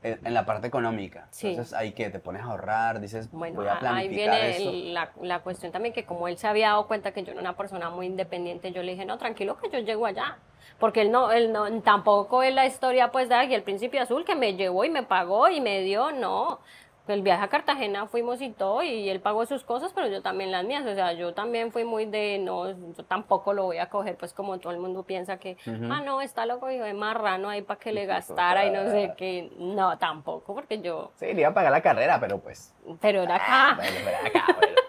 en, 0.03 0.35
la 0.35 0.45
parte 0.45 0.67
económica. 0.67 1.27
Sí. 1.31 1.51
Entonces, 1.51 1.75
ahí 1.75 1.93
que 1.93 2.11
te 2.11 2.19
pones 2.19 2.43
a 2.43 2.47
ahorrar, 2.47 3.01
dices, 3.01 3.31
bueno, 3.33 3.57
voy 3.57 3.69
a 3.69 3.75
ahí 3.75 3.79
planificar 3.81 4.35
viene 4.41 4.51
esto. 4.51 4.71
el- 4.71 4.95
la, 4.95 5.11
la 5.23 5.41
cuestión 5.41 5.73
también 5.73 5.93
que 5.95 6.05
como 6.05 6.29
él 6.29 6.37
se 6.39 6.47
había 6.47 6.69
dado 6.69 6.87
cuenta 6.87 7.13
que 7.13 7.23
yo 7.23 7.33
era 7.33 7.41
una 7.41 7.57
persona 7.57 7.91
muy 7.91 8.07
independiente, 8.07 8.73
yo 8.73 8.83
le 8.83 8.93
dije, 8.93 9.05
no, 9.05 9.19
tranquilo 9.19 9.57
que 9.59 9.71
yo 9.71 9.79
llego 9.79 10.07
allá. 10.07 10.37
Porque 10.79 11.03
él 11.03 11.13
no, 11.13 11.31
él 11.31 11.53
no, 11.53 11.71
tampoco 11.83 12.43
es 12.43 12.53
la 12.55 12.67
historia 12.67 13.13
pues 13.13 13.29
de 13.29 13.37
aquí, 13.37 13.55
el 13.55 13.63
príncipe 13.63 14.01
azul 14.01 14.25
que 14.25 14.35
me 14.35 14.55
llevó 14.55 14.85
y 14.85 14.91
me 14.91 15.03
pagó 15.05 15.49
y 15.49 15.61
me 15.61 15.81
dio, 15.83 16.11
no. 16.13 16.61
El 17.09 17.23
viaje 17.23 17.43
a 17.45 17.49
Cartagena 17.49 18.07
fuimos 18.07 18.41
y 18.41 18.51
todo, 18.51 18.83
y 18.83 19.09
él 19.09 19.21
pagó 19.21 19.45
sus 19.45 19.65
cosas, 19.65 19.93
pero 19.93 20.07
yo 20.07 20.23
también 20.23 20.53
las 20.53 20.65
mías. 20.65 20.87
O 20.87 20.95
sea, 20.95 21.13
yo 21.13 21.35
también 21.35 21.73
fui 21.73 21.85
muy 21.85 22.07
de, 22.07 22.39
no, 22.39 22.71
yo 22.71 23.05
tampoco 23.09 23.53
lo 23.53 23.65
voy 23.65 23.79
a 23.79 23.89
coger, 23.89 24.17
pues 24.17 24.33
como 24.33 24.59
todo 24.59 24.73
el 24.73 24.79
mundo 24.79 25.03
piensa 25.03 25.37
que, 25.39 25.57
ah, 25.67 26.01
no, 26.05 26.21
está 26.21 26.47
loco, 26.47 26.71
hijo 26.71 26.85
de 26.85 26.95
marrano 26.95 27.49
ahí 27.49 27.63
para 27.63 27.81
que 27.81 27.93
le 27.93 28.07
gastara 28.07 28.67
y 28.67 28.71
no 28.71 28.85
sé 28.91 29.15
qué. 29.17 29.51
No, 29.59 29.99
tampoco, 29.99 30.55
porque 30.55 30.81
yo, 30.81 31.11
Sí, 31.17 31.27
le 31.33 31.41
iba 31.41 31.51
a 31.51 31.55
pagar 31.55 31.73
la 31.73 31.83
carrera, 31.83 32.21
pero 32.21 32.39
pues. 32.39 32.73
pero 33.01 33.23
era 33.23 33.35
acá. 33.37 33.75
Bueno, 33.77 33.97
pero 34.05 34.17
acá, 34.19 34.47
bueno. 34.57 34.77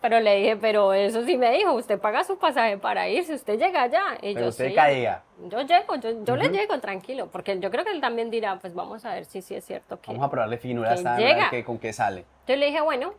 Pero 0.00 0.18
le 0.18 0.36
dije, 0.36 0.56
pero 0.56 0.94
eso 0.94 1.24
sí 1.24 1.36
me 1.36 1.50
dijo, 1.52 1.72
usted 1.74 1.98
paga 1.98 2.24
su 2.24 2.38
pasaje 2.38 2.78
para 2.78 3.08
irse, 3.08 3.34
usted 3.34 3.58
llega 3.58 3.82
allá. 3.82 4.16
Y 4.22 4.32
Pero 4.32 4.46
yo 4.46 4.48
usted 4.48 4.68
sí. 4.68 4.74
caiga. 4.74 5.22
Yo 5.46 5.60
llego, 5.60 5.96
yo, 5.96 6.24
yo 6.24 6.36
le 6.36 6.48
llego 6.48 6.80
tranquilo, 6.80 7.28
porque 7.30 7.58
yo 7.60 7.70
creo 7.70 7.84
que 7.84 7.90
él 7.90 8.00
también 8.00 8.30
dirá, 8.30 8.58
pues 8.58 8.74
vamos 8.74 9.04
a 9.04 9.14
ver 9.14 9.26
si 9.26 9.42
sí 9.42 9.54
es 9.54 9.64
cierto 9.64 10.00
que... 10.00 10.10
Vamos 10.10 10.26
a 10.26 10.30
probarle 10.30 10.56
finura 10.56 10.94
a 10.94 11.50
que 11.50 11.64
con 11.64 11.78
qué 11.78 11.92
sale. 11.92 12.24
Entonces 12.40 12.58
le 12.58 12.66
dije, 12.66 12.80
bueno, 12.80 13.12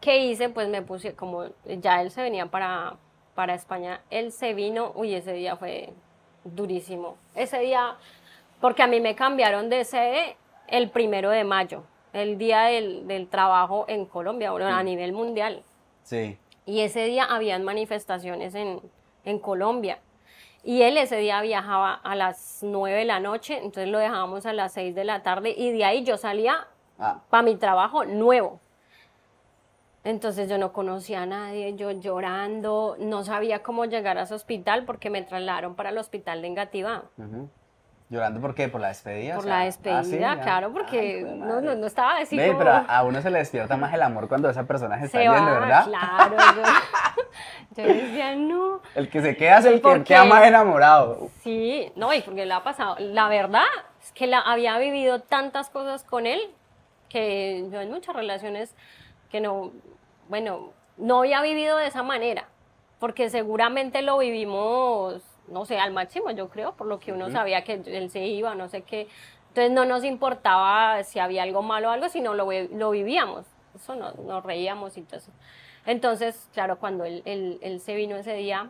¿qué 0.00 0.18
hice? 0.18 0.48
Pues 0.48 0.68
me 0.68 0.82
puse, 0.82 1.14
como 1.14 1.46
ya 1.64 2.02
él 2.02 2.12
se 2.12 2.22
venía 2.22 2.46
para, 2.46 2.94
para 3.34 3.54
España, 3.54 4.00
él 4.10 4.30
se 4.30 4.54
vino, 4.54 4.92
uy, 4.94 5.14
ese 5.14 5.32
día 5.32 5.56
fue 5.56 5.92
durísimo. 6.44 7.16
Ese 7.34 7.58
día, 7.58 7.96
porque 8.60 8.84
a 8.84 8.86
mí 8.86 9.00
me 9.00 9.16
cambiaron 9.16 9.68
de 9.68 9.84
sede 9.84 10.36
el 10.68 10.88
primero 10.90 11.30
de 11.30 11.42
mayo, 11.42 11.82
el 12.12 12.38
día 12.38 12.62
del, 12.62 13.08
del 13.08 13.26
trabajo 13.28 13.86
en 13.88 14.06
Colombia, 14.06 14.52
bueno, 14.52 14.68
a 14.68 14.82
nivel 14.84 15.12
mundial. 15.12 15.64
Sí. 16.10 16.38
Y 16.66 16.80
ese 16.80 17.04
día 17.04 17.24
habían 17.24 17.62
manifestaciones 17.64 18.54
en, 18.54 18.80
en 19.24 19.38
Colombia. 19.38 19.98
Y 20.64 20.82
él 20.82 20.98
ese 20.98 21.16
día 21.16 21.40
viajaba 21.40 21.94
a 21.94 22.14
las 22.14 22.58
9 22.62 22.98
de 22.98 23.04
la 23.04 23.20
noche, 23.20 23.56
entonces 23.58 23.88
lo 23.88 23.98
dejábamos 23.98 24.44
a 24.44 24.52
las 24.52 24.72
6 24.72 24.94
de 24.94 25.04
la 25.04 25.22
tarde 25.22 25.54
y 25.56 25.70
de 25.72 25.84
ahí 25.84 26.02
yo 26.04 26.16
salía 26.18 26.66
Ah, 26.98 27.22
para 27.30 27.42
mi 27.42 27.56
trabajo 27.56 28.04
nuevo. 28.04 28.60
Entonces 30.04 30.50
yo 30.50 30.58
no 30.58 30.72
conocía 30.72 31.22
a 31.22 31.26
nadie, 31.26 31.74
yo 31.74 31.90
llorando, 31.92 32.96
no 32.98 33.24
sabía 33.24 33.62
cómo 33.62 33.86
llegar 33.86 34.18
a 34.18 34.22
ese 34.22 34.34
hospital 34.34 34.84
porque 34.84 35.08
me 35.08 35.22
trasladaron 35.22 35.74
para 35.76 35.90
el 35.90 35.98
hospital 35.98 36.42
de 36.42 36.48
Engativá. 36.48 37.04
¿Llorando 38.10 38.40
por 38.40 38.56
qué? 38.56 38.68
¿Por 38.68 38.80
la 38.80 38.88
despedida? 38.88 39.36
Por 39.36 39.44
O 39.44 39.46
sea, 39.46 39.54
la 39.54 39.60
ah, 39.60 39.64
despedida, 39.66 40.02
sí, 40.02 40.18
ya. 40.18 40.40
claro, 40.40 40.72
porque 40.72 41.24
Ay, 41.24 41.38
no, 41.38 41.60
no, 41.60 41.76
no 41.76 41.86
estaba 41.86 42.18
así 42.18 42.36
Ve, 42.36 42.52
pero 42.58 42.70
a, 42.70 42.78
a 42.80 43.04
uno 43.04 43.22
se 43.22 43.30
le 43.30 43.38
despierta 43.38 43.76
más 43.76 43.94
el 43.94 44.02
amor 44.02 44.28
cuando 44.28 44.50
esa 44.50 44.64
persona 44.64 44.98
se 44.98 45.06
está 45.06 45.20
yendo, 45.20 45.44
¿verdad? 45.44 45.84
claro. 45.84 46.36
Yo, 47.76 47.82
yo 47.84 47.94
decía, 47.94 48.34
no. 48.34 48.80
El 48.96 49.08
que 49.08 49.22
se 49.22 49.36
queda 49.36 49.58
es 49.58 49.64
el 49.66 49.80
que 49.80 50.02
queda 50.02 50.24
más 50.24 50.44
enamorado. 50.44 51.30
Sí, 51.44 51.92
no, 51.94 52.12
y 52.12 52.20
porque 52.22 52.46
le 52.46 52.52
ha 52.52 52.64
pasado. 52.64 52.96
La 52.98 53.28
verdad 53.28 53.62
es 54.02 54.10
que 54.10 54.26
la, 54.26 54.40
había 54.40 54.76
vivido 54.78 55.20
tantas 55.20 55.70
cosas 55.70 56.02
con 56.02 56.26
él 56.26 56.40
que 57.08 57.68
yo 57.70 57.80
en 57.80 57.92
muchas 57.92 58.16
relaciones 58.16 58.74
que 59.30 59.40
no, 59.40 59.70
bueno, 60.28 60.72
no 60.96 61.20
había 61.20 61.42
vivido 61.42 61.76
de 61.76 61.86
esa 61.86 62.02
manera, 62.02 62.48
porque 62.98 63.30
seguramente 63.30 64.02
lo 64.02 64.18
vivimos, 64.18 65.22
no 65.50 65.64
sé, 65.66 65.78
al 65.78 65.92
máximo, 65.92 66.30
yo 66.30 66.48
creo, 66.48 66.72
por 66.72 66.86
lo 66.86 66.98
que 67.00 67.12
uno 67.12 67.26
sabía 67.32 67.62
que 67.64 67.74
él 67.84 68.10
se 68.10 68.24
iba, 68.26 68.54
no 68.54 68.68
sé 68.68 68.82
qué. 68.82 69.08
Entonces 69.48 69.72
no 69.72 69.84
nos 69.84 70.04
importaba 70.04 71.02
si 71.04 71.18
había 71.18 71.42
algo 71.42 71.62
malo 71.62 71.88
o 71.88 71.90
algo, 71.90 72.08
sino 72.08 72.34
lo, 72.34 72.48
lo 72.52 72.90
vivíamos. 72.90 73.46
Eso 73.74 73.94
no, 73.96 74.12
nos 74.12 74.44
reíamos 74.44 74.96
y 74.96 75.02
todo 75.02 75.16
eso. 75.18 75.32
Entonces, 75.86 76.48
claro, 76.52 76.78
cuando 76.78 77.04
él, 77.04 77.22
él- 77.24 77.58
él 77.62 77.80
se 77.80 77.94
vino 77.94 78.16
ese 78.16 78.34
día, 78.34 78.68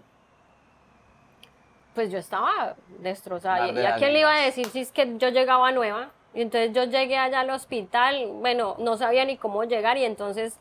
pues 1.95 2.11
yo 2.11 2.19
estaba 2.19 2.77
destrozada. 3.01 3.67
¿Y 3.69 3.73
de 3.75 3.87
a 3.87 3.97
quién 3.99 4.13
le 4.13 4.21
iba 4.21 4.35
a 4.35 4.41
decir 4.41 4.67
si 4.69 4.81
es 4.81 4.93
que 4.93 5.19
yo 5.19 5.29
llegaba 5.31 5.73
nueva? 5.73 6.11
Y 6.35 6.43
entonces 6.43 6.73
yo 6.73 6.85
llegué 6.85 7.17
allá 7.19 7.41
al 7.41 7.51
hospital, 7.51 8.29
bueno, 8.35 8.77
no 8.79 8.97
sabía 8.97 9.25
ni 9.25 9.37
cómo 9.37 9.65
llegar 9.65 9.97
y 9.99 10.05
entonces 10.05 10.57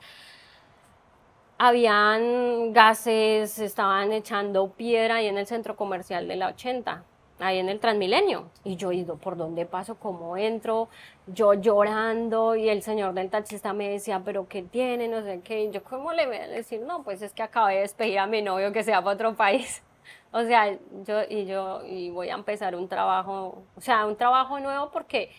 habían 1.59 2.71
gases, 2.71 3.59
estaban 3.59 4.13
echando 4.13 4.71
piedra 4.71 5.15
ahí 5.15 5.27
en 5.27 5.37
el 5.37 5.45
centro 5.45 5.75
comercial 5.75 6.25
de 6.25 6.37
la 6.37 6.47
80, 6.47 7.03
ahí 7.39 7.59
en 7.59 7.67
el 7.67 7.81
Transmilenio. 7.81 8.49
Y 8.63 8.77
yo 8.77 8.93
ido, 8.93 9.17
¿por 9.17 9.35
dónde 9.35 9.65
paso? 9.65 9.95
¿Cómo 9.95 10.37
entro? 10.37 10.87
Yo 11.27 11.53
llorando 11.53 12.55
y 12.55 12.69
el 12.69 12.81
señor 12.81 13.13
del 13.13 13.29
taxista 13.29 13.73
me 13.73 13.89
decía, 13.89 14.21
¿pero 14.23 14.47
qué 14.47 14.63
tiene? 14.63 15.09
No 15.09 15.21
sé 15.21 15.41
qué. 15.43 15.65
Y 15.65 15.71
yo, 15.71 15.83
¿cómo 15.83 16.13
le 16.13 16.27
voy 16.27 16.37
a 16.37 16.47
decir? 16.47 16.79
No, 16.79 17.03
pues 17.03 17.21
es 17.21 17.33
que 17.33 17.43
acabé 17.43 17.75
de 17.75 17.81
despedir 17.81 18.19
a 18.19 18.25
mi 18.25 18.41
novio 18.41 18.71
que 18.71 18.81
se 18.81 18.91
va 18.91 19.03
para 19.03 19.15
otro 19.15 19.35
país. 19.35 19.83
O 20.31 20.43
sea, 20.43 20.77
yo 21.05 21.23
y 21.27 21.47
yo 21.47 21.83
y 21.87 22.11
voy 22.11 22.29
a 22.29 22.35
empezar 22.35 22.75
un 22.75 22.87
trabajo, 22.87 23.63
o 23.75 23.81
sea, 23.81 24.05
un 24.05 24.15
trabajo 24.15 24.59
nuevo 24.59 24.91
porque 24.91 25.31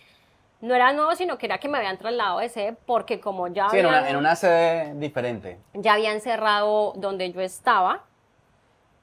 no 0.61 0.75
era 0.75 0.93
nuevo, 0.93 1.15
sino 1.15 1.39
que 1.39 1.47
era 1.47 1.59
que 1.59 1.69
me 1.69 1.79
habían 1.79 1.97
trasladado 1.99 2.41
de 2.41 2.49
sede 2.49 2.77
porque 2.87 3.21
como 3.21 3.49
ya 3.49 3.69
Sí, 3.71 3.79
en 3.79 3.87
habían, 3.87 4.03
una, 4.03 4.11
en 4.11 4.17
una 4.17 4.37
sede 4.37 4.95
diferente. 4.95 5.59
ya 5.75 5.95
habían 5.95 6.21
cerrado 6.21 6.93
donde 6.97 7.33
yo 7.33 7.41
estaba, 7.41 8.05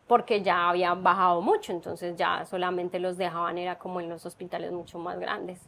porque 0.08 0.41
ya 0.41 0.70
habían 0.70 1.03
bajado 1.03 1.41
mucho, 1.41 1.72
entonces 1.74 2.16
ya 2.16 2.45
solamente 2.45 2.99
los 2.99 3.18
dejaban, 3.18 3.58
era 3.58 3.78
como 3.78 3.99
en 3.99 4.08
los 4.10 4.26
hospitales 4.26 4.72
mucho 4.72 4.99
más 4.99 5.20
grandes. 5.20 5.60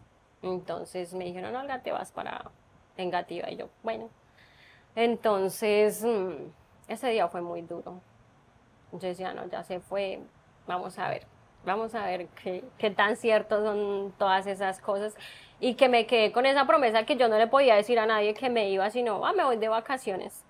Entonces 0.42 1.14
me 1.14 1.26
dijeron, 1.26 1.56
Olga, 1.56 1.80
te 1.82 1.92
vas 1.92 2.12
para 2.12 2.46
Engativa. 2.96 3.50
Y 3.50 3.58
yo, 3.58 3.68
bueno. 3.84 4.10
Entonces, 4.96 6.04
mm, 6.04 6.50
ese 6.88 7.10
día 7.10 7.28
fue 7.28 7.42
muy 7.42 7.62
duro. 7.62 8.02
Yo 8.92 9.00
decía, 9.00 9.34
no, 9.34 9.46
ya 9.48 9.64
se 9.64 9.80
fue, 9.80 10.20
vamos 10.68 10.98
a 10.98 11.10
ver, 11.10 11.26
vamos 11.66 11.94
a 11.96 12.06
ver 12.06 12.28
qué, 12.42 12.64
qué 12.78 12.90
tan 12.90 13.16
ciertos 13.16 13.64
son 13.64 14.14
todas 14.18 14.48
esas 14.48 14.80
cosas. 14.80 15.16
Y 15.60 15.74
que 15.76 15.90
me 15.90 16.06
quedé 16.06 16.32
con 16.32 16.46
esa 16.46 16.66
promesa 16.66 17.06
que 17.06 17.18
yo 17.18 17.28
no 17.28 17.38
le 17.38 17.48
podía 17.48 17.76
decir 17.76 18.00
a 18.00 18.06
nadie 18.06 18.34
que 18.34 18.50
me 18.50 18.70
iba, 18.70 18.90
sino, 18.90 19.26
ah, 19.26 19.34
me 19.34 19.44
voy 19.44 19.58
de 19.58 19.68
vacaciones. 19.68 20.44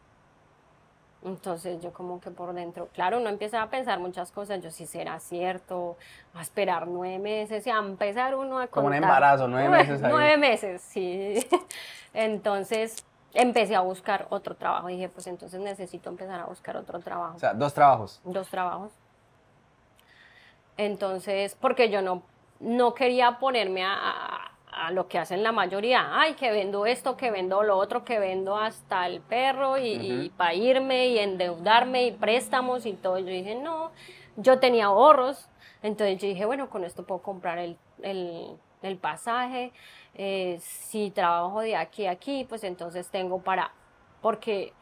Entonces 1.23 1.81
yo 1.81 1.91
como 1.91 2.21
que 2.21 2.31
por 2.31 2.53
dentro, 2.53 2.87
claro, 2.93 3.17
uno 3.17 3.29
empieza 3.29 3.61
a 3.61 3.69
pensar 3.69 3.99
muchas 3.99 4.31
cosas, 4.31 4.63
yo 4.63 4.71
sí 4.71 4.85
será 4.85 5.19
cierto, 5.19 5.97
a 6.33 6.41
esperar 6.41 6.87
nueve 6.87 7.19
meses 7.19 7.67
y 7.67 7.69
a 7.69 7.77
empezar 7.77 8.35
uno 8.35 8.57
a 8.57 8.67
contar. 8.67 8.69
Como 8.69 8.87
un 8.87 8.93
embarazo, 8.93 9.47
nueve 9.47 9.69
meses 9.69 10.01
ahí. 10.01 10.11
Nueve 10.11 10.37
meses, 10.37 10.81
sí. 10.81 11.45
Entonces 12.13 13.03
empecé 13.33 13.75
a 13.75 13.81
buscar 13.81 14.27
otro 14.29 14.55
trabajo, 14.55 14.87
dije, 14.87 15.09
pues 15.09 15.27
entonces 15.27 15.59
necesito 15.59 16.09
empezar 16.09 16.39
a 16.39 16.45
buscar 16.45 16.77
otro 16.77 16.99
trabajo. 16.99 17.35
O 17.35 17.39
sea, 17.39 17.53
dos 17.53 17.73
trabajos. 17.73 18.21
Dos 18.23 18.47
trabajos. 18.47 18.91
Entonces, 20.77 21.55
porque 21.59 21.89
yo 21.89 22.01
no, 22.01 22.23
no 22.59 22.93
quería 22.93 23.37
ponerme 23.37 23.83
a, 23.83 23.93
a 23.93 24.48
lo 24.91 25.07
que 25.07 25.19
hacen 25.19 25.43
la 25.43 25.51
mayoría, 25.51 26.07
ay, 26.11 26.33
que 26.35 26.51
vendo 26.51 26.85
esto, 26.85 27.17
que 27.17 27.31
vendo 27.31 27.61
lo 27.63 27.77
otro, 27.77 28.05
que 28.05 28.17
vendo 28.17 28.55
hasta 28.55 29.05
el 29.05 29.19
perro 29.21 29.77
y, 29.77 30.31
para 30.37 30.53
irme 30.53 31.07
y 31.07 31.19
endeudarme 31.19 32.05
y 32.05 32.11
préstamos 32.11 32.85
y 32.85 32.93
todo. 32.93 33.19
Yo 33.19 33.27
dije, 33.27 33.55
no, 33.55 33.91
yo 34.37 34.59
tenía 34.59 34.85
ahorros, 34.85 35.49
entonces 35.83 36.19
yo 36.19 36.27
dije, 36.27 36.45
bueno, 36.45 36.69
con 36.69 36.83
esto 36.85 37.03
puedo 37.03 37.21
comprar 37.21 37.57
el, 37.57 37.77
el, 38.01 38.97
pasaje, 38.97 39.73
eh, 40.15 40.57
si 40.61 41.11
trabajo 41.11 41.61
de 41.61 41.75
aquí 41.75 42.05
a 42.05 42.11
aquí, 42.11 42.45
pues 42.47 42.63
entonces 42.63 43.09
tengo 43.09 43.41
para, 43.41 43.71
porque 44.21 44.73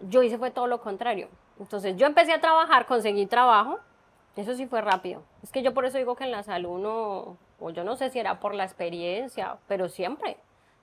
yo 0.00 0.22
hice 0.22 0.38
fue 0.38 0.50
todo 0.50 0.66
lo 0.66 0.80
contrario. 0.80 1.28
Entonces 1.60 1.96
yo 1.96 2.06
empecé 2.06 2.32
a 2.32 2.40
trabajar, 2.40 2.86
conseguí 2.86 3.26
trabajo, 3.26 3.78
eso 4.36 4.54
sí 4.54 4.66
fue 4.66 4.80
rápido. 4.80 5.22
Es 5.42 5.52
que 5.52 5.62
yo 5.62 5.72
por 5.72 5.84
eso 5.84 5.98
digo 5.98 6.16
que 6.16 6.24
en 6.24 6.32
la 6.32 6.42
salud 6.42 6.80
no, 6.80 7.36
o 7.60 7.70
yo 7.70 7.84
no 7.84 7.96
sé 7.96 8.10
si 8.10 8.18
era 8.18 8.40
por 8.40 8.54
la 8.54 8.64
experiencia, 8.64 9.56
pero 9.68 9.88
siempre. 9.88 10.36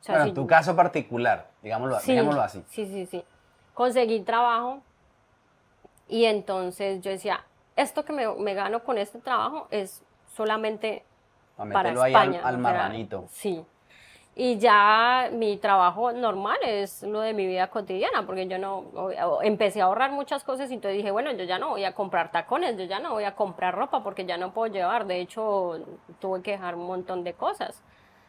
O 0.08 0.14
en 0.14 0.34
tu 0.34 0.48
caso 0.48 0.76
particular, 0.76 1.50
digámoslo, 1.62 2.00
digámoslo 2.00 2.42
así. 2.42 2.64
Sí, 2.70 2.86
sí, 2.86 3.06
sí. 3.06 3.24
Conseguí 3.74 4.22
trabajo 4.22 4.82
y 6.08 6.26
entonces 6.26 7.02
yo 7.02 7.12
decía, 7.12 7.44
esto 7.76 8.04
que 8.04 8.14
me, 8.14 8.54
gano 8.54 8.84
con 8.84 8.98
este 8.98 9.20
trabajo 9.20 9.68
es 9.70 10.02
solamente 10.36 11.04
para, 11.56 11.92
España. 11.92 12.40
al, 12.40 12.56
al 12.56 12.58
marranito. 12.58 13.26
Sí 13.30 13.64
y 14.36 14.58
ya 14.60 15.30
mi 15.34 15.58
trabajo 15.58 16.14
normal 16.14 16.58
es 16.66 17.04
lo 17.04 17.20
de 17.20 17.34
mi 17.34 17.46
vida 17.46 17.68
cotidiana, 17.68 18.26
porque 18.26 18.48
yo 18.48 18.58
no 18.58 18.86
empecé 19.42 19.82
a 19.82 19.86
ahorrar 19.86 20.12
muchas 20.12 20.44
cosas 20.44 20.72
y 20.72 20.76
entonces 20.76 20.98
dije, 20.98 21.12
bueno, 21.12 21.32
yo 21.34 21.44
ya 21.44 21.60
no 21.60 21.70
voy 21.70 21.84
a 21.84 21.94
comprar 21.94 22.32
tacones, 22.32 22.78
yo 22.78 22.86
ya 22.86 23.00
no 23.00 23.12
voy 23.12 23.26
a 23.26 23.36
comprar 23.36 23.76
ropa 23.76 24.04
porque 24.04 24.26
ya 24.26 24.38
no 24.38 24.54
puedo 24.54 24.72
llevar, 24.72 25.06
de 25.06 25.20
hecho 25.20 25.80
tuve 26.20 26.42
que 26.42 26.52
dejar 26.52 26.76
un 26.76 26.88
montón 26.88 27.24
de 27.26 27.34
cosas. 27.34 27.84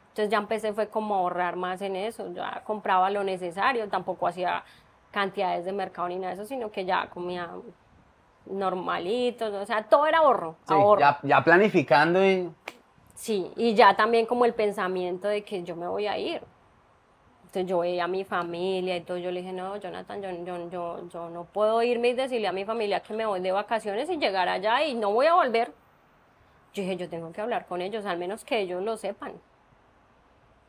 Entonces 0.09 0.31
ya 0.31 0.39
empecé 0.39 0.73
fue 0.73 0.89
como 0.89 1.15
a 1.15 1.19
ahorrar 1.19 1.57
más 1.57 1.81
en 1.83 1.95
eso, 1.95 2.33
ya 2.35 2.63
compraba 2.65 3.09
lo 3.09 3.23
necesario, 3.23 3.89
tampoco 3.89 4.27
hacía 4.27 4.65
cantidades 5.13 5.65
de 5.65 5.73
mercado 5.73 6.09
ni 6.09 6.17
nada 6.17 6.35
de 6.35 6.35
eso, 6.35 6.47
sino 6.47 6.71
que 6.73 6.85
ya 6.85 7.09
comía 7.11 7.49
normalito, 8.47 9.47
o 9.47 9.67
sea, 9.67 9.85
todo 9.85 10.07
era 10.07 10.19
ahorro. 10.19 10.57
ahorro. 10.67 11.01
Ya, 11.01 11.19
ya 11.23 11.45
planificando 11.45 12.25
y 12.25 12.51
Sí, 13.15 13.51
y 13.57 13.75
ya 13.75 13.95
también 13.97 14.27
como 14.27 14.45
el 14.45 14.55
pensamiento 14.55 15.29
de 15.29 15.45
que 15.45 15.63
yo 15.63 15.77
me 15.77 15.87
voy 15.87 16.07
a 16.07 16.19
ir. 16.19 16.43
Entonces 17.53 17.69
yo 17.69 17.81
veía 17.81 18.05
a 18.05 18.09
mi 18.09 18.25
familia 18.25 18.97
y 18.97 19.03
todo, 19.03 19.19
yo 19.19 19.31
le 19.31 19.41
dije, 19.41 19.53
no, 19.53 19.77
Jonathan, 19.77 20.23
yo, 20.23 20.71
yo, 20.71 21.09
yo, 21.09 21.29
no 21.31 21.45
puedo 21.45 21.83
irme 21.83 22.09
y 22.09 22.15
decirle 22.15 22.49
a 22.49 22.53
mi 22.53 22.65
familia 22.65 23.01
que 23.01 23.13
me 23.13 23.27
voy 23.27 23.41
de 23.41 23.53
vacaciones 23.53 24.09
y 24.09 24.17
llegar 24.17 24.49
allá 24.49 24.83
y 24.85 24.95
no 24.95 25.13
voy 25.13 25.27
a 25.27 25.35
volver. 25.35 25.71
Yo 26.73 26.83
dije, 26.83 26.97
yo 26.97 27.11
tengo 27.11 27.31
que 27.33 27.43
hablar 27.43 27.67
con 27.67 27.83
ellos, 27.83 28.07
al 28.07 28.17
menos 28.17 28.45
que 28.45 28.61
ellos 28.61 28.83
lo 28.83 28.97
sepan. 28.97 29.35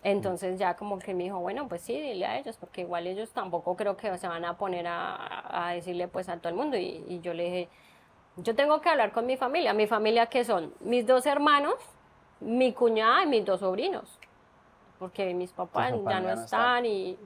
Entonces 0.04 0.60
ya 0.60 0.76
como 0.76 1.00
que 1.00 1.14
me 1.14 1.24
dijo, 1.24 1.40
bueno, 1.40 1.70
pues 1.70 1.82
sí, 1.84 2.00
dile 2.00 2.26
a 2.26 2.38
ellos, 2.38 2.58
porque 2.58 2.82
igual 2.82 3.08
ellos 3.08 3.32
tampoco 3.32 3.78
creo 3.78 3.96
que 3.96 4.18
se 4.18 4.28
van 4.28 4.44
a 4.44 4.58
poner 4.58 4.86
a, 4.86 5.68
a 5.70 5.74
decirle 5.74 6.10
pues 6.10 6.28
a 6.28 6.38
todo 6.38 6.50
el 6.50 6.56
mundo. 6.56 6.76
Y, 6.76 7.06
y, 7.08 7.22
yo 7.22 7.34
le 7.34 7.44
dije, 7.46 7.70
yo 8.36 8.54
tengo 8.56 8.82
que 8.82 8.90
hablar 8.90 9.14
con 9.14 9.26
mi 9.26 9.38
familia. 9.38 9.74
Mi 9.74 9.88
familia 9.88 10.26
que 10.26 10.44
son 10.44 10.74
mis 10.82 11.08
dos 11.08 11.26
hermanos, 11.26 11.76
mi 12.44 12.74
cuñada 12.74 13.24
y 13.24 13.28
mis 13.28 13.46
dos 13.46 13.62
sobrinos, 13.62 14.20
porque 15.00 15.34
mis 15.34 15.52
papás, 15.52 15.94
ya, 16.08 16.20
no, 16.20 16.30
están, 16.30 16.86
y 16.86 17.18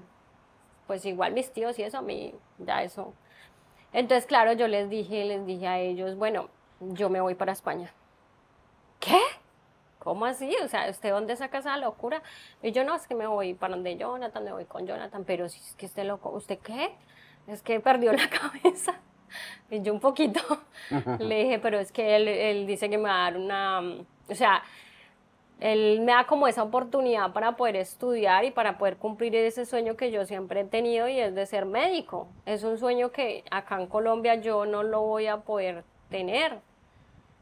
pues 0.85 1.05
igual 1.05 1.33
mis 1.33 1.51
tíos 1.51 1.77
y 1.79 1.83
eso, 1.83 1.97
a 1.97 2.01
mí 2.01 2.33
ya 2.59 2.83
eso. 2.83 3.13
Entonces, 3.93 4.25
claro, 4.25 4.53
yo 4.53 4.67
les 4.67 4.89
dije, 4.89 5.25
les 5.25 5.45
dije 5.45 5.67
a 5.67 5.79
ellos, 5.79 6.15
bueno, 6.15 6.49
yo 6.79 7.09
me 7.09 7.21
voy 7.21 7.35
para 7.35 7.51
España. 7.51 7.91
¿Qué? 8.99 9.19
¿Cómo 9.99 10.25
así? 10.25 10.55
O 10.63 10.67
sea, 10.67 10.89
¿usted 10.89 11.11
dónde 11.11 11.35
saca 11.35 11.57
esa 11.57 11.75
locura? 11.77 12.21
Y 12.61 12.71
yo 12.71 12.83
no, 12.83 12.95
es 12.95 13.07
que 13.07 13.15
me 13.15 13.27
voy 13.27 13.53
para 13.53 13.75
donde 13.75 13.97
Jonathan, 13.97 14.43
me 14.43 14.51
voy 14.51 14.65
con 14.65 14.87
Jonathan, 14.87 15.23
pero 15.25 15.49
si 15.49 15.59
es 15.59 15.75
que 15.75 15.85
esté 15.85 16.03
loco, 16.03 16.29
¿usted 16.29 16.59
qué? 16.59 16.95
Es 17.47 17.61
que 17.61 17.79
perdió 17.79 18.13
la 18.13 18.29
cabeza. 18.29 18.99
Y 19.69 19.81
yo 19.81 19.93
un 19.93 19.99
poquito 19.99 20.39
le 21.19 21.43
dije, 21.43 21.59
pero 21.59 21.79
es 21.79 21.91
que 21.91 22.15
él, 22.15 22.27
él 22.27 22.67
dice 22.67 22.89
que 22.89 22.97
me 22.97 23.09
va 23.09 23.27
a 23.27 23.31
dar 23.31 23.37
una, 23.37 23.81
o 24.29 24.35
sea, 24.35 24.63
él 25.59 26.01
me 26.01 26.11
da 26.11 26.25
como 26.27 26.47
esa 26.47 26.63
oportunidad 26.63 27.33
para 27.33 27.55
poder 27.55 27.77
estudiar 27.77 28.45
y 28.45 28.51
para 28.51 28.77
poder 28.77 28.97
cumplir 28.97 29.35
ese 29.35 29.65
sueño 29.65 29.97
que 29.97 30.11
yo 30.11 30.25
siempre 30.25 30.61
he 30.61 30.65
tenido 30.65 31.07
y 31.07 31.19
es 31.19 31.33
de 31.33 31.45
ser 31.45 31.65
médico. 31.65 32.27
Es 32.45 32.63
un 32.63 32.77
sueño 32.77 33.11
que 33.11 33.43
acá 33.49 33.81
en 33.81 33.87
Colombia 33.87 34.35
yo 34.35 34.65
no 34.65 34.83
lo 34.83 35.01
voy 35.01 35.27
a 35.27 35.37
poder 35.37 35.83
tener. 36.09 36.59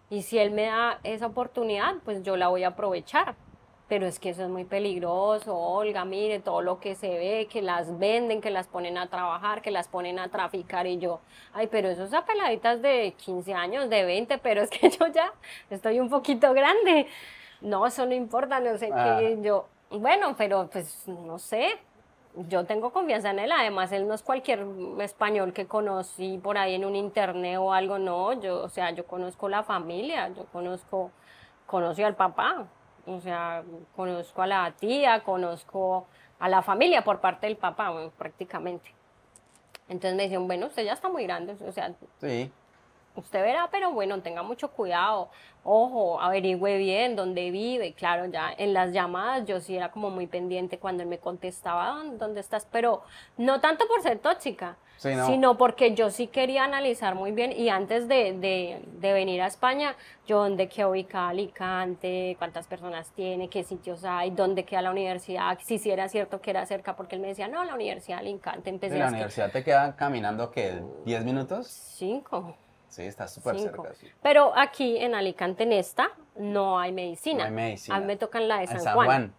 Y 0.10 0.22
si 0.22 0.38
él 0.38 0.52
me 0.52 0.68
da 0.68 1.00
esa 1.04 1.28
oportunidad, 1.28 1.96
pues 2.06 2.24
yo 2.24 2.38
la 2.38 2.48
voy 2.48 2.64
a 2.64 2.70
aprovechar. 2.70 3.36
Pero 3.88 4.08
es 4.08 4.18
que 4.18 4.30
eso 4.30 4.44
es 4.44 4.50
muy 4.50 4.64
peligroso, 4.64 5.56
Olga, 5.56 6.06
mire 6.06 6.40
todo 6.40 6.62
lo 6.62 6.80
que 6.80 6.96
se 6.96 7.08
ve, 7.08 7.48
que 7.52 7.62
las 7.62 8.00
venden, 8.00 8.42
que 8.42 8.50
las 8.50 8.66
ponen 8.66 8.98
a 8.98 9.10
trabajar, 9.10 9.62
que 9.62 9.70
las 9.70 9.88
ponen 9.88 10.18
a 10.18 10.30
traficar 10.30 10.88
y 10.88 10.98
yo, 10.98 11.20
ay, 11.54 11.68
pero 11.68 11.90
esos 11.90 12.12
apeladitas 12.12 12.82
de 12.82 13.14
15 13.16 13.54
años, 13.54 13.88
de 13.88 14.04
20, 14.04 14.40
pero 14.40 14.64
es 14.64 14.72
que 14.72 14.90
yo 15.00 15.06
ya 15.08 15.32
estoy 15.70 16.00
un 16.00 16.10
poquito 16.10 16.52
grande 16.54 17.06
no, 17.66 17.86
eso 17.88 18.06
no 18.06 18.14
importa, 18.14 18.60
no 18.60 18.78
sé 18.78 18.88
qué, 18.88 18.94
ah. 18.94 19.42
yo, 19.42 19.68
bueno, 19.90 20.36
pero 20.38 20.70
pues 20.72 21.08
no 21.08 21.40
sé, 21.40 21.80
yo 22.36 22.66
tengo 22.66 22.92
confianza 22.92 23.32
en 23.32 23.40
él, 23.40 23.52
además 23.52 23.92
él 23.92 24.08
no 24.08 24.14
es 24.14 24.22
cualquier 24.22 24.66
español 25.00 25.52
que 25.52 25.66
conocí 25.66 26.38
por 26.38 26.60
ahí 26.60 26.76
en 26.76 26.86
un 26.86 26.96
internet 26.96 27.58
o 27.60 27.74
algo, 27.74 27.98
no, 27.98 28.34
yo, 28.34 28.62
o 28.62 28.70
sea, 28.70 28.92
yo 28.92 29.08
conozco 29.08 29.50
la 29.50 29.64
familia, 29.64 30.30
yo 30.30 30.46
conozco, 30.46 31.10
conocí 31.66 32.04
al 32.04 32.16
papá, 32.16 32.68
o 33.08 33.20
sea, 33.20 33.64
conozco 33.96 34.44
a 34.44 34.48
la 34.48 34.72
tía, 34.78 35.24
conozco 35.24 36.06
a 36.38 36.48
la 36.48 36.62
familia 36.62 37.04
por 37.04 37.20
parte 37.20 37.48
del 37.48 37.58
papá, 37.58 37.92
prácticamente. 38.16 38.94
Entonces 39.88 40.16
me 40.16 40.24
decían, 40.24 40.46
bueno, 40.46 40.68
usted 40.68 40.84
ya 40.84 40.94
está 40.94 41.10
muy 41.10 41.24
grande, 41.24 41.56
o 41.66 41.72
sea, 41.72 41.94
sí 42.20 42.52
usted 43.16 43.42
verá, 43.42 43.70
pero 43.72 43.92
bueno, 43.92 44.22
tenga 44.22 44.44
mucho 44.44 44.72
cuidado, 44.72 45.30
ojo, 45.64 46.22
averigüe 46.22 46.78
bien 46.78 47.16
dónde 47.16 47.50
vive, 47.52 47.94
claro, 47.94 48.26
ya 48.26 48.54
en 48.58 48.74
las 48.74 48.92
llamadas 48.94 49.46
yo 49.46 49.60
sí 49.60 49.76
era 49.76 49.92
como 49.92 50.10
muy 50.10 50.28
pendiente 50.28 50.78
cuando 50.78 51.04
él 51.04 51.10
me 51.10 51.18
contestaba, 51.18 52.04
¿dónde, 52.18 52.40
estás? 52.40 52.68
Pero 52.72 53.02
no 53.38 53.60
tanto 53.62 53.88
por 53.88 54.02
ser 54.02 54.20
tóxica, 54.20 54.78
sino 54.98 55.58
porque 55.58 55.94
yo 55.94 56.10
sí 56.10 56.28
quería 56.28 56.64
analizar 56.64 57.16
muy 57.16 57.32
bien 57.32 57.52
y 57.52 57.70
antes 57.70 58.08
de, 58.08 58.80
venir 59.02 59.42
a 59.42 59.48
España, 59.48 59.96
yo 60.28 60.40
dónde 60.40 60.68
queda 60.68 60.88
ubicada 60.88 61.30
Alicante, 61.30 62.36
cuántas 62.38 62.68
personas 62.68 63.12
tiene, 63.12 63.50
qué 63.50 63.64
sitios 63.64 64.04
hay, 64.04 64.32
dónde 64.32 64.66
queda 64.66 64.84
la 64.84 64.92
universidad, 64.92 65.58
si 65.64 65.80
sí 65.80 65.90
era 65.90 66.08
cierto 66.10 66.42
que 66.42 66.52
era 66.52 66.66
cerca, 66.66 66.96
porque 66.96 67.16
él 67.16 67.22
me 67.22 67.30
decía, 67.30 67.48
no, 67.48 67.64
la 67.64 67.74
universidad 67.74 68.18
de 68.18 68.30
Alicante, 68.30 68.70
empecé 68.70 68.98
¿La 68.98 69.08
universidad 69.08 69.52
te 69.52 69.64
queda 69.64 69.96
caminando 69.96 70.52
qué, 70.52 70.82
10 71.06 71.24
minutos? 71.24 71.68
Cinco. 71.68 72.56
Sí, 72.96 73.02
está 73.02 73.28
súper 73.28 73.60
cerca. 73.60 73.92
Pero 74.24 74.58
aquí 74.58 74.96
en 74.96 75.16
Alicante, 75.16 75.64
en 75.64 75.74
esta, 75.74 76.12
no 76.38 76.80
hay 76.80 76.94
medicina. 76.94 77.40
No 77.40 77.44
hay 77.44 77.52
medicina. 77.52 77.98
A 77.98 78.00
mí 78.00 78.06
me 78.06 78.16
tocan 78.16 78.48
la 78.48 78.60
de 78.60 78.68
San, 78.68 78.94
Juan, 78.96 79.34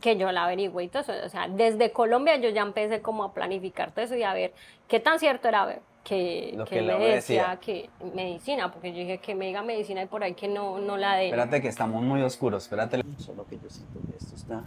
Que 0.00 0.16
yo 0.16 0.32
la 0.32 0.46
averigüe 0.46 0.82
y 0.82 0.88
todo 0.88 1.02
eso. 1.02 1.12
O 1.24 1.28
sea, 1.28 1.46
desde 1.46 1.92
Colombia 1.92 2.38
yo 2.38 2.48
ya 2.48 2.62
empecé 2.62 3.00
como 3.00 3.22
a 3.22 3.32
planificar 3.32 3.92
todo 3.92 4.04
eso 4.04 4.16
y 4.16 4.24
a 4.24 4.34
ver 4.34 4.52
qué 4.88 4.98
tan 4.98 5.20
cierto 5.20 5.46
era 5.46 5.78
que, 6.02 6.54
Lo 6.56 6.64
que, 6.64 6.82
me 6.82 6.98
decía, 6.98 7.56
que 7.60 7.88
medicina, 8.16 8.72
porque 8.72 8.90
yo 8.90 8.98
dije 8.98 9.18
que 9.18 9.36
me 9.36 9.46
diga 9.46 9.62
medicina 9.62 10.02
y 10.02 10.06
por 10.06 10.24
ahí 10.24 10.34
que 10.34 10.48
no, 10.48 10.80
no 10.80 10.96
la 10.96 11.14
de. 11.14 11.26
Espérate 11.26 11.62
que 11.62 11.68
estamos 11.68 12.02
muy 12.02 12.20
oscuros, 12.22 12.64
espérate. 12.64 13.00
Solo 13.18 13.46
que 13.46 13.60
yo 13.60 13.70
siento 13.70 14.00
que 14.10 14.16
esto 14.16 14.34
está 14.34 14.64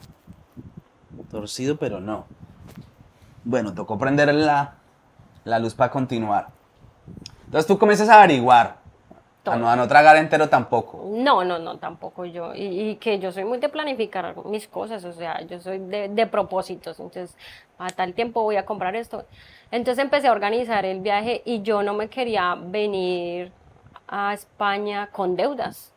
torcido, 1.29 1.75
pero 1.75 1.99
no. 1.99 2.27
Bueno, 3.43 3.73
tocó 3.73 3.97
prender 3.97 4.33
la, 4.33 4.75
la 5.43 5.59
luz 5.59 5.73
para 5.73 5.91
continuar. 5.91 6.60
Entonces 7.51 7.67
tú 7.67 7.77
comienzas 7.77 8.07
a 8.07 8.23
averiguar. 8.23 8.77
A 9.43 9.57
no, 9.57 9.69
a 9.69 9.75
no, 9.75 9.85
tragar 9.85 10.15
entero 10.15 10.47
tampoco. 10.47 11.03
No, 11.05 11.43
no, 11.43 11.59
no, 11.59 11.77
tampoco 11.79 12.23
yo. 12.23 12.53
Y, 12.55 12.95
que 12.95 13.19
yo 13.19 13.33
soy 13.33 13.43
muy 13.43 13.57
de 13.57 13.67
planificar 13.67 14.33
mis 14.45 14.69
cosas, 14.69 15.03
o 15.03 15.11
sea, 15.11 15.41
yo 15.41 15.59
soy 15.59 15.79
de, 15.79 16.07
de, 16.07 16.27
propósitos. 16.27 16.97
Entonces, 16.97 17.35
a 17.77 17.89
tal 17.89 18.13
tiempo 18.13 18.41
voy 18.41 18.55
a 18.55 18.65
comprar 18.65 18.95
esto. 18.95 19.25
Entonces 19.69 20.01
empecé 20.01 20.29
a 20.29 20.31
organizar 20.31 20.85
el 20.85 21.01
viaje 21.01 21.41
y 21.43 21.61
yo 21.61 21.83
no 21.83 21.93
me 21.93 22.07
quería 22.07 22.55
venir 22.55 23.51
a 24.07 24.33
España 24.33 25.09
con 25.11 25.35
deudas. 25.35 25.91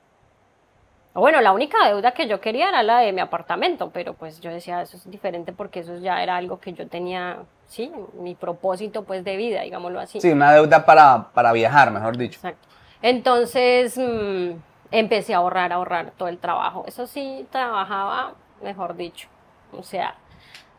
Bueno, 1.14 1.40
la 1.40 1.52
única 1.52 1.88
deuda 1.88 2.10
que 2.10 2.26
yo 2.26 2.40
quería 2.40 2.68
era 2.68 2.82
la 2.82 2.98
de 2.98 3.12
mi 3.12 3.20
apartamento, 3.20 3.90
pero 3.90 4.14
pues 4.14 4.40
yo 4.40 4.50
decía, 4.50 4.82
eso 4.82 4.96
es 4.96 5.08
diferente 5.08 5.52
porque 5.52 5.80
eso 5.80 5.96
ya 5.98 6.20
era 6.22 6.36
algo 6.36 6.58
que 6.58 6.72
yo 6.72 6.88
tenía, 6.88 7.38
sí, 7.66 7.92
mi 8.14 8.34
propósito 8.34 9.04
pues 9.04 9.22
de 9.22 9.36
vida, 9.36 9.62
digámoslo 9.62 10.00
así. 10.00 10.20
Sí, 10.20 10.32
una 10.32 10.52
deuda 10.52 10.84
para, 10.84 11.28
para 11.32 11.52
viajar, 11.52 11.92
mejor 11.92 12.16
dicho. 12.16 12.38
Exacto. 12.38 12.66
Entonces 13.00 13.96
mm, 13.96 14.56
empecé 14.90 15.34
a 15.34 15.36
ahorrar, 15.36 15.72
a 15.72 15.76
ahorrar 15.76 16.12
todo 16.16 16.28
el 16.28 16.38
trabajo. 16.38 16.84
Eso 16.88 17.06
sí, 17.06 17.46
trabajaba, 17.52 18.32
mejor 18.60 18.96
dicho. 18.96 19.28
O 19.72 19.84
sea, 19.84 20.16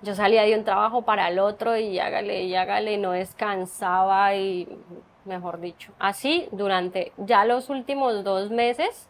yo 0.02 0.16
salía 0.16 0.44
de 0.44 0.58
un 0.58 0.66
trabajo 0.66 1.04
para 1.04 1.30
el 1.30 1.40
otro 1.40 1.78
y 1.78 1.98
hágale, 2.00 2.44
y 2.44 2.56
hágale, 2.56 2.98
no 2.98 3.12
descansaba 3.12 4.36
y, 4.36 4.68
mejor 5.24 5.60
dicho. 5.60 5.92
Así 5.98 6.48
durante 6.52 7.12
ya 7.18 7.46
los 7.46 7.70
últimos 7.70 8.24
dos 8.24 8.50
meses, 8.50 9.08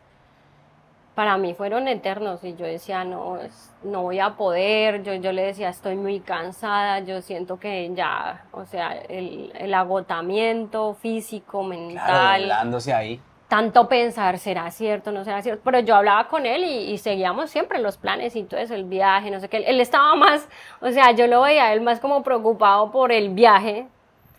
para 1.16 1.38
mí 1.38 1.54
fueron 1.54 1.88
eternos 1.88 2.44
y 2.44 2.56
yo 2.56 2.66
decía, 2.66 3.06
no, 3.06 3.40
no 3.84 4.02
voy 4.02 4.20
a 4.20 4.36
poder, 4.36 5.02
yo, 5.02 5.14
yo 5.14 5.32
le 5.32 5.44
decía, 5.44 5.70
estoy 5.70 5.96
muy 5.96 6.20
cansada, 6.20 7.00
yo 7.00 7.22
siento 7.22 7.58
que 7.58 7.90
ya, 7.96 8.44
o 8.52 8.66
sea, 8.66 8.92
el, 8.92 9.52
el 9.56 9.74
agotamiento 9.74 10.94
físico, 10.96 11.64
mental. 11.64 12.44
Claro, 12.44 12.78
ahí. 12.94 13.22
Tanto 13.48 13.88
pensar, 13.88 14.40
¿será 14.40 14.70
cierto, 14.72 15.14
no 15.14 15.24
será 15.24 15.42
cierto? 15.42 15.62
Pero 15.64 15.80
yo 15.80 15.96
hablaba 15.96 16.28
con 16.28 16.46
él 16.46 16.66
y, 16.66 16.98
seguíamos 16.98 17.50
siempre 17.50 17.80
los 17.80 17.96
planes 17.96 18.36
y 18.36 18.44
todo 18.44 18.60
eso, 18.60 18.74
el 18.76 18.84
viaje, 18.84 19.32
no 19.32 19.40
sé 19.40 19.48
qué. 19.48 19.58
Él 19.58 19.80
estaba 19.80 20.16
más, 20.16 20.50
o 20.82 20.92
sea, 20.92 21.12
yo 21.12 21.28
lo 21.28 21.42
veía 21.42 21.72
él 21.72 21.80
más 21.80 22.02
como 22.02 22.24
preocupado 22.24 22.92
por 22.92 23.14
el 23.14 23.30
viaje 23.30 23.88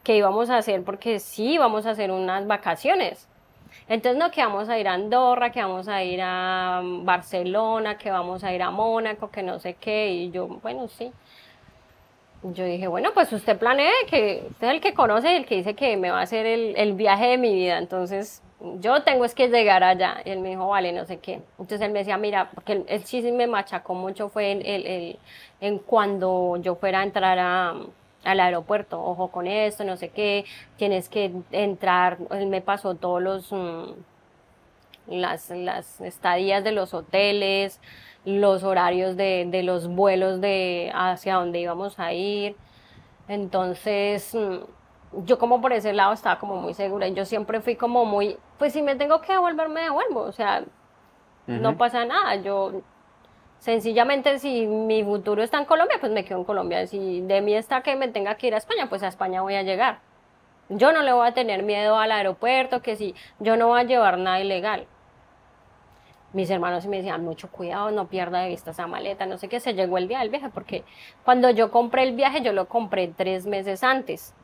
que 0.02 0.16
íbamos 0.16 0.50
a 0.50 0.58
hacer, 0.58 0.84
porque 0.84 1.20
sí 1.20 1.54
íbamos 1.54 1.86
a 1.86 1.90
hacer 1.90 2.10
unas 2.10 2.46
vacaciones 2.46 3.28
entonces, 3.88 4.18
no, 4.18 4.30
que 4.30 4.44
vamos 4.44 4.68
a 4.68 4.78
ir 4.78 4.88
a 4.88 4.94
Andorra, 4.94 5.50
que 5.50 5.62
vamos 5.62 5.86
a 5.88 6.02
ir 6.02 6.20
a 6.22 6.80
Barcelona, 6.82 7.96
que 7.96 8.10
vamos 8.10 8.42
a 8.42 8.52
ir 8.52 8.62
a 8.62 8.70
Mónaco, 8.70 9.30
que 9.30 9.42
no 9.42 9.60
sé 9.60 9.74
qué. 9.74 10.10
Y 10.10 10.30
yo, 10.30 10.48
bueno, 10.48 10.88
sí. 10.88 11.12
Yo 12.42 12.64
dije, 12.64 12.86
bueno, 12.88 13.10
pues 13.14 13.32
usted 13.32 13.58
planee, 13.58 13.92
que 14.08 14.44
usted 14.50 14.68
es 14.68 14.74
el 14.74 14.80
que 14.80 14.94
conoce, 14.94 15.36
el 15.36 15.46
que 15.46 15.56
dice 15.56 15.74
que 15.74 15.96
me 15.96 16.10
va 16.10 16.20
a 16.20 16.22
hacer 16.22 16.46
el, 16.46 16.92
viaje 16.94 17.28
de 17.28 17.38
mi 17.38 17.54
vida. 17.54 17.78
Entonces, 17.78 18.42
yo 18.80 19.02
tengo 19.02 19.24
es 19.24 19.34
que 19.34 19.48
llegar 19.48 19.84
allá. 19.84 20.20
Y 20.24 20.30
él 20.30 20.40
me 20.40 20.50
dijo, 20.50 20.68
vale, 20.68 20.92
no 20.92 21.04
sé 21.04 21.18
qué. 21.18 21.42
Entonces 21.58 21.80
él 21.80 21.92
me 21.92 22.00
decía, 22.00 22.16
mira, 22.18 22.50
porque 22.54 22.84
él, 22.88 23.04
sí 23.04 23.22
me 23.32 23.46
machacó 23.46 23.94
mucho 23.94 24.28
fue 24.28 24.52
el, 24.52 25.18
en 25.60 25.78
cuando 25.78 26.56
yo 26.60 26.74
fuera 26.74 27.00
a 27.00 27.02
entrar 27.04 27.38
a 27.38 27.74
al 28.26 28.40
aeropuerto, 28.40 29.02
ojo 29.02 29.28
con 29.28 29.46
esto, 29.46 29.84
no 29.84 29.96
sé 29.96 30.10
qué, 30.10 30.44
tienes 30.76 31.08
que 31.08 31.32
entrar, 31.52 32.18
él 32.30 32.46
me 32.46 32.60
pasó 32.60 32.94
todos 32.96 33.22
los, 33.22 33.52
mm, 33.52 33.92
las, 35.08 35.50
las 35.50 36.00
estadías 36.00 36.64
de 36.64 36.72
los 36.72 36.92
hoteles, 36.92 37.80
los 38.24 38.64
horarios 38.64 39.16
de, 39.16 39.46
de, 39.48 39.62
los 39.62 39.88
vuelos 39.88 40.40
de 40.40 40.90
hacia 40.94 41.36
dónde 41.36 41.60
íbamos 41.60 41.98
a 42.00 42.12
ir. 42.12 42.56
Entonces, 43.28 44.34
mm, 44.34 45.24
yo 45.24 45.38
como 45.38 45.60
por 45.60 45.72
ese 45.72 45.92
lado 45.92 46.12
estaba 46.12 46.38
como 46.38 46.56
muy 46.56 46.74
segura. 46.74 47.08
Yo 47.08 47.24
siempre 47.24 47.60
fui 47.60 47.76
como 47.76 48.04
muy, 48.04 48.36
pues 48.58 48.72
si 48.72 48.82
me 48.82 48.96
tengo 48.96 49.20
que 49.20 49.32
devolver, 49.32 49.68
me 49.68 49.82
devuelvo. 49.82 50.20
O 50.22 50.32
sea, 50.32 50.64
no 51.46 51.76
pasa 51.78 52.04
nada. 52.04 52.36
Yo 52.36 52.82
Sencillamente, 53.58 54.38
si 54.38 54.66
mi 54.66 55.02
futuro 55.02 55.42
está 55.42 55.58
en 55.58 55.64
Colombia, 55.64 55.96
pues 55.98 56.12
me 56.12 56.24
quedo 56.24 56.38
en 56.38 56.44
Colombia. 56.44 56.86
Si 56.86 57.20
de 57.22 57.40
mí 57.40 57.54
está 57.54 57.82
que 57.82 57.96
me 57.96 58.08
tenga 58.08 58.36
que 58.36 58.48
ir 58.48 58.54
a 58.54 58.58
España, 58.58 58.88
pues 58.88 59.02
a 59.02 59.08
España 59.08 59.42
voy 59.42 59.54
a 59.54 59.62
llegar. 59.62 59.98
Yo 60.68 60.92
no 60.92 61.02
le 61.02 61.12
voy 61.12 61.26
a 61.26 61.34
tener 61.34 61.62
miedo 61.62 61.96
al 61.96 62.12
aeropuerto, 62.12 62.82
que 62.82 62.96
si 62.96 63.14
yo 63.38 63.56
no 63.56 63.68
voy 63.68 63.80
a 63.80 63.84
llevar 63.84 64.18
nada 64.18 64.40
ilegal. 64.40 64.86
Mis 66.32 66.50
hermanos 66.50 66.86
me 66.86 66.98
decían, 66.98 67.24
mucho 67.24 67.50
cuidado, 67.50 67.90
no 67.92 68.08
pierda 68.08 68.40
de 68.40 68.48
vista 68.48 68.72
esa 68.72 68.86
maleta, 68.86 69.26
no 69.26 69.38
sé 69.38 69.48
qué, 69.48 69.58
se 69.58 69.74
llegó 69.74 69.96
el 69.96 70.06
día 70.06 70.18
del 70.18 70.28
viaje, 70.28 70.50
porque 70.50 70.84
cuando 71.24 71.50
yo 71.50 71.70
compré 71.70 72.02
el 72.02 72.14
viaje, 72.14 72.42
yo 72.42 72.52
lo 72.52 72.68
compré 72.68 73.08
tres 73.08 73.46
meses 73.46 73.82
antes. 73.82 74.34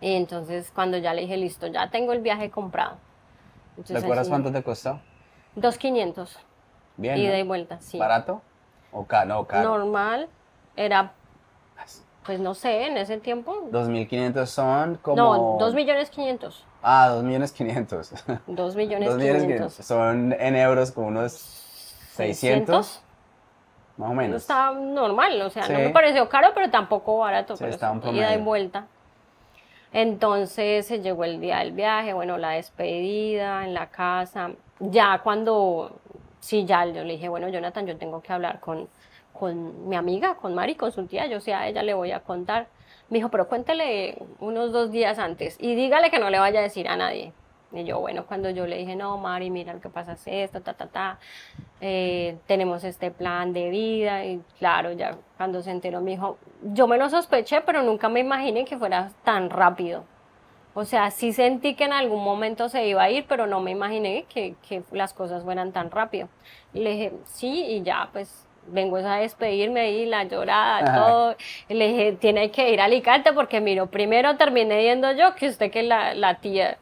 Y 0.00 0.14
entonces, 0.14 0.70
cuando 0.74 0.96
ya 0.98 1.12
le 1.12 1.22
dije, 1.22 1.36
listo, 1.36 1.66
ya 1.66 1.90
tengo 1.90 2.12
el 2.12 2.20
viaje 2.20 2.50
comprado. 2.50 2.98
¿Recuerdas 3.88 4.28
cuánto 4.28 4.52
te 4.52 4.62
costó? 4.62 5.00
Dos 5.56 5.76
quinientos. 5.76 6.38
Bien. 7.00 7.16
Ida 7.16 7.38
y 7.38 7.42
vuelta, 7.42 7.80
sí. 7.80 7.98
¿Barato? 7.98 8.42
¿O 8.92 9.04
caro? 9.06 9.28
No, 9.28 9.44
caro. 9.46 9.70
Normal. 9.78 10.28
Era, 10.76 11.12
pues 12.26 12.38
no 12.38 12.54
sé, 12.54 12.86
en 12.86 12.98
ese 12.98 13.18
tiempo. 13.18 13.68
2.500 13.70 14.46
son 14.46 14.94
como... 14.96 15.16
No, 15.16 15.56
2 15.58 15.74
millones 15.74 16.10
500. 16.10 16.66
Ah, 16.82 17.08
2 17.08 17.24
millones 17.24 17.52
500. 17.52 18.14
2 18.46 18.76
millones 18.76 19.16
500. 19.16 19.72
Son 19.72 20.34
en 20.38 20.56
euros 20.56 20.92
como 20.92 21.08
unos 21.08 21.32
600. 22.12 23.02
Más 23.96 24.10
o 24.10 24.14
menos. 24.14 24.42
Está 24.42 24.72
normal, 24.72 25.40
o 25.42 25.50
sea, 25.50 25.66
no 25.68 25.78
me 25.78 25.90
pareció 25.90 26.28
caro, 26.28 26.52
pero 26.54 26.70
tampoco 26.70 27.18
barato. 27.18 27.56
Sí, 27.56 27.64
está 27.64 27.90
un 27.90 28.14
ida 28.14 28.34
y 28.34 28.42
vuelta. 28.42 28.86
Entonces 29.92 30.86
se 30.86 31.00
llegó 31.00 31.24
el 31.24 31.40
día 31.40 31.58
del 31.58 31.72
viaje, 31.72 32.12
bueno, 32.12 32.38
la 32.38 32.50
despedida 32.50 33.64
en 33.64 33.74
la 33.74 33.88
casa. 33.88 34.50
Ya 34.78 35.20
cuando 35.22 36.00
sí, 36.40 36.64
ya 36.64 36.84
yo 36.86 37.04
le 37.04 37.12
dije, 37.14 37.28
bueno, 37.28 37.48
Jonathan, 37.48 37.86
yo 37.86 37.96
tengo 37.96 38.20
que 38.22 38.32
hablar 38.32 38.60
con, 38.60 38.88
con 39.32 39.88
mi 39.88 39.96
amiga, 39.96 40.34
con 40.36 40.54
Mari, 40.54 40.74
con 40.74 40.92
su 40.92 41.06
tía, 41.06 41.26
yo 41.26 41.40
sé 41.40 41.54
a 41.54 41.68
ella 41.68 41.82
le 41.82 41.94
voy 41.94 42.12
a 42.12 42.20
contar. 42.20 42.68
Me 43.08 43.18
dijo, 43.18 43.30
pero 43.30 43.48
cuéntele 43.48 44.18
unos 44.38 44.72
dos 44.72 44.90
días 44.90 45.18
antes 45.18 45.56
y 45.60 45.74
dígale 45.74 46.10
que 46.10 46.18
no 46.18 46.30
le 46.30 46.38
vaya 46.38 46.60
a 46.60 46.62
decir 46.62 46.88
a 46.88 46.96
nadie. 46.96 47.32
Y 47.72 47.84
yo, 47.84 48.00
bueno, 48.00 48.26
cuando 48.26 48.50
yo 48.50 48.66
le 48.66 48.78
dije, 48.78 48.96
no, 48.96 49.16
Mari, 49.18 49.48
mira 49.50 49.72
lo 49.72 49.80
que 49.80 49.88
pasa 49.88 50.14
es 50.14 50.26
esto, 50.26 50.60
ta, 50.60 50.74
ta, 50.74 50.86
ta, 50.88 51.18
eh, 51.80 52.36
tenemos 52.46 52.82
este 52.82 53.12
plan 53.12 53.52
de 53.52 53.70
vida, 53.70 54.24
y 54.24 54.42
claro, 54.58 54.92
ya 54.92 55.16
cuando 55.36 55.62
se 55.62 55.70
enteró 55.70 56.00
me 56.00 56.12
dijo, 56.12 56.36
yo 56.62 56.88
me 56.88 56.98
lo 56.98 57.08
sospeché, 57.08 57.60
pero 57.60 57.82
nunca 57.82 58.08
me 58.08 58.20
imaginé 58.20 58.64
que 58.64 58.76
fuera 58.76 59.12
tan 59.22 59.50
rápido. 59.50 60.04
O 60.74 60.84
sea, 60.84 61.10
sí 61.10 61.32
sentí 61.32 61.74
que 61.74 61.84
en 61.84 61.92
algún 61.92 62.22
momento 62.22 62.68
se 62.68 62.86
iba 62.86 63.02
a 63.02 63.10
ir, 63.10 63.24
pero 63.28 63.46
no 63.46 63.60
me 63.60 63.72
imaginé 63.72 64.24
que, 64.32 64.54
que 64.68 64.82
las 64.92 65.12
cosas 65.12 65.42
fueran 65.42 65.72
tan 65.72 65.90
rápido. 65.90 66.28
Le 66.72 66.90
dije, 66.92 67.12
sí, 67.24 67.64
y 67.66 67.82
ya, 67.82 68.08
pues 68.12 68.46
vengo 68.68 68.96
a 68.98 69.16
despedirme 69.16 69.90
y 69.90 70.06
la 70.06 70.24
llorada, 70.24 70.94
todo. 70.94 71.36
Y 71.68 71.74
le 71.74 71.88
dije, 71.88 72.12
tiene 72.12 72.50
que 72.52 72.70
ir 72.70 72.80
a 72.80 72.84
Alicante 72.84 73.32
porque, 73.32 73.60
miro, 73.60 73.86
primero 73.86 74.36
terminé 74.36 74.84
yendo 74.84 75.10
yo 75.12 75.34
que 75.34 75.48
usted 75.48 75.72
que 75.72 75.82
la, 75.82 76.14
la 76.14 76.36
tía. 76.36 76.78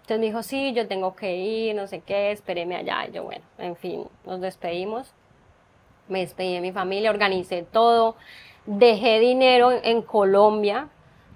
Entonces 0.00 0.18
me 0.18 0.26
dijo, 0.26 0.42
sí, 0.42 0.72
yo 0.72 0.88
tengo 0.88 1.14
que 1.14 1.36
ir, 1.36 1.76
no 1.76 1.86
sé 1.86 2.00
qué, 2.00 2.32
espéreme 2.32 2.74
allá. 2.74 3.06
Y 3.06 3.12
yo, 3.12 3.22
bueno, 3.22 3.44
en 3.58 3.76
fin, 3.76 4.04
nos 4.24 4.40
despedimos. 4.40 5.12
Me 6.08 6.20
despedí 6.20 6.54
de 6.54 6.60
mi 6.60 6.72
familia, 6.72 7.10
organicé 7.10 7.62
todo. 7.62 8.16
Dejé 8.66 9.20
dinero 9.20 9.70
en 9.70 10.02
Colombia 10.02 10.88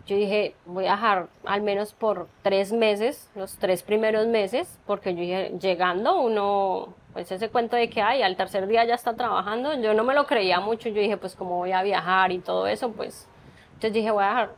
yo 0.06 0.16
dije, 0.16 0.54
voy 0.66 0.86
a 0.86 0.92
dejar 0.92 1.28
al 1.44 1.62
menos 1.62 1.92
por 1.92 2.28
tres 2.42 2.72
meses, 2.72 3.30
los 3.34 3.56
tres 3.56 3.82
primeros 3.82 4.26
meses, 4.26 4.78
porque 4.86 5.14
yo 5.14 5.20
dije, 5.20 5.52
llegando 5.60 6.20
uno, 6.20 6.94
pues 7.12 7.30
ese 7.30 7.48
cuento 7.50 7.76
de 7.76 7.88
que 7.88 8.02
hay, 8.02 8.22
al 8.22 8.36
tercer 8.36 8.66
día 8.66 8.84
ya 8.84 8.94
está 8.94 9.14
trabajando, 9.14 9.74
yo 9.80 9.94
no 9.94 10.02
me 10.02 10.14
lo 10.14 10.26
creía 10.26 10.60
mucho, 10.60 10.88
yo 10.88 11.00
dije, 11.00 11.16
pues 11.16 11.36
como 11.36 11.58
voy 11.58 11.72
a 11.72 11.82
viajar 11.82 12.32
y 12.32 12.38
todo 12.38 12.66
eso, 12.66 12.90
pues, 12.90 13.28
entonces 13.74 13.92
dije, 13.92 14.10
voy 14.10 14.24
a 14.24 14.28
dejar 14.28 14.50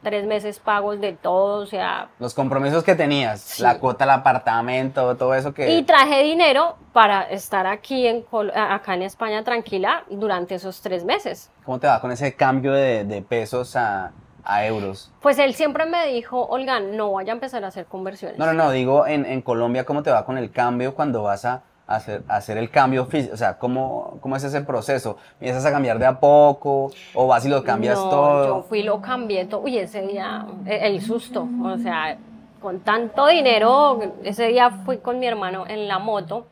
tres 0.00 0.26
meses 0.26 0.60
pagos 0.60 1.00
de 1.00 1.12
todo, 1.12 1.60
o 1.60 1.66
sea... 1.66 2.08
Los 2.20 2.32
compromisos 2.32 2.84
que 2.84 2.94
tenías, 2.94 3.58
la 3.58 3.80
cuota 3.80 4.04
del 4.04 4.14
apartamento, 4.14 5.16
todo 5.16 5.34
eso 5.34 5.52
que... 5.52 5.72
Y 5.72 5.82
traje 5.82 6.22
dinero 6.22 6.76
para 6.92 7.22
estar 7.22 7.66
aquí 7.66 8.06
en, 8.06 8.24
acá 8.54 8.94
en 8.94 9.02
España 9.02 9.42
tranquila 9.42 10.04
durante 10.08 10.54
esos 10.54 10.80
tres 10.80 11.04
meses. 11.04 11.50
¿Cómo 11.64 11.80
te 11.80 11.88
va 11.88 12.00
con 12.00 12.12
ese 12.12 12.36
cambio 12.36 12.72
de, 12.72 13.04
de 13.04 13.22
pesos 13.22 13.74
a, 13.74 14.12
a 14.48 14.66
euros. 14.66 15.12
Pues 15.20 15.38
él 15.38 15.54
siempre 15.54 15.84
me 15.84 16.06
dijo, 16.06 16.46
Olga, 16.46 16.80
no 16.80 17.12
vaya 17.12 17.32
a 17.32 17.34
empezar 17.34 17.62
a 17.64 17.68
hacer 17.68 17.84
conversiones. 17.84 18.38
No, 18.38 18.46
no, 18.46 18.54
no, 18.54 18.70
digo 18.70 19.06
en, 19.06 19.26
en 19.26 19.42
Colombia, 19.42 19.84
¿cómo 19.84 20.02
te 20.02 20.10
va 20.10 20.24
con 20.24 20.38
el 20.38 20.50
cambio 20.50 20.94
cuando 20.94 21.22
vas 21.22 21.44
a 21.44 21.62
hacer, 21.86 22.22
hacer 22.28 22.56
el 22.56 22.70
cambio 22.70 23.04
físico? 23.04 23.34
O 23.34 23.36
sea, 23.36 23.58
¿cómo, 23.58 24.16
¿cómo 24.22 24.36
es 24.36 24.44
ese 24.44 24.62
proceso? 24.62 25.18
¿Empiezas 25.34 25.66
a 25.66 25.70
cambiar 25.70 25.98
de 25.98 26.06
a 26.06 26.18
poco 26.18 26.90
o 27.14 27.26
vas 27.26 27.44
y 27.44 27.50
lo 27.50 27.62
cambias 27.62 27.98
no, 27.98 28.08
todo? 28.08 28.46
Yo 28.46 28.62
fui, 28.62 28.82
lo 28.82 29.02
cambié 29.02 29.44
todo. 29.44 29.60
Uy, 29.60 29.76
ese 29.76 30.00
día, 30.00 30.46
e, 30.64 30.86
el 30.86 31.02
susto, 31.02 31.46
o 31.62 31.76
sea, 31.76 32.16
con 32.58 32.80
tanto 32.80 33.26
dinero, 33.26 34.00
ese 34.24 34.48
día 34.48 34.70
fui 34.70 34.96
con 34.96 35.18
mi 35.18 35.26
hermano 35.26 35.66
en 35.66 35.88
la 35.88 35.98
moto, 35.98 36.46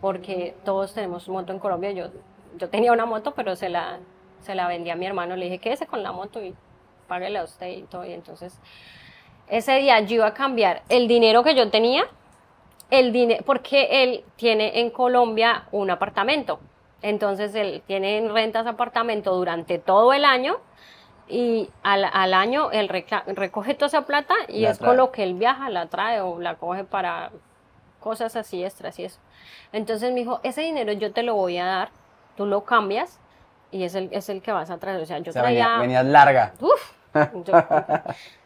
porque 0.00 0.56
todos 0.64 0.92
tenemos 0.92 1.28
moto 1.28 1.52
en 1.52 1.60
Colombia. 1.60 1.92
Yo, 1.92 2.06
yo 2.58 2.68
tenía 2.68 2.92
una 2.92 3.06
moto, 3.06 3.32
pero 3.36 3.54
se 3.54 3.68
la, 3.68 3.98
se 4.40 4.56
la 4.56 4.66
vendí 4.66 4.90
a 4.90 4.96
mi 4.96 5.06
hermano. 5.06 5.36
Le 5.36 5.44
dije, 5.44 5.58
quédese 5.58 5.86
con 5.86 6.02
la 6.02 6.10
moto 6.10 6.42
y 6.42 6.52
páguele 7.08 7.38
a 7.40 7.44
usted 7.44 7.68
y 7.68 7.82
todo. 7.82 8.04
Y 8.04 8.12
entonces, 8.12 8.60
ese 9.48 9.76
día 9.78 9.98
yo 10.00 10.16
iba 10.16 10.26
a 10.26 10.34
cambiar 10.34 10.82
el 10.88 11.08
dinero 11.08 11.42
que 11.42 11.54
yo 11.56 11.70
tenía, 11.70 12.04
el 12.90 13.12
dinero, 13.12 13.42
porque 13.44 14.04
él 14.04 14.24
tiene 14.36 14.80
en 14.80 14.90
Colombia 14.90 15.64
un 15.72 15.90
apartamento. 15.90 16.60
Entonces, 17.02 17.54
él 17.54 17.82
tiene 17.86 18.18
en 18.18 18.32
rentas 18.32 18.66
apartamento 18.66 19.34
durante 19.34 19.78
todo 19.78 20.12
el 20.12 20.24
año 20.24 20.58
y 21.28 21.68
al, 21.82 22.04
al 22.04 22.32
año 22.34 22.70
él 22.72 22.88
recoge 22.88 23.74
toda 23.74 23.86
esa 23.88 24.06
plata 24.06 24.34
y 24.48 24.64
es 24.64 24.78
con 24.78 24.96
lo 24.96 25.12
que 25.12 25.22
él 25.24 25.34
viaja, 25.34 25.68
la 25.68 25.86
trae 25.86 26.20
o 26.22 26.40
la 26.40 26.54
coge 26.54 26.84
para 26.84 27.30
cosas 28.00 28.34
así 28.36 28.64
extras 28.64 28.98
y 28.98 29.04
eso. 29.04 29.18
Entonces 29.72 30.10
me 30.12 30.20
dijo, 30.20 30.40
ese 30.42 30.62
dinero 30.62 30.92
yo 30.92 31.12
te 31.12 31.22
lo 31.22 31.34
voy 31.34 31.58
a 31.58 31.66
dar, 31.66 31.90
tú 32.36 32.46
lo 32.46 32.64
cambias 32.64 33.20
y 33.70 33.84
es 33.84 33.94
el, 33.94 34.08
es 34.12 34.30
el 34.30 34.40
que 34.40 34.52
vas 34.52 34.70
a 34.70 34.78
traer. 34.78 35.00
O 35.02 35.04
sea, 35.06 35.18
yo 35.18 35.28
O 35.30 35.32
sea, 35.34 35.42
traía... 35.42 35.64
venía- 35.68 35.78
venías 35.80 36.06
larga. 36.06 36.54
Uf, 36.60 36.92
yo, 37.14 37.52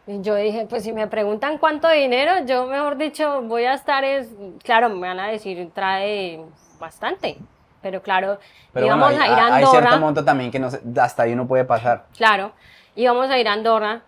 yo 0.06 0.34
dije, 0.36 0.66
pues 0.68 0.82
si 0.82 0.92
me 0.92 1.06
preguntan 1.06 1.58
cuánto 1.58 1.88
dinero, 1.88 2.44
yo 2.46 2.66
mejor 2.66 2.96
dicho 2.96 3.42
voy 3.42 3.64
a 3.64 3.74
estar 3.74 4.04
es, 4.04 4.28
claro, 4.62 4.88
me 4.88 5.08
van 5.08 5.20
a 5.20 5.28
decir 5.28 5.70
trae 5.74 6.40
bastante, 6.78 7.36
pero 7.80 8.02
claro, 8.02 8.38
Pero 8.72 8.86
íbamos 8.86 9.10
bueno, 9.10 9.22
hay, 9.22 9.30
a 9.30 9.32
ir 9.32 9.38
a 9.38 9.46
hay 9.46 9.64
Andorra, 9.64 9.80
cierto 9.80 10.00
monto 10.00 10.24
también 10.24 10.50
que 10.50 10.58
no 10.58 10.68
hasta 11.00 11.24
ahí 11.24 11.32
uno 11.32 11.46
puede 11.46 11.64
pasar. 11.64 12.06
claro, 12.16 12.52
íbamos 12.94 13.30
a 13.30 13.38
ir 13.38 13.48
a 13.48 13.52
Andorra, 13.52 14.02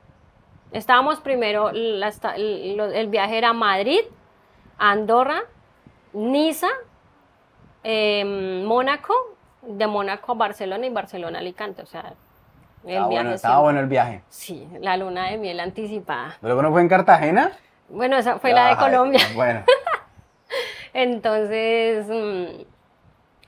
estábamos 0.73 1.21
primero, 1.21 1.71
la 1.73 2.13
el 2.37 3.09
viaje 3.09 3.39
era 3.39 3.53
Madrid, 3.53 4.01
Andorra, 4.79 5.43
Niza, 6.13 6.69
em, 7.83 8.65
Mónaco, 8.65 9.15
de 9.63 9.87
Mónaco 9.87 10.33
a 10.33 10.35
Barcelona 10.35 10.87
y 10.87 10.91
Barcelona 10.91 11.39
a 11.39 11.41
Alicante, 11.41 11.83
o 11.83 11.87
sea, 11.87 12.15
el 12.85 12.91
Estaba 12.91 13.09
viaje 13.09 13.23
bueno, 13.25 13.35
estaba 13.35 13.55
siempre- 13.55 13.63
bueno 13.65 13.81
el 13.81 13.87
viaje. 13.87 14.23
Sí, 14.29 14.69
la 14.81 14.97
luna 14.97 15.31
de 15.31 15.39
miel 15.39 15.61
anticipada. 15.61 16.37
¿Luego 16.43 16.63
no 16.63 16.71
fue 16.73 16.81
en 16.83 16.89
Cartagena? 16.89 17.53
Bueno, 17.89 18.17
esa 18.17 18.39
fue 18.39 18.53
la 18.53 18.69
de 18.71 18.77
Colombia. 18.77 19.21
Bueno, 19.35 19.65
Entonces, 20.93 22.07
mm, 22.09 22.63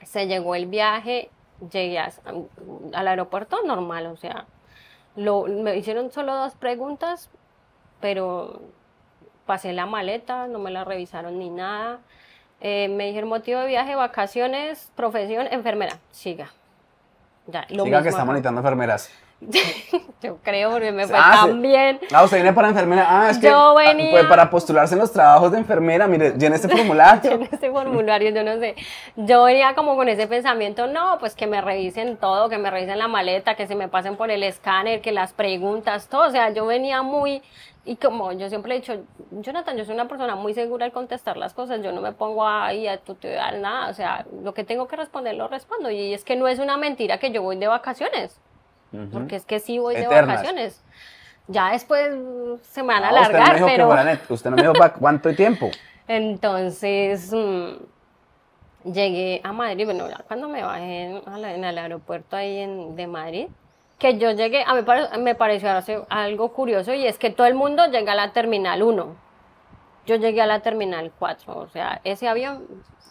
se 0.05 0.27
llegó 0.27 0.55
el 0.55 0.65
viaje, 0.67 1.29
llegué 1.71 1.99
a- 1.99 2.11
al 2.93 3.07
aeropuerto 3.07 3.57
normal, 3.65 4.07
o 4.07 4.17
sea, 4.17 4.45
lo, 5.15 5.43
me 5.45 5.75
hicieron 5.75 6.11
solo 6.11 6.35
dos 6.35 6.53
preguntas, 6.55 7.29
pero 8.01 8.61
pasé 9.45 9.73
la 9.73 9.85
maleta, 9.85 10.47
no 10.47 10.59
me 10.59 10.71
la 10.71 10.83
revisaron 10.83 11.39
ni 11.39 11.49
nada. 11.49 11.99
Eh, 12.59 12.89
me 12.89 13.05
dijeron 13.05 13.29
motivo 13.29 13.59
de 13.61 13.67
viaje, 13.67 13.95
vacaciones, 13.95 14.91
profesión, 14.95 15.47
enfermera. 15.51 15.99
Siga. 16.11 16.49
Ya, 17.47 17.65
lo 17.69 17.83
siga 17.85 17.99
que 17.99 18.05
mismo 18.05 18.17
acá. 18.17 18.25
monitando 18.25 18.59
enfermeras. 18.61 19.09
Yo 20.21 20.37
creo, 20.43 20.71
porque 20.71 20.91
me 20.91 21.05
fue 21.07 21.15
Ah, 21.17 21.43
tan 21.45 21.61
bien. 21.61 21.99
Ah, 22.11 22.23
usted 22.23 22.37
viene 22.37 22.53
para 22.53 22.69
enfermera. 22.69 23.05
Ah, 23.07 23.29
es 23.29 23.37
que 23.37 23.47
Yo 23.47 23.55
ah, 23.55 23.73
venía- 23.75 24.09
pues, 24.11 24.25
para 24.25 24.49
postularse 24.49 24.95
en 24.95 24.99
los 24.99 25.11
trabajos 25.11 25.51
de 25.51 25.59
enfermera, 25.59 26.07
mire, 26.07 26.31
llene 26.37 26.55
este 26.55 26.67
formulario. 26.75 27.31
en 27.31 27.43
este 27.43 27.69
formulario, 27.71 28.31
yo 28.31 28.43
no 28.43 28.57
sé. 28.57 28.75
Yo 29.15 29.43
venía 29.43 29.75
como 29.75 29.95
con 29.95 30.09
ese 30.09 30.25
pensamiento, 30.27 30.87
no, 30.87 31.17
pues 31.19 31.35
que 31.35 31.45
me 31.45 31.61
revisen 31.61 32.17
todo, 32.17 32.49
que 32.49 32.57
me 32.57 32.71
revisen 32.71 32.97
la 32.97 33.07
maleta, 33.07 33.55
que 33.55 33.67
se 33.67 33.75
me 33.75 33.87
pasen 33.87 34.15
por 34.17 34.31
el 34.31 34.41
escáner, 34.43 35.01
que 35.01 35.11
las 35.11 35.33
preguntas, 35.33 36.07
todo. 36.07 36.27
O 36.27 36.31
sea, 36.31 36.49
yo 36.49 36.65
venía 36.65 37.03
muy, 37.03 37.43
y 37.85 37.95
como 37.97 38.31
yo 38.33 38.49
siempre 38.49 38.73
he 38.75 38.79
dicho, 38.79 38.95
Jonathan, 39.29 39.77
yo 39.77 39.85
soy 39.85 39.93
una 39.93 40.07
persona 40.07 40.35
muy 40.35 40.55
segura 40.55 40.85
al 40.85 40.91
contestar 40.91 41.37
las 41.37 41.53
cosas, 41.53 41.81
yo 41.83 41.91
no 41.91 42.01
me 42.01 42.11
pongo 42.11 42.47
ahí 42.47 42.87
a 42.87 42.97
tutear 42.97 43.59
nada, 43.59 43.89
o 43.89 43.93
sea, 43.93 44.25
lo 44.43 44.53
que 44.55 44.63
tengo 44.63 44.87
que 44.87 44.95
responder 44.95 45.35
lo 45.35 45.47
respondo. 45.47 45.91
Y 45.91 46.13
es 46.15 46.23
que 46.23 46.35
no 46.35 46.47
es 46.47 46.57
una 46.57 46.75
mentira 46.77 47.19
que 47.19 47.29
yo 47.31 47.43
voy 47.43 47.55
de 47.57 47.67
vacaciones, 47.67 48.41
Porque 49.11 49.35
es 49.35 49.45
que 49.45 49.59
sí 49.59 49.79
voy 49.79 49.95
de 49.95 50.07
vacaciones. 50.27 50.83
Ya 51.47 51.71
después 51.71 52.13
se 52.63 52.83
me 52.83 52.89
van 52.93 53.03
a 53.03 53.09
Ah, 53.09 53.21
usted 53.21 53.33
no 53.33 53.37
alargar, 53.39 53.55
dijo 53.55 53.67
que 53.67 53.71
pero... 53.73 54.33
usted 54.33 54.49
no 54.49 54.55
me 54.57 54.61
dijo 54.63 54.73
para 54.73 54.93
cuánto 54.93 55.33
tiempo. 55.33 55.71
Entonces 56.07 57.31
mm, 57.33 58.91
llegué 58.91 59.41
a 59.43 59.53
Madrid, 59.53 59.85
bueno, 59.85 60.09
ya 60.09 60.17
cuando 60.27 60.47
me 60.49 60.63
bajé 60.63 61.21
en, 61.25 61.63
el 61.63 61.77
aeropuerto 61.77 62.35
ahí 62.35 62.59
en- 62.59 62.95
de 62.95 63.07
Madrid, 63.07 63.47
que 63.99 64.17
yo 64.17 64.31
llegué, 64.31 64.63
a 64.65 64.73
mí 64.75 64.83
pare- 64.83 65.17
me 65.17 65.35
pareció 65.35 66.05
algo 66.09 66.53
curioso 66.53 66.93
y 66.93 67.05
es 67.07 67.17
que 67.17 67.29
todo 67.29 67.47
el 67.47 67.55
mundo 67.55 67.85
llega 67.87 68.11
a 68.11 68.15
la 68.15 68.31
terminal 68.31 68.83
1. 68.83 69.15
Yo 70.05 70.15
llegué 70.15 70.41
a 70.41 70.45
la 70.47 70.61
terminal 70.61 71.11
4, 71.19 71.57
o 71.57 71.67
sea, 71.67 71.99
ese 72.03 72.27
avión 72.29 72.65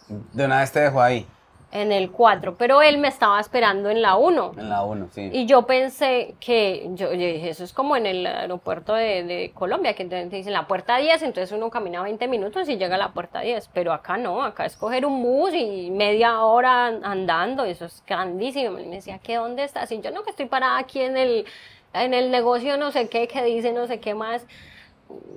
De 0.07 0.45
una 0.45 0.59
vez 0.61 0.71
te 0.71 0.79
dejó 0.79 1.01
ahí, 1.01 1.27
en 1.71 1.91
el 1.91 2.11
4, 2.11 2.55
pero 2.55 2.81
él 2.81 2.97
me 2.97 3.09
estaba 3.09 3.39
esperando 3.41 3.89
en 3.89 4.01
la 4.01 4.15
1. 4.15 4.53
en 4.57 4.69
la 4.69 4.83
1, 4.83 5.09
sí. 5.11 5.29
Y 5.33 5.45
yo 5.45 5.63
pensé 5.63 6.35
que, 6.39 6.89
yo, 6.93 7.11
yo 7.11 7.27
dije, 7.27 7.49
eso 7.49 7.65
es 7.65 7.73
como 7.73 7.97
en 7.97 8.05
el 8.05 8.25
aeropuerto 8.25 8.93
de, 8.93 9.23
de 9.23 9.51
Colombia, 9.53 9.93
que 9.93 10.05
te, 10.05 10.25
dicen 10.29 10.53
la 10.53 10.67
puerta 10.67 10.97
10, 10.97 11.23
entonces 11.23 11.51
uno 11.51 11.69
camina 11.69 12.01
20 12.01 12.27
minutos 12.29 12.69
y 12.69 12.77
llega 12.77 12.95
a 12.95 12.97
la 12.97 13.11
puerta 13.11 13.41
10, 13.41 13.69
pero 13.73 13.91
acá 13.91 14.15
no, 14.17 14.43
acá 14.43 14.65
es 14.65 14.77
coger 14.77 15.05
un 15.05 15.21
bus 15.21 15.53
y 15.53 15.91
media 15.91 16.41
hora 16.41 16.87
andando, 16.87 17.65
eso 17.65 17.85
es 17.85 18.01
grandísimo. 18.07 18.79
Y 18.79 18.85
me 18.85 18.95
decía, 18.95 19.19
¿qué 19.19 19.35
dónde 19.35 19.65
estás? 19.65 19.91
Y 19.91 19.99
yo 19.99 20.11
no, 20.11 20.23
que 20.23 20.29
estoy 20.29 20.45
parada 20.45 20.77
aquí 20.77 21.01
en 21.01 21.17
el, 21.17 21.45
en 21.93 22.13
el 22.13 22.31
negocio 22.31 22.77
no 22.77 22.91
sé 22.91 23.09
qué, 23.09 23.27
que 23.27 23.43
dice 23.43 23.73
no 23.73 23.87
sé 23.87 23.99
qué 23.99 24.13
más. 24.13 24.45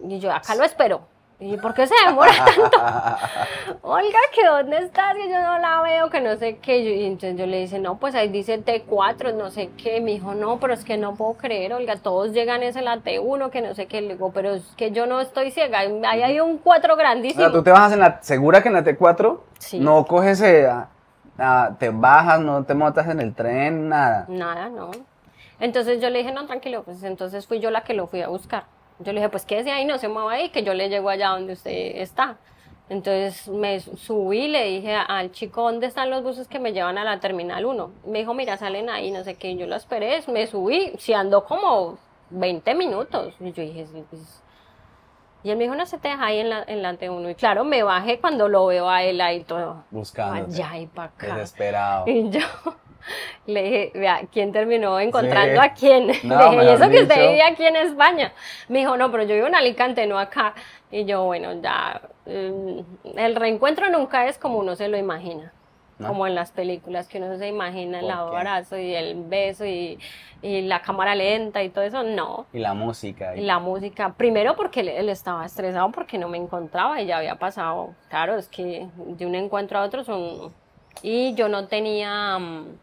Y 0.09 0.21
yo, 0.21 0.33
acá 0.33 0.55
lo 0.55 0.63
espero. 0.65 1.03
¿Y 1.43 1.57
por 1.57 1.73
qué 1.73 1.87
se 1.87 1.95
demora 2.07 2.33
tanto? 2.45 3.79
Olga, 3.83 4.19
¿que 4.35 4.47
dónde 4.47 4.77
estás? 4.79 5.15
Que 5.15 5.29
yo 5.31 5.41
no 5.41 5.59
la 5.59 5.81
veo, 5.81 6.11
que 6.11 6.21
no 6.21 6.37
sé 6.37 6.59
qué. 6.59 6.79
Y 6.81 7.07
entonces 7.07 7.39
yo 7.39 7.47
le 7.47 7.59
dice, 7.61 7.79
no, 7.79 7.99
pues 7.99 8.15
ahí 8.15 8.29
dice 8.29 8.63
T4, 8.63 9.35
no 9.35 9.51
sé 9.51 9.71
qué. 9.77 10.01
Me 10.03 10.11
dijo, 10.13 10.35
no, 10.35 10.59
pero 10.61 10.75
es 10.75 10.85
que 10.85 10.99
no 10.99 11.15
puedo 11.15 11.35
creer, 11.35 11.73
Olga, 11.73 11.97
todos 11.97 12.33
llegan 12.33 12.63
es 12.63 12.75
la 12.77 12.99
T1, 12.99 13.49
que 13.51 13.63
no 13.63 13.75
sé 13.75 13.87
qué. 13.87 14.03
Le 14.03 14.15
digo, 14.15 14.33
pero 14.33 14.55
es 14.55 14.63
que 14.77 14.91
yo 14.91 15.07
no 15.07 15.21
estoy 15.21 15.51
ciega. 15.51 15.79
Ahí 15.81 16.23
hay 16.23 16.41
un 16.41 16.59
4 16.59 16.93
O 16.95 16.97
grandísimo. 16.97 17.43
sea, 17.43 17.51
tú 17.53 17.63
te 17.63 17.71
bajas 17.71 17.93
en 17.95 18.01
la, 18.01 18.19
segura 18.23 18.63
que 18.63 18.69
en 18.69 18.75
la 18.75 18.85
T4 18.85 19.41
Sí. 19.59 19.79
no 19.81 20.05
coges, 20.07 20.43
eh, 20.43 20.67
a- 20.69 20.89
a- 21.39 21.77
te 21.79 21.89
bajas, 21.89 22.41
no 22.41 22.65
te 22.65 22.75
montas 22.75 23.09
en 23.09 23.19
el 23.21 23.35
tren, 23.35 23.89
nada. 23.89 24.27
Nada, 24.29 24.69
no. 24.69 24.91
Entonces 25.59 26.01
yo 26.03 26.11
le 26.11 26.19
dije, 26.19 26.33
no, 26.33 26.47
tranquilo, 26.47 26.83
pues 26.85 27.03
entonces 27.03 27.47
fui 27.47 27.61
yo 27.61 27.71
la 27.71 27.83
que 27.83 27.95
lo 27.95 28.07
fui 28.07 28.21
a 28.21 28.29
buscar. 28.29 28.65
Yo 29.01 29.13
le 29.13 29.21
dije, 29.21 29.31
pues 29.31 29.47
quédese 29.47 29.73
ahí, 29.73 29.85
no 29.85 29.99
se 29.99 30.09
mueva 30.09 30.33
ahí, 30.33 30.51
que 30.51 30.63
yo 30.63 30.75
le 30.75 30.89
llego 30.89 31.09
allá 31.09 31.31
donde 31.31 31.55
usted 31.55 31.73
está. 31.97 32.37
Entonces 32.91 33.49
me 33.49 33.81
subí, 33.81 34.49
le 34.49 34.65
dije 34.65 34.95
al 34.95 35.31
chico, 35.31 35.63
¿dónde 35.63 35.87
están 35.87 36.11
los 36.11 36.23
buses 36.23 36.49
que 36.49 36.59
me 36.59 36.73
llevan 36.73 36.99
a 36.99 37.05
la 37.05 37.21
Terminal 37.21 37.65
1? 37.65 37.93
Me 38.07 38.19
dijo, 38.19 38.35
mira, 38.35 38.57
salen 38.57 38.91
ahí, 38.91 39.11
no 39.11 39.23
sé 39.25 39.37
qué. 39.37 39.57
Yo 39.57 39.67
lo 39.67 39.77
esperé, 39.77 40.21
me 40.27 40.47
subí, 40.47 40.93
si 40.99 41.15
andó 41.15 41.45
como 41.45 41.99
20 42.31 42.75
minutos. 42.75 43.35
Y 43.41 43.53
yo 43.53 43.63
dije, 43.63 43.87
sí, 43.87 44.05
pues... 44.11 44.43
Y 45.43 45.51
él 45.51 45.57
me 45.57 45.65
dijo, 45.65 45.77
no 45.77 45.87
se 45.87 45.97
te 45.97 46.09
deja 46.09 46.27
ahí 46.27 46.41
en 46.41 46.51
la, 46.51 46.65
en 46.67 46.83
la 46.83 46.93
T1. 46.95 47.31
Y 47.31 47.35
claro, 47.37 47.65
me 47.65 47.83
bajé 47.83 48.21
cuando 48.21 48.49
lo 48.49 48.67
veo 48.67 48.91
a 48.91 49.03
él 49.05 49.21
ahí 49.23 49.45
todo. 49.45 49.85
Buscando. 49.91 50.53
Allá 50.53 50.77
y 50.77 50.87
para 50.87 51.09
acá. 51.09 51.35
Desesperado. 51.37 52.05
Y 52.07 52.29
yo 52.29 52.41
le 53.47 53.63
dije, 53.63 53.93
vea, 53.95 54.21
¿quién 54.33 54.53
terminó 54.53 54.99
encontrando 55.01 55.61
Sí. 55.61 55.67
a 55.69 55.75
quién? 55.75 56.07
No, 56.25 56.39
le 56.39 56.51
dije, 56.51 56.65
y 56.65 56.75
eso 56.75 56.91
que 56.91 57.03
usted 57.03 57.29
vive 57.29 57.43
aquí 57.43 57.65
en 57.65 57.77
España. 57.77 58.33
Me 58.69 58.81
dijo, 58.81 58.97
no, 58.97 59.11
pero 59.11 59.25
yo 59.25 59.35
vivo 59.35 59.47
en 59.47 59.55
Alicante, 59.55 60.07
no 60.07 60.19
acá. 60.19 60.55
Y 60.91 61.05
yo, 61.05 61.25
bueno, 61.25 61.53
ya, 61.61 62.01
mm, 62.27 63.19
el 63.19 63.37
reencuentro 63.37 63.91
nunca 63.91 64.27
es 64.27 64.39
como 64.39 64.59
uno 64.59 64.75
se 64.77 64.89
lo 64.89 64.97
imagina. 64.97 65.53
¿No? 65.99 66.09
Como 66.09 66.27
en 66.27 66.35
las 66.35 66.51
películas 66.51 67.09
que 67.09 67.19
uno 67.19 67.37
se 67.37 67.47
imagina 67.47 68.01
el 68.01 68.11
abrazo 68.11 68.79
y 68.79 68.95
el 68.95 69.23
beso 69.25 69.67
y, 69.67 69.99
y 70.41 70.63
la 70.63 70.81
cámara 70.81 71.15
lenta 71.15 71.63
y 71.63 71.69
todo 71.69 71.85
eso, 71.85 72.03
no. 72.03 72.47
Y 72.55 72.59
la 72.59 72.73
música. 72.73 73.37
Y 73.37 73.43
la 73.43 73.59
música, 73.59 74.15
primero 74.17 74.57
porque 74.57 74.81
él, 74.81 74.89
él 74.89 75.11
estaba 75.11 75.45
estresado 75.45 75.91
porque 75.93 76.17
no 76.17 76.27
me 76.31 76.39
encontraba 76.39 77.03
y 77.03 77.07
ya 77.07 77.19
había 77.19 77.35
pasado, 77.35 77.91
claro, 78.09 78.39
es 78.39 78.49
que 78.49 78.87
de 78.97 79.27
un 79.27 79.35
encuentro 79.35 79.79
a 79.79 79.83
otro 79.85 80.03
son... 80.03 80.55
Y 81.03 81.35
yo 81.35 81.51
no 81.51 81.67
tenía 81.69 82.39
mm, 82.39 82.79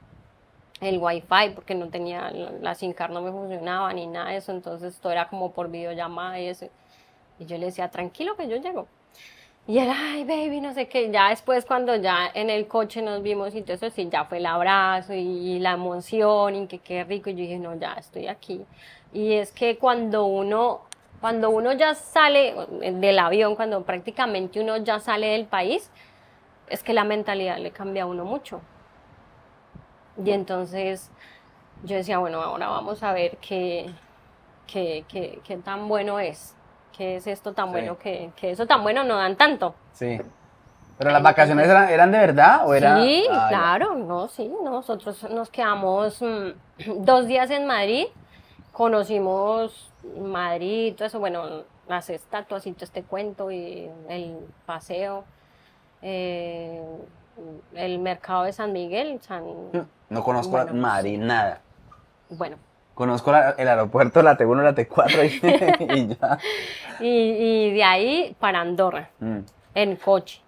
el 0.82 1.00
wifi 1.00 1.50
porque 1.56 1.76
no 1.76 1.90
tenía, 1.90 2.30
la, 2.32 2.76
SIM 2.76 2.94
card 2.94 3.12
no 3.12 3.22
me 3.22 3.32
funcionaba 3.32 3.92
ni 3.94 4.08
nada 4.08 4.32
de 4.32 4.38
eso, 4.38 4.52
entonces 4.52 5.00
todo 5.00 5.12
era 5.12 5.28
como 5.28 5.52
por 5.52 5.70
videollamada 5.70 6.40
y 6.40 6.48
eso. 6.48 6.68
Y 7.40 7.46
yo 7.46 7.58
le 7.58 7.68
decía, 7.68 7.90
tranquilo 7.90 8.36
que 8.36 8.48
yo 8.48 8.58
llego. 8.58 8.88
Y 9.68 9.80
él, 9.80 9.90
ay, 9.94 10.24
baby, 10.24 10.62
no 10.62 10.74
sé 10.74 10.88
qué. 10.88 11.12
Ya 11.12 11.30
después, 11.30 11.66
cuando 11.66 11.96
ya 11.96 12.32
en 12.34 12.50
el 12.50 12.68
coche 12.68 13.02
nos 13.02 13.22
vimos 13.22 13.54
y 13.54 13.62
todo 13.64 13.74
eso, 13.74 13.90
sí, 13.90 14.08
ya 14.10 14.26
fue 14.26 14.38
el 14.38 14.46
abrazo 14.46 15.14
y, 15.14 15.20
y 15.20 15.60
la 15.60 15.74
emoción 15.74 16.56
y 16.56 16.68
que 16.68 16.80
qué 16.80 17.04
rico. 17.04 17.30
Y 17.30 17.34
yo 17.34 17.40
dije, 17.40 17.60
no, 17.60 17.76
ya 17.76 17.94
estoy 17.94 18.28
aquí. 18.28 18.66
Y 19.14 19.34
es 19.34 19.52
que 19.52 19.78
cuando 19.78 20.26
uno, 20.26 20.82
cuando 21.20 21.50
uno 21.50 21.74
ya 21.74 21.96
sale 21.96 22.56
del 22.80 23.20
avión, 23.20 23.56
cuando 23.56 23.84
prácticamente 23.84 24.62
uno 24.62 24.78
ya 24.78 25.00
sale 25.00 25.28
del 25.28 25.46
país, 25.46 25.92
es 26.70 26.84
que 26.84 26.94
la 26.94 27.04
mentalidad 27.04 27.58
le 27.58 27.72
cambia 27.72 28.04
a 28.04 28.06
uno 28.06 28.26
mucho. 28.26 28.62
Y 30.24 30.32
entonces 30.32 31.10
yo 31.84 31.96
decía, 31.96 32.18
bueno, 32.20 32.42
ahora 32.42 32.68
vamos 32.70 33.04
a 33.04 33.14
ver 33.14 33.38
qué, 33.38 33.90
qué, 34.66 35.06
qué, 35.08 35.40
qué 35.44 35.58
tan 35.58 35.88
bueno 35.88 36.20
es. 36.20 36.56
¿Qué 36.98 37.18
es 37.18 37.28
esto 37.28 37.54
tan 37.54 37.68
Sí. 37.68 37.72
bueno? 37.74 37.98
Que, 38.00 38.32
que 38.36 38.52
eso 38.52 38.66
tan 38.66 38.82
bueno 38.82 39.04
no 39.04 39.16
dan 39.18 39.36
tanto. 39.36 39.76
Sí. 39.94 40.20
¿Pero 40.98 41.12
las 41.12 41.22
vacaciones 41.22 41.68
eran, 41.70 41.90
eran 41.90 42.12
de 42.12 42.18
verdad 42.18 42.68
o 42.68 42.74
era...? 42.74 43.00
Sí, 43.00 43.24
Ah, 43.32 43.46
claro, 43.50 43.94
no, 43.94 44.28
sí, 44.30 44.52
nosotros 44.64 45.30
nos 45.30 45.52
quedamos 45.52 46.20
mm, 46.24 46.50
dos 47.06 47.28
días 47.28 47.52
en 47.52 47.68
Madrid, 47.68 48.08
conocimos 48.72 49.92
Madrid, 50.20 50.96
todo 50.96 51.06
eso, 51.08 51.20
bueno, 51.20 51.64
las 51.88 52.10
estatuas 52.10 52.66
y 52.66 52.74
todo 52.74 52.86
este 52.86 53.04
cuento 53.04 53.52
y 53.52 53.90
el 54.10 54.38
paseo, 54.66 55.24
eh, 56.02 56.82
el 57.74 58.00
mercado 58.00 58.44
de 58.44 58.54
San 58.54 58.74
Miguel, 58.74 59.20
San, 59.22 59.44
No 60.10 60.24
conozco 60.24 60.52
Bueno, 60.52 60.74
Madrid, 60.74 61.18
nada. 61.20 61.62
bueno, 62.30 62.58
Conozco 62.94 63.32
la- 63.32 63.52
el 63.52 63.68
aeropuerto, 63.68 64.24
la 64.24 64.36
T1, 64.38 64.64
la 64.64 64.74
T4 64.74 65.24
y, 65.24 65.94
y 66.02 66.08
ya. 66.16 66.38
y, 67.00 67.08
y 67.08 67.74
de 67.74 67.84
ahí 67.84 68.36
para 68.40 68.60
Andorra, 68.62 69.10
Mm. 69.20 69.40
en 69.76 69.96
coche. 69.98 70.42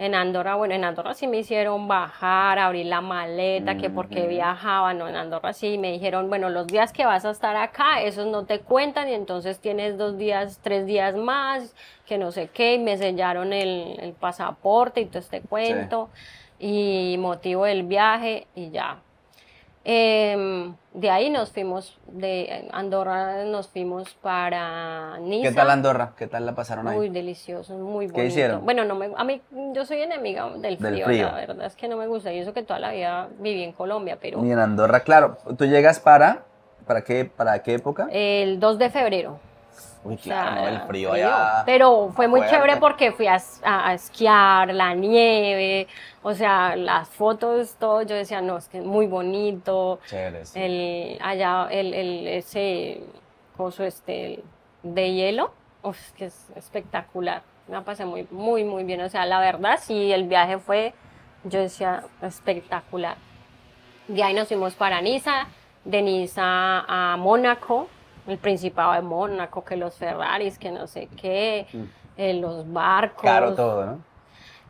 En 0.00 0.14
Andorra, 0.14 0.54
bueno, 0.54 0.72
en 0.74 0.82
Andorra 0.82 1.12
sí 1.12 1.26
me 1.26 1.36
hicieron 1.36 1.86
bajar, 1.86 2.58
abrir 2.58 2.86
la 2.86 3.02
maleta, 3.02 3.76
que 3.76 3.90
porque 3.90 4.26
viajaba, 4.26 4.94
no, 4.94 5.06
en 5.06 5.14
Andorra 5.14 5.52
sí 5.52 5.76
me 5.76 5.92
dijeron, 5.92 6.30
bueno, 6.30 6.48
los 6.48 6.68
días 6.68 6.90
que 6.94 7.04
vas 7.04 7.26
a 7.26 7.30
estar 7.30 7.54
acá, 7.54 8.00
esos 8.00 8.26
no 8.26 8.46
te 8.46 8.60
cuentan 8.60 9.10
y 9.10 9.12
entonces 9.12 9.58
tienes 9.58 9.98
dos 9.98 10.16
días, 10.16 10.58
tres 10.62 10.86
días 10.86 11.16
más, 11.16 11.74
que 12.06 12.16
no 12.16 12.32
sé 12.32 12.48
qué, 12.48 12.76
y 12.76 12.78
me 12.78 12.96
sellaron 12.96 13.52
el, 13.52 14.14
pasaporte 14.18 15.02
y 15.02 15.04
todo 15.04 15.18
este 15.18 15.42
cuento, 15.42 16.08
y 16.58 17.16
motivo 17.18 17.66
del 17.66 17.82
viaje 17.82 18.46
y 18.54 18.70
ya, 18.70 19.02
Em, 19.82 20.74
de 20.92 21.10
ahí 21.10 21.30
nos 21.30 21.50
fuimos, 21.52 21.98
de 22.06 22.68
Andorra 22.72 23.44
nos 23.44 23.68
fuimos 23.68 24.12
para 24.14 25.18
Niza. 25.20 25.48
¿Qué 25.48 25.54
tal 25.54 25.70
Andorra? 25.70 26.12
¿Qué 26.18 26.26
tal 26.26 26.44
la 26.44 26.54
pasaron 26.54 26.86
ahí? 26.86 26.96
Muy 26.96 27.08
delicioso, 27.08 27.74
muy 27.74 28.06
bonito. 28.06 28.14
¿Qué 28.14 28.26
hicieron? 28.26 28.64
Bueno, 28.64 28.84
no 28.84 28.94
me, 28.94 29.10
a 29.16 29.24
mí, 29.24 29.40
yo 29.72 29.86
soy 29.86 30.02
enemiga 30.02 30.50
del 30.50 30.76
frío, 30.76 31.06
la 31.08 31.34
verdad 31.34 31.64
es 31.64 31.76
que 31.76 31.88
no 31.88 31.96
me 31.96 32.06
gusta. 32.08 32.30
Y 32.32 32.38
eso 32.38 32.52
que 32.52 32.62
toda 32.62 32.78
la 32.78 32.92
vida 32.92 33.28
viví 33.38 33.62
en 33.62 33.72
Colombia, 33.72 34.18
pero... 34.20 34.44
Y 34.44 34.50
en 34.50 34.58
Andorra, 34.58 35.00
claro. 35.00 35.38
¿Tú 35.56 35.64
llegas 35.64 35.98
para, 35.98 36.42
para 36.86 37.02
qué, 37.02 37.24
para 37.24 37.62
qué 37.62 37.74
época? 37.74 38.08
El 38.12 38.60
2 38.60 38.78
de 38.78 38.90
febrero. 38.90 39.49
Uy, 40.02 40.16
claro, 40.16 40.66
el 40.66 40.80
frío, 40.80 41.12
allá. 41.12 41.62
Pero 41.66 42.10
fue 42.16 42.26
muy 42.26 42.40
chévere 42.46 42.76
porque 42.78 43.12
fui 43.12 43.26
a, 43.26 43.36
esquiar, 43.92 44.72
la 44.72 44.94
nieve, 44.94 45.88
o 46.22 46.32
sea, 46.32 46.74
las 46.74 47.08
fotos, 47.08 47.74
todo. 47.78 48.02
Yo 48.02 48.16
decía, 48.16 48.40
no, 48.40 48.56
es 48.56 48.68
que 48.68 48.78
es 48.78 48.84
muy 48.84 49.06
bonito. 49.06 50.00
Chévere. 50.06 50.42
El, 50.54 51.18
allá, 51.20 51.68
el, 51.70 51.92
el, 51.92 52.26
ese 52.28 53.02
coso 53.56 53.84
este 53.84 54.42
de 54.82 55.12
hielo, 55.12 55.52
es 55.84 56.12
que 56.16 56.26
es 56.26 56.50
espectacular. 56.56 57.42
Me 57.68 57.82
pasé 57.82 58.06
muy, 58.06 58.26
muy, 58.30 58.64
muy 58.64 58.84
bien. 58.84 59.02
O 59.02 59.08
sea, 59.10 59.26
la 59.26 59.38
verdad, 59.38 59.78
sí, 59.82 60.12
el 60.12 60.26
viaje 60.26 60.58
fue, 60.58 60.94
yo 61.44 61.60
decía, 61.60 62.04
espectacular. 62.22 63.16
De 64.08 64.22
ahí 64.22 64.32
nos 64.32 64.48
fuimos 64.48 64.74
para 64.74 65.02
Niza, 65.02 65.46
de 65.84 66.00
Niza 66.00 66.42
a 66.88 67.16
Mónaco 67.18 67.88
el 68.30 68.38
Principado 68.38 68.92
de 68.92 69.02
Mónaco, 69.02 69.64
que 69.64 69.76
los 69.76 69.94
Ferraris, 69.94 70.58
que 70.58 70.70
no 70.70 70.86
sé 70.86 71.08
qué, 71.20 71.66
mm. 71.72 71.82
eh, 72.16 72.34
los 72.34 72.70
barcos. 72.72 73.22
Caro 73.22 73.54
todo, 73.54 73.86
¿no? 73.86 73.98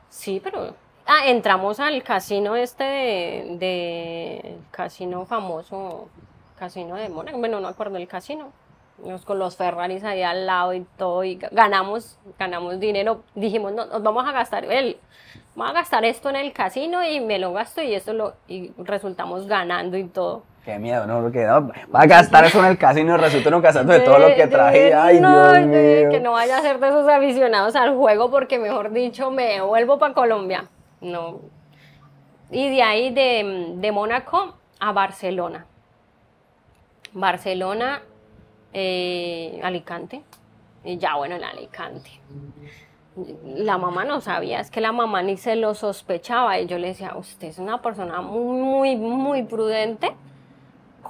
Sí, 0.08 0.40
pero... 0.42 0.74
Ah, 1.06 1.26
entramos 1.26 1.80
al 1.80 2.04
casino 2.04 2.54
este 2.54 2.84
de, 2.84 4.58
casino 4.70 5.26
famoso, 5.26 6.08
casino 6.56 6.94
de 6.94 7.08
Mónaco, 7.08 7.36
bueno, 7.38 7.58
no 7.58 7.66
acuerdo 7.66 7.96
el 7.96 8.06
casino, 8.06 8.52
con 9.24 9.38
los 9.40 9.56
Ferraris 9.56 10.04
ahí 10.04 10.22
al 10.22 10.46
lado 10.46 10.72
y 10.72 10.86
todo, 10.96 11.24
y 11.24 11.34
ganamos, 11.50 12.16
ganamos 12.38 12.78
dinero, 12.78 13.22
dijimos, 13.34 13.72
no, 13.72 13.86
nos 13.86 14.02
vamos 14.04 14.24
a 14.24 14.30
gastar, 14.30 14.64
el, 14.66 14.98
vamos 15.56 15.72
a 15.72 15.80
gastar 15.80 16.04
esto 16.04 16.28
en 16.30 16.36
el 16.36 16.52
casino 16.52 17.04
y 17.04 17.18
me 17.18 17.40
lo 17.40 17.52
gasto 17.52 17.82
y 17.82 17.92
esto 17.92 18.12
lo, 18.12 18.34
y 18.46 18.72
resultamos 18.78 19.48
ganando 19.48 19.96
y 19.96 20.04
todo. 20.04 20.44
Qué 20.64 20.78
miedo, 20.78 21.06
¿no? 21.06 21.22
Porque 21.22 21.44
no, 21.46 21.68
va 21.94 22.00
a 22.02 22.06
gastar 22.06 22.44
eso 22.44 22.60
en 22.60 22.66
el 22.66 22.78
casino 22.78 23.14
y 23.14 23.16
resulta 23.16 23.48
uno 23.48 23.62
gastando 23.62 23.94
de 23.94 24.00
todo 24.00 24.18
lo 24.18 24.34
que 24.34 24.46
traje. 24.46 24.92
Ay, 24.92 25.18
no, 25.18 25.52
Dios 25.52 25.66
mío. 25.66 26.10
Que 26.10 26.20
no 26.20 26.32
vaya 26.32 26.58
a 26.58 26.60
ser 26.60 26.78
de 26.78 26.88
esos 26.88 27.08
aficionados 27.08 27.76
al 27.76 27.96
juego 27.96 28.30
porque, 28.30 28.58
mejor 28.58 28.92
dicho, 28.92 29.30
me 29.30 29.62
vuelvo 29.62 29.98
para 29.98 30.12
Colombia. 30.12 30.66
No. 31.00 31.40
Y 32.50 32.68
de 32.68 32.82
ahí, 32.82 33.10
de, 33.10 33.74
de 33.76 33.92
Mónaco 33.92 34.54
a 34.80 34.92
Barcelona. 34.92 35.64
Barcelona, 37.12 38.02
eh, 38.74 39.60
Alicante. 39.62 40.22
Y 40.84 40.98
ya, 40.98 41.16
bueno, 41.16 41.36
en 41.36 41.44
Alicante. 41.44 42.10
La 43.44 43.78
mamá 43.78 44.04
no 44.04 44.20
sabía, 44.20 44.60
es 44.60 44.70
que 44.70 44.80
la 44.80 44.92
mamá 44.92 45.22
ni 45.22 45.38
se 45.38 45.56
lo 45.56 45.74
sospechaba. 45.74 46.58
Y 46.58 46.66
yo 46.66 46.76
le 46.76 46.88
decía, 46.88 47.14
usted 47.16 47.48
es 47.48 47.58
una 47.58 47.80
persona 47.80 48.20
muy, 48.20 48.94
muy, 48.94 48.96
muy 48.96 49.42
prudente 49.44 50.12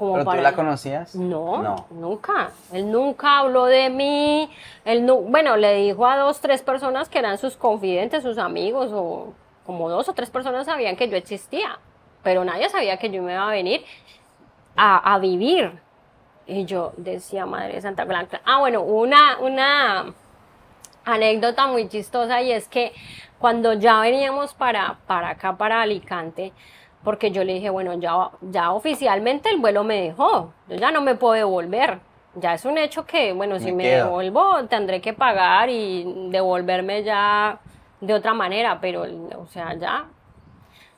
¿Pero 0.01 0.25
tú 0.25 0.37
la 0.37 0.53
conocías? 0.55 1.15
No, 1.15 1.87
nunca. 1.91 2.51
Él 2.73 2.91
nunca 2.91 3.41
habló 3.41 3.67
de 3.67 3.91
mí. 3.91 4.51
Él 4.87 5.05
no, 5.05 5.17
bueno, 5.17 5.57
le 5.57 5.75
dijo 5.75 6.07
a 6.07 6.17
dos, 6.17 6.41
tres 6.41 6.63
personas 6.63 7.11
que 7.11 7.19
eran 7.19 7.37
sus 7.37 7.57
confidentes, 7.57 8.23
sus 8.23 8.39
amigos, 8.39 8.91
o 8.95 9.35
como 9.67 9.91
dos 9.91 10.09
o 10.09 10.15
tres 10.15 10.31
personas 10.31 10.65
sabían 10.65 10.97
que 10.97 11.09
yo 11.09 11.17
existía. 11.17 11.79
Pero 12.23 12.45
nadie 12.45 12.71
sabía 12.71 12.97
que 12.97 13.11
yo 13.11 13.23
me 13.23 13.35
iba 13.35 13.47
a 13.47 13.51
venir 13.51 13.85
a, 14.75 15.19
vivir. 15.19 15.79
Y 16.47 16.65
yo 16.65 16.93
decía, 16.97 17.45
Madre 17.45 17.81
Santa 17.83 18.07
Blanca. 18.07 18.41
Ah, 18.47 18.59
bueno, 18.59 18.81
una, 18.81 19.39
una 19.39 20.15
anécdota 21.05 21.67
muy 21.67 21.89
chistosa 21.89 22.41
y 22.41 22.53
es 22.53 22.69
que 22.69 22.93
cuando 23.39 23.75
ya 23.75 24.01
veníamos 24.01 24.55
para, 24.55 24.99
para 25.07 25.31
acá, 25.31 25.57
para 25.57 25.83
Alicante, 25.83 26.53
porque 27.03 27.31
yo 27.31 27.45
le 27.45 27.55
dije, 27.55 27.71
bueno, 27.71 27.95
ya, 27.95 28.31
ya 28.41 28.73
oficialmente 28.73 29.49
el 29.49 29.59
vuelo 29.59 29.85
me 29.85 30.03
dejó, 30.03 30.53
yo 30.69 30.77
ya 30.77 30.91
no 30.91 31.01
me 31.01 31.15
puedo 31.15 31.35
devolver. 31.35 31.99
Ya 32.37 32.55
es 32.55 32.65
un 32.65 32.79
hecho 32.79 33.05
que, 33.05 33.33
bueno, 33.33 33.59
si 33.59 33.73
me 33.73 33.89
devuelvo 33.89 34.65
tendré 34.69 35.01
que 35.01 35.13
pagar 35.13 35.69
y 35.69 36.29
devolverme 36.29 37.03
ya 37.03 37.59
de 38.01 38.15
otra 38.15 38.35
manera, 38.35 38.79
pero, 38.81 39.05
o 39.37 39.47
sea, 39.49 39.75
ya 39.75 40.05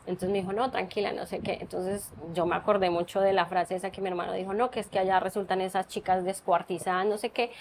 entonces 0.04 0.30
me 0.30 0.38
dijo, 0.38 0.52
no, 0.52 0.70
tranquila, 0.70 1.12
no 1.12 1.26
sé 1.26 1.40
qué. 1.40 1.58
Entonces 1.60 2.12
yo 2.34 2.44
me 2.44 2.56
acordé 2.56 2.90
mucho 2.90 3.20
de 3.20 3.32
la 3.32 3.46
frase 3.46 3.76
esa 3.76 3.92
que 3.92 4.00
mi 4.00 4.08
hermano 4.08 4.32
dijo, 4.32 4.52
no, 4.52 4.70
que 4.70 4.80
es 4.80 4.88
que 4.88 4.98
allá 4.98 5.20
resultan 5.20 5.60
esas 5.60 5.86
chicas 5.86 6.24
descuartizadas, 6.24 7.06
no 7.06 7.18
sé 7.18 7.30
qué, 7.30 7.52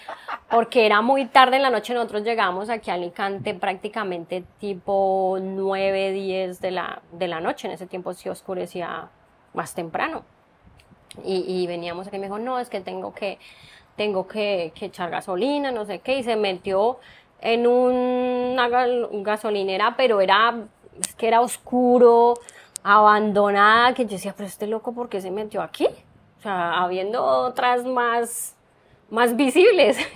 porque 0.50 0.84
era 0.86 1.02
muy 1.02 1.26
tarde 1.26 1.56
en 1.56 1.62
la 1.62 1.70
noche, 1.70 1.94
nosotros 1.94 2.24
llegamos 2.24 2.68
aquí 2.68 2.90
a 2.90 2.94
Alicante 2.94 3.54
prácticamente 3.54 4.44
tipo 4.58 5.38
9, 5.40 6.12
10 6.12 6.60
de 6.60 6.70
la, 6.72 7.02
de 7.12 7.28
la 7.28 7.40
noche, 7.40 7.68
en 7.68 7.74
ese 7.74 7.86
tiempo 7.86 8.12
sí 8.12 8.28
oscurecía 8.28 9.08
más 9.54 9.74
temprano. 9.74 10.24
Y, 11.24 11.44
y 11.46 11.66
veníamos 11.66 12.08
aquí 12.08 12.16
y 12.16 12.18
me 12.18 12.26
dijo, 12.26 12.38
no, 12.38 12.58
es 12.58 12.68
que 12.68 12.80
tengo 12.80 13.14
que, 13.14 13.38
tengo 13.96 14.26
que, 14.26 14.72
que 14.74 14.86
echar 14.86 15.10
gasolina, 15.10 15.70
no 15.70 15.84
sé 15.84 16.00
qué, 16.00 16.18
y 16.18 16.22
se 16.24 16.34
metió 16.36 16.98
en 17.40 17.66
una 17.66 18.68
gasolinera, 18.68 19.94
pero 19.96 20.20
era 20.20 20.54
es 21.00 21.14
que 21.14 21.28
era 21.28 21.40
oscuro, 21.40 22.34
abandonada, 22.82 23.94
que 23.94 24.04
yo 24.04 24.10
decía, 24.10 24.34
pero 24.36 24.46
este 24.46 24.66
loco, 24.66 24.92
¿por 24.92 25.08
qué 25.08 25.20
se 25.20 25.30
metió 25.30 25.62
aquí? 25.62 25.86
O 26.38 26.42
sea, 26.42 26.82
habiendo 26.82 27.24
otras 27.24 27.84
más, 27.84 28.56
más 29.10 29.36
visibles. 29.36 29.96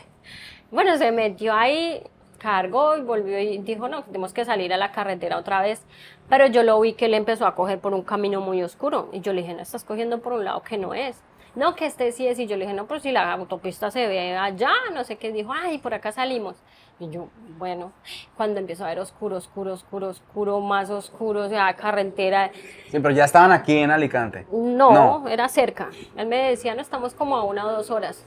Bueno, 0.69 0.99
se 0.99 1.13
metió 1.13 1.55
ahí, 1.55 2.03
cargó 2.39 2.97
y 2.97 3.01
volvió 3.01 3.39
y 3.39 3.59
dijo, 3.59 3.89
no, 3.89 4.03
tenemos 4.03 4.33
que 4.33 4.45
salir 4.45 4.75
a 4.75 4.77
la 4.77 4.91
carretera 4.91 5.39
otra 5.39 5.63
vez. 5.63 5.81
Pero 6.29 6.49
yo 6.49 6.65
lo 6.65 6.81
vi 6.81 6.95
que 6.95 7.07
él 7.07 7.15
empezó 7.15 7.47
a 7.47 7.55
coger 7.55 7.79
por 7.79 7.95
un 7.95 8.03
camino 8.03 8.41
muy 8.41 8.65
oscuro. 8.65 9.09
Y 9.13 9.21
yo 9.21 9.33
le 9.33 9.43
dije, 9.43 9.55
no, 9.55 9.63
estás 9.63 9.85
cogiendo 9.85 10.19
por 10.19 10.33
un 10.33 10.45
lado 10.45 10.63
que 10.63 10.77
no 10.77 10.93
es. 10.93 11.23
No, 11.57 11.75
que 11.75 11.87
este 11.87 12.13
sí 12.13 12.29
es. 12.29 12.39
Y 12.39 12.47
yo 12.47 12.57
le 12.57 12.67
dije, 12.67 12.77
no, 12.77 12.87
pero 12.87 13.01
si 13.01 13.11
la 13.11 13.33
autopista 13.33 13.91
se 13.91 14.07
ve 14.07 14.37
allá, 14.37 14.71
no 14.95 15.03
sé 15.05 15.17
qué. 15.17 15.33
Dijo, 15.33 15.53
ay, 15.53 15.79
por 15.79 15.95
acá 15.95 16.13
salimos. 16.13 16.57
Y 17.01 17.11
yo, 17.11 17.29
bueno, 17.59 17.93
cuando 18.37 18.61
empezó 18.61 18.85
a 18.85 18.89
ver 18.89 19.01
oscuro, 19.01 19.37
oscuro, 19.37 19.75
oscuro, 19.75 20.09
oscuro, 20.09 20.61
más 20.61 20.89
oscuro, 20.91 21.45
o 21.45 21.49
sea, 21.49 21.75
carretera. 21.75 22.51
Sí, 22.91 23.01
pero 23.01 23.11
ya 23.11 23.25
estaban 23.25 23.53
aquí 23.53 23.77
en 23.77 23.91
Alicante. 23.91 24.47
No, 24.53 25.27
era 25.29 25.49
cerca. 25.49 25.91
Él 26.17 26.27
me 26.27 26.37
decía, 26.51 26.75
no, 26.75 26.83
estamos 26.83 27.15
como 27.15 27.37
a 27.37 27.45
una 27.45 27.67
o 27.67 27.73
dos 27.73 27.91
horas. 27.91 28.25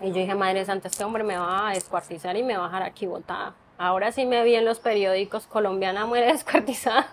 Y 0.00 0.08
yo 0.08 0.14
dije, 0.14 0.34
Madre 0.34 0.64
Santa, 0.64 0.88
este 0.88 1.04
hombre 1.04 1.24
me 1.24 1.36
va 1.36 1.68
a 1.68 1.72
descuartizar 1.72 2.36
y 2.36 2.42
me 2.42 2.56
va 2.56 2.64
a 2.64 2.68
dejar 2.68 2.82
aquí 2.82 3.06
botada. 3.06 3.54
Ahora 3.78 4.12
sí 4.12 4.24
me 4.24 4.42
vi 4.44 4.54
en 4.54 4.64
los 4.64 4.80
periódicos, 4.80 5.46
colombiana 5.46 6.06
muere 6.06 6.32
descuartizada. 6.32 7.06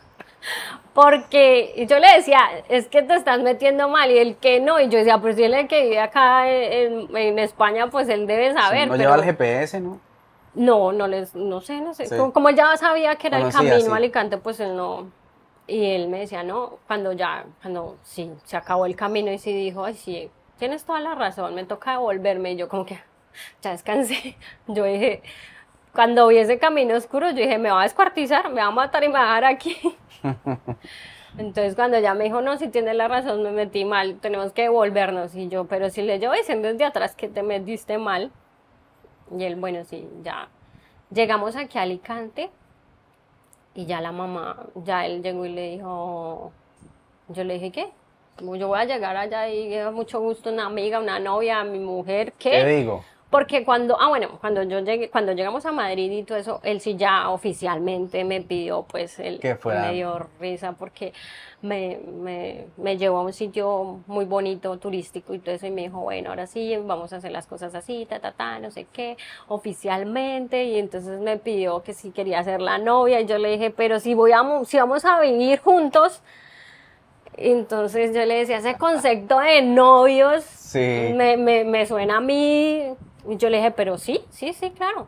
Porque 0.93 1.85
yo 1.89 1.97
le 1.99 2.07
decía, 2.15 2.39
es 2.69 2.87
que 2.87 3.01
te 3.01 3.15
estás 3.15 3.41
metiendo 3.41 3.89
mal 3.89 4.11
y 4.11 4.19
el 4.19 4.35
que 4.37 4.59
no. 4.59 4.79
Y 4.79 4.89
yo 4.89 4.99
decía, 4.99 5.17
pues 5.17 5.35
si 5.35 5.43
él 5.43 5.53
el 5.53 5.67
que 5.67 5.83
vive 5.83 5.99
acá 5.99 6.49
en, 6.49 7.39
España, 7.39 7.87
pues 7.87 8.09
él 8.09 8.27
debe 8.27 8.53
saber. 8.53 8.87
no 8.87 8.95
lleva 8.95 9.15
el 9.15 9.23
GPS, 9.23 9.79
¿no? 9.79 9.99
No, 10.53 10.91
no 10.91 11.07
les, 11.07 11.33
no 11.33 11.61
sé, 11.61 11.81
no 11.81 11.95
sé. 11.95 12.05
Como, 12.31 12.49
ya 12.51 12.77
sabía 12.77 13.15
que 13.15 13.27
era 13.27 13.39
el 13.39 13.51
camino 13.51 13.93
a 13.93 13.97
Alicante, 13.97 14.37
pues 14.37 14.59
él 14.59 14.75
no. 14.75 15.09
Y 15.65 15.91
él 15.91 16.09
me 16.09 16.19
decía, 16.19 16.43
no, 16.43 16.77
cuando 16.85 17.13
ya, 17.13 17.45
cuando 17.61 17.97
sí, 18.03 18.31
se 18.43 18.57
acabó 18.57 18.85
el 18.85 18.95
camino 18.95 19.31
y 19.31 19.39
sí 19.39 19.53
dijo, 19.53 19.85
ay, 19.85 19.95
sí, 19.95 20.29
tienes 20.59 20.83
toda 20.83 20.99
la 20.99 21.15
razón, 21.15 21.55
me 21.55 21.63
toca 21.63 21.91
devolverme. 21.91 22.51
Y 22.51 22.57
yo 22.57 22.67
como 22.67 22.85
que, 22.85 22.99
ya 23.61 23.71
descansé. 23.71 24.37
Yo 24.67 24.83
dije, 24.83 25.23
cuando 25.93 26.27
vi 26.27 26.37
ese 26.37 26.57
camino 26.57 26.95
oscuro, 26.95 27.29
yo 27.29 27.37
dije, 27.37 27.57
me 27.57 27.69
va 27.69 27.81
a 27.81 27.83
descuartizar, 27.83 28.49
me 28.49 28.61
va 28.61 28.67
a 28.67 28.71
matar 28.71 29.03
y 29.03 29.07
me 29.07 29.13
va 29.13 29.21
a 29.21 29.25
dejar 29.25 29.45
aquí. 29.45 29.77
Entonces 31.37 31.75
cuando 31.75 31.99
ya 31.99 32.13
me 32.13 32.25
dijo, 32.25 32.41
no, 32.41 32.57
si 32.57 32.67
tienes 32.67 32.95
la 32.95 33.07
razón, 33.07 33.41
me 33.43 33.51
metí 33.51 33.85
mal, 33.85 34.19
tenemos 34.19 34.53
que 34.53 34.63
devolvernos. 34.63 35.35
Y 35.35 35.49
yo, 35.49 35.65
pero 35.65 35.89
si 35.89 36.01
le 36.01 36.19
llevo 36.19 36.33
diciendo 36.33 36.67
desde 36.67 36.85
atrás 36.85 37.15
que 37.15 37.27
te 37.27 37.43
metiste 37.43 37.97
mal, 37.97 38.31
y 39.35 39.43
él, 39.43 39.55
bueno, 39.55 39.83
sí, 39.85 40.07
ya. 40.23 40.49
Llegamos 41.11 41.55
aquí 41.55 41.77
a 41.77 41.83
Alicante 41.83 42.49
y 43.75 43.85
ya 43.85 44.01
la 44.01 44.11
mamá, 44.11 44.67
ya 44.75 45.05
él 45.05 45.21
llegó 45.21 45.45
y 45.45 45.49
le 45.49 45.71
dijo, 45.71 46.51
yo 47.29 47.43
le 47.43 47.55
dije, 47.55 47.71
¿qué? 47.71 47.91
Yo 48.39 48.67
voy 48.67 48.79
a 48.79 48.85
llegar 48.85 49.15
allá 49.15 49.47
y 49.47 49.75
mucho 49.91 50.19
gusto, 50.19 50.51
una 50.51 50.65
amiga, 50.65 50.99
una 50.99 51.19
novia, 51.19 51.63
mi 51.63 51.79
mujer, 51.79 52.33
¿qué? 52.33 52.49
¿Qué 52.49 52.65
digo? 52.65 53.03
Porque 53.33 53.65
cuando, 53.65 53.99
ah, 53.99 54.07
bueno, 54.09 54.37
cuando 54.39 54.63
yo 54.63 54.79
llegué, 54.79 55.09
cuando 55.09 55.33
llegamos 55.33 55.65
a 55.65 55.71
Madrid 55.71 56.09
y 56.11 56.23
todo 56.23 56.37
eso, 56.37 56.59
él 56.63 56.79
sí 56.79 56.95
ya 56.95 57.29
oficialmente 57.29 58.23
me 58.23 58.41
pidió, 58.41 58.83
pues, 58.83 59.17
Que 59.41 59.55
fuera- 59.55 59.81
me 59.81 59.93
dio 59.93 60.19
risa 60.39 60.73
porque 60.73 61.11
me, 61.61 61.99
me, 62.21 62.67
me 62.77 62.95
llevó 62.97 63.17
a 63.19 63.21
un 63.23 63.33
sitio 63.33 64.01
muy 64.07 64.25
bonito, 64.25 64.77
turístico 64.77 65.33
y 65.33 65.39
todo 65.39 65.55
eso, 65.55 65.65
y 65.65 65.71
me 65.71 65.81
dijo, 65.81 65.99
bueno, 66.01 66.29
ahora 66.29 66.45
sí, 66.45 66.77
vamos 66.77 67.11
a 67.11 67.15
hacer 67.17 67.31
las 67.31 67.47
cosas 67.47 67.73
así, 67.73 68.05
ta, 68.05 68.19
ta, 68.19 68.33
ta, 68.33 68.59
no 68.59 68.69
sé 68.69 68.85
qué, 68.93 69.17
oficialmente, 69.47 70.65
y 70.65 70.77
entonces 70.77 71.19
me 71.19 71.37
pidió 71.37 71.81
que 71.83 71.93
si 71.93 72.11
quería 72.11 72.43
ser 72.43 72.61
la 72.61 72.77
novia, 72.77 73.19
y 73.19 73.25
yo 73.25 73.37
le 73.39 73.49
dije, 73.51 73.71
pero 73.71 73.99
si, 73.99 74.13
voy 74.13 74.31
a, 74.31 74.43
si 74.65 74.77
vamos 74.77 75.05
a 75.05 75.19
vivir 75.19 75.59
juntos, 75.59 76.21
entonces 77.35 78.13
yo 78.13 78.23
le 78.25 78.35
decía, 78.35 78.57
ese 78.57 78.77
concepto 78.77 79.39
de 79.39 79.61
novios 79.63 80.43
Sí. 80.43 81.13
me, 81.15 81.37
me, 81.37 81.63
me 81.63 81.85
suena 81.85 82.17
a 82.17 82.21
mí. 82.21 82.83
Y 83.27 83.37
yo 83.37 83.49
le 83.49 83.57
dije, 83.57 83.71
pero 83.71 83.97
sí, 83.97 84.21
sí, 84.29 84.53
sí, 84.53 84.71
claro. 84.71 85.07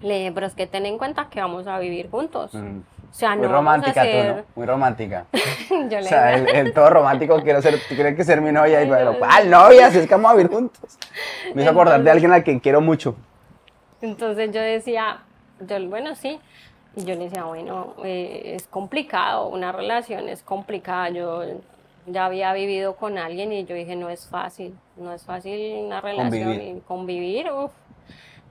Le 0.00 0.18
dije, 0.18 0.32
pero 0.32 0.46
es 0.46 0.54
que 0.54 0.66
ten 0.66 0.86
en 0.86 0.98
cuenta 0.98 1.28
que 1.30 1.40
vamos 1.40 1.66
a 1.66 1.78
vivir 1.78 2.10
juntos. 2.10 2.52
Mm. 2.54 2.78
O 3.10 3.14
sea, 3.18 3.34
Muy 3.34 3.46
no 3.46 3.52
romántica 3.52 4.02
tú. 4.02 4.28
¿no? 4.28 4.44
Muy 4.56 4.66
romántica. 4.66 5.26
yo 5.70 5.76
O 5.76 6.00
le 6.00 6.02
sea, 6.02 6.36
dije, 6.36 6.50
el, 6.60 6.66
el 6.66 6.72
todo 6.74 6.90
romántico 6.90 7.40
quiero 7.42 7.62
ser, 7.62 7.80
quiere 7.88 8.14
que 8.14 8.24
ser 8.24 8.42
mi 8.42 8.52
novia 8.52 8.82
y 8.82 8.90
pero, 8.90 9.18
¿cuál 9.18 9.48
novia? 9.48 9.90
Si 9.90 9.98
es 9.98 10.06
que 10.06 10.14
vamos 10.14 10.32
a 10.32 10.34
vivir 10.34 10.50
juntos. 10.50 10.98
Me 11.54 11.62
hizo 11.62 11.70
acordar 11.70 12.02
de 12.02 12.10
alguien 12.10 12.32
al 12.32 12.44
que 12.44 12.60
quiero 12.60 12.80
mucho. 12.82 13.16
Entonces 14.02 14.52
yo 14.52 14.60
decía, 14.60 15.22
yo, 15.60 15.88
bueno, 15.88 16.14
sí. 16.14 16.38
Y 16.94 17.04
yo 17.04 17.14
le 17.14 17.24
decía, 17.24 17.44
bueno, 17.44 17.94
eh, 18.04 18.54
es 18.56 18.66
complicado, 18.66 19.48
una 19.48 19.72
relación 19.72 20.28
es 20.28 20.42
complicada. 20.42 21.08
Yo 21.10 21.42
ya 22.06 22.26
había 22.26 22.52
vivido 22.52 22.96
con 22.96 23.18
alguien 23.18 23.52
y 23.52 23.64
yo 23.64 23.74
dije, 23.74 23.96
no 23.96 24.08
es 24.08 24.26
fácil, 24.28 24.76
no 24.96 25.12
es 25.12 25.24
fácil 25.24 25.84
una 25.84 26.00
relación 26.00 26.44
Convivir. 26.44 26.76
y 26.76 26.80
convivir. 26.80 27.50
uf. 27.52 27.72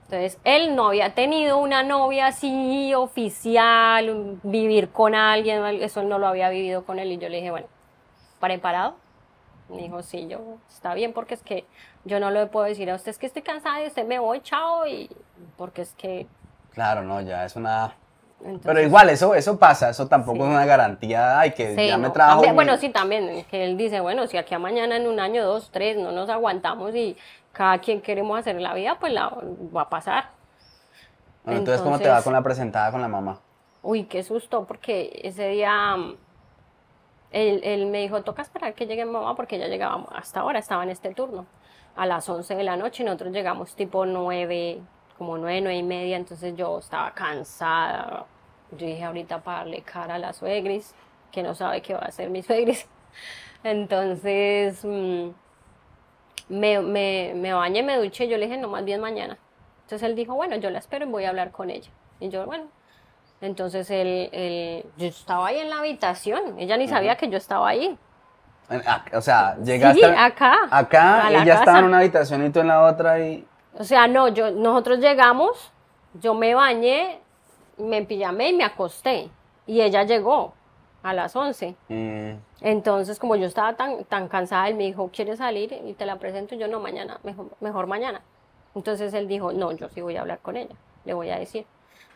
Entonces, 0.04 0.38
él 0.44 0.76
no 0.76 0.88
había 0.88 1.14
tenido 1.14 1.58
una 1.58 1.82
novia 1.82 2.28
así 2.28 2.94
oficial, 2.94 4.38
vivir 4.44 4.90
con 4.90 5.16
alguien, 5.16 5.64
eso 5.82 6.04
no 6.04 6.18
lo 6.18 6.28
había 6.28 6.48
vivido 6.48 6.84
con 6.84 7.00
él. 7.00 7.10
Y 7.10 7.18
yo 7.18 7.28
le 7.28 7.38
dije, 7.38 7.50
bueno, 7.50 7.66
¿preparado? 8.38 8.94
Me 9.68 9.82
dijo, 9.82 10.02
sí, 10.02 10.28
yo, 10.28 10.58
está 10.68 10.94
bien, 10.94 11.12
porque 11.12 11.34
es 11.34 11.42
que 11.42 11.64
yo 12.04 12.20
no 12.20 12.30
le 12.30 12.46
puedo 12.46 12.66
decir 12.66 12.88
a 12.88 12.94
usted 12.94 13.10
es 13.10 13.18
que 13.18 13.26
estoy 13.26 13.42
cansada 13.42 13.82
y 13.82 13.88
usted 13.88 14.06
me 14.06 14.20
voy, 14.20 14.40
chao, 14.42 14.86
y 14.86 15.10
porque 15.56 15.82
es 15.82 15.92
que... 15.94 16.28
Claro, 16.70 17.02
no, 17.02 17.20
ya 17.22 17.44
es 17.44 17.56
una... 17.56 17.96
entonces- 18.40 18.62
Pero 18.64 18.80
igual, 18.80 19.08
eso, 19.10 19.34
eso 19.34 19.58
pasa, 19.58 19.90
eso 19.90 20.06
tampoco 20.08 20.38
Sí. 20.38 20.42
es 20.44 20.48
una 20.48 20.64
garantía. 20.66 21.38
Ay, 21.40 21.52
que 21.52 21.74
Sí, 21.74 21.86
ya 21.88 21.96
me 21.98 22.08
no. 22.08 22.12
trabajo. 22.12 22.36
También- 22.42 22.54
Bueno, 22.54 22.76
sí, 22.76 22.88
también, 22.90 23.44
que 23.50 23.64
él 23.64 23.76
dice, 23.76 24.00
bueno, 24.00 24.26
si 24.26 24.36
aquí 24.36 24.54
a 24.54 24.58
mañana 24.58 24.96
en 24.96 25.06
un 25.06 25.20
año, 25.20 25.44
dos, 25.44 25.70
tres, 25.70 25.96
no 25.96 26.12
nos 26.12 26.28
aguantamos 26.28 26.94
y 26.94 27.16
cada 27.52 27.78
quien 27.78 28.00
queremos 28.02 28.38
hacer 28.38 28.60
la 28.60 28.74
vida, 28.74 28.96
pues 29.00 29.12
la 29.12 29.32
va 29.74 29.82
a 29.82 29.88
pasar. 29.88 30.30
Bueno, 31.44 31.60
entonces, 31.60 31.80
¿cómo 31.82 31.96
te 31.98 32.04
va 32.04 32.10
Entonces- 32.10 32.24
con 32.24 32.32
la 32.32 32.42
presentada 32.42 32.90
con 32.90 33.00
la 33.00 33.08
mamá? 33.08 33.38
Uy, 33.82 34.04
qué 34.04 34.22
susto, 34.22 34.64
porque 34.66 35.20
ese 35.22 35.48
día 35.48 35.96
mm, 35.96 36.16
él, 37.30 37.60
él 37.64 37.86
me 37.86 37.98
dijo, 37.98 38.22
toca 38.22 38.42
esperar 38.42 38.74
que 38.74 38.86
llegue 38.86 39.04
mamá, 39.04 39.34
porque 39.36 39.58
ya 39.58 39.66
llegaba 39.68 40.04
hasta 40.14 40.40
ahora, 40.40 40.58
estaba 40.58 40.82
en 40.82 40.90
este 40.90 41.14
turno, 41.14 41.46
a 41.94 42.04
las 42.06 42.28
11 42.28 42.54
de 42.56 42.64
la 42.64 42.76
noche, 42.76 43.02
y 43.02 43.06
nosotros 43.06 43.32
llegamos 43.32 43.74
tipo 43.76 44.04
9, 44.06 44.80
como 45.18 45.38
9, 45.38 45.60
9 45.62 45.76
y 45.78 45.82
media, 45.82 46.16
entonces 46.16 46.54
yo 46.56 46.78
estaba 46.78 47.12
cansada. 47.12 48.26
Yo 48.72 48.86
dije, 48.86 49.04
ahorita 49.04 49.40
para 49.42 49.58
darle 49.58 49.82
cara 49.82 50.16
a 50.16 50.18
la 50.18 50.32
suegris, 50.32 50.94
que 51.32 51.42
no 51.42 51.54
sabe 51.54 51.82
qué 51.82 51.94
va 51.94 52.00
a 52.00 52.06
hacer 52.08 52.30
mi 52.30 52.42
suegris. 52.44 52.86
Entonces, 53.64 54.84
mm, 54.84 55.28
me, 56.48 56.80
me, 56.80 57.32
me 57.34 57.52
bañé, 57.52 57.82
me 57.82 57.96
duché, 57.96 58.28
yo 58.28 58.36
le 58.38 58.46
dije, 58.46 58.58
no, 58.58 58.68
más 58.68 58.84
bien 58.84 59.00
mañana. 59.00 59.38
Entonces 59.82 60.08
él 60.08 60.14
dijo, 60.16 60.34
bueno, 60.34 60.56
yo 60.56 60.70
la 60.70 60.78
espero 60.78 61.06
y 61.06 61.08
voy 61.08 61.24
a 61.24 61.30
hablar 61.30 61.50
con 61.52 61.70
ella. 61.70 61.90
Y 62.20 62.28
yo, 62.28 62.44
bueno. 62.46 62.64
Entonces 63.40 63.90
él, 63.90 64.30
él- 64.32 64.84
yo 64.96 65.06
estaba 65.06 65.48
ahí 65.48 65.58
en 65.58 65.68
la 65.70 65.78
habitación, 65.78 66.58
ella 66.58 66.76
ni 66.76 66.88
sabía 66.88 67.16
que 67.16 67.28
yo 67.28 67.36
estaba 67.36 67.68
ahí. 67.68 67.96
Ah, 68.70 69.04
O 69.12 69.20
sea, 69.20 69.56
llegaste. 69.62 70.00
Sí, 70.00 70.04
acá, 70.16 70.56
Acá, 70.70 71.26
a 71.26 71.30
ella 71.30 71.54
estaba 71.54 71.78
en 71.80 71.84
una 71.84 71.98
habitación 71.98 72.44
y 72.46 72.50
tú 72.50 72.60
en 72.60 72.68
la 72.68 72.82
otra 72.82 73.20
y. 73.20 73.46
O 73.78 73.84
sea, 73.84 74.06
no, 74.06 74.28
yo, 74.28 74.50
nosotros 74.50 74.98
llegamos, 74.98 75.70
yo 76.14 76.34
me 76.34 76.54
bañé, 76.54 77.20
me 77.76 78.02
pijamé 78.02 78.50
y 78.50 78.52
me 78.54 78.64
acosté. 78.64 79.28
Y 79.66 79.80
ella 79.82 80.04
llegó 80.04 80.54
a 81.02 81.12
las 81.12 81.36
11. 81.36 81.76
mm, 81.88 82.30
Entonces, 82.62 83.18
como 83.18 83.36
yo 83.36 83.46
estaba 83.46 83.74
tan, 83.74 84.04
tan 84.04 84.28
cansada, 84.28 84.68
él 84.68 84.76
me 84.76 84.84
dijo, 84.84 85.10
¿quieres 85.12 85.38
salir? 85.38 85.72
Y 85.84 85.92
te 85.92 86.06
la 86.06 86.16
presento. 86.16 86.54
Y 86.54 86.58
yo, 86.58 86.68
no, 86.68 86.80
mañana, 86.80 87.20
mejor, 87.22 87.46
mejor 87.60 87.86
mañana. 87.86 88.22
Entonces 88.74 89.12
él 89.14 89.28
dijo, 89.28 89.52
no, 89.52 89.72
yo 89.72 89.88
sí 89.88 90.00
voy 90.00 90.16
a 90.16 90.20
hablar 90.20 90.38
con 90.40 90.56
ella, 90.56 90.74
le 91.04 91.14
voy 91.14 91.30
a 91.30 91.38
decir. 91.38 91.64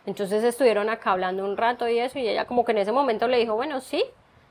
Entonces 0.06 0.42
estuvieron 0.44 0.88
acá 0.88 1.12
hablando 1.12 1.44
un 1.44 1.56
rato 1.56 1.88
y 1.88 1.98
eso, 1.98 2.18
y 2.18 2.28
ella 2.28 2.46
como 2.46 2.64
que 2.64 2.72
en 2.72 2.78
ese 2.78 2.92
momento 2.92 3.28
le 3.28 3.38
dijo, 3.38 3.54
bueno, 3.54 3.80
sí. 3.80 4.04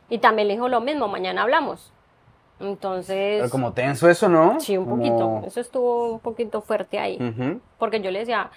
Y 0.09 0.17
también 0.19 0.47
le 0.47 0.55
dijo 0.55 0.69
lo 0.69 0.81
mismo, 0.81 1.07
mañana 1.07 1.43
hablamos. 1.43 1.91
Entonces, 2.59 3.37
Pero 3.39 3.49
como 3.49 3.73
tenso 3.73 4.09
eso, 4.09 4.27
¿no? 4.29 4.59
sí, 4.59 4.77
un 4.77 4.85
Como- 4.85 4.97
poquito. 4.97 5.41
Eso 5.47 5.59
estuvo 5.61 6.13
un 6.13 6.19
poquito 6.19 6.61
fuerte 6.61 6.99
ahí. 6.99 7.17
Porque 7.77 8.01
yo 8.01 8.11
le 8.11 8.19
decía, 8.19 8.49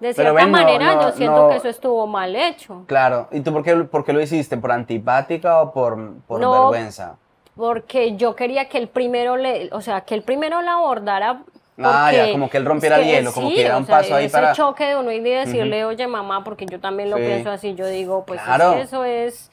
de 0.00 0.12
cierta 0.12 0.32
ven, 0.32 0.50
manera, 0.50 0.94
no, 0.94 1.02
yo 1.02 1.12
siento 1.12 1.44
no. 1.44 1.48
que 1.48 1.56
eso 1.56 1.68
estuvo 1.68 2.06
mal 2.06 2.36
hecho. 2.36 2.84
Claro. 2.86 3.28
¿Y 3.32 3.40
tú 3.40 3.52
por 3.52 3.62
qué, 3.64 3.74
por 3.76 4.04
qué 4.04 4.12
lo 4.12 4.20
hiciste? 4.20 4.56
¿Por 4.58 4.72
antipática 4.72 5.62
o 5.62 5.72
por, 5.72 6.16
por 6.26 6.40
vergüenza? 6.40 7.16
Porque 7.56 8.16
yo 8.16 8.36
quería 8.36 8.68
que 8.68 8.76
el 8.76 8.88
primero 8.88 9.38
le, 9.38 9.70
o 9.72 9.80
sea, 9.80 10.02
que 10.02 10.14
el 10.14 10.22
primero 10.22 10.60
la 10.60 10.74
abordara. 10.74 11.42
Ah, 11.78 12.10
ya, 12.12 12.32
como 12.32 12.48
que 12.50 12.56
él 12.58 12.64
rompiera 12.64 12.98
es 12.98 13.06
el 13.06 13.08
hielo, 13.12 13.32
como 13.32 13.48
sí, 13.48 13.54
que 13.54 13.60
diera 13.60 13.76
o 13.76 13.80
un 13.80 13.86
sea, 13.86 13.98
paso 13.98 14.14
ahí 14.14 14.24
ese 14.26 14.32
para- 14.32 14.52
choque 14.54 14.84
de 14.86 14.96
uno 14.96 15.12
y 15.12 15.20
de 15.20 15.30
decirle, 15.30 15.84
oye 15.84 16.06
mamá, 16.06 16.42
porque 16.42 16.64
yo 16.64 16.80
también 16.80 17.10
lo 17.10 17.16
Sí. 17.18 17.24
pienso 17.24 17.50
así, 17.50 17.74
yo 17.74 17.86
digo, 17.86 18.24
pues 18.26 18.40
Claro. 18.40 18.70
es 18.72 18.76
que 18.76 18.80
eso 18.82 19.04
es, 19.04 19.50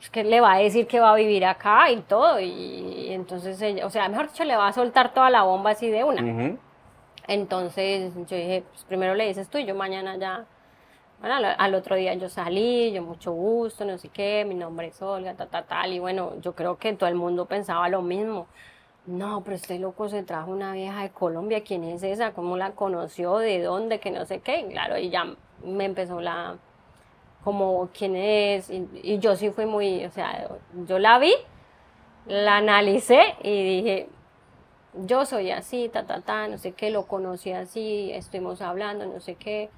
es 0.00 0.10
que 0.10 0.24
le 0.24 0.40
va 0.40 0.54
a 0.54 0.58
decir 0.58 0.86
que 0.86 1.00
va 1.00 1.12
a 1.12 1.16
vivir 1.16 1.44
acá 1.44 1.90
y 1.90 2.00
todo, 2.02 2.40
y, 2.40 3.08
entonces 3.10 3.60
ella, 3.62 3.86
o 3.86 3.90
sea, 3.90 4.08
mejor 4.08 4.28
dicho, 4.28 4.44
le 4.44 4.56
va 4.56 4.68
a 4.68 4.72
soltar 4.72 5.12
toda 5.14 5.30
la 5.30 5.42
bomba 5.42 5.70
así 5.70 5.90
de 5.90 6.04
una. 6.04 6.56
Entonces 7.28 8.14
yo 8.14 8.36
dije, 8.36 8.64
pues 8.70 8.84
primero 8.84 9.14
le 9.14 9.26
dices 9.26 9.48
tú 9.48 9.58
y 9.58 9.66
yo 9.66 9.74
mañana 9.74 10.16
ya. 10.16 10.46
Bueno, 11.18 11.36
al, 11.36 11.44
al 11.58 11.74
otro 11.74 11.96
día 11.96 12.14
yo 12.14 12.28
salí, 12.28 12.92
yo 12.92 13.02
mucho 13.02 13.32
gusto, 13.32 13.84
no 13.84 13.98
sé 13.98 14.08
qué, 14.10 14.44
mi 14.46 14.54
nombre 14.54 14.88
es 14.88 15.00
Olga, 15.02 15.34
ta, 15.34 15.46
ta, 15.46 15.62
tal. 15.62 15.92
Y 15.92 15.98
bueno, 15.98 16.34
yo 16.40 16.54
creo 16.54 16.76
que 16.78 16.92
todo 16.92 17.08
el 17.08 17.16
mundo 17.16 17.46
pensaba 17.46 17.88
lo 17.88 18.02
mismo. 18.02 18.46
No, 19.06 19.42
pero 19.44 19.56
este 19.56 19.78
loco 19.78 20.08
se 20.08 20.22
trajo 20.24 20.50
una 20.50 20.72
vieja 20.72 21.02
de 21.02 21.10
Colombia, 21.10 21.62
¿quién 21.62 21.84
es 21.84 22.02
esa? 22.02 22.32
¿Cómo 22.32 22.56
la 22.56 22.72
conoció? 22.72 23.38
¿De 23.38 23.62
dónde? 23.62 24.00
Que 24.00 24.10
no 24.10 24.24
sé 24.26 24.40
qué. 24.40 24.60
Y 24.60 24.68
claro, 24.68 24.98
y 24.98 25.10
ya 25.10 25.24
me 25.64 25.84
empezó 25.84 26.20
la, 26.20 26.56
como, 27.46 27.90
¿quién 27.96 28.16
es? 28.16 28.70
Y, 28.70 28.88
y 29.04 29.20
yo 29.20 29.36
sí 29.36 29.50
fui 29.50 29.66
muy, 29.66 30.04
o 30.04 30.10
sea, 30.10 30.48
yo 30.84 30.98
la 30.98 31.20
vi, 31.20 31.32
la 32.26 32.56
analicé 32.56 33.36
y 33.40 33.82
dije, 33.82 34.08
yo 34.94 35.24
soy 35.24 35.52
así, 35.52 35.88
ta, 35.88 36.04
ta, 36.06 36.22
ta, 36.22 36.48
no 36.48 36.58
sé 36.58 36.72
qué, 36.72 36.90
lo 36.90 37.06
conocí 37.06 37.52
así, 37.52 38.10
estuvimos 38.12 38.62
hablando, 38.62 39.06
no 39.06 39.20
sé 39.20 39.36
qué, 39.36 39.70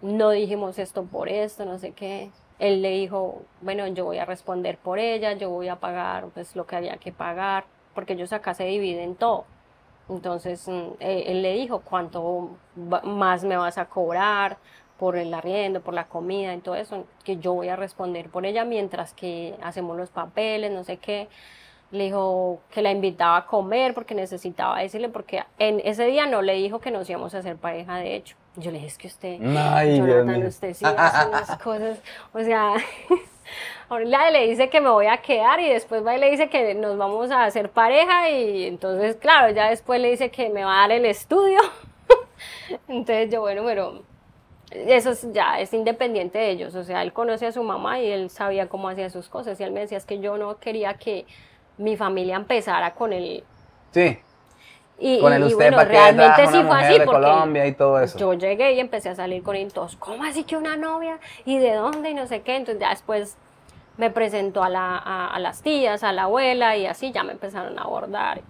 no 0.00 0.30
dijimos 0.30 0.78
esto 0.78 1.04
por 1.04 1.28
esto, 1.28 1.66
no 1.66 1.78
sé 1.78 1.92
qué. 1.92 2.30
Él 2.58 2.80
le 2.80 2.92
dijo, 2.92 3.42
bueno, 3.60 3.86
yo 3.88 4.06
voy 4.06 4.16
a 4.16 4.24
responder 4.24 4.78
por 4.78 4.98
ella, 4.98 5.34
yo 5.34 5.50
voy 5.50 5.68
a 5.68 5.76
pagar 5.76 6.28
pues 6.32 6.56
lo 6.56 6.66
que 6.66 6.76
había 6.76 6.96
que 6.96 7.12
pagar, 7.12 7.66
porque 7.94 8.14
ellos 8.14 8.32
acá 8.32 8.54
se 8.54 8.64
dividen 8.64 9.14
todo. 9.14 9.44
Entonces 10.08 10.66
mm, 10.66 10.94
eh, 11.00 11.24
él 11.26 11.42
le 11.42 11.52
dijo, 11.52 11.80
¿cuánto 11.80 12.48
más 13.02 13.44
me 13.44 13.58
vas 13.58 13.76
a 13.76 13.84
cobrar 13.84 14.56
por 15.00 15.16
el 15.16 15.32
arriendo, 15.32 15.80
por 15.80 15.94
la 15.94 16.04
comida 16.04 16.54
y 16.54 16.58
todo 16.58 16.74
eso? 16.74 17.06
Que 17.24 17.38
yo 17.38 17.54
voy 17.54 17.68
a 17.68 17.76
responder 17.76 18.28
por 18.28 18.44
ella 18.44 18.66
mientras 18.66 19.14
que 19.14 19.54
hacemos 19.62 19.96
los 19.96 20.10
papeles, 20.10 20.70
no 20.70 20.84
sé 20.84 20.98
qué. 20.98 21.26
Le 21.90 22.04
dijo 22.04 22.60
que 22.70 22.82
la 22.82 22.90
invitaba 22.92 23.38
a 23.38 23.46
comer 23.46 23.94
porque 23.94 24.14
necesitaba 24.14 24.78
decirle, 24.78 25.08
porque 25.08 25.42
en 25.58 25.80
ese 25.84 26.04
día 26.04 26.26
no 26.26 26.42
le 26.42 26.52
dijo 26.52 26.80
que 26.80 26.90
nos 26.90 27.08
íbamos 27.08 27.34
a 27.34 27.38
hacer 27.38 27.56
pareja, 27.56 27.96
de 27.96 28.14
hecho. 28.14 28.36
Yo 28.56 28.70
le 28.70 28.76
dije, 28.76 28.88
es 28.88 28.98
que 28.98 29.06
usted, 29.06 29.40
Ay, 29.56 29.96
Jonathan, 29.96 30.46
usted 30.46 30.74
sí 30.74 30.84
hace 30.84 31.28
unas 31.28 31.56
cosas, 31.58 31.98
o 32.34 32.40
sea, 32.40 32.74
ahorita 33.88 34.30
le 34.30 34.48
dice 34.48 34.68
que 34.68 34.82
me 34.82 34.90
voy 34.90 35.06
a 35.06 35.16
quedar 35.16 35.60
y 35.60 35.68
después 35.70 36.04
va 36.06 36.14
y 36.14 36.20
le 36.20 36.30
dice 36.30 36.50
que 36.50 36.74
nos 36.74 36.98
vamos 36.98 37.30
a 37.30 37.44
hacer 37.44 37.70
pareja 37.70 38.28
y 38.28 38.66
entonces, 38.66 39.16
claro, 39.16 39.50
ya 39.54 39.70
después 39.70 39.98
le 39.98 40.10
dice 40.10 40.30
que 40.30 40.50
me 40.50 40.62
va 40.62 40.76
a 40.76 40.80
dar 40.82 40.92
el 40.92 41.06
estudio. 41.06 41.58
Entonces 42.88 43.30
yo, 43.30 43.40
bueno, 43.40 43.62
pero 43.64 44.02
eso 44.70 45.10
es- 45.10 45.32
ya 45.32 45.60
es 45.60 45.72
independiente 45.74 46.38
de 46.38 46.50
ellos, 46.50 46.74
o 46.74 46.84
sea, 46.84 47.02
él 47.02 47.12
conoce 47.12 47.46
a 47.46 47.52
su 47.52 47.62
mamá 47.62 48.00
y 48.00 48.10
él 48.10 48.30
sabía 48.30 48.68
cómo 48.68 48.88
hacía 48.88 49.10
sus 49.10 49.28
cosas 49.28 49.58
y 49.60 49.64
él 49.64 49.72
me 49.72 49.80
decía 49.80 49.98
es 49.98 50.06
que 50.06 50.20
yo 50.20 50.36
no 50.38 50.58
quería 50.58 50.94
que 50.94 51.26
mi 51.78 51.96
familia 51.96 52.36
empezara 52.36 52.94
con 52.94 53.12
el... 53.12 53.44
Sí, 53.92 54.18
Y, 54.98 55.18
con 55.18 55.32
el 55.32 55.40
y 55.42 55.44
usted 55.46 55.72
bueno, 55.72 55.84
realmente 55.84 56.46
sí 56.46 56.62
fue 56.62 56.78
así 56.78 56.94
porque 57.06 57.06
Colombia 57.22 57.66
y 57.66 57.72
todo 57.72 58.00
eso. 58.00 58.18
yo 58.18 58.34
llegué 58.34 58.72
y 58.74 58.80
empecé 58.80 59.08
a 59.08 59.14
salir 59.14 59.42
con 59.42 59.56
él 59.56 59.72
todos, 59.72 59.96
¿cómo 59.96 60.24
así 60.24 60.44
que 60.44 60.56
una 60.56 60.76
novia? 60.76 61.18
¿Y 61.46 61.58
de 61.58 61.74
dónde? 61.74 62.10
Y 62.10 62.14
no 62.14 62.26
sé 62.26 62.42
qué. 62.42 62.56
Entonces 62.56 62.80
ya 62.80 62.90
después 62.90 63.36
me 63.96 64.10
presentó 64.10 64.62
a, 64.62 64.68
la, 64.68 64.96
a, 64.98 65.28
a 65.34 65.38
las 65.40 65.62
tías, 65.62 66.04
a 66.04 66.12
la 66.12 66.24
abuela 66.24 66.76
y 66.76 66.86
así 66.86 67.12
ya 67.12 67.22
me 67.24 67.32
empezaron 67.32 67.78
a 67.78 67.82
abordar. 67.82 68.42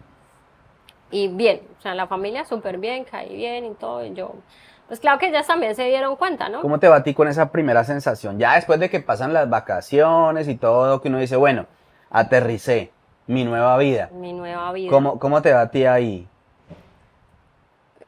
y 1.11 1.29
bien, 1.29 1.61
o 1.79 1.83
sea, 1.83 1.95
la 1.95 2.07
familia 2.07 2.45
súper 2.45 2.79
bien, 2.79 3.05
caí 3.05 3.35
bien 3.37 3.65
y 3.65 3.75
todo, 3.75 4.05
y 4.05 4.15
yo, 4.15 4.33
pues 4.91 4.99
claro 4.99 5.21
que 5.21 5.29
ellas 5.29 5.47
también 5.47 5.77
se 5.77 5.85
dieron 5.85 6.17
cuenta, 6.17 6.49
¿no? 6.49 6.63
¿Cómo 6.63 6.81
te 6.81 6.89
va 6.89 6.97
a 6.97 7.03
ti 7.05 7.15
con 7.15 7.29
esa 7.29 7.53
primera 7.53 7.85
sensación? 7.85 8.41
Ya 8.41 8.57
después 8.57 8.81
de 8.81 8.91
que 8.91 8.99
pasan 8.99 9.33
las 9.33 9.49
vacaciones 9.49 10.49
y 10.49 10.57
todo, 10.57 11.01
que 11.01 11.07
uno 11.07 11.19
dice, 11.19 11.37
bueno, 11.37 11.67
aterricé, 12.11 12.91
mi 13.29 13.45
nueva 13.45 13.79
vida. 13.79 14.11
Mi 14.13 14.33
nueva 14.33 14.73
vida. 14.73 14.91
¿Cómo, 14.91 15.21
cómo 15.21 15.43
te 15.43 15.53
va 15.53 15.61
a 15.61 15.71
ti 15.71 15.87
ahí? 15.87 16.27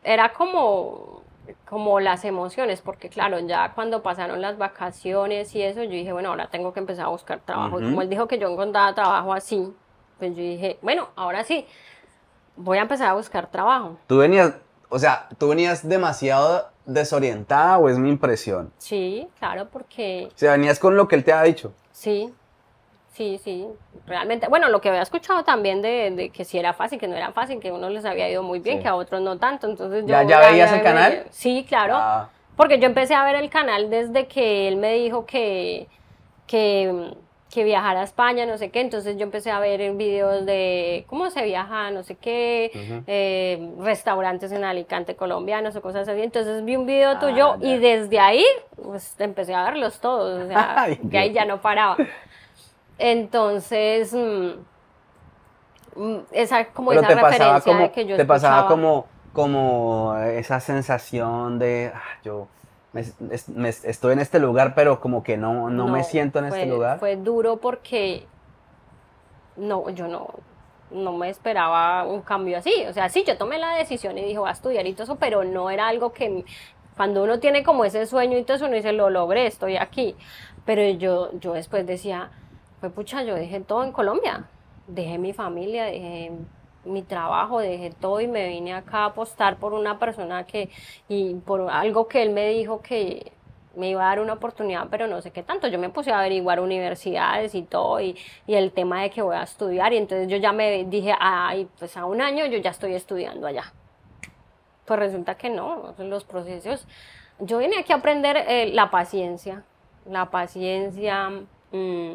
Era 0.03 0.33
como, 0.33 1.23
como 1.69 2.01
las 2.01 2.25
emociones, 2.25 2.81
porque 2.81 3.09
claro, 3.09 3.39
ya 3.39 3.75
cuando 3.77 4.03
pasaron 4.03 4.41
las 4.41 4.59
vacaciones 4.59 5.55
y 5.55 5.63
eso, 5.63 5.85
yo 5.85 5.91
dije, 5.91 6.13
bueno, 6.13 6.31
ahora 6.31 6.49
tengo 6.49 6.73
que 6.73 6.81
empezar 6.81 7.05
a 7.05 7.11
buscar 7.11 7.39
trabajo. 7.39 7.81
Y 7.81 7.85
como 7.85 8.03
él 8.03 8.11
dijo 8.11 8.27
que 8.27 8.41
yo 8.41 8.49
encontraba 8.51 8.93
trabajo 8.93 9.33
así, 9.33 9.73
pues 10.19 10.35
yo 10.35 10.43
dije, 10.43 10.81
bueno, 10.83 11.11
ahora 11.15 11.45
sí, 11.45 11.65
voy 12.57 12.79
a 12.79 12.83
empezar 12.83 13.09
a 13.09 13.13
buscar 13.13 13.47
trabajo. 13.47 13.99
Tú 14.09 14.19
venías, 14.19 14.55
o 14.93 14.99
sea, 14.99 15.27
tú 15.39 15.49
venías 15.49 15.89
demasiado 15.89 16.69
desorientada 16.85 17.79
o 17.79 17.89
es 17.89 17.99
mi 17.99 18.11
impresión. 18.11 18.71
Sí, 18.77 19.27
claro, 19.39 19.67
porque... 19.73 20.29
O 20.29 20.39
sea, 20.39 20.53
venías 20.53 20.79
con 20.79 20.97
lo 20.97 21.09
que 21.09 21.17
él 21.17 21.25
te 21.25 21.33
ha 21.33 21.43
dicho. 21.43 21.73
Sí, 21.93 22.31
sí, 23.15 23.41
sí, 23.43 23.67
realmente. 24.07 24.49
Bueno, 24.49 24.69
lo 24.69 24.83
que 24.83 24.91
había 24.91 25.01
escuchado 25.01 25.45
también 25.45 25.81
de, 25.81 26.31
que 26.35 26.45
si 26.45 26.59
era 26.59 26.75
fácil, 26.75 26.99
que 26.99 27.09
no 27.09 27.17
era 27.17 27.33
fácil, 27.33 27.59
que 27.59 27.71
a 27.71 27.75
unos 27.75 27.91
les 27.91 28.05
había 28.05 28.29
ido 28.29 28.43
muy 28.43 28.59
bien, 28.59 28.83
que 28.83 28.89
a 28.89 28.95
otros 28.95 29.23
no 29.23 29.39
tanto. 29.39 29.67
Entonces 29.67 30.03
yo 30.03 30.09
¿Ya, 30.09 30.25
ya 30.25 30.41
veías 30.41 30.71
el 30.71 30.83
canal? 30.83 31.25
Sí, 31.31 31.65
claro. 31.67 31.95
Ah. 31.97 32.29
Porque 32.55 32.79
yo 32.79 32.85
empecé 32.85 33.15
a 33.15 33.25
ver 33.25 33.37
el 33.37 33.49
canal 33.49 33.89
desde 33.89 34.27
que 34.27 34.69
él 34.69 34.77
me 34.77 34.93
dijo 34.93 35.25
que, 35.25 35.89
que 36.47 37.15
que 37.53 37.65
viajar 37.65 37.99
a 37.99 38.03
España, 38.03 38.47
no 38.47 38.57
sé 38.57 38.71
qué, 38.71 38.81
entonces 38.81 39.19
yo 39.19 39.25
empecé 39.25 39.51
a 39.51 39.61
ver 39.61 39.93
videos 39.93 40.47
de 40.47 41.05
cómo 41.07 41.29
se 41.29 41.45
viaja, 41.45 41.91
no 41.91 42.03
sé 42.03 42.15
qué, 42.15 43.03
eh, 43.07 43.71
restaurantes 43.79 44.53
en 44.53 44.65
Alicante 44.65 45.17
colombianos 45.17 45.77
o 45.77 45.83
cosas 45.83 46.09
así, 46.09 46.23
entonces 46.23 46.65
vi 46.65 46.77
un 46.77 46.87
video 46.87 47.11
ah, 47.11 47.19
tuyo 47.19 47.57
y 47.61 47.77
desde 47.77 48.19
ahí 48.19 48.45
pues 48.83 49.15
empecé 49.19 49.55
a 49.55 49.65
verlos 49.65 50.01
todos, 50.01 50.45
o 50.45 50.47
sea, 50.49 50.87
que 51.11 51.19
ahí 51.19 51.33
ya 51.33 51.45
no 51.45 51.61
paraba. 51.61 51.99
Entonces, 52.97 54.15
mm, 54.15 54.53
mm, 55.97 56.19
esa 56.33 56.65
como 56.69 56.93
esa 56.95 57.07
referencia 57.07 57.77
de 57.77 57.93
que 57.93 58.07
yo 58.07 58.17
Te 58.17 58.25
pasaba 58.25 58.67
como, 58.67 59.07
como 59.35 60.17
esa 60.17 60.59
sensación 60.59 61.59
de, 61.59 61.93
ah, 61.95 62.03
yo 62.25 62.49
me, 62.93 63.69
estoy 63.69 64.13
en 64.13 64.19
este 64.19 64.39
lugar, 64.39 64.75
pero 64.75 65.01
como 65.01 65.23
que 65.23 65.37
no, 65.37 65.71
no, 65.71 65.89
me 65.89 66.05
siento 66.05 66.39
en 66.39 66.47
este 66.47 66.67
lugar. 66.67 66.99
Fue 66.99 67.17
duro 67.17 67.57
porque 67.57 68.27
no, 69.57 69.89
yo 69.91 70.09
no, 70.09 70.29
no 70.91 71.13
me 71.13 71.31
esperaba 71.31 72.05
un 72.05 72.21
cambio 72.23 72.59
así. 72.59 72.85
O 72.89 72.93
sea, 72.93 73.09
sí, 73.09 73.25
yo 73.27 73.39
tomé 73.39 73.59
la 73.59 73.77
decisión 73.77 74.19
y 74.19 74.23
dije, 74.23 74.39
voy 74.39 74.49
a 74.49 74.53
estudiar 74.53 74.87
y 74.87 74.93
todo 74.93 75.05
eso, 75.05 75.17
pero 75.17 75.45
no 75.45 75.71
era 75.71 75.89
algo 75.89 76.13
que 76.13 76.45
cuando 76.97 77.25
uno 77.25 77.41
tiene 77.41 77.63
como 77.63 77.85
ese 77.85 78.07
sueño 78.07 78.37
y 78.37 78.45
todo 78.45 78.57
eso, 78.57 78.67
uno 78.67 78.77
dice, 78.77 78.93
lo 78.93 79.09
logré, 79.09 79.47
estoy 79.47 79.77
aquí. 79.77 80.15
Pero 80.67 80.83
yo, 80.99 81.31
yo 81.41 81.55
después 81.55 81.87
decía, 81.87 82.31
pues 82.81 82.93
pucha, 82.93 83.23
yo 83.23 83.35
dejé 83.35 83.61
todo 83.61 83.85
en 83.85 83.93
Colombia. 83.93 84.45
Dejé 84.87 85.17
mi 85.17 85.33
familia, 85.33 85.85
dejé 85.85 86.33
mi 86.85 87.03
trabajo, 87.03 87.61
dejé 87.61 87.91
todo 87.91 88.21
y 88.21 88.27
me 88.27 88.49
vine 88.49 88.75
acá 88.75 88.99
a 88.99 89.05
apostar 89.07 89.57
por 89.57 89.73
una 89.73 89.99
persona 89.99 90.45
que, 90.45 90.71
y 91.09 91.35
por 91.35 91.71
algo 91.71 92.09
que 92.09 92.23
él 92.23 92.31
me 92.31 92.49
dijo 92.49 92.83
que 92.83 93.33
me 93.75 93.89
iba 93.89 94.03
a 94.05 94.09
dar 94.09 94.21
una 94.21 94.35
oportunidad, 94.35 94.89
pero 94.91 95.07
no 95.07 95.21
sé 95.23 95.31
qué 95.31 95.43
tanto. 95.43 95.69
Yo 95.69 95.79
me 95.79 95.89
puse 95.89 96.13
a 96.13 96.19
averiguar 96.19 96.61
universidades 96.61 97.55
y 97.55 97.63
todo, 97.63 98.01
y, 98.01 98.17
y 98.47 98.55
el 98.55 98.73
tema 98.73 99.03
de 99.03 99.11
que 99.11 99.23
voy 99.23 99.37
a 99.37 99.43
estudiar, 99.43 99.93
y 99.93 99.97
entonces 99.97 100.29
yo 100.29 100.37
ya 100.37 100.53
me 100.53 100.85
dije, 100.85 101.15
ay, 101.19 101.69
pues 101.79 101.97
a 101.97 102.05
un 102.05 102.21
año 102.21 102.47
yo 102.47 102.59
ya 102.59 102.71
estoy 102.71 102.95
estudiando 102.95 103.47
allá. 103.47 103.73
Pues 104.85 104.99
resulta 104.99 105.37
que 105.37 105.49
no, 105.49 105.95
los 105.99 106.25
procesos. 106.25 106.87
Yo 107.39 107.59
vine 107.59 107.79
aquí 107.79 107.93
a 107.93 107.97
aprender 107.97 108.37
eh, 108.37 108.71
la 108.73 108.91
paciencia, 108.91 109.65
la 110.07 110.31
paciencia, 110.31 111.31
mm, 111.71 112.15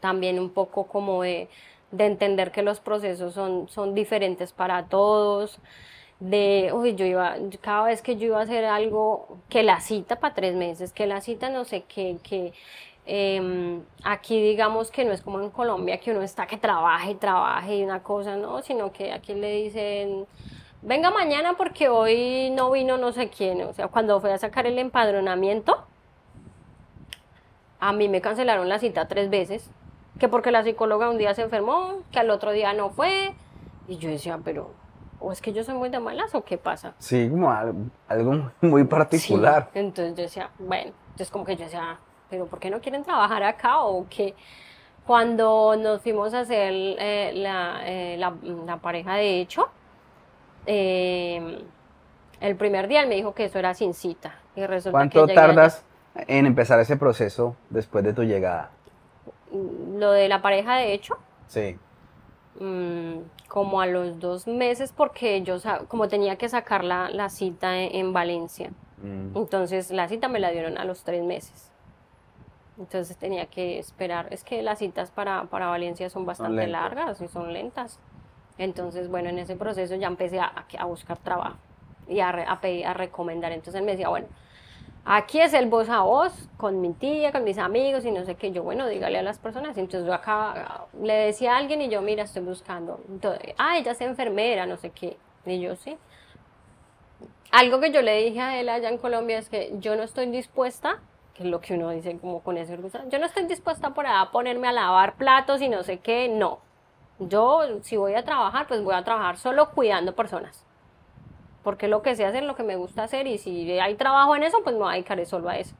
también 0.00 0.38
un 0.38 0.50
poco 0.50 0.86
como 0.86 1.22
de 1.22 1.48
de 1.90 2.06
entender 2.06 2.52
que 2.52 2.62
los 2.62 2.80
procesos 2.80 3.34
son, 3.34 3.68
son 3.68 3.94
diferentes 3.94 4.52
para 4.52 4.86
todos, 4.86 5.58
de, 6.20 6.70
uy, 6.72 6.94
yo 6.94 7.06
iba, 7.06 7.36
cada 7.60 7.84
vez 7.84 8.02
que 8.02 8.16
yo 8.16 8.26
iba 8.26 8.40
a 8.40 8.42
hacer 8.42 8.64
algo, 8.64 9.38
que 9.48 9.62
la 9.62 9.80
cita 9.80 10.16
para 10.16 10.34
tres 10.34 10.54
meses, 10.54 10.92
que 10.92 11.06
la 11.06 11.20
cita 11.20 11.48
no 11.48 11.64
sé 11.64 11.84
qué, 11.88 12.18
que 12.22 12.52
em, 13.06 13.82
aquí 14.04 14.40
digamos 14.42 14.90
que 14.90 15.04
no 15.04 15.12
es 15.12 15.22
como 15.22 15.40
en 15.40 15.50
Colombia, 15.50 15.98
que 15.98 16.10
uno 16.10 16.22
está 16.22 16.46
que 16.46 16.56
trabaje 16.58 17.12
y 17.12 17.14
trabaje 17.14 17.76
y 17.76 17.84
una 17.84 18.02
cosa, 18.02 18.36
no, 18.36 18.62
sino 18.62 18.92
que 18.92 19.12
aquí 19.12 19.34
le 19.34 19.52
dicen, 19.62 20.26
venga 20.82 21.10
mañana 21.10 21.54
porque 21.56 21.88
hoy 21.88 22.50
no 22.50 22.70
vino 22.70 22.98
no 22.98 23.12
sé 23.12 23.30
quién, 23.30 23.62
o 23.62 23.72
sea, 23.72 23.88
cuando 23.88 24.20
fui 24.20 24.30
a 24.30 24.38
sacar 24.38 24.66
el 24.66 24.78
empadronamiento, 24.78 25.84
a 27.80 27.92
mí 27.92 28.08
me 28.08 28.20
cancelaron 28.20 28.68
la 28.68 28.78
cita 28.80 29.06
tres 29.06 29.30
veces 29.30 29.70
que 30.18 30.28
porque 30.28 30.50
la 30.50 30.64
psicóloga 30.64 31.10
un 31.10 31.18
día 31.18 31.34
se 31.34 31.42
enfermó, 31.42 32.02
que 32.10 32.18
al 32.18 32.30
otro 32.30 32.52
día 32.52 32.72
no 32.72 32.90
fue. 32.90 33.34
Y 33.86 33.98
yo 33.98 34.10
decía, 34.10 34.38
pero, 34.44 34.72
¿o 35.20 35.32
es 35.32 35.40
que 35.40 35.52
yo 35.52 35.64
soy 35.64 35.74
muy 35.74 35.88
de 35.88 36.00
malas 36.00 36.34
o 36.34 36.44
qué 36.44 36.58
pasa? 36.58 36.94
Sí, 36.98 37.28
como 37.30 37.50
algo, 37.50 38.50
muy 38.60 38.84
particular. 38.84 39.70
entonces 39.74 40.14
yo 40.16 40.22
decía, 40.22 40.50
bueno, 40.58 40.92
entonces 41.10 41.30
como 41.30 41.44
que 41.44 41.56
yo 41.56 41.64
decía, 41.64 41.98
pero 42.28 42.46
¿por 42.46 42.58
qué 42.58 42.70
no 42.70 42.80
quieren 42.80 43.04
trabajar 43.04 43.42
acá 43.42 43.80
o 43.80 44.06
qué? 44.08 44.34
Cuando 45.06 45.74
nos 45.76 46.02
fuimos 46.02 46.34
a 46.34 46.40
hacer 46.40 46.72
eh, 46.72 47.30
eh, 47.30 48.16
la, 48.18 48.34
la, 48.66 48.76
pareja 48.76 49.14
de 49.14 49.40
hecho, 49.40 49.70
eh, 50.66 51.64
el 52.40 52.56
primer 52.56 52.88
día 52.88 53.02
él 53.02 53.08
me 53.08 53.14
dijo 53.14 53.34
que 53.34 53.44
eso 53.44 53.58
era 53.58 53.72
sin 53.72 53.94
cita. 53.94 54.34
Y 54.54 54.66
resulta 54.66 54.90
¿Cuánto 54.98 55.26
tardas 55.26 55.82
en 56.14 56.44
empezar 56.44 56.78
ese 56.80 56.96
proceso 56.98 57.56
después 57.70 58.04
de 58.04 58.12
tu 58.12 58.22
llegada? 58.22 58.70
Lo 59.52 60.12
de 60.12 60.28
la 60.28 60.42
pareja 60.42 60.76
de 60.76 60.92
hecho. 60.92 61.16
Sí. 61.46 61.76
Mm, 62.60 63.20
como 63.46 63.80
a 63.80 63.86
los 63.86 64.18
dos 64.18 64.46
meses 64.46 64.92
porque 64.92 65.42
yo 65.42 65.56
como 65.86 66.08
tenía 66.08 66.36
que 66.36 66.48
sacar 66.48 66.84
la, 66.84 67.28
cita 67.28 67.78
en, 67.78 68.12
Valencia. 68.12 68.70
Mm. 69.02 69.36
Entonces 69.36 69.90
la 69.90 70.08
cita 70.08 70.28
me 70.28 70.40
la 70.40 70.50
dieron 70.50 70.78
a 70.78 70.84
los 70.84 71.04
tres 71.04 71.22
meses. 71.22 71.70
Entonces 72.78 73.16
tenía 73.16 73.46
que 73.46 73.78
esperar. 73.78 74.28
Es 74.30 74.44
que 74.44 74.62
las 74.62 74.78
citas 74.78 75.10
para, 75.10 75.44
para 75.44 75.66
Valencia 75.66 76.08
son 76.10 76.26
bastante 76.26 76.66
largas 76.66 77.20
y 77.20 77.28
son 77.28 77.52
lentas. 77.52 77.98
Entonces, 78.56 79.08
bueno, 79.08 79.28
en 79.30 79.38
ese 79.38 79.56
proceso 79.56 79.94
ya 79.96 80.06
empecé 80.08 80.40
a, 80.40 80.52
a 80.78 80.84
buscar 80.84 81.18
trabajo 81.18 81.56
y 82.08 82.20
a, 82.20 82.30
a, 82.30 82.60
pedir, 82.60 82.86
a 82.86 82.94
recomendar. 82.94 83.52
Entonces 83.52 83.76
él 83.76 83.84
me 83.84 83.92
decía, 83.92 84.08
bueno, 84.08 84.26
Aquí 85.10 85.40
es 85.40 85.54
el 85.54 85.70
voz 85.70 85.88
a 85.88 86.02
voz 86.02 86.50
con 86.58 86.82
mi 86.82 86.92
tía, 86.92 87.32
con 87.32 87.42
mis 87.42 87.56
amigos 87.56 88.04
y 88.04 88.10
no 88.10 88.26
sé 88.26 88.34
qué. 88.34 88.52
Yo, 88.52 88.62
bueno, 88.62 88.86
dígale 88.86 89.18
a 89.18 89.22
las 89.22 89.38
personas. 89.38 89.78
Entonces 89.78 90.06
yo 90.06 90.12
acá 90.12 90.84
le 91.00 91.14
decía 91.14 91.54
a 91.54 91.56
alguien 91.56 91.80
y 91.80 91.88
yo, 91.88 92.02
mira, 92.02 92.24
estoy 92.24 92.42
buscando. 92.42 93.00
Ah, 93.56 93.78
ella 93.78 93.92
es 93.92 94.02
enfermera, 94.02 94.66
no 94.66 94.76
sé 94.76 94.90
qué. 94.90 95.16
Y 95.46 95.60
yo, 95.60 95.76
sí. 95.76 95.96
Algo 97.52 97.80
que 97.80 97.90
yo 97.90 98.02
le 98.02 98.22
dije 98.22 98.42
a 98.42 98.60
él 98.60 98.68
allá 98.68 98.90
en 98.90 98.98
Colombia 98.98 99.38
es 99.38 99.48
que 99.48 99.72
yo 99.78 99.96
no 99.96 100.02
estoy 100.02 100.26
dispuesta, 100.26 101.00
que 101.32 101.44
es 101.44 101.48
lo 101.48 101.62
que 101.62 101.72
uno 101.72 101.88
dice 101.88 102.18
como 102.18 102.42
con 102.42 102.58
ese 102.58 102.74
orgullo, 102.74 103.00
yo 103.08 103.18
no 103.18 103.24
estoy 103.24 103.46
dispuesta 103.46 103.94
por 103.94 104.06
a 104.06 104.30
ponerme 104.30 104.68
a 104.68 104.72
lavar 104.72 105.16
platos 105.16 105.62
y 105.62 105.70
no 105.70 105.84
sé 105.84 106.00
qué, 106.00 106.28
no. 106.28 106.58
Yo, 107.18 107.62
si 107.80 107.96
voy 107.96 108.12
a 108.12 108.26
trabajar, 108.26 108.66
pues 108.66 108.84
voy 108.84 108.94
a 108.94 109.04
trabajar 109.04 109.38
solo 109.38 109.70
cuidando 109.70 110.14
personas 110.14 110.67
porque 111.62 111.88
lo 111.88 112.02
que 112.02 112.16
sé 112.16 112.24
hacer, 112.24 112.42
lo 112.44 112.54
que 112.54 112.62
me 112.62 112.76
gusta 112.76 113.04
hacer 113.04 113.26
y 113.26 113.38
si 113.38 113.78
hay 113.78 113.94
trabajo 113.94 114.36
en 114.36 114.42
eso, 114.42 114.58
pues 114.62 114.74
me 114.74 114.82
voy 114.82 114.90
a 114.90 114.92
dedicar 114.94 115.24
solo 115.26 115.48
a 115.48 115.58
eso. 115.58 115.74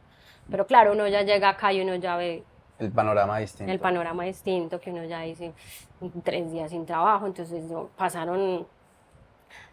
Pero 0.50 0.66
claro, 0.66 0.92
uno 0.92 1.06
ya 1.08 1.22
llega 1.22 1.50
acá 1.50 1.72
y 1.72 1.80
uno 1.80 1.94
ya 1.96 2.16
ve... 2.16 2.42
El 2.78 2.90
panorama 2.90 3.38
distinto. 3.38 3.72
El 3.72 3.80
panorama 3.80 4.24
distinto, 4.24 4.80
que 4.80 4.90
uno 4.90 5.04
ya 5.04 5.20
dice 5.22 5.52
tres 6.22 6.50
días 6.52 6.70
sin 6.70 6.86
trabajo, 6.86 7.26
entonces 7.26 7.64
pasaron... 7.96 8.66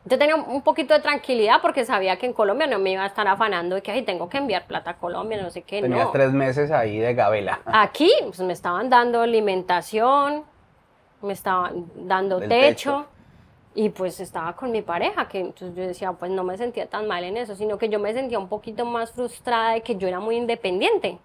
Yo 0.05 0.17
tenía 0.19 0.35
un 0.35 0.61
poquito 0.61 0.93
de 0.93 0.99
tranquilidad 0.99 1.61
porque 1.61 1.83
sabía 1.83 2.17
que 2.17 2.27
en 2.27 2.33
Colombia 2.33 2.67
no 2.67 2.79
me 2.79 2.91
iba 2.91 3.03
a 3.03 3.07
estar 3.07 3.27
afanando 3.27 3.75
de 3.75 3.81
que 3.81 3.91
Ay, 3.91 4.03
tengo 4.03 4.29
que 4.29 4.37
enviar 4.37 4.67
plata 4.67 4.91
a 4.91 4.97
Colombia, 4.97 5.41
no 5.41 5.49
sé 5.49 5.63
qué. 5.63 5.81
Tenías 5.81 6.11
tres 6.11 6.31
meses 6.31 6.71
ahí 6.71 6.99
de 6.99 7.13
gabela. 7.13 7.59
Aquí 7.65 8.11
pues, 8.21 8.39
me 8.39 8.53
estaban 8.53 8.89
dando 8.89 9.21
alimentación, 9.21 10.43
me 11.21 11.33
estaban 11.33 11.89
dando 11.95 12.39
techo 12.39 13.07
y 13.75 13.89
pues 13.89 14.21
estaba 14.21 14.55
con 14.55 14.71
mi 14.71 14.81
pareja, 14.81 15.27
que 15.27 15.39
entonces 15.39 15.75
yo 15.75 15.85
decía, 15.85 16.13
pues 16.13 16.31
no 16.31 16.45
me 16.45 16.57
sentía 16.57 16.87
tan 16.87 17.07
mal 17.07 17.25
en 17.25 17.35
eso, 17.35 17.55
sino 17.55 17.77
que 17.77 17.89
yo 17.89 17.99
me 17.99 18.13
sentía 18.13 18.39
un 18.39 18.47
poquito 18.47 18.85
más 18.85 19.11
frustrada 19.11 19.73
de 19.73 19.81
que 19.81 19.97
yo 19.97 20.07
era 20.07 20.21
muy 20.21 20.37
independiente. 20.37 21.19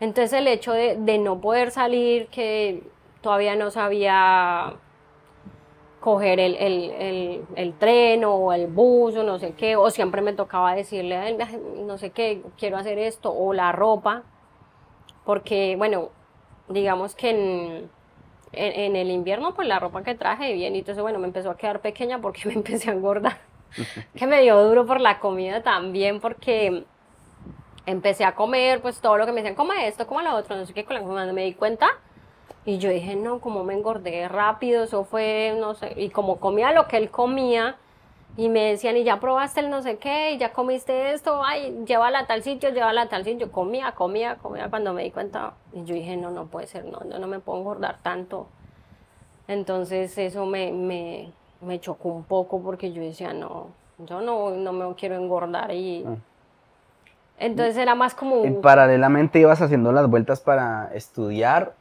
Entonces 0.00 0.32
el 0.32 0.48
hecho 0.48 0.72
de, 0.72 1.18
no 1.18 1.40
poder 1.40 1.70
salir, 1.70 2.26
que 2.28 2.82
todavía 3.20 3.54
no 3.54 3.70
sabía 3.70 4.74
coger 6.00 6.40
el, 6.40 7.74
tren 7.78 8.24
o 8.24 8.52
el 8.52 8.66
bus 8.66 9.14
o 9.14 9.22
no 9.22 9.38
sé 9.38 9.52
qué, 9.52 9.76
o 9.76 9.88
siempre 9.90 10.22
me 10.22 10.32
tocaba 10.32 10.74
decirle 10.74 11.16
a 11.16 11.28
él, 11.28 11.38
no 11.86 11.96
sé 11.96 12.10
qué, 12.10 12.42
quiero 12.58 12.76
hacer 12.76 12.98
esto, 12.98 13.32
o 13.32 13.52
la 13.52 13.70
ropa, 13.70 14.24
porque 15.24 15.76
bueno, 15.76 16.08
digamos 16.68 17.14
que 17.14 17.30
en 17.30 17.99
en, 18.52 18.80
en 18.80 18.96
el 18.96 19.10
invierno, 19.10 19.54
pues 19.54 19.68
la 19.68 19.78
ropa 19.78 20.02
que 20.02 20.14
traje 20.14 20.52
bien, 20.52 20.74
y 20.74 20.80
entonces, 20.80 21.02
bueno, 21.02 21.18
me 21.18 21.26
empezó 21.26 21.50
a 21.50 21.56
quedar 21.56 21.80
pequeña 21.80 22.20
porque 22.20 22.42
me 22.46 22.54
empecé 22.54 22.90
a 22.90 22.94
engordar. 22.94 23.38
que 24.16 24.26
me 24.26 24.42
dio 24.42 24.62
duro 24.62 24.86
por 24.86 25.00
la 25.00 25.20
comida 25.20 25.62
también, 25.62 26.20
porque 26.20 26.84
empecé 27.86 28.24
a 28.24 28.34
comer, 28.34 28.80
pues 28.80 29.00
todo 29.00 29.16
lo 29.16 29.26
que 29.26 29.32
me 29.32 29.40
decían, 29.40 29.54
coma 29.54 29.86
esto, 29.86 30.06
coma 30.06 30.22
lo 30.22 30.34
otro, 30.36 30.56
no 30.56 30.66
sé 30.66 30.72
qué, 30.72 30.84
cuando 30.84 31.32
me 31.32 31.44
di 31.44 31.54
cuenta, 31.54 31.88
y 32.64 32.78
yo 32.78 32.90
dije, 32.90 33.16
no, 33.16 33.40
como 33.40 33.64
me 33.64 33.74
engordé 33.74 34.28
rápido, 34.28 34.84
eso 34.84 35.04
fue, 35.04 35.56
no 35.58 35.74
sé, 35.74 35.94
y 35.96 36.10
como 36.10 36.38
comía 36.38 36.72
lo 36.72 36.86
que 36.86 36.96
él 36.98 37.10
comía, 37.10 37.76
y 38.36 38.48
me 38.48 38.64
decían, 38.70 38.96
y 38.96 39.04
ya 39.04 39.20
probaste 39.20 39.60
el 39.60 39.70
no 39.70 39.82
sé 39.82 39.98
qué, 39.98 40.32
y 40.32 40.38
ya 40.38 40.52
comiste 40.52 41.12
esto, 41.12 41.42
ay, 41.44 41.82
llévala 41.84 42.20
a 42.20 42.26
tal 42.26 42.42
sitio, 42.42 42.70
llévala 42.70 43.02
a 43.02 43.08
tal 43.08 43.24
sitio, 43.24 43.50
comía, 43.50 43.92
comía, 43.92 44.36
comía, 44.36 44.70
cuando 44.70 44.92
me 44.92 45.02
di 45.02 45.10
cuenta, 45.10 45.54
y 45.72 45.84
yo 45.84 45.94
dije, 45.94 46.16
no, 46.16 46.30
no 46.30 46.46
puede 46.46 46.66
ser, 46.66 46.84
no, 46.84 47.00
no, 47.04 47.18
no 47.18 47.26
me 47.26 47.40
puedo 47.40 47.58
engordar 47.58 47.98
tanto. 48.02 48.46
Entonces 49.48 50.16
eso 50.16 50.46
me, 50.46 50.72
me, 50.72 51.32
me 51.60 51.80
chocó 51.80 52.08
un 52.08 52.24
poco 52.24 52.62
porque 52.62 52.92
yo 52.92 53.02
decía, 53.02 53.32
no, 53.32 53.68
yo 53.98 54.20
no, 54.20 54.50
no 54.50 54.72
me 54.72 54.94
quiero 54.94 55.16
engordar 55.16 55.72
y... 55.72 56.04
Ah. 56.06 56.16
Entonces 57.38 57.76
era 57.78 57.94
más 57.94 58.14
como... 58.14 58.44
¿Y 58.44 58.50
paralelamente 58.50 59.38
ibas 59.38 59.62
haciendo 59.62 59.92
las 59.92 60.06
vueltas 60.08 60.40
para 60.40 60.90
estudiar 60.92 61.72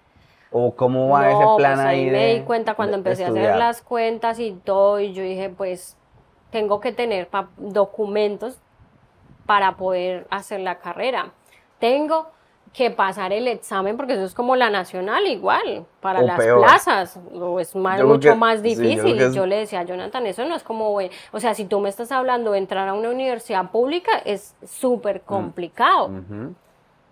¿O 0.52 0.74
cómo 0.76 1.10
va 1.10 1.30
ese 1.30 1.46
plan 1.58 1.76
pues 1.76 1.86
ahí? 1.86 2.10
me 2.10 2.34
di 2.34 2.42
cuenta 2.42 2.74
cuando 2.74 2.98
empecé 2.98 3.26
a 3.26 3.28
hacer 3.30 3.56
las 3.56 3.82
cuentas 3.82 4.40
y 4.40 4.54
todo, 4.54 5.00
y 5.00 5.14
yo 5.14 5.22
dije, 5.22 5.50
pues 5.50 5.96
tengo 6.52 6.80
que 6.80 6.92
tener 6.92 7.30
documentos 7.58 8.58
para 9.46 9.78
poder 9.78 10.28
hacer 10.30 10.60
la 10.60 10.80
carrera. 10.80 11.32
Tengo 11.80 12.28
que 12.74 12.92
pasar 12.92 13.34
el 13.34 13.48
examen 13.48 13.98
porque 13.98 14.14
eso 14.14 14.24
es 14.24 14.36
como 14.36 14.56
la 14.56 14.70
nacional 14.70 15.26
igual 15.26 15.86
para 16.02 16.22
las 16.22 16.38
plazas 16.38 17.20
o 17.34 17.60
es 17.60 17.76
más, 17.76 18.04
mucho 18.04 18.36
más 18.36 18.62
difícil 18.62 19.18
yo, 19.18 19.32
yo, 19.32 19.46
le 19.48 19.58
decía 19.58 19.80
a 19.80 19.84
Jonathan 19.84 20.28
eso 20.28 20.46
no 20.46 20.56
es 20.56 20.62
como 20.62 20.96
o 20.96 21.40
sea 21.40 21.56
si 21.56 21.66
tú 21.66 21.80
me 21.80 21.90
estás 21.90 22.12
hablando 22.12 22.52
de 22.52 22.60
entrar 22.60 22.88
a 22.88 22.94
una 22.94 23.10
universidad 23.10 23.72
pública 23.72 24.20
es 24.24 24.56
súper 24.64 25.18
mm. 25.18 25.26
complicado 25.26 26.12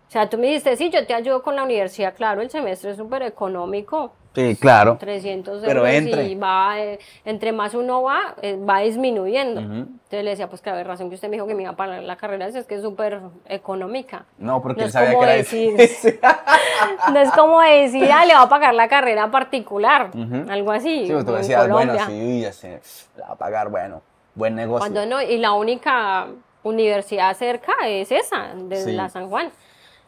o 0.08 0.10
sea, 0.12 0.30
tú 0.30 0.38
me 0.38 0.48
dijiste, 0.48 0.78
sí, 0.78 0.90
yo 0.90 1.06
te 1.06 1.14
ayudo 1.14 1.44
con 1.44 1.58
la 1.58 1.64
universidad, 1.64 2.16
claro, 2.16 2.42
el 2.42 2.50
semestre 2.50 2.92
es 2.92 2.98
súper 2.98 3.24
económico. 3.24 4.14
Sí, 4.34 4.56
claro. 4.56 4.98
300 4.98 5.64
euros 5.64 5.90
y 5.90 6.36
va, 6.36 6.80
eh, 6.80 7.00
entre 7.26 7.52
más 7.52 7.74
uno 7.74 8.04
va, 8.04 8.36
eh, 8.42 8.56
va 8.58 8.80
disminuyendo. 8.82 9.60
Entonces 9.60 10.24
le 10.24 10.30
decía, 10.30 10.48
pues 10.48 10.62
que 10.62 10.70
había 10.70 10.84
razón 10.84 11.10
que 11.10 11.16
usted 11.16 11.28
me 11.28 11.36
dijo 11.36 11.48
que 11.48 11.56
me 11.56 11.64
iba 11.64 11.72
a 11.72 11.76
pagar 11.76 12.04
la 12.04 12.16
carrera, 12.16 12.48
es 12.48 12.66
que 12.66 12.76
es 12.76 12.82
súper 12.84 13.20
económica. 13.48 14.26
No, 14.38 14.62
porque 14.62 14.84
él 14.84 14.92
sabía 14.92 15.18
que 15.18 15.24
era 15.24 15.34
decir, 15.34 15.76
No 17.12 17.20
es 17.20 17.32
como 17.32 17.60
decir, 17.62 18.10
ah, 18.10 18.26
le 18.26 18.34
va 18.34 18.44
a 18.44 18.50
pagar 18.50 18.76
la 18.76 18.88
carrera 18.88 19.30
particular, 19.30 20.12
algo 20.50 20.72
así. 20.72 21.08
Sí, 21.08 21.12
pues 21.12 21.26
tú 21.26 21.34
decías, 21.34 21.68
bueno, 21.70 21.96
sí, 22.06 22.42
ya 22.42 22.54
se 22.54 22.80
la 23.18 23.28
va 23.28 23.34
a 23.34 23.38
pagar, 23.38 23.70
bueno, 23.70 24.02
buen 24.36 24.56
negocio. 24.56 24.80
Cuando 24.80 25.06
no, 25.06 25.22
y 25.22 25.38
la 25.38 25.52
única 25.54 26.28
universidad 26.64 27.36
cerca 27.36 27.74
es 27.86 28.12
esa, 28.12 28.54
de 28.56 28.94
la 28.94 29.10
San 29.10 29.28
Juan. 29.30 29.52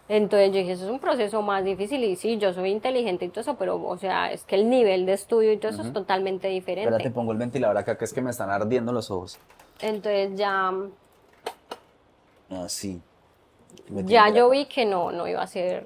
Entonces 0.09 0.47
yo 0.47 0.57
dije, 0.57 0.71
eso 0.71 0.85
es 0.85 0.89
un 0.89 0.99
proceso 0.99 1.43
más 1.43 1.63
difícil 1.63 2.03
y 2.03 2.15
sí, 2.15 2.39
yo 2.39 2.51
soy 2.51 2.71
inteligente 2.71 3.25
y 3.25 3.29
todo 3.29 3.41
eso, 3.41 3.55
pero 3.57 3.79
o 3.79 3.95
sea, 3.95 4.31
es 4.31 4.43
que 4.43 4.55
el 4.55 4.67
nivel 4.67 5.05
de 5.05 5.13
estudio 5.13 5.53
y 5.53 5.57
todo 5.57 5.71
eso 5.71 5.83
es 5.83 5.93
totalmente 5.93 6.47
diferente. 6.47 6.89
Espérate, 6.89 7.11
pongo 7.11 7.31
el 7.31 7.37
ventilador 7.37 7.77
acá 7.77 7.95
que 7.95 8.05
es 8.05 8.13
que 8.13 8.19
me 8.19 8.31
están 8.31 8.49
ardiendo 8.49 8.91
los 8.91 9.11
ojos. 9.11 9.37
Entonces 9.79 10.35
ya... 10.35 10.73
Ah, 12.49 12.65
sí. 12.67 12.99
ya 13.87 14.29
yo 14.29 14.49
vi 14.49 14.65
que 14.65 14.83
no, 14.83 15.11
no 15.11 15.27
iba 15.27 15.43
a 15.43 15.47
ser... 15.47 15.85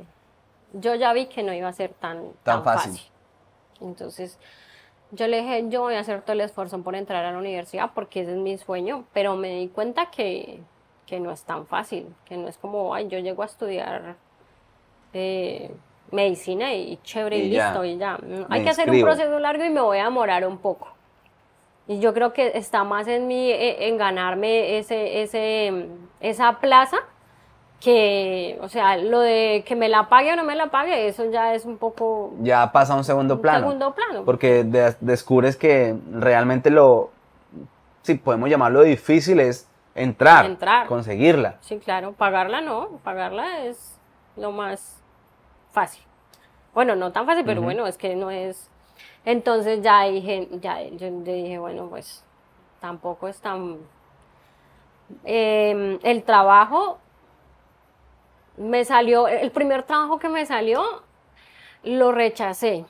Yo 0.72 0.96
ya 0.96 1.12
vi 1.12 1.26
que 1.26 1.44
no 1.44 1.54
iba 1.54 1.68
a 1.68 1.74
ser 1.74 1.94
tan, 1.94 2.32
tan, 2.44 2.64
fácil. 2.64 2.98
Entonces 3.82 4.40
yo 5.12 5.28
le 5.28 5.42
dije, 5.42 5.66
yo 5.68 5.82
voy 5.82 5.96
a 5.96 6.00
hacer 6.00 6.22
todo 6.22 6.32
el 6.32 6.42
esfuerzo 6.42 6.82
por 6.82 6.96
entrar 6.96 7.26
a 7.26 7.34
la 7.34 7.38
universidad 7.38 7.92
porque 7.94 8.22
ese 8.22 8.32
es 8.32 8.38
mi 8.38 8.58
sueño, 8.58 9.04
pero 9.12 9.36
me 9.36 9.50
di 9.60 9.68
cuenta 9.68 10.10
que 10.10 10.62
que 11.14 11.20
no 11.20 11.30
es 11.30 11.44
tan 11.44 11.68
fácil, 11.68 12.08
que 12.26 12.36
no 12.36 12.48
es 12.48 12.58
como, 12.58 12.96
ay, 12.96 13.08
yo 13.08 13.20
llego 13.20 13.44
a 13.44 13.46
estudiar 13.46 14.16
eh, 15.14 15.70
medicina 16.10 16.74
y 16.74 16.98
chévere 17.04 17.38
y, 17.38 17.50
listo 17.52 17.86
y 17.86 17.98
ya. 17.98 18.18
Hay 18.50 18.64
que 18.64 18.72
hacer 18.72 18.90
un 18.90 19.00
proceso 19.00 19.38
largo 19.38 19.64
y 19.64 19.70
me 19.70 19.80
voy 19.80 20.00
a 20.00 20.06
demorar 20.06 20.48
un 20.48 20.58
poco. 20.58 20.88
Y 21.88 22.00
yo 22.00 22.16
creo 22.16 22.34
que 22.34 22.58
está 22.58 22.84
más 22.84 23.08
en 23.08 23.28
mí 23.28 23.52
eh, 23.52 23.90
en 23.90 23.98
ganarme 24.00 24.80
ese, 24.80 25.22
ese, 25.22 25.86
esa 26.20 26.54
plaza 26.54 26.98
que, 27.80 28.58
o 28.62 28.68
sea, 28.68 28.98
lo 28.98 29.20
de 29.20 29.64
que 29.68 29.76
me 29.76 29.90
la 29.90 30.10
pague 30.10 30.34
o 30.34 30.36
no 30.36 30.44
me 30.44 30.56
la 30.56 30.72
pague, 30.72 31.08
eso 31.08 31.30
ya 31.30 31.54
es 31.54 31.64
un 31.64 31.78
poco... 31.78 32.34
Ya 32.42 32.72
pasa 32.72 32.94
a 32.94 32.96
un 32.96 33.04
segundo 33.04 33.40
plano. 33.40 33.60
Segundo 33.60 33.94
plano. 33.94 34.26
Porque 34.26 34.64
descubres 35.00 35.58
que 35.58 35.96
realmente 36.12 36.72
lo, 36.72 37.12
si 38.02 38.16
podemos 38.16 38.50
llamarlo 38.50 38.82
difícil, 38.82 39.40
es 39.40 39.68
entrar, 39.96 40.46
entrar, 40.46 40.88
conseguirla. 40.88 41.58
Sí, 41.62 41.80
claro, 41.80 42.14
pagarla 42.14 42.62
no, 42.62 43.00
pagarla 43.04 43.66
es 43.66 44.00
lo 44.36 44.52
más 44.52 45.02
fácil. 45.72 46.04
Bueno, 46.74 46.96
no 46.96 47.12
tan 47.12 47.26
fácil, 47.26 47.46
pero 47.46 47.62
bueno, 47.62 47.86
es 47.86 47.98
que 47.98 48.16
no 48.16 48.32
es... 48.32 48.70
Entonces 49.26 49.82
ya 49.82 50.04
dije, 50.04 50.50
ya 50.54 50.82
yo 50.82 51.10
dije, 51.10 51.60
bueno, 51.60 51.88
pues 51.88 52.24
tampoco 52.80 53.28
es 53.28 53.40
tan... 53.40 53.78
Em, 55.24 56.00
el 56.02 56.24
trabajo 56.24 56.98
me 58.58 58.86
salió, 58.86 59.28
el 59.28 59.52
primer 59.52 59.84
trabajo 59.84 60.18
que 60.18 60.30
me 60.30 60.46
salió, 60.46 60.84
lo 61.84 62.12
rechacé 62.12 62.86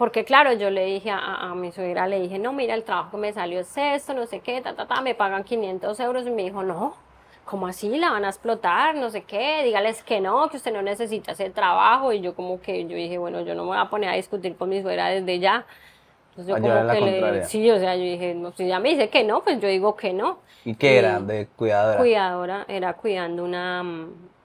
porque 0.00 0.24
claro, 0.24 0.54
yo 0.54 0.70
le 0.70 0.86
dije 0.86 1.10
a, 1.12 1.52
mi 1.54 1.72
suegra, 1.72 2.06
le 2.06 2.20
dije, 2.20 2.38
no, 2.38 2.54
mira, 2.54 2.72
el 2.74 2.84
trabajo 2.84 3.10
que 3.10 3.16
me 3.18 3.34
salió 3.34 3.60
es 3.60 3.76
esto, 3.76 4.14
no 4.14 4.24
sé 4.24 4.40
qué, 4.40 4.62
ta, 4.62 4.74
ta, 4.74 4.86
ta, 4.86 5.02
me 5.02 5.14
pagan 5.14 5.44
500 5.44 6.00
euros. 6.00 6.26
Y 6.26 6.30
me 6.30 6.42
dijo, 6.42 6.62
no, 6.62 6.94
¿cómo 7.44 7.66
así? 7.66 7.98
La 7.98 8.10
van 8.10 8.24
a 8.24 8.30
explotar, 8.30 8.94
no 8.94 9.10
sé 9.10 9.24
qué, 9.24 9.62
dígales 9.62 10.02
que 10.02 10.22
no, 10.22 10.48
que 10.48 10.56
usted 10.56 10.72
no 10.72 10.80
necesita 10.80 11.32
ese 11.32 11.50
trabajo. 11.50 12.14
Y 12.14 12.22
yo 12.22 12.34
como 12.34 12.62
que, 12.62 12.86
yo 12.86 12.96
dije, 12.96 13.18
bueno, 13.18 13.42
yo 13.42 13.54
no 13.54 13.64
me 13.64 13.68
voy 13.68 13.76
a 13.76 13.90
poner 13.90 14.08
a 14.08 14.14
discutir 14.14 14.56
con 14.56 14.70
mi 14.70 14.80
suegra 14.80 15.08
desde 15.08 15.38
ya. 15.38 15.66
Entonces 16.30 16.56
yo 16.56 16.62
como 16.62 16.92
que 16.92 17.00
le, 17.02 17.44
sí, 17.44 17.70
o 17.70 17.78
sea, 17.78 17.94
yo 17.94 18.02
dije, 18.02 18.34
no, 18.34 18.52
si 18.52 18.66
ya 18.66 18.80
me 18.80 18.88
dice 18.88 19.10
que 19.10 19.22
no, 19.22 19.44
pues 19.44 19.60
yo 19.60 19.68
digo 19.68 19.96
que 19.96 20.14
no. 20.14 20.38
¿Y 20.64 20.76
qué 20.76 20.96
era? 20.96 21.20
¿De 21.20 21.46
cuidadora? 21.46 21.98
Cuidadora, 21.98 22.64
era 22.68 22.94
cuidando 22.94 23.44
una, 23.44 23.84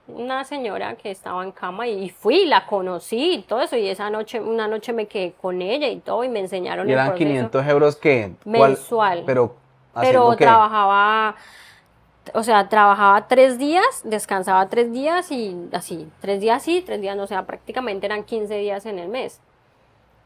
una 0.08 0.44
señora 0.44 0.94
que 0.94 1.10
estaba 1.10 1.42
en 1.42 1.52
cama 1.52 1.86
y 1.86 2.10
fui, 2.10 2.46
la 2.46 2.66
conocí 2.66 3.34
y 3.34 3.42
todo 3.42 3.60
eso. 3.60 3.76
Y 3.76 3.88
esa 3.88 4.10
noche, 4.10 4.40
una 4.40 4.68
noche 4.68 4.92
me 4.92 5.06
quedé 5.06 5.32
con 5.32 5.60
ella 5.60 5.88
y 5.88 5.98
todo 5.98 6.24
y 6.24 6.28
me 6.28 6.40
enseñaron 6.40 6.88
¿Y 6.88 6.92
eran 6.92 7.14
500 7.14 7.66
euros 7.66 7.96
que 7.96 8.32
Mensual. 8.44 9.24
Pero, 9.26 9.56
pero 9.94 10.36
trabajaba, 10.36 11.36
o 12.34 12.42
sea, 12.42 12.68
trabajaba 12.68 13.26
tres 13.28 13.58
días, 13.58 14.02
descansaba 14.04 14.68
tres 14.68 14.92
días 14.92 15.30
y 15.32 15.68
así, 15.72 16.08
tres 16.20 16.40
días 16.40 16.62
sí, 16.62 16.82
tres 16.84 17.00
días 17.00 17.16
no, 17.16 17.24
o 17.24 17.26
sea, 17.26 17.44
prácticamente 17.44 18.06
eran 18.06 18.24
15 18.24 18.56
días 18.58 18.86
en 18.86 18.98
el 18.98 19.08
mes. 19.08 19.40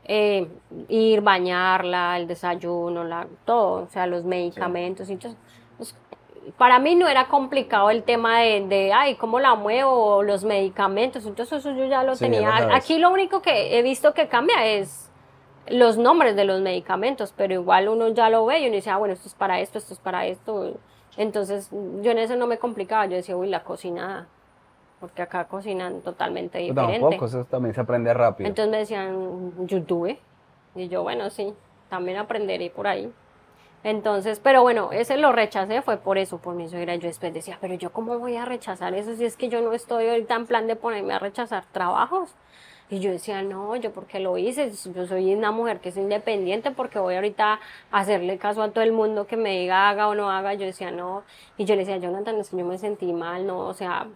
Eh, 0.04 0.48
ir, 0.88 1.20
bañarla, 1.20 2.16
el 2.18 2.26
desayuno, 2.26 3.04
la, 3.04 3.26
todo, 3.44 3.84
o 3.84 3.88
sea, 3.88 4.06
los 4.06 4.24
medicamentos 4.24 5.08
y 5.08 5.16
todo 5.16 5.36
para 6.56 6.78
mí 6.78 6.94
no 6.94 7.08
era 7.08 7.28
complicado 7.28 7.90
el 7.90 8.02
tema 8.02 8.40
de, 8.40 8.66
de, 8.66 8.92
ay, 8.92 9.16
cómo 9.16 9.40
la 9.40 9.54
muevo, 9.54 10.22
los 10.22 10.44
medicamentos, 10.44 11.26
entonces 11.26 11.58
eso 11.58 11.72
yo 11.72 11.84
ya 11.86 12.02
lo 12.02 12.16
tenía. 12.16 12.74
Aquí 12.74 12.98
lo 12.98 13.10
único 13.10 13.42
que 13.42 13.78
he 13.78 13.82
visto 13.82 14.14
que 14.14 14.28
cambia 14.28 14.66
es 14.66 15.10
los 15.68 15.98
nombres 15.98 16.36
de 16.36 16.44
los 16.44 16.60
medicamentos, 16.60 17.32
pero 17.36 17.54
igual 17.54 17.88
uno 17.88 18.08
ya 18.08 18.30
lo 18.30 18.46
ve 18.46 18.60
y 18.60 18.66
uno 18.66 18.74
dice, 18.74 18.90
ah, 18.90 18.96
bueno, 18.96 19.14
esto 19.14 19.28
es 19.28 19.34
para 19.34 19.60
esto, 19.60 19.78
esto 19.78 19.94
es 19.94 20.00
para 20.00 20.26
esto. 20.26 20.74
Entonces 21.16 21.70
yo 21.70 22.10
en 22.10 22.18
eso 22.18 22.36
no 22.36 22.46
me 22.46 22.58
complicaba, 22.58 23.06
yo 23.06 23.16
decía, 23.16 23.36
uy, 23.36 23.48
la 23.48 23.62
cocinada, 23.62 24.26
porque 24.98 25.22
acá 25.22 25.44
cocinan 25.44 26.00
totalmente 26.00 26.58
diferente. 26.58 27.00
Tampoco, 27.00 27.26
eso 27.26 27.44
también 27.44 27.74
se 27.74 27.80
aprende 27.80 28.12
rápido. 28.14 28.48
Entonces 28.48 28.70
me 28.70 28.78
decían, 28.78 29.66
YouTube, 29.66 30.18
y 30.74 30.88
yo, 30.88 31.02
bueno, 31.02 31.30
sí, 31.30 31.52
también 31.88 32.18
aprenderé 32.18 32.70
por 32.70 32.86
ahí. 32.86 33.12
Entonces, 33.82 34.40
pero 34.40 34.62
bueno, 34.62 34.92
ese 34.92 35.16
lo 35.16 35.32
rechacé, 35.32 35.80
fue 35.82 35.96
por 35.96 36.18
eso, 36.18 36.38
por 36.38 36.54
mi 36.54 36.68
suegra. 36.68 36.96
Yo 36.96 37.08
después 37.08 37.32
decía, 37.32 37.58
pero 37.60 37.74
yo 37.74 37.92
cómo 37.92 38.18
voy 38.18 38.36
a 38.36 38.44
rechazar 38.44 38.94
eso 38.94 39.14
si 39.16 39.24
es 39.24 39.36
que 39.36 39.48
yo 39.48 39.62
no 39.62 39.72
estoy 39.72 40.08
ahorita 40.08 40.34
en 40.34 40.46
plan 40.46 40.66
de 40.66 40.76
ponerme 40.76 41.14
a 41.14 41.18
rechazar 41.18 41.64
trabajos. 41.72 42.34
Y 42.90 42.98
yo 42.98 43.12
decía, 43.12 43.42
no, 43.42 43.76
yo 43.76 43.92
porque 43.92 44.18
lo 44.18 44.36
hice, 44.36 44.72
yo 44.94 45.06
soy 45.06 45.32
una 45.32 45.52
mujer 45.52 45.78
que 45.80 45.90
es 45.90 45.96
independiente 45.96 46.72
porque 46.72 46.98
voy 46.98 47.14
ahorita 47.14 47.60
a 47.92 47.98
hacerle 47.98 48.36
caso 48.36 48.62
a 48.62 48.70
todo 48.72 48.82
el 48.82 48.92
mundo 48.92 49.26
que 49.28 49.36
me 49.36 49.60
diga 49.60 49.88
haga 49.88 50.08
o 50.08 50.14
no 50.16 50.30
haga. 50.30 50.54
Yo 50.54 50.66
decía, 50.66 50.90
no. 50.90 51.22
Y 51.56 51.64
yo 51.64 51.76
le 51.76 51.82
decía, 51.84 51.98
Jonathan, 51.98 52.36
es 52.40 52.50
que 52.50 52.56
yo 52.56 52.64
me 52.64 52.78
sentí 52.78 53.12
mal, 53.12 53.46
no, 53.46 53.60
o 53.60 53.74
sea, 53.74 54.08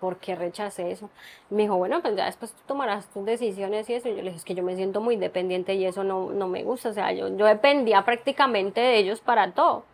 ¿por 0.00 0.16
qué 0.16 0.34
rechacé 0.34 0.90
eso? 0.90 1.10
me 1.50 1.62
dijo, 1.62 1.76
bueno, 1.76 2.00
pues 2.00 2.16
ya 2.16 2.24
después 2.24 2.52
tú 2.52 2.62
tomarás 2.66 3.06
tus 3.10 3.24
decisiones 3.24 3.88
y 3.90 3.94
eso. 3.94 4.08
Y 4.08 4.12
yo 4.12 4.18
le 4.18 4.24
dije, 4.24 4.36
es 4.36 4.44
que 4.44 4.54
yo 4.54 4.62
me 4.62 4.74
siento 4.74 5.00
muy 5.00 5.16
dependiente 5.16 5.74
y 5.74 5.84
eso 5.84 6.02
no, 6.02 6.30
no 6.30 6.48
me 6.48 6.64
gusta. 6.64 6.88
O 6.88 6.92
sea, 6.92 7.12
yo, 7.12 7.28
yo 7.36 7.46
dependía 7.46 8.04
prácticamente 8.04 8.80
de 8.80 8.96
ellos 8.96 9.20
para 9.20 9.52
todo. 9.52 9.84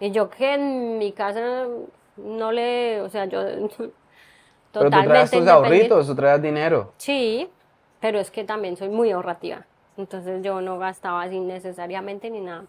Y 0.00 0.10
yo 0.10 0.28
que 0.28 0.54
en 0.54 0.98
mi 0.98 1.12
casa 1.12 1.66
no 2.16 2.52
le, 2.52 3.00
o 3.00 3.08
sea, 3.08 3.26
yo 3.26 3.40
totalmente 3.40 3.92
Pero 4.72 4.90
tú 4.90 5.08
traes 5.08 5.30
tus 5.30 5.46
ahorritos, 5.46 6.06
tú 6.06 6.14
traes 6.14 6.42
dinero. 6.42 6.92
Sí, 6.98 7.48
pero 8.00 8.18
es 8.18 8.30
que 8.30 8.44
también 8.44 8.76
soy 8.76 8.88
muy 8.88 9.10
ahorrativa. 9.12 9.64
Entonces 9.96 10.42
yo 10.42 10.60
no 10.60 10.78
gastaba 10.78 11.22
así 11.22 11.38
necesariamente 11.38 12.28
ni 12.28 12.40
nada. 12.40 12.64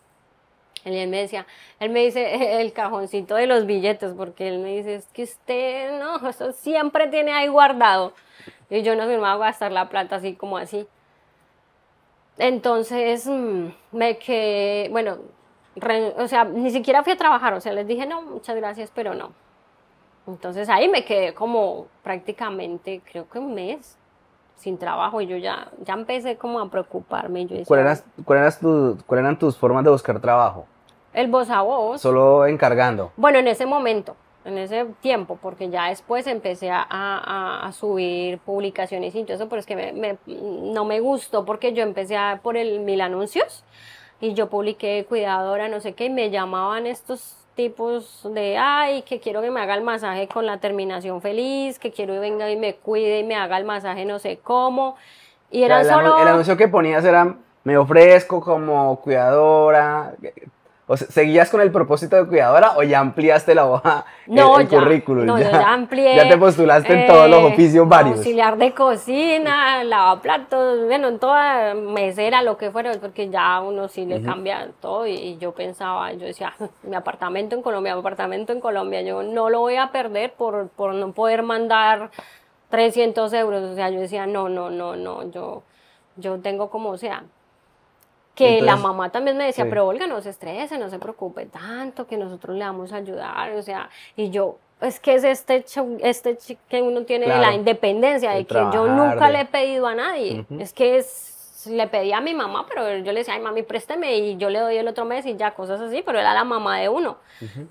Él 0.86 1.10
me 1.10 1.18
decía, 1.18 1.46
él 1.80 1.90
me 1.90 2.06
dice 2.06 2.60
el 2.62 2.72
cajoncito 2.72 3.36
de 3.36 3.48
los 3.48 3.66
billetes, 3.66 4.14
porque 4.14 4.48
él 4.48 4.60
me 4.60 4.78
dice, 4.78 4.96
es 4.96 5.08
que 5.08 5.24
usted, 5.24 6.00
no, 6.00 6.28
eso 6.30 6.52
siempre 6.52 7.08
tiene 7.08 7.34
ahí 7.34 7.48
guardado. 7.48 8.14
Y 8.70 8.82
yo 8.84 8.96
no 8.96 9.06
me 9.06 9.16
a 9.16 9.38
gastar 9.38 9.72
la 9.72 9.90
plata 9.90 10.18
así 10.18 10.36
como 10.36 10.58
así. 10.58 10.88
Entonces 12.38 13.28
mm, 13.28 13.68
me 13.92 14.18
quedé, 14.18 14.90
bueno, 14.90 15.18
o 16.18 16.28
sea, 16.28 16.46
ni 16.46 16.72
siquiera 16.72 17.04
fui 17.04 17.14
a 17.14 17.18
trabajar, 17.18 17.54
o 17.54 17.62
sea, 17.62 17.74
les 17.74 17.88
dije, 17.88 18.06
no, 18.06 18.22
muchas 18.22 18.56
gracias, 18.56 18.92
pero 18.94 19.14
no. 19.14 19.32
Entonces 20.28 20.70
ahí 20.70 20.88
me 20.88 21.06
quedé 21.06 21.34
como 21.34 21.88
prácticamente, 22.04 23.02
creo 23.10 23.30
que 23.30 23.40
un 23.40 23.54
mes 23.54 23.98
sin 24.56 24.78
trabajo 24.78 25.22
y 25.22 25.28
yo 25.28 25.38
ya, 25.38 25.72
ya 25.84 25.94
empecé 25.94 26.38
como 26.38 26.60
a 26.60 26.70
preocuparme. 26.70 27.46
Yo 27.46 27.58
¿Cuál 27.66 27.82
eras 27.82 28.04
¿Cuáles 28.24 28.62
eran 29.10 29.38
tus 29.38 29.58
formas 29.58 29.84
de 29.84 29.92
buscar 29.92 30.20
trabajo? 30.20 30.66
El 31.16 31.30
voz 31.30 31.50
a 31.50 31.62
voz. 31.62 32.02
Solo 32.02 32.46
encargando. 32.46 33.14
Bueno, 33.16 33.40
en 33.40 33.48
ese 33.48 33.66
momento, 33.66 34.18
en 34.44 34.58
ese 34.58 34.86
tiempo, 35.00 35.40
porque 35.42 35.70
ya 35.70 35.88
después 35.88 36.28
empecé 36.28 36.70
a, 36.70 36.86
a, 36.90 37.72
subir 37.72 38.38
publicaciones 38.40 39.16
y 39.16 39.24
todo 39.24 39.36
eso, 39.36 39.48
pero 39.48 39.62
es 39.62 39.66
que 39.66 39.76
me, 39.76 40.18
no 40.28 40.84
me 40.84 41.00
gustó 41.00 41.46
porque 41.46 41.72
yo 41.72 41.84
empecé 41.84 42.18
a, 42.18 42.42
por 42.44 42.58
el 42.58 42.82
mil 42.82 43.00
anuncios 43.00 43.64
y 44.20 44.34
yo 44.34 44.50
publiqué 44.50 45.06
cuidadora, 45.08 45.70
no 45.70 45.80
sé 45.80 45.94
qué, 45.94 46.06
y 46.06 46.10
me 46.10 46.30
llamaban 46.30 46.86
estos 46.86 47.38
tipos 47.56 48.28
de, 48.34 48.58
ay, 48.58 49.04
que 49.04 49.22
quiero 49.22 49.42
que 49.42 49.50
me 49.50 49.62
haga 49.62 49.76
el 49.76 49.84
masaje 49.84 50.28
con 50.28 50.46
la 50.46 50.58
terminación 50.58 51.22
feliz, 51.22 51.80
que 51.80 51.92
quiero 51.92 52.14
que 52.14 52.20
venga 52.20 52.52
y 52.52 52.58
me 52.58 52.76
cuide 52.76 53.20
y 53.20 53.24
me 53.24 53.36
haga 53.36 53.58
el 53.58 53.64
masaje 53.64 54.04
no 54.04 54.20
sé 54.20 54.40
cómo. 54.44 54.98
Y 55.50 55.64
era 55.64 55.84
solo... 55.86 56.18
El 56.22 56.28
anuncio 56.28 56.58
que 56.58 56.68
ponías 56.68 57.06
era, 57.06 57.36
me 57.64 57.78
ofrezco 57.78 58.42
como 58.42 59.00
cuidadora, 59.00 60.14
o 60.88 60.98
¿Seguías 60.98 61.50
con 61.50 61.62
el 61.62 61.72
propósito 61.72 62.16
de 62.16 62.28
cuidadora 62.28 62.74
o 62.78 62.84
ya 62.84 63.00
ampliaste 63.00 63.56
la 63.56 63.66
hoja, 63.66 64.06
no, 64.28 64.60
el, 64.60 64.68
currículum? 64.68 65.26
No, 65.26 65.40
ya, 65.40 65.50
ya 65.50 65.74
amplié. 65.74 66.16
Ya 66.16 66.30
te 66.30 66.38
postulaste 66.38 66.94
en 66.94 67.08
todos 67.08 67.28
los 67.28 67.42
eh, 67.42 67.46
oficios 67.46 67.90
varios. 67.90 68.18
Auxiliar 68.18 68.56
de 68.58 68.72
cocina, 68.72 69.84
lavaplatos, 69.84 70.86
bueno, 70.86 71.08
en 71.08 71.18
toda 71.18 71.74
mesera, 71.74 72.44
lo 72.44 72.58
que 72.58 72.70
fuera, 72.70 72.92
porque 73.02 73.30
ya 73.32 73.62
uno 73.62 73.88
sí 73.88 74.06
le 74.06 74.22
cambia 74.22 74.70
todo. 74.80 75.08
Y, 75.08 75.38
yo 75.40 75.54
pensaba, 75.54 76.14
yo 76.14 76.28
decía, 76.28 76.54
mi 76.84 76.96
apartamento 76.96 77.56
en 77.56 77.64
Colombia, 77.64 77.96
mi 77.96 78.00
apartamento 78.02 78.54
en 78.54 78.60
Colombia, 78.60 79.02
yo 79.02 79.24
no 79.24 79.50
lo 79.50 79.62
voy 79.62 79.78
a 79.78 79.92
perder 79.92 80.34
por, 80.34 80.68
por 80.70 80.94
no 80.94 81.14
poder 81.14 81.42
mandar 81.42 82.12
300 82.70 83.34
euros. 83.34 83.64
O 83.64 83.74
sea, 83.74 83.90
yo 83.90 84.02
decía, 84.02 84.28
no, 84.28 84.50
no, 84.50 84.70
no, 84.70 84.96
no, 84.96 85.32
yo, 85.32 85.64
yo 86.16 86.40
tengo 86.42 86.70
como, 86.70 86.90
o 86.90 86.98
sea, 87.00 87.24
que 88.36 88.62
la 88.62 88.76
mamá 88.76 89.12
también 89.12 89.38
me 89.38 89.46
decía, 89.46 89.66
pero 89.70 89.88
Olga, 89.88 90.08
no 90.08 90.22
se 90.22 90.30
estrese, 90.30 90.78
no 90.78 90.90
se 90.90 91.00
preocupe 91.00 91.46
tanto, 91.46 92.06
que 92.06 92.18
nosotros 92.18 92.56
le 92.58 92.66
vamos 92.66 92.92
a 92.94 92.98
ayudar, 92.98 93.54
o 93.54 93.62
sea, 93.62 93.90
y 94.16 94.30
yo, 94.30 94.58
es 94.82 95.00
que 95.00 95.16
es 95.16 95.24
este, 95.24 95.66
este 96.02 96.38
que 96.68 96.82
uno 96.82 97.04
tiene 97.04 97.28
de 97.28 97.38
la 97.38 97.54
independencia, 97.54 98.32
de 98.32 98.46
que 98.46 98.56
yo 98.74 98.88
nunca 98.88 99.30
le 99.30 99.42
he 99.42 99.46
pedido 99.46 99.88
a 99.88 99.96
nadie, 99.96 100.46
es 100.60 100.74
que 100.74 100.98
es 100.98 101.35
le 101.68 101.88
pedí 101.88 102.14
a 102.14 102.22
mi 102.22 102.34
mamá, 102.34 102.66
pero 102.68 102.98
yo 102.98 103.12
le 103.12 103.20
decía, 103.20 103.34
ay 103.34 103.42
mami, 103.42 103.64
présteme 103.64 104.18
y 104.18 104.38
yo 104.38 104.50
le 104.50 104.60
doy 104.60 104.78
el 104.78 104.88
otro 104.88 105.06
mes 105.06 105.26
y 105.26 105.36
ya, 105.36 105.52
cosas 105.52 105.80
así, 105.82 106.02
pero 106.06 106.20
era 106.20 106.34
la 106.34 106.44
mamá 106.44 106.80
de 106.80 106.90
uno. 106.90 107.18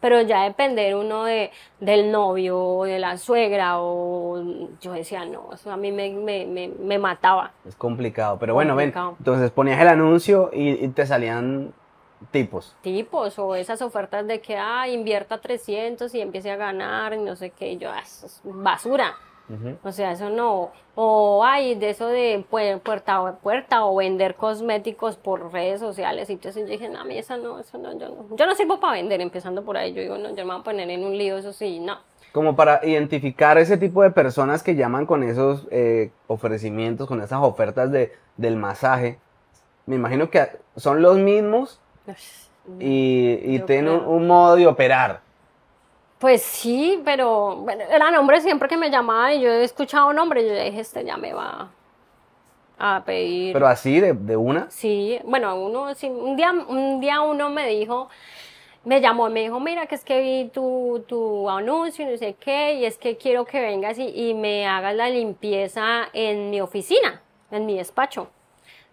Pero 0.01 0.21
ya 0.23 0.43
depender 0.43 0.95
uno 0.95 1.25
de, 1.25 1.51
del 1.81 2.11
novio 2.11 2.59
o 2.59 2.85
de 2.85 2.99
la 2.99 3.17
suegra 3.17 3.81
o 3.81 4.43
yo 4.81 4.93
decía, 4.93 5.25
no, 5.25 5.51
eso 5.53 5.71
a 5.71 5.77
mí 5.77 5.93
me, 5.93 6.11
me, 6.11 6.69
me, 6.69 6.99
mataba. 6.99 7.53
Es 7.67 7.77
complicado, 7.77 8.39
pero 8.39 8.55
bueno, 8.55 8.77
ven, 8.77 8.93
entonces 9.19 9.51
ponías 9.51 9.81
el 9.81 9.89
anuncio 9.89 10.51
y, 10.53 10.89
te 10.89 11.07
salían 11.07 11.73
tipos. 12.31 12.77
Tipos, 12.83 13.39
o 13.39 13.55
esas 13.55 13.83
ofertas 13.83 14.27
de 14.27 14.41
que, 14.41 14.57
ah, 14.57 14.89
invierta 14.89 15.39
300 15.39 16.15
y 16.15 16.21
empiece 16.21 16.51
a 16.51 16.57
ganar 16.57 17.15
y 17.15 17.19
no 17.19 17.37
sé 17.37 17.51
qué, 17.51 17.73
y 17.73 17.79
yo, 17.79 17.91
ah, 17.91 18.01
eso 18.01 18.27
es 18.27 18.41
basura. 18.45 19.15
O 19.83 19.93
sea, 19.93 20.13
eso 20.13 20.31
no. 20.31 20.71
O 20.95 21.45
hay 21.45 21.75
de 21.75 21.91
eso 21.91 22.09
de 22.09 22.45
puerta 22.49 23.17
a 23.17 23.37
puerta 23.37 23.85
o 23.85 23.97
vender 23.97 24.37
cosméticos 24.37 25.17
por 25.17 25.53
redes 25.53 25.81
sociales. 25.81 26.31
Y 26.31 26.35
entonces 26.35 26.63
yo 26.63 26.69
dije, 26.69 26.89
no, 26.89 27.01
a 27.01 27.05
mí 27.05 27.15
no, 27.43 27.59
eso 27.59 27.79
no, 27.79 27.99
yo 27.99 28.09
no. 28.09 28.37
Yo 28.37 28.47
no 28.47 28.55
sirvo 28.55 28.81
para 28.81 28.95
vender, 28.95 29.21
empezando 29.21 29.63
por 29.65 29.77
ahí. 29.77 29.93
Yo 29.93 30.01
digo, 30.01 30.17
no, 30.17 30.31
yo 30.31 30.45
me 30.47 30.53
voy 30.53 30.61
a 30.61 30.65
poner 30.65 30.89
en 30.89 31.05
un 31.05 31.19
lío, 31.19 31.37
eso 31.37 31.53
sí, 31.53 31.79
no. 31.79 31.99
Como 32.33 32.57
para 32.57 32.81
identificar 32.85 33.59
ese 33.59 33.77
tipo 33.77 34.03
de 34.03 34.11
personas 34.11 34.63
que 34.63 34.77
llaman 34.77 35.07
con 35.07 35.23
esos 35.23 35.69
eh, 35.71 36.11
ofrecimientos, 36.27 37.07
con 37.07 37.21
esas 37.21 37.41
ofertas 37.43 37.93
de, 37.93 38.13
del 38.37 38.57
masaje. 38.57 39.19
Me 39.87 39.97
imagino 39.97 40.31
que 40.31 40.49
son 40.77 41.03
los 41.03 41.19
mismos 41.19 41.81
y, 42.81 43.41
y 43.43 43.59
tienen 43.61 44.01
un 44.07 44.27
modo 44.27 44.57
de 44.57 44.67
operar. 44.67 45.24
Pues 46.19 46.43
sí, 46.43 47.03
pero 47.05 47.57
bueno, 47.57 47.85
eran 47.91 48.15
hombres 48.15 48.43
siempre 48.43 48.69
que 48.69 48.77
me 48.77 48.91
llamaban 48.91 49.33
y 49.35 49.41
yo 49.41 49.51
he 49.51 49.65
escuchado 49.65 50.13
nombre, 50.13 50.47
yo 50.47 50.55
dije, 50.55 50.81
este 50.81 51.05
ya 51.05 51.17
me 51.17 51.33
va 51.35 51.71
a 52.79 53.03
pedir. 53.05 53.53
¿Pero 53.53 53.67
así, 53.67 54.01
de, 54.01 54.15
de 54.15 54.37
una? 54.37 54.71
Sí, 54.71 55.19
bueno, 55.25 55.55
uno, 55.57 55.95
sí, 55.95 56.09
un, 56.09 56.37
día, 56.37 56.53
un 56.53 57.01
día 57.01 57.21
uno 57.21 57.51
me 57.51 57.69
dijo, 57.69 58.09
me 58.85 59.01
llamó 59.01 59.29
y 59.29 59.33
me 59.33 59.41
dijo, 59.41 59.61
mira, 59.61 59.87
que 59.87 59.95
es 59.97 60.05
que 60.05 60.21
vi 60.21 60.49
tu, 60.51 61.05
tu 61.07 61.51
anuncio 61.51 62.07
y 62.07 62.13
no 62.13 62.17
sé 62.17 62.35
qué, 62.35 62.75
y 62.75 62.85
es 62.85 62.97
que 62.97 63.17
quiero 63.17 63.45
que 63.45 63.61
vengas 63.61 63.99
y, 63.99 64.09
y 64.09 64.35
me 64.35 64.67
hagas 64.67 64.95
la 64.95 65.11
limpieza 65.11 66.09
en 66.13 66.51
mi 66.51 66.61
oficina, 66.61 67.23
en 67.51 67.67
mi 67.67 67.77
despacho. 67.77 68.29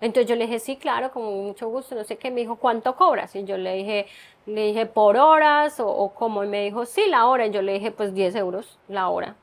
Entonces 0.02 0.28
yo 0.28 0.36
le 0.36 0.48
dije, 0.48 0.58
sí, 0.60 0.78
claro, 0.78 1.12
con 1.12 1.24
mucho 1.24 1.70
gusto, 1.70 1.94
no 1.94 2.04
sé 2.04 2.18
qué, 2.18 2.32
me 2.32 2.42
dijo, 2.42 2.56
¿cuánto 2.56 2.96
cobras? 2.96 3.36
Y 3.36 3.44
yo 3.44 3.56
le 3.58 3.76
dije, 3.76 4.08
le 4.46 4.68
dije, 4.68 4.86
¿por 4.86 5.18
horas 5.18 5.80
o, 5.80 5.88
o 5.88 6.14
cómo? 6.14 6.44
Y 6.44 6.48
me 6.48 6.64
dijo, 6.64 6.86
sí, 6.86 7.04
la 7.10 7.28
hora. 7.28 7.46
Y 7.48 7.52
yo 7.52 7.62
le 7.62 7.74
dije, 7.74 7.92
pues 7.92 8.14
10 8.14 8.36
euros 8.36 8.78
la 8.88 9.10
hora. 9.10 9.36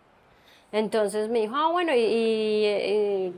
Entonces 0.73 1.31
me 1.31 1.41
dijo, 1.41 1.57
ah, 1.57 1.69
bueno, 1.69 1.93
y, 1.97 3.33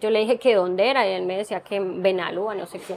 yo 0.00 0.10
le 0.10 0.18
dije 0.20 0.38
que 0.38 0.54
dónde 0.54 0.90
era, 0.90 1.08
y 1.08 1.12
él 1.12 1.24
me 1.24 1.36
decía 1.38 1.60
que 1.60 1.76
en 1.76 2.02
Benalúa, 2.02 2.54
no 2.54 2.66
sé 2.66 2.78
qué. 2.78 2.94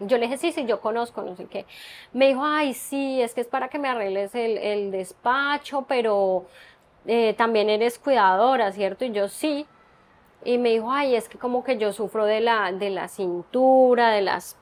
Yo 0.00 0.18
le 0.18 0.26
dije, 0.26 0.38
sí, 0.38 0.52
sí, 0.52 0.66
yo 0.66 0.80
conozco, 0.80 1.22
no 1.22 1.34
sé 1.36 1.46
qué. 1.46 1.66
Me 2.12 2.28
dijo, 2.28 2.42
ay, 2.44 2.74
sí, 2.74 3.20
es 3.22 3.34
que 3.34 3.42
es 3.42 3.46
para 3.46 3.68
que 3.68 3.78
me 3.78 3.88
arregles 3.88 4.34
el, 4.34 4.58
el 4.58 4.90
despacho, 4.90 5.84
pero 5.88 6.46
eh, 7.06 7.34
también 7.36 7.70
eres 7.70 7.98
cuidadora, 7.98 8.72
¿cierto? 8.72 9.04
Y 9.04 9.12
yo 9.12 9.28
sí. 9.28 9.66
Y 10.44 10.58
me 10.58 10.70
dijo, 10.70 10.90
ay, 10.90 11.14
es 11.16 11.28
que 11.28 11.38
como 11.38 11.64
que 11.64 11.78
yo 11.78 11.92
sufro 11.92 12.24
de 12.24 12.40
la, 12.40 12.72
de 12.72 12.90
la 12.90 13.08
cintura, 13.08 14.10
de 14.10 14.22
las 14.22 14.56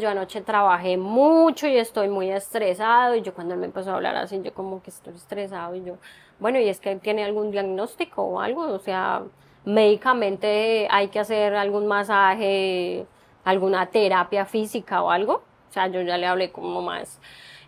yo 0.00 0.08
anoche 0.08 0.40
trabajé 0.40 0.96
mucho 0.96 1.66
y 1.68 1.76
estoy 1.76 2.08
muy 2.08 2.30
estresado 2.30 3.14
y 3.14 3.22
yo 3.22 3.34
cuando 3.34 3.54
él 3.54 3.60
me 3.60 3.66
empezó 3.66 3.92
a 3.92 3.94
hablar 3.94 4.16
así, 4.16 4.40
yo 4.42 4.52
como 4.52 4.82
que 4.82 4.90
estoy 4.90 5.14
estresado 5.14 5.74
y 5.76 5.84
yo, 5.84 5.96
bueno, 6.40 6.58
y 6.58 6.68
es 6.68 6.80
que 6.80 6.96
tiene 6.96 7.24
algún 7.24 7.50
diagnóstico 7.50 8.22
o 8.22 8.40
algo, 8.40 8.62
o 8.62 8.78
sea, 8.80 9.22
médicamente 9.64 10.88
hay 10.90 11.08
que 11.08 11.20
hacer 11.20 11.54
algún 11.54 11.86
masaje, 11.86 13.06
alguna 13.44 13.86
terapia 13.86 14.44
física 14.44 15.02
o 15.02 15.10
algo, 15.10 15.34
o 15.34 15.72
sea, 15.72 15.86
yo 15.86 16.00
ya 16.02 16.18
le 16.18 16.26
hablé 16.26 16.50
como 16.50 16.82
más. 16.82 17.20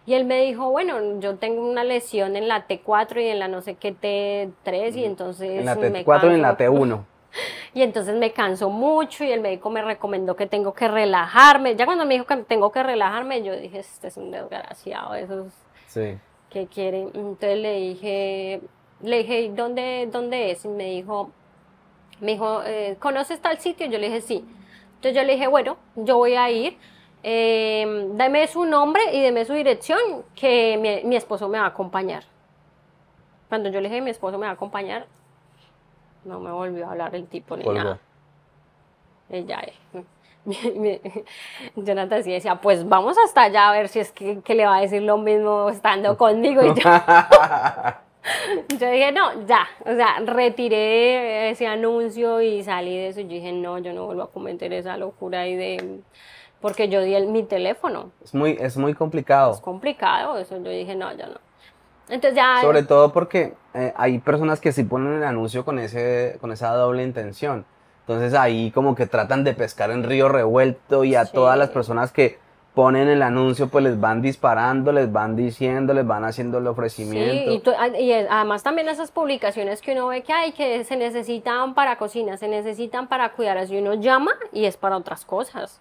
Y 0.07 0.15
él 0.15 0.25
me 0.25 0.43
dijo, 0.43 0.71
bueno, 0.71 1.21
yo 1.21 1.37
tengo 1.37 1.69
una 1.69 1.85
lesión 1.85 2.37
en 2.37 2.49
la 2.49 2.67
T4 2.67 3.23
y 3.23 3.29
en 3.29 3.39
la 3.39 3.49
no 3.49 3.61
sé 3.61 3.75
qué 3.75 3.95
T3 3.95 4.97
y 4.97 5.05
entonces... 5.05 5.61
En 5.61 5.67
la 5.67 5.77
T4 5.77 6.31
y 6.31 6.35
en 6.35 6.43
la 6.43 6.57
T1. 6.57 7.05
Y 7.75 7.83
entonces 7.83 8.15
me 8.17 8.33
canso 8.33 8.71
mucho 8.71 9.25
y 9.25 9.31
el 9.31 9.41
médico 9.41 9.71
me 9.71 9.83
recomendó 9.83 10.37
que 10.37 10.47
tengo 10.47 10.75
que 10.75 10.89
relajarme. 10.89 11.77
Ya 11.77 11.85
cuando 11.85 12.07
me 12.07 12.15
dijo 12.15 12.27
que 12.27 12.37
tengo 12.37 12.73
que 12.73 12.83
relajarme, 12.83 13.43
yo 13.43 13.57
dije, 13.57 13.79
este 13.81 14.09
es 14.09 14.17
un 14.17 14.31
desgraciado, 14.31 15.15
esos 15.15 15.53
sí. 15.87 16.19
que 16.51 16.67
quieren. 16.67 17.11
Entonces 17.15 17.59
le 17.59 17.81
dije, 17.81 18.61
le 19.03 19.19
dije, 19.19 19.51
¿dónde, 19.55 20.09
dónde 20.11 20.51
es? 20.53 20.65
Y 20.65 20.69
me 20.69 20.85
dijo, 20.85 21.31
me 22.21 22.33
dijo, 22.33 22.63
eh, 22.65 22.97
¿conoces 22.99 23.41
tal 23.41 23.59
sitio? 23.59 23.87
Yo 23.87 23.99
le 23.99 24.09
dije, 24.09 24.21
sí. 24.21 24.45
Entonces 24.97 25.15
yo 25.15 25.23
le 25.23 25.35
dije, 25.35 25.47
bueno, 25.47 25.77
yo 25.97 26.17
voy 26.17 26.35
a 26.35 26.51
ir. 26.51 26.79
Eh, 27.23 28.09
dame 28.13 28.47
su 28.47 28.65
nombre 28.65 29.03
y 29.13 29.21
deme 29.21 29.45
su 29.45 29.53
dirección, 29.53 29.99
que 30.35 30.79
mi, 30.79 31.09
mi 31.09 31.17
esposo 31.17 31.49
me 31.49 31.59
va 31.59 31.65
a 31.65 31.69
acompañar. 31.69 32.25
Cuando 33.49 33.69
yo 33.69 33.81
le 33.81 33.89
dije, 33.89 34.01
mi 34.01 34.11
esposo 34.11 34.39
me 34.39 34.47
va 34.47 34.53
a 34.53 34.55
acompañar, 34.55 35.07
no 36.27 36.41
me 36.41 36.51
volvió 36.51 36.87
a 36.87 36.91
hablar 36.91 37.15
el 37.15 37.27
tipo 37.27 37.57
ni 37.57 37.65
nada. 37.65 37.99
Ella, 39.31 39.63
Jonathan 41.77 42.23
sí 42.23 42.31
decía, 42.31 42.57
pues 42.57 42.89
vamos 42.89 43.17
hasta 43.19 43.43
allá 43.43 43.69
a 43.69 43.73
ver 43.73 43.89
si 43.89 43.99
es 43.99 44.13
que, 44.13 44.55
le 44.55 44.67
va 44.67 44.77
a 44.77 44.81
decir 44.81 45.03
lo 45.03 45.19
mismo 45.19 45.69
estando 45.71 46.17
conmigo. 46.19 46.63
Y 46.63 46.69
yo, 46.69 46.75
yo 48.79 48.91
dije, 48.91 49.13
no, 49.13 49.47
ya, 49.47 49.67
o 49.85 49.95
sea, 49.95 50.21
retiré 50.25 51.51
ese 51.51 51.67
anuncio 51.67 52.41
y 52.41 52.63
salí 52.63 52.97
de 52.97 53.09
eso. 53.09 53.21
Yo 53.21 53.29
dije, 53.29 53.53
no, 53.53 53.79
yo 53.79 53.93
no 53.93 54.07
vuelvo 54.07 54.23
a 54.23 54.31
cometer 54.31 54.73
esa 54.73 54.97
locura 54.97 55.41
ahí 55.41 55.57
de... 55.57 56.01
Porque 56.61 56.89
yo 56.89 57.03
di 57.03 57.15
el, 57.15 57.27
mi 57.27 57.43
teléfono. 57.43 58.13
Es 58.25 58.35
muy, 58.35 58.57
es 58.59 58.77
muy 58.77 58.95
complicado. 58.95 59.53
Es 59.53 59.61
complicado 59.61 60.39
eso. 60.39 60.57
Yo 60.57 60.71
dije, 60.71 60.95
no, 60.95 61.13
yo 61.13 61.27
no. 61.27 61.46
Entonces 62.09 62.37
ya... 62.37 62.61
Sobre 62.61 62.83
todo 62.83 63.13
porque 63.13 63.55
eh, 63.75 63.93
hay 63.97 64.19
personas 64.19 64.61
que 64.61 64.73
sí 64.73 64.85
ponen 64.85 65.15
el 65.15 65.25
anuncio 65.25 65.65
con, 65.65 65.79
ese, 65.79 66.39
con 66.41 66.53
esa 66.53 66.73
doble 66.75 67.03
intención. 67.03 67.65
Entonces 68.01 68.35
ahí 68.35 68.71
como 68.71 68.95
que 68.95 69.07
tratan 69.07 69.43
de 69.43 69.53
pescar 69.53 69.91
en 69.91 70.05
río 70.05 70.29
revuelto 70.29 71.03
y 71.05 71.17
a 71.17 71.25
todas 71.25 71.59
las 71.59 71.71
personas 71.71 72.13
que 72.13 72.39
ponen 72.77 73.09
el 73.09 73.23
anuncio, 73.23 73.69
pues 73.69 73.83
les 73.83 73.99
van 73.99 74.21
disparando, 74.21 74.93
les 74.93 75.11
van 75.11 75.35
diciendo, 75.35 75.95
les 75.95 76.07
van 76.07 76.25
haciendo 76.25 76.59
el 76.59 76.67
ofrecimiento. 76.67 77.51
Sí, 77.51 77.63
y, 77.97 78.03
y, 78.03 78.13
además 78.13 78.63
también 78.63 78.89
esas 78.91 79.11
publicaciones 79.11 79.81
que 79.81 79.93
uno 79.93 80.09
ve 80.09 80.23
que 80.23 80.35
hay, 80.35 80.53
que 80.53 80.85
se 80.85 80.97
necesitan 80.97 81.73
para 81.73 81.97
cocina, 81.97 82.37
se 82.37 82.49
necesitan 82.49 83.09
para 83.09 83.33
cuidar, 83.33 83.57
así 83.57 83.79
uno 83.79 83.95
llama 83.95 84.33
y 84.53 84.67
es 84.67 84.77
para 84.77 84.99
otras 84.99 85.25
cosas. 85.25 85.81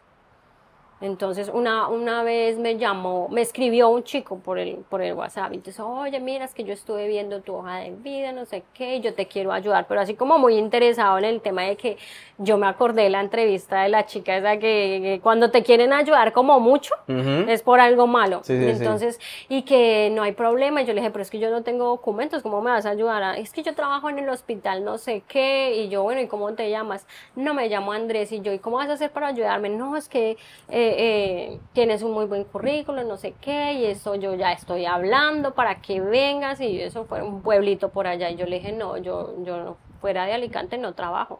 Entonces 1.02 1.52
una, 1.54 1.90
una 1.90 2.24
vez 2.24 2.58
me 2.58 2.78
llamó, 2.78 3.28
me 3.30 3.42
escribió 3.42 3.90
un 3.90 4.04
chico 4.04 4.40
por 4.40 4.58
el, 4.58 4.78
por 4.90 5.02
el 5.02 5.14
WhatsApp, 5.14 5.52
y 5.52 5.56
entonces, 5.56 5.84
oye, 5.86 6.20
mira, 6.22 6.46
es 6.46 6.54
que 6.54 6.64
yo 6.64 6.72
estuve 6.72 7.08
viendo 7.08 7.42
tu 7.42 7.54
hoja 7.56 7.80
de 7.80 7.92
vida, 7.92 8.32
no 8.32 8.46
sé 8.46 8.64
qué, 8.74 9.02
yo 9.02 9.14
te 9.14 9.28
quiero 9.28 9.52
ayudar, 9.52 9.88
pero 9.88 10.00
así 10.00 10.14
como 10.16 10.40
muy 10.40 10.56
interesado 10.56 11.18
en 11.18 11.26
el 11.26 11.42
tema 11.42 11.64
de 11.64 11.76
que 11.76 11.98
yo 12.38 12.58
me 12.58 12.68
acordé 12.68 13.04
de 13.04 13.10
la 13.10 13.20
entrevista 13.20 13.84
de 13.84 13.90
la 13.90 14.06
chica 14.06 14.38
esa 14.38 14.58
que, 14.58 15.20
cuando 15.22 15.52
te 15.52 15.64
quieren 15.64 15.92
ayudar 15.92 16.32
como 16.32 16.62
mucho, 16.62 16.94
es 17.08 17.62
por 17.62 17.82
algo 17.82 18.08
malo. 18.08 18.42
entonces, 18.48 19.20
y 19.50 19.64
que 19.64 20.10
no 20.14 20.24
hay 20.24 20.32
problema, 20.32 20.82
y 20.82 20.86
yo 20.86 20.94
le 20.94 21.02
dije, 21.02 21.12
pero 21.12 21.24
es 21.24 21.30
que 21.30 21.40
yo 21.40 21.50
no 21.50 21.62
tengo 21.62 21.88
documentos, 21.88 22.42
¿cómo 22.42 22.62
me 22.62 22.72
vas 22.72 22.86
a 22.86 22.92
ayudar? 22.92 23.38
Es 23.38 23.52
que 23.52 23.64
yo 23.64 23.76
trabajo 23.76 24.10
en 24.10 24.20
el 24.20 24.30
hospital, 24.30 24.86
no 24.86 24.98
sé 24.98 25.24
qué, 25.28 25.76
y 25.76 25.90
yo, 25.90 26.04
bueno, 26.04 26.22
¿y 26.22 26.28
cómo 26.28 26.54
te 26.54 26.70
llamas? 26.70 27.06
No, 27.36 27.54
me 27.54 27.68
llamo 27.68 27.92
Andrés, 27.92 28.32
y 28.32 28.40
yo, 28.40 28.54
¿y 28.54 28.60
cómo 28.60 28.78
vas 28.78 28.90
a 28.90 28.94
hacer 28.94 29.12
para 29.12 29.28
ayudarme? 29.28 29.68
No, 29.68 29.98
es 29.98 30.08
que... 30.08 30.38
Eh, 30.70 30.85
eh, 30.98 31.60
tienes 31.74 32.04
un 32.04 32.12
muy 32.12 32.26
buen 32.26 32.44
currículum, 32.44 33.08
no 33.08 33.18
sé 33.18 33.34
qué, 33.42 33.74
y 33.74 33.86
eso 33.86 34.16
yo 34.16 34.36
ya 34.36 34.52
estoy 34.52 34.86
hablando 34.86 35.54
para 35.54 35.82
que 35.82 36.02
vengas, 36.02 36.62
y 36.62 36.82
eso 36.82 37.06
fue 37.06 37.22
un 37.22 37.42
pueblito 37.42 37.90
por 37.90 38.08
allá, 38.08 38.30
y 38.30 38.36
yo 38.36 38.46
le 38.46 38.58
dije, 38.58 38.72
no, 38.72 38.98
yo, 38.98 39.34
yo 39.44 39.78
fuera 40.02 40.26
de 40.26 40.34
Alicante 40.34 40.78
no 40.78 40.94
trabajo. 40.94 41.40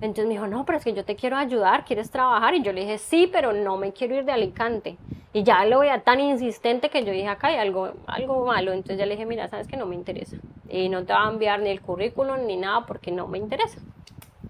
Entonces 0.00 0.26
me 0.26 0.34
dijo, 0.34 0.46
no, 0.46 0.64
pero 0.64 0.78
es 0.78 0.84
que 0.84 0.92
yo 0.92 1.04
te 1.04 1.16
quiero 1.16 1.36
ayudar, 1.36 1.84
¿quieres 1.84 2.10
trabajar? 2.10 2.54
Y 2.54 2.62
yo 2.62 2.72
le 2.72 2.82
dije, 2.82 2.98
sí, 2.98 3.28
pero 3.30 3.52
no 3.52 3.76
me 3.76 3.92
quiero 3.92 4.14
ir 4.14 4.24
de 4.24 4.32
Alicante. 4.32 4.96
Y 5.32 5.42
ya 5.42 5.64
lo 5.64 5.80
veía 5.80 6.00
tan 6.02 6.20
insistente 6.20 6.88
que 6.88 7.04
yo 7.04 7.12
dije, 7.12 7.26
acá 7.26 7.48
hay 7.48 7.56
algo, 7.56 7.92
algo 8.06 8.46
malo. 8.46 8.72
Entonces 8.72 8.98
ya 8.98 9.06
le 9.06 9.14
dije, 9.14 9.26
mira, 9.26 9.48
sabes 9.48 9.66
que 9.66 9.76
no 9.76 9.86
me 9.86 9.96
interesa. 9.96 10.36
Y 10.68 10.88
no 10.88 11.04
te 11.04 11.12
va 11.12 11.26
a 11.26 11.30
enviar 11.30 11.60
ni 11.60 11.70
el 11.70 11.80
currículum 11.80 12.46
ni 12.46 12.56
nada 12.56 12.86
porque 12.86 13.10
no 13.10 13.26
me 13.26 13.38
interesa. 13.38 13.80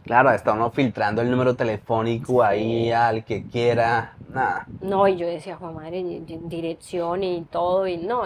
Claro, 0.09 0.31
está 0.31 0.55
uno 0.55 0.71
filtrando 0.71 1.21
el 1.21 1.31
número 1.31 1.55
telefónico 1.55 2.43
ahí 2.43 2.91
al 2.91 3.27
que 3.27 3.45
quiera, 3.45 4.15
nada. 4.31 4.65
No, 4.81 5.07
y 5.07 5.17
yo 5.17 5.27
decía, 5.27 5.57
Juan 5.57 5.75
Madre, 5.75 6.03
dirección 6.27 7.23
y 7.23 7.43
todo, 7.43 7.87
y 7.87 7.99
no, 7.99 8.23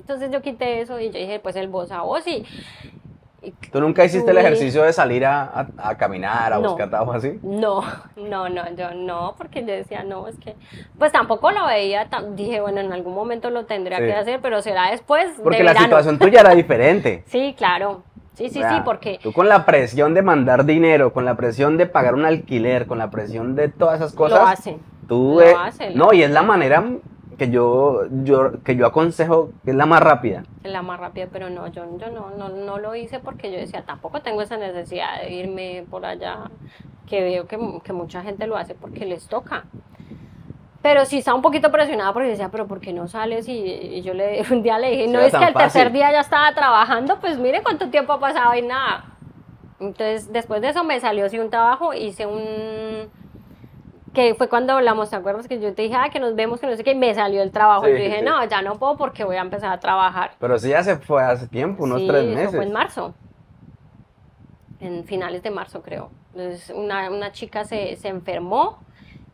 Entonces 0.00 0.30
yo 0.30 0.42
quité 0.42 0.82
eso 0.82 1.00
y 1.00 1.06
yo 1.06 1.18
dije, 1.18 1.40
pues 1.40 1.56
el 1.56 1.68
voz 1.68 1.90
a 1.92 2.02
voz 2.02 2.26
y... 2.26 2.44
¿Tú 3.72 3.80
nunca 3.80 4.04
hiciste 4.04 4.30
el 4.32 4.36
ejercicio 4.36 4.82
de 4.82 4.92
salir 4.92 5.24
a, 5.24 5.66
caminar, 5.96 6.52
a 6.52 6.58
buscar 6.58 6.90
trabajo 6.90 7.12
así? 7.12 7.38
No, 7.42 7.82
no, 8.16 8.50
no, 8.50 8.70
yo 8.76 8.92
no, 8.92 9.34
porque 9.38 9.60
yo 9.60 9.72
decía, 9.72 10.02
no, 10.02 10.28
es 10.28 10.38
que, 10.38 10.56
pues 10.98 11.10
tampoco 11.10 11.50
lo 11.52 11.64
veía, 11.64 12.06
dije, 12.32 12.60
bueno, 12.60 12.80
en 12.80 12.92
algún 12.92 13.14
momento 13.14 13.48
lo 13.48 13.64
tendría 13.64 13.96
que 13.96 14.12
hacer, 14.12 14.40
pero 14.42 14.60
será 14.60 14.90
después. 14.90 15.30
Porque 15.42 15.62
la 15.64 15.74
situación 15.74 16.18
tuya 16.18 16.40
era 16.40 16.54
diferente. 16.54 17.22
sí, 17.28 17.54
claro, 17.56 18.02
Sí, 18.38 18.50
sí, 18.50 18.62
sí, 18.62 18.76
porque... 18.84 19.18
Tú 19.20 19.32
con 19.32 19.48
la 19.48 19.66
presión 19.66 20.14
de 20.14 20.22
mandar 20.22 20.64
dinero, 20.64 21.12
con 21.12 21.24
la 21.24 21.36
presión 21.36 21.76
de 21.76 21.86
pagar 21.86 22.14
un 22.14 22.24
alquiler, 22.24 22.86
con 22.86 22.96
la 22.98 23.10
presión 23.10 23.56
de 23.56 23.68
todas 23.68 23.96
esas 23.96 24.14
cosas... 24.14 24.38
Lo 24.38 24.46
hacen. 24.46 24.78
Tú, 25.08 25.40
no, 25.96 26.12
y 26.12 26.22
es 26.22 26.30
la 26.30 26.42
manera 26.42 26.84
que 27.36 27.50
yo, 27.50 28.02
yo, 28.22 28.62
que 28.62 28.76
yo 28.76 28.86
aconsejo, 28.86 29.50
que 29.64 29.72
es 29.72 29.76
la 29.76 29.86
más 29.86 30.00
rápida. 30.00 30.44
Es 30.62 30.70
la 30.70 30.82
más 30.82 31.00
rápida, 31.00 31.26
pero 31.32 31.50
no, 31.50 31.66
yo, 31.66 31.98
yo 31.98 32.10
no, 32.10 32.30
no, 32.30 32.48
no 32.48 32.78
lo 32.78 32.94
hice 32.94 33.18
porque 33.18 33.50
yo 33.50 33.58
decía, 33.58 33.82
tampoco 33.84 34.20
tengo 34.20 34.40
esa 34.42 34.56
necesidad 34.56 35.20
de 35.20 35.32
irme 35.32 35.84
por 35.90 36.06
allá, 36.06 36.50
que 37.08 37.22
veo 37.22 37.48
que, 37.48 37.58
que 37.82 37.92
mucha 37.92 38.22
gente 38.22 38.46
lo 38.46 38.56
hace 38.56 38.76
porque 38.76 39.04
les 39.04 39.26
toca. 39.26 39.64
Pero 40.80 41.04
sí 41.04 41.18
estaba 41.18 41.34
un 41.34 41.42
poquito 41.42 41.72
presionada 41.72 42.12
porque 42.12 42.28
decía, 42.28 42.50
pero 42.50 42.66
¿por 42.68 42.80
qué 42.80 42.92
no 42.92 43.08
sales? 43.08 43.48
Y, 43.48 44.00
yo 44.02 44.14
le 44.14 44.42
un 44.50 44.62
día 44.62 44.78
le 44.78 44.90
dije, 44.90 45.08
no 45.08 45.20
es 45.20 45.34
que 45.34 45.44
el 45.44 45.54
tercer 45.54 45.92
día 45.92 46.12
ya 46.12 46.20
estaba 46.20 46.52
trabajando, 46.54 47.18
pues 47.20 47.38
mire 47.38 47.62
cuánto 47.62 47.90
tiempo 47.90 48.12
ha 48.12 48.20
pasado 48.20 48.54
y 48.54 48.62
nada. 48.62 49.04
Entonces, 49.80 50.32
después 50.32 50.60
de 50.60 50.68
eso 50.68 50.84
me 50.84 50.98
salió 51.00 51.26
así 51.26 51.38
un 51.38 51.50
trabajo, 51.50 51.94
hice 51.94 52.26
un... 52.26 53.08
que 54.12 54.34
fue 54.34 54.48
cuando 54.48 54.72
hablamos, 54.72 55.10
¿te 55.10 55.16
acuerdas? 55.16 55.46
Que 55.46 55.60
yo 55.60 55.72
te 55.72 55.82
dije, 55.82 55.94
ah, 55.96 56.10
que 56.10 56.18
nos 56.18 56.34
vemos, 56.34 56.60
que 56.60 56.66
no 56.66 56.76
sé 56.76 56.82
qué, 56.82 56.92
y 56.92 56.96
me 56.96 57.14
salió 57.14 57.42
el 57.42 57.52
trabajo. 57.52 57.88
y 57.88 57.92
yo 57.92 57.96
dije, 57.96 58.22
no, 58.22 58.44
ya 58.44 58.62
no 58.62 58.78
puedo 58.78 58.96
porque 58.96 59.24
voy 59.24 59.36
a 59.36 59.40
empezar 59.40 59.72
a 59.72 59.78
trabajar. 59.78 60.32
Pero 60.38 60.58
sí 60.58 60.70
ya 60.70 60.82
se 60.82 60.96
fue 60.96 61.22
hace 61.22 61.46
tiempo, 61.48 61.84
unos 61.84 62.06
tres 62.06 62.24
meses. 62.24 62.48
Eso 62.48 62.56
fue 62.56 62.64
en 62.64 62.72
marzo. 62.72 63.14
En 64.80 65.04
finales 65.04 65.42
de 65.42 65.50
marzo, 65.50 65.82
creo. 65.82 66.10
Entonces, 66.34 66.72
una, 66.74 67.10
una 67.10 67.32
chica 67.32 67.64
se, 67.64 67.96
se 67.96 68.08
enfermó 68.08 68.78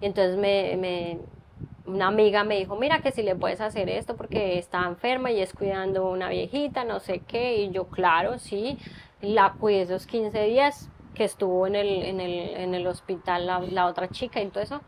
y 0.01 0.07
entonces 0.07 0.37
me, 0.37 0.77
me, 0.77 1.19
una 1.87 2.07
amiga 2.07 2.45
me 2.45 2.57
dijo, 2.57 2.77
mira 2.77 3.01
que 3.01 3.13
si 3.13 3.23
le 3.23 3.37
puedes 3.37 3.61
hacer 3.61 3.89
esto 3.89 4.17
porque 4.17 4.59
está 4.59 4.85
enferma 4.87 5.31
y 5.31 5.41
es 5.41 5.53
cuidando 5.53 6.09
una 6.11 6.29
viejita, 6.29 6.85
no 6.85 7.01
sé 7.01 7.21
qué. 7.21 7.57
Y 7.57 7.71
yo, 7.71 7.87
claro, 7.87 8.39
sí, 8.39 8.79
la 9.21 9.53
cuidé 9.59 9.83
esos 9.83 10.07
15 10.07 10.43
días 10.45 10.91
que 11.15 11.25
estuvo 11.25 11.67
en 11.67 11.77
el, 11.77 11.89
en 12.03 12.21
el, 12.21 12.33
en 12.57 12.75
el 12.75 12.87
hospital 12.87 13.47
la, 13.47 13.61
la, 13.61 13.87
otra 13.87 14.09
chica 14.09 14.41
y 14.41 14.49
todo 14.49 14.65
eso, 14.65 14.81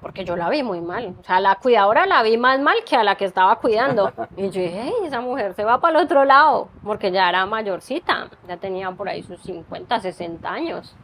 porque 0.00 0.24
yo 0.24 0.36
la 0.36 0.48
vi 0.48 0.62
muy 0.62 0.80
mal. 0.80 1.14
O 1.20 1.22
sea, 1.22 1.38
la 1.40 1.56
cuidadora 1.56 2.06
la 2.06 2.22
vi 2.22 2.36
más 2.36 2.60
mal 2.60 2.76
que 2.88 2.96
a 2.96 3.04
la 3.04 3.16
que 3.16 3.26
estaba 3.26 3.56
cuidando. 3.56 4.12
Y 4.36 4.50
yo 4.50 4.60
dije, 4.60 4.92
esa 5.04 5.20
mujer 5.20 5.54
se 5.54 5.64
va 5.64 5.80
para 5.80 5.98
el 5.98 6.04
otro 6.04 6.24
lado, 6.24 6.68
porque 6.82 7.10
ya 7.12 7.28
era 7.28 7.46
mayorcita, 7.46 8.28
ya 8.48 8.56
tenía 8.56 8.90
por 8.90 9.08
ahí 9.08 9.22
sus 9.22 9.40
50, 9.42 10.00
60 10.00 10.50
años. 10.50 10.96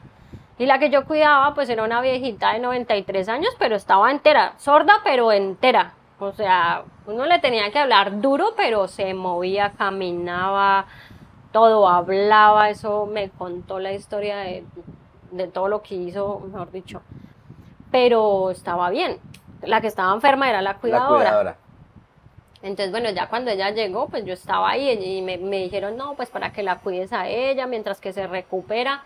Y 0.62 0.66
la 0.66 0.78
que 0.78 0.90
yo 0.90 1.06
cuidaba, 1.06 1.54
pues 1.54 1.68
era 1.70 1.82
una 1.82 2.00
viejita 2.00 2.52
de 2.52 2.60
93 2.60 3.28
años, 3.28 3.52
pero 3.58 3.74
estaba 3.74 4.12
entera, 4.12 4.54
sorda, 4.58 5.00
pero 5.02 5.32
entera. 5.32 5.94
O 6.20 6.30
sea, 6.30 6.84
uno 7.04 7.26
le 7.26 7.40
tenía 7.40 7.72
que 7.72 7.80
hablar 7.80 8.20
duro, 8.20 8.54
pero 8.56 8.86
se 8.86 9.12
movía, 9.12 9.72
caminaba, 9.76 10.86
todo 11.50 11.88
hablaba. 11.88 12.70
Eso 12.70 13.06
me 13.06 13.28
contó 13.30 13.80
la 13.80 13.92
historia 13.92 14.36
de, 14.36 14.64
de 15.32 15.48
todo 15.48 15.66
lo 15.66 15.82
que 15.82 15.96
hizo, 15.96 16.38
mejor 16.38 16.70
dicho. 16.70 17.02
Pero 17.90 18.52
estaba 18.52 18.88
bien. 18.90 19.18
La 19.62 19.80
que 19.80 19.88
estaba 19.88 20.14
enferma 20.14 20.48
era 20.48 20.62
la 20.62 20.76
cuidadora. 20.76 21.56
Entonces, 22.62 22.92
bueno, 22.92 23.10
ya 23.10 23.28
cuando 23.28 23.50
ella 23.50 23.70
llegó, 23.70 24.06
pues 24.08 24.24
yo 24.24 24.34
estaba 24.34 24.70
ahí 24.70 24.90
y 24.90 25.22
me, 25.22 25.38
me 25.38 25.56
dijeron, 25.56 25.96
no, 25.96 26.14
pues 26.14 26.30
para 26.30 26.52
que 26.52 26.62
la 26.62 26.78
cuides 26.78 27.12
a 27.12 27.26
ella 27.26 27.66
mientras 27.66 28.00
que 28.00 28.12
se 28.12 28.28
recupera. 28.28 29.02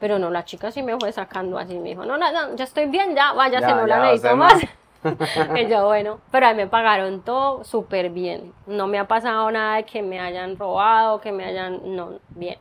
Pero 0.00 0.18
no, 0.18 0.30
la 0.30 0.44
chica 0.44 0.72
sí 0.72 0.82
me 0.82 0.98
fue 0.98 1.12
sacando 1.12 1.58
así, 1.58 1.78
me 1.78 1.90
dijo, 1.90 2.04
no, 2.04 2.16
no, 2.16 2.56
ya 2.56 2.64
estoy 2.64 2.86
bien, 2.86 3.14
ya, 3.14 3.32
vaya, 3.34 3.60
se 3.60 3.66
no 3.66 3.86
la 3.86 4.00
necesito 4.00 4.36
más. 4.36 4.54
y 5.56 5.66
yo, 5.68 5.86
bueno, 5.86 6.20
pero 6.30 6.46
ahí 6.46 6.54
me 6.54 6.66
pagaron 6.66 7.22
todo 7.22 7.64
súper 7.64 8.10
bien. 8.10 8.52
No 8.66 8.86
me 8.86 8.98
ha 8.98 9.06
pasado 9.08 9.50
nada 9.50 9.76
de 9.76 9.84
que 9.84 10.02
me 10.02 10.20
hayan 10.20 10.58
robado, 10.58 11.20
que 11.20 11.32
me 11.32 11.44
hayan, 11.44 11.96
no, 11.96 12.18
bien. 12.30 12.58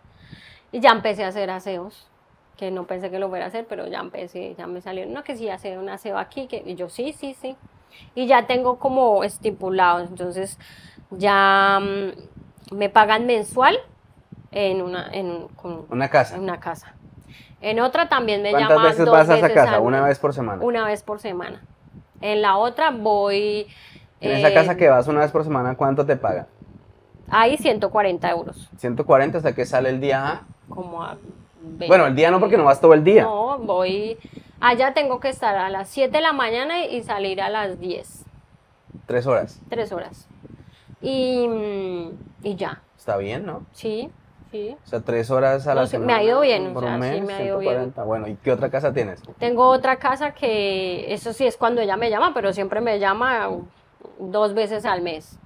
Y 0.71 0.79
ya 0.79 0.91
empecé 0.91 1.23
a 1.25 1.29
hacer 1.29 1.49
aseos, 1.49 2.07
que 2.55 2.71
no 2.71 2.85
pensé 2.85 3.09
que 3.09 3.19
lo 3.19 3.29
fuera 3.29 3.45
a 3.45 3.47
hacer, 3.47 3.65
pero 3.67 3.87
ya 3.87 3.99
empecé, 3.99 4.55
ya 4.55 4.67
me 4.67 4.81
salieron, 4.81 5.13
no, 5.13 5.23
que 5.23 5.35
sí, 5.35 5.49
hacer 5.49 5.77
un 5.77 5.89
aseo 5.89 6.17
aquí, 6.17 6.47
que, 6.47 6.63
y 6.65 6.75
yo, 6.75 6.89
sí, 6.89 7.13
sí, 7.13 7.33
sí. 7.33 7.55
Y 8.15 8.27
ya 8.27 8.45
tengo 8.45 8.79
como 8.79 9.23
estipulado, 9.23 9.99
entonces 9.99 10.59
ya 11.09 11.79
mm, 11.81 12.75
me 12.75 12.89
pagan 12.89 13.25
mensual 13.25 13.77
en 14.51 14.81
una, 14.81 15.09
en, 15.11 15.47
una 15.89 16.09
casa. 16.09 16.35
En 16.35 16.43
una 16.43 16.59
casa. 16.59 16.93
En 17.61 17.79
otra 17.79 18.07
también 18.07 18.41
me 18.41 18.51
¿Cuántas 18.51 18.81
veces 18.83 19.05
vas 19.05 19.29
a 19.29 19.37
esa 19.37 19.49
casa? 19.49 19.79
¿Una 19.79 20.01
vez 20.01 20.19
por 20.19 20.33
semana? 20.33 20.63
Una 20.63 20.85
vez 20.85 21.03
por 21.03 21.19
semana. 21.19 21.61
En 22.21 22.41
la 22.41 22.57
otra 22.57 22.91
voy... 22.91 23.67
En 24.21 24.31
esa 24.31 24.53
casa 24.53 24.75
que 24.75 24.89
vas 24.89 25.07
una 25.07 25.21
vez 25.21 25.31
por 25.31 25.43
semana, 25.43 25.75
¿cuánto 25.75 26.05
te 26.05 26.15
pagan? 26.15 26.47
Ahí 27.29 27.57
140 27.57 28.29
euros. 28.29 28.69
140 28.77 29.37
hasta 29.37 29.53
que 29.53 29.65
sale 29.65 29.89
el 29.89 29.99
día 29.99 30.41
Como 30.67 31.03
a... 31.03 31.17
Bueno, 31.87 32.07
el 32.07 32.15
día 32.15 32.31
no 32.31 32.39
porque 32.39 32.57
no 32.57 32.63
vas 32.65 32.81
todo 32.81 32.93
el 32.93 33.03
día. 33.03 33.23
No, 33.23 33.57
voy... 33.59 34.17
Allá 34.61 34.93
tengo 34.93 35.19
que 35.19 35.29
estar 35.29 35.55
a 35.55 35.69
las 35.69 35.87
7 35.89 36.11
de 36.11 36.21
la 36.21 36.33
mañana 36.33 36.85
y 36.85 37.01
salir 37.03 37.41
a 37.41 37.49
las 37.49 37.79
10. 37.79 38.25
¿Tres 39.05 39.25
horas? 39.25 39.61
Tres 39.69 39.91
horas. 39.91 40.27
Y, 41.01 41.47
mm, 41.47 42.09
y 42.43 42.55
ya. 42.55 42.81
Está 42.97 43.15
bien, 43.17 43.45
¿no? 43.45 43.63
Sí. 43.71 44.09
Sí. 44.51 44.75
O 44.83 44.87
sea, 44.87 45.01
tres 45.01 45.29
horas 45.29 45.67
a 45.67 45.75
la 45.75 45.85
semana. 45.85 46.13
Me 46.13 46.19
ha 46.19 46.23
ido 46.23 46.41
bien, 46.41 46.75
o 46.75 46.79
sea, 46.79 46.95
sí 46.95 47.21
me 47.21 47.33
ha 47.33 47.43
ido 47.43 47.59
bien. 47.59 47.93
Bueno, 48.05 48.27
¿y 48.27 48.35
qué 48.35 48.51
otra 48.51 48.69
casa 48.69 48.91
tienes? 48.91 49.21
Tengo 49.37 49.67
otra 49.67 49.97
casa 49.97 50.31
que, 50.31 51.13
eso 51.13 51.33
sí 51.33 51.45
es 51.45 51.55
cuando 51.55 51.81
ella 51.81 51.97
me 51.97 52.09
llama, 52.09 52.33
pero 52.33 52.51
siempre 52.51 52.81
me 52.81 52.97
llama 52.99 53.49
dos 54.17 54.53
veces 54.53 54.85
al 54.85 55.01
mes. 55.01 55.37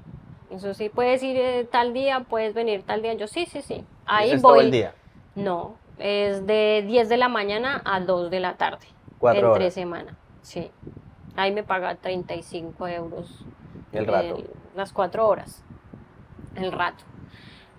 Eso 0.49 0.73
sí, 0.73 0.89
puedes 0.89 1.21
ir 1.23 1.35
eh, 1.37 1.67
tal 1.69 1.93
día, 1.93 2.21
puedes 2.29 2.53
venir 2.53 2.83
tal 2.83 3.01
día. 3.01 3.13
Yo 3.13 3.27
sí, 3.27 3.45
sí, 3.45 3.61
sí. 3.61 3.83
Ahí 4.05 4.31
¿Es 4.31 4.41
voy. 4.41 4.53
todo 4.53 4.61
el 4.61 4.71
día? 4.71 4.93
No, 5.35 5.75
es 5.97 6.45
de 6.45 6.83
10 6.87 7.09
de 7.09 7.17
la 7.17 7.27
mañana 7.27 7.81
a 7.85 7.99
2 7.99 8.29
de 8.29 8.39
la 8.39 8.55
tarde. 8.55 8.85
¿Cuatro 9.17 9.53
Entre 9.53 9.71
semana, 9.71 10.15
sí. 10.41 10.71
Ahí 11.35 11.51
me 11.51 11.63
paga 11.63 11.95
35 11.95 12.87
euros. 12.87 13.45
¿El 13.91 14.07
rato? 14.07 14.37
las 14.75 14.91
cuatro 14.91 15.27
horas. 15.27 15.63
El 16.55 16.71
rato. 16.71 17.03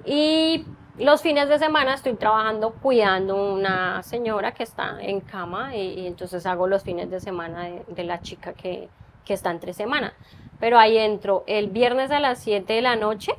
Y 0.04 0.64
los 0.98 1.22
fines 1.22 1.48
de 1.48 1.58
semana 1.58 1.94
estoy 1.94 2.14
trabajando 2.14 2.70
cuidando 2.70 3.52
una 3.52 4.02
señora 4.02 4.52
que 4.52 4.62
está 4.62 4.96
en 5.00 5.20
cama 5.20 5.74
y, 5.74 6.06
entonces 6.06 6.46
hago 6.46 6.66
los 6.66 6.82
fines 6.82 7.10
de 7.10 7.20
semana 7.20 7.68
de, 7.88 8.04
la 8.04 8.20
chica 8.20 8.52
que, 8.52 8.88
que, 9.24 9.34
está 9.34 9.50
entre 9.50 9.72
semana. 9.72 10.14
Pero 10.60 10.78
ahí 10.78 10.96
entro 10.96 11.42
el 11.46 11.68
viernes 11.68 12.10
a 12.10 12.20
las 12.20 12.38
7 12.38 12.72
de 12.72 12.82
la 12.82 12.96
noche 12.96 13.32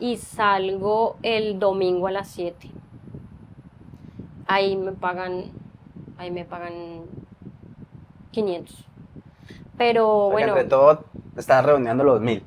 y 0.00 0.16
salgo 0.16 1.16
el 1.22 1.58
domingo 1.60 2.08
a 2.08 2.10
las 2.10 2.28
7. 2.28 2.70
Ahí 4.46 4.76
me 4.76 4.92
pagan, 4.92 5.44
ahí 6.18 6.30
me 6.32 6.44
pagan 6.44 7.04
500. 8.32 8.84
Pero 9.78 10.30
bueno. 10.30 10.48
Entre 10.48 10.64
todo, 10.64 11.04
estás 11.36 11.64
reuniendo 11.64 12.02
los 12.02 12.20
mil. 12.20 12.42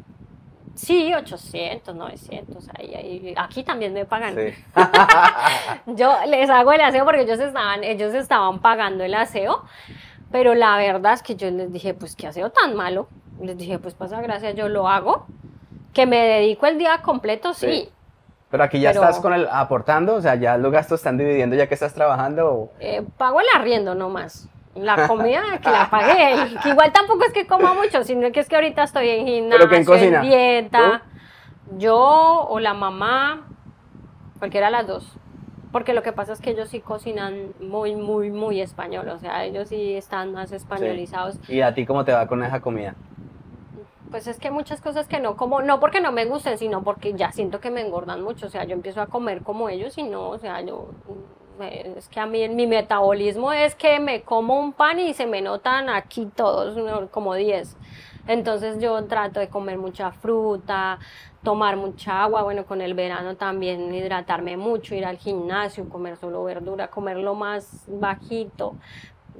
Sí, 0.75 1.13
800, 1.13 1.95
900, 1.95 2.69
ahí, 2.77 3.33
aquí 3.37 3.63
también 3.63 3.93
me 3.93 4.05
pagan. 4.05 4.35
yo 5.85 6.15
les 6.27 6.49
hago 6.49 6.73
el 6.73 6.81
aseo 6.81 7.05
porque 7.05 7.21
ellos 7.21 7.39
estaban, 7.39 7.83
ellos 7.83 8.13
estaban 8.15 8.59
pagando 8.59 9.03
el 9.03 9.13
aseo, 9.13 9.63
pero 10.31 10.55
la 10.55 10.77
verdad 10.77 11.13
es 11.13 11.21
que 11.21 11.35
yo 11.35 11.51
les 11.51 11.71
dije, 11.71 11.93
pues 11.93 12.15
qué 12.15 12.27
aseo 12.27 12.49
tan 12.49 12.75
malo. 12.75 13.07
Les 13.39 13.57
dije, 13.57 13.77
pues 13.77 13.93
pasa 13.93 14.21
gracias, 14.21 14.55
yo 14.55 14.67
lo 14.67 14.87
hago. 14.87 15.25
Que 15.93 16.07
me 16.07 16.25
dedico 16.25 16.65
el 16.65 16.79
día 16.79 17.03
completo, 17.03 17.53
sí. 17.53 17.89
Pero 18.49 18.63
aquí 18.63 18.79
ya 18.79 18.91
estás 18.91 19.19
con 19.19 19.33
el 19.33 19.47
aportando, 19.51 20.15
o 20.15 20.21
sea, 20.21 20.35
ya 20.35 20.57
los 20.57 20.71
gastos 20.71 20.99
están 20.99 21.17
dividiendo 21.17 21.55
ya 21.55 21.67
que 21.67 21.73
estás 21.75 21.93
trabajando. 21.93 22.71
Eh, 22.79 23.03
pago 23.17 23.41
el 23.41 23.47
arriendo 23.55 23.93
nomás. 23.93 24.47
La 24.75 25.07
comida 25.07 25.41
que 25.61 25.69
la 25.69 25.89
pagué, 25.89 26.57
que 26.63 26.69
igual 26.69 26.91
tampoco 26.91 27.25
es 27.25 27.33
que 27.33 27.45
coma 27.45 27.73
mucho, 27.73 28.03
sino 28.03 28.31
que 28.31 28.39
es 28.39 28.49
que 28.49 28.55
ahorita 28.55 28.83
estoy 28.83 29.09
en 29.09 29.27
gimnasio, 29.27 29.95
en, 29.95 30.21
dieta. 30.21 31.03
Yo 31.77 32.47
o 32.49 32.59
la 32.59 32.73
mamá, 32.73 33.41
cualquiera 34.39 34.67
de 34.67 34.71
las 34.71 34.87
dos. 34.87 35.15
Porque 35.71 35.93
lo 35.93 36.03
que 36.03 36.11
pasa 36.11 36.33
es 36.33 36.41
que 36.41 36.51
ellos 36.51 36.69
sí 36.69 36.79
cocinan 36.79 37.53
muy, 37.59 37.95
muy, 37.95 38.29
muy 38.29 38.61
español. 38.61 39.09
O 39.09 39.19
sea, 39.19 39.43
ellos 39.43 39.69
sí 39.69 39.93
están 39.93 40.31
más 40.31 40.51
españolizados. 40.51 41.37
¿Y 41.47 41.61
a 41.61 41.73
ti 41.73 41.85
cómo 41.85 42.05
te 42.05 42.11
va 42.11 42.27
con 42.27 42.43
esa 42.43 42.59
comida? 42.59 42.95
Pues 44.11 44.27
es 44.27 44.37
que 44.37 44.51
muchas 44.51 44.81
cosas 44.81 45.07
que 45.07 45.19
no 45.19 45.35
como, 45.35 45.63
no 45.63 45.79
porque 45.79 45.99
no 45.99 46.11
me 46.11 46.25
gusten, 46.25 46.59
sino 46.59 46.83
porque 46.83 47.13
ya 47.13 47.31
siento 47.31 47.59
que 47.59 47.71
me 47.71 47.81
engordan 47.81 48.21
mucho. 48.21 48.47
O 48.47 48.49
sea, 48.49 48.63
yo 48.65 48.73
empiezo 48.73 49.01
a 49.01 49.07
comer 49.07 49.41
como 49.41 49.69
ellos 49.69 49.97
y 49.97 50.03
no, 50.03 50.29
o 50.29 50.37
sea, 50.37 50.61
yo 50.61 50.89
es 51.59 52.07
que 52.07 52.19
a 52.19 52.25
mí 52.25 52.47
mi 52.49 52.67
metabolismo 52.67 53.51
es 53.51 53.75
que 53.75 53.99
me 53.99 54.21
como 54.21 54.59
un 54.59 54.73
pan 54.73 54.99
y 54.99 55.13
se 55.13 55.27
me 55.27 55.41
notan 55.41 55.89
aquí 55.89 56.27
todos 56.35 56.77
como 57.11 57.35
10. 57.35 57.75
Entonces 58.27 58.79
yo 58.79 59.03
trato 59.05 59.39
de 59.39 59.49
comer 59.49 59.77
mucha 59.77 60.11
fruta, 60.11 60.99
tomar 61.43 61.75
mucha 61.75 62.23
agua, 62.23 62.43
bueno, 62.43 62.65
con 62.65 62.81
el 62.81 62.93
verano 62.93 63.35
también 63.35 63.93
hidratarme 63.93 64.55
mucho, 64.55 64.95
ir 64.95 65.05
al 65.05 65.17
gimnasio, 65.17 65.87
comer 65.89 66.17
solo 66.17 66.43
verdura, 66.43 66.87
comer 66.87 67.17
lo 67.17 67.35
más 67.35 67.83
bajito. 67.87 68.75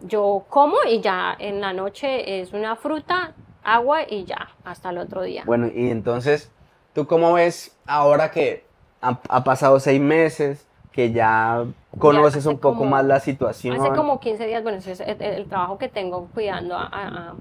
Yo 0.04 0.46
como 0.50 0.78
y 0.90 1.00
ya 1.00 1.36
en 1.40 1.62
la 1.62 1.72
noche 1.72 2.42
es 2.42 2.52
una 2.52 2.76
fruta, 2.76 3.34
agua 3.64 4.02
y 4.08 4.26
ya, 4.26 4.50
hasta 4.66 4.90
el 4.90 4.98
otro 4.98 5.22
día. 5.22 5.44
Bueno, 5.46 5.68
y 5.74 5.90
entonces, 5.90 6.52
¿tú 6.94 7.08
cómo 7.08 7.34
ves 7.34 7.78
ahora 7.88 8.32
que 8.32 8.66
ha 9.02 9.44
pasado 9.44 9.80
seis 9.80 10.02
meses? 10.02 10.68
Que 10.94 11.12
ya 11.12 11.66
conoces 11.98 12.46
un 12.46 12.60
poco 12.60 12.86
más 12.86 13.04
la 13.04 13.20
situación. 13.20 13.76
Hace 13.76 13.90
como 13.96 14.20
15 14.20 14.46
días, 14.46 14.64
bueno, 14.64 14.80
el, 15.20 15.46
trabajo 15.48 15.78
que 15.78 15.90
tengo 15.90 16.28
cuidando 16.34 16.78
a, 16.78 17.34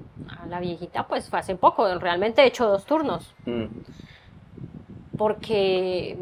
la 0.49 0.59
viejita, 0.59 1.07
pues 1.07 1.29
fue 1.29 1.39
hace 1.39 1.55
poco, 1.55 1.97
realmente 1.99 2.41
he 2.41 2.47
hecho 2.47 2.67
dos 2.67 2.83
turnos. 2.85 3.33
Mm. 3.45 3.65
Porque 5.17 6.17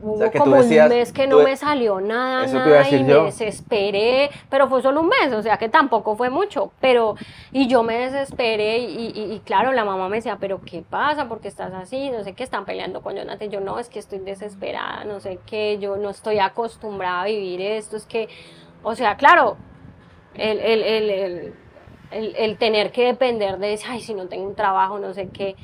Hubo 0.00 0.30
como 0.30 0.56
un 0.56 0.68
mes 0.88 1.12
que 1.12 1.26
no 1.26 1.40
me 1.40 1.56
salió 1.56 2.00
nada, 2.00 2.46
nada 2.46 2.88
y 2.88 3.02
me 3.02 3.14
desesperé, 3.14 4.30
pero 4.48 4.68
fue 4.68 4.80
solo 4.80 5.00
un 5.00 5.08
mes, 5.08 5.32
o 5.32 5.42
sea 5.42 5.56
que 5.56 5.68
tampoco 5.68 6.16
fue 6.16 6.30
mucho, 6.30 6.70
pero 6.80 7.16
y 7.50 7.66
yo 7.66 7.82
me 7.82 7.98
desesperé 7.98 8.78
y, 8.78 9.40
claro, 9.44 9.72
la 9.72 9.84
mamá 9.84 10.08
me 10.08 10.16
decía, 10.16 10.36
pero 10.40 10.60
¿qué 10.60 10.82
pasa? 10.88 11.28
¿Por 11.28 11.40
qué 11.40 11.48
estás 11.48 11.72
así? 11.74 12.10
No 12.10 12.22
sé 12.22 12.34
qué, 12.34 12.44
están 12.44 12.64
peleando 12.64 13.02
con 13.02 13.16
Jonathan, 13.16 13.50
yo 13.50 13.60
no, 13.60 13.78
es 13.80 13.88
que 13.88 13.98
estoy 13.98 14.20
desesperada, 14.20 15.04
no 15.04 15.18
sé 15.18 15.40
qué, 15.46 15.78
yo 15.80 15.96
no 15.96 16.10
estoy 16.10 16.38
acostumbrada 16.38 17.22
a 17.22 17.24
vivir 17.24 17.60
esto, 17.60 17.96
es 17.96 18.06
que, 18.06 18.28
o 18.84 18.94
sea, 18.94 19.16
claro, 19.16 19.56
el, 20.34 20.60
el, 20.60 20.82
el, 20.82 21.10
el, 22.10 22.36
el 22.36 22.58
tener 22.58 22.92
que 22.92 23.04
depender 23.06 23.58
de, 23.58 23.78
ay, 23.88 24.00
si 24.00 24.14
no 24.14 24.28
tengo 24.28 24.46
un 24.46 24.54
trabajo, 24.54 25.00
no 25.00 25.12
sé 25.12 25.28
qué, 25.28 25.56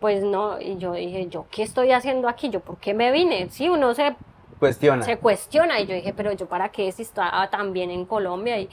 pues 0.00 0.22
no, 0.24 0.60
y 0.60 0.78
yo 0.78 0.94
dije, 0.94 1.28
¿yo 1.28 1.46
qué 1.50 1.62
estoy 1.62 1.92
haciendo 1.92 2.28
aquí? 2.28 2.48
¿Yo 2.48 2.60
por 2.60 2.78
qué 2.78 2.94
me 2.94 3.12
vine? 3.12 3.48
Sí, 3.50 3.68
uno 3.68 3.94
se 3.94 4.16
cuestiona. 4.58 5.02
Se 5.04 5.18
cuestiona, 5.18 5.78
y 5.80 5.86
yo 5.86 5.94
dije, 5.94 6.14
pero 6.14 6.32
yo 6.32 6.46
para 6.46 6.70
qué 6.70 6.90
si 6.90 7.02
estaba 7.02 7.48
tan 7.50 7.72
bien 7.72 7.90
en 7.90 8.06
Colombia, 8.06 8.58
y, 8.58 8.68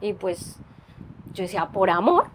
y 0.00 0.14
pues 0.14 0.58
yo 1.32 1.42
decía, 1.42 1.66
por 1.66 1.90
amor, 1.90 2.26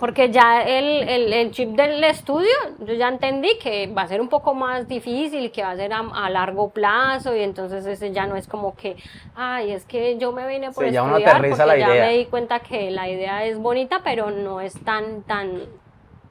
porque 0.00 0.30
ya 0.30 0.62
el, 0.62 1.08
el, 1.08 1.32
el, 1.32 1.50
chip 1.50 1.76
del 1.76 2.02
estudio, 2.02 2.48
yo 2.80 2.94
ya 2.94 3.08
entendí 3.08 3.58
que 3.58 3.86
va 3.86 4.02
a 4.02 4.08
ser 4.08 4.22
un 4.22 4.28
poco 4.28 4.54
más 4.54 4.88
difícil, 4.88 5.52
que 5.52 5.62
va 5.62 5.72
a 5.72 5.76
ser 5.76 5.92
a, 5.92 6.30
largo 6.30 6.70
plazo, 6.70 7.36
y 7.36 7.42
entonces 7.42 7.84
ese 7.84 8.10
ya 8.10 8.26
no 8.26 8.34
es 8.34 8.48
como 8.48 8.74
que, 8.74 8.96
ay, 9.36 9.72
es 9.72 9.84
que 9.84 10.16
yo 10.16 10.32
me 10.32 10.46
vine 10.48 10.72
por 10.72 10.86
estudiar, 10.86 11.42
porque 11.42 11.78
ya 11.78 11.88
me 11.88 12.16
di 12.16 12.24
cuenta 12.24 12.60
que 12.60 12.90
la 12.90 13.08
idea 13.10 13.44
es 13.44 13.58
bonita, 13.58 14.00
pero 14.02 14.30
no 14.30 14.62
es 14.62 14.72
tan, 14.84 15.22
tan, 15.22 15.64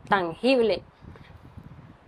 tangible. 0.09 0.83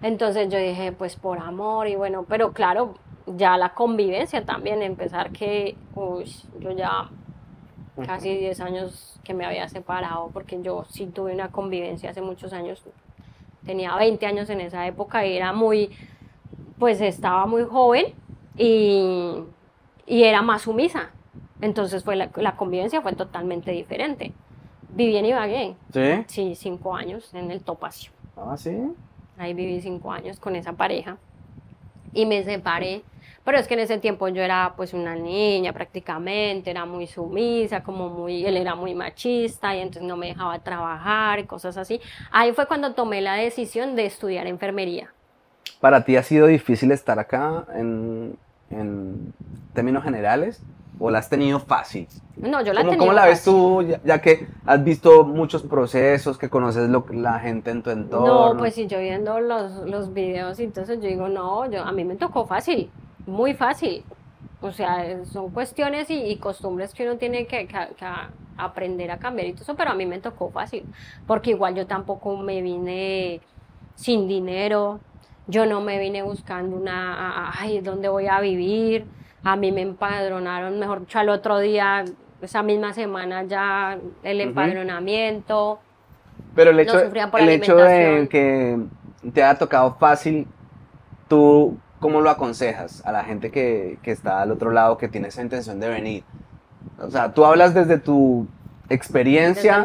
Entonces 0.02 0.50
yo 0.50 0.58
dije, 0.58 0.92
pues 0.92 1.16
por 1.16 1.40
amor 1.40 1.88
y 1.88 1.96
bueno, 1.96 2.26
pero 2.28 2.52
claro, 2.54 2.96
ya 3.28 3.58
la 3.58 3.74
convivencia 3.74 4.44
también, 4.46 4.82
empezar 4.82 5.32
que, 5.32 5.76
uy, 5.96 6.26
yo 6.60 6.72
ya 6.72 7.10
casi 8.06 8.36
10 8.36 8.60
años 8.62 9.20
que 9.24 9.34
me 9.34 9.46
había 9.46 9.70
separado, 9.70 10.30
porque 10.34 10.62
yo 10.62 10.86
sí 10.90 11.06
tuve 11.06 11.34
una 11.34 11.52
convivencia 11.52 12.10
hace 12.10 12.22
muchos 12.22 12.52
años, 12.52 12.84
tenía 13.66 13.96
20 13.96 14.26
años 14.26 14.50
en 14.50 14.62
esa 14.62 14.88
época 14.88 15.26
y 15.26 15.38
era 15.38 15.54
muy, 15.54 15.92
pues 16.80 17.00
estaba 17.00 17.46
muy 17.46 17.64
joven 17.64 18.06
y, 18.58 19.36
y 20.08 20.24
era 20.24 20.42
más 20.42 20.64
sumisa. 20.64 21.12
Entonces 21.62 22.04
fue 22.04 22.16
la, 22.16 22.32
la 22.36 22.56
convivencia 22.56 23.02
fue 23.04 23.14
totalmente 23.14 23.72
diferente. 23.72 24.34
Viví 24.94 25.16
en 25.18 25.26
Ibagué. 25.26 25.76
¿Sí? 25.94 26.24
Sí, 26.28 26.56
cinco 26.56 26.96
años 26.96 27.34
en 27.34 27.52
el 27.52 27.62
Topacio. 27.62 28.12
Ah, 28.36 28.56
sí. 28.58 28.78
Ahí 29.38 29.54
viví 29.54 29.82
cinco 29.82 30.12
años 30.12 30.40
con 30.40 30.56
esa 30.56 30.74
pareja. 30.74 31.18
Y 32.14 32.26
me 32.26 32.44
separé. 32.44 33.04
Pero 33.44 33.58
es 33.58 33.68
que 33.68 33.74
en 33.74 33.80
ese 33.80 33.98
tiempo 33.98 34.28
yo 34.28 34.44
era 34.44 34.74
pues 34.76 34.94
una 34.94 35.16
niña 35.16 35.74
prácticamente, 35.74 36.70
era 36.70 36.86
muy 36.86 37.08
sumisa, 37.08 37.82
como 37.82 38.10
muy, 38.10 38.46
él 38.46 38.56
era 38.56 38.76
muy 38.76 38.94
machista 38.94 39.76
y 39.76 39.80
entonces 39.80 40.04
no 40.04 40.16
me 40.16 40.28
dejaba 40.28 40.60
trabajar 40.60 41.40
y 41.40 41.46
cosas 41.46 41.76
así. 41.78 42.00
Ahí 42.32 42.54
fue 42.54 42.68
cuando 42.68 42.94
tomé 42.94 43.20
la 43.22 43.34
decisión 43.34 43.96
de 43.96 44.06
estudiar 44.06 44.46
enfermería. 44.46 45.12
¿Para 45.80 46.06
ti 46.06 46.18
ha 46.18 46.24
sido 46.24 46.46
difícil 46.46 46.92
estar 46.92 47.18
acá 47.18 47.66
en, 47.74 48.38
en 48.70 49.34
términos 49.74 50.04
generales? 50.04 50.62
¿O 51.04 51.10
la 51.10 51.18
has 51.18 51.30
tenido 51.30 51.60
fácil? 51.60 52.08
No, 52.38 52.62
yo 52.62 52.74
la 52.74 52.84
¿Cómo, 52.84 52.96
¿Cómo 52.96 53.14
la 53.14 53.26
ves 53.26 53.44
tú, 53.44 53.84
ya, 54.04 54.22
que 54.22 54.48
has 54.68 54.84
visto 54.84 55.24
muchos 55.24 55.64
procesos, 55.64 56.38
que 56.38 56.48
conoces 56.48 56.90
lo, 56.90 57.04
la 57.12 57.40
gente 57.40 57.72
en 57.72 57.82
tu 57.82 57.90
entorno? 57.90 58.54
No, 58.54 58.58
pues 58.60 58.76
si 58.76 58.86
yo 58.86 59.00
viendo 59.00 59.40
los, 59.40 59.78
los 59.90 60.14
videos 60.14 60.60
y 60.60 60.66
entonces 60.66 61.02
yo 61.02 61.08
digo, 61.08 61.28
no, 61.28 61.70
yo, 61.72 61.84
a 61.84 61.92
mí 61.92 62.04
me 62.04 62.18
tocó 62.18 62.46
fácil, 62.46 62.92
muy 63.26 63.56
fácil. 63.56 64.04
O 64.62 64.72
sea, 64.72 65.26
son 65.26 65.50
cuestiones 65.50 66.06
y, 66.12 66.36
costumbres 66.36 66.94
que 66.94 67.04
uno 67.10 67.18
tiene 67.18 67.48
que, 67.48 67.68
aprender 68.58 69.10
a 69.10 69.18
cambiar 69.18 69.48
y 69.48 69.54
todo 69.54 69.64
eso, 69.64 69.76
pero 69.76 69.90
a 69.90 69.96
mí 69.96 70.06
me 70.06 70.20
tocó 70.20 70.52
fácil, 70.52 70.84
porque 71.26 71.50
igual 71.50 71.74
yo 71.74 71.88
tampoco 71.88 72.38
me 72.38 72.62
vine 72.62 73.42
sin 73.96 74.28
dinero, 74.28 75.00
yo 75.48 75.66
no 75.66 75.82
me 75.82 75.98
vine 75.98 76.22
buscando 76.22 76.76
una, 76.76 77.52
ay, 77.60 77.80
¿dónde 77.80 78.08
voy 78.08 78.28
a 78.28 78.40
vivir? 78.40 79.08
A 79.44 79.56
mí 79.56 79.72
me 79.72 79.82
empadronaron, 79.82 80.80
mejor 80.80 81.02
dicho, 81.02 81.20
al 81.20 81.30
otro 81.30 81.60
día, 81.60 82.06
esa 82.42 82.64
misma 82.64 82.94
semana 82.94 83.44
ya 83.44 83.98
el 84.24 84.42
empadronamiento. 84.42 85.80
Pero 86.56 86.72
el 86.72 86.80
hecho, 86.80 87.00
el 87.00 87.50
hecho 87.50 87.76
de 87.76 88.28
que 88.30 88.80
te 89.34 89.44
haya 89.44 89.58
tocado 89.58 89.96
fácil, 89.96 90.48
¿tú 91.28 91.78
cómo 92.00 92.22
lo 92.22 92.30
aconsejas 92.30 93.06
a 93.06 93.12
la 93.12 93.24
gente 93.24 93.52
que, 93.52 93.98
que 94.02 94.12
está 94.12 94.42
al 94.42 94.52
otro 94.52 94.72
lado, 94.72 94.98
que 94.98 95.08
tiene 95.08 95.30
esa 95.30 95.42
intención 95.42 95.80
de 95.80 95.90
venir? 95.90 96.24
O 97.00 97.10
sea, 97.10 97.34
tú 97.34 97.46
hablas 97.46 97.74
desde 97.74 97.98
tu 97.98 98.48
experiencia, 98.94 99.84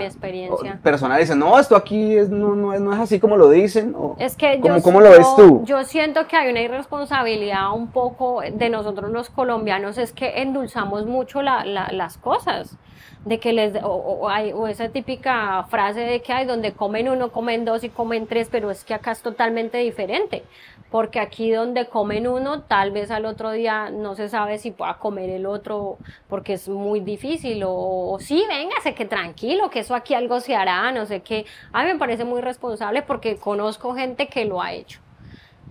personal 0.83 1.21
dicen, 1.21 1.39
no, 1.39 1.59
esto 1.59 1.77
aquí 1.77 2.17
es, 2.17 2.29
no, 2.29 2.55
no, 2.55 2.73
es, 2.73 2.81
no 2.81 2.93
es 2.93 2.99
así 2.99 3.21
como 3.21 3.37
lo 3.37 3.51
dicen. 3.51 3.95
O, 3.97 4.17
es 4.19 4.37
que 4.37 4.61
yo, 4.63 4.83
¿cómo, 4.83 5.01
lo 5.01 5.11
ves 5.11 5.27
tú? 5.37 5.63
Yo 5.65 5.85
siento 5.85 6.27
que 6.27 6.37
hay 6.37 6.51
una 6.51 6.61
irresponsabilidad 6.61 7.73
un 7.73 7.89
poco 7.89 8.41
de 8.41 8.69
nosotros 8.71 9.11
los 9.11 9.31
colombianos, 9.31 9.99
es 9.99 10.13
que 10.13 10.43
endulzamos 10.43 11.07
mucho 11.07 11.43
la, 11.43 11.65
las 11.65 12.19
cosas. 12.19 12.77
De 13.25 13.41
que 13.41 13.53
les, 13.53 13.75
o, 13.83 14.29
hay, 14.29 14.53
o 14.53 14.67
esa 14.67 14.89
típica 14.89 15.65
frase 15.65 16.01
de 16.01 16.23
que 16.23 16.33
hay 16.33 16.47
donde 16.47 16.73
comen 16.73 17.09
uno, 17.09 17.31
comen 17.31 17.65
dos 17.65 17.85
y 17.85 17.89
comen 17.89 18.27
tres, 18.27 18.49
pero 18.51 18.71
es 18.71 18.85
que 18.85 18.95
acá 18.95 19.13
es 19.13 19.23
totalmente 19.23 19.79
diferente, 19.79 20.45
porque 20.91 21.19
aquí 21.19 21.51
donde 21.51 21.87
comen 21.87 22.27
uno, 22.29 22.63
tal 22.63 22.93
vez 22.93 23.11
al 23.11 23.27
otro 23.27 23.51
día 23.51 23.91
no 23.91 24.15
se 24.15 24.29
sabe 24.29 24.59
si 24.59 24.71
pueda 24.71 24.95
comer 24.99 25.31
el 25.31 25.47
otro, 25.47 25.99
porque 26.29 26.55
es 26.55 26.69
muy 26.69 27.01
difícil, 27.01 27.65
o, 27.65 27.73
o 27.73 28.19
sí, 28.21 28.45
véngase, 28.49 28.95
que 28.95 29.05
tranquilo, 29.05 29.71
que 29.71 29.81
eso 29.81 29.95
aquí 29.95 30.15
algo 30.15 30.41
se 30.41 30.55
hará, 30.55 30.93
no 30.93 31.07
sé 31.07 31.21
qué, 31.23 31.47
a 31.73 31.85
mí 31.85 31.93
me 31.93 31.99
parece 31.99 32.25
muy 32.25 32.41
responsable 32.41 33.03
porque 33.03 33.37
conozco 33.37 33.95
gente 33.95 34.29
que 34.29 34.45
lo 34.45 34.63
ha 34.63 34.73
hecho, 34.73 35.01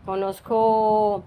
conozco 0.06 1.23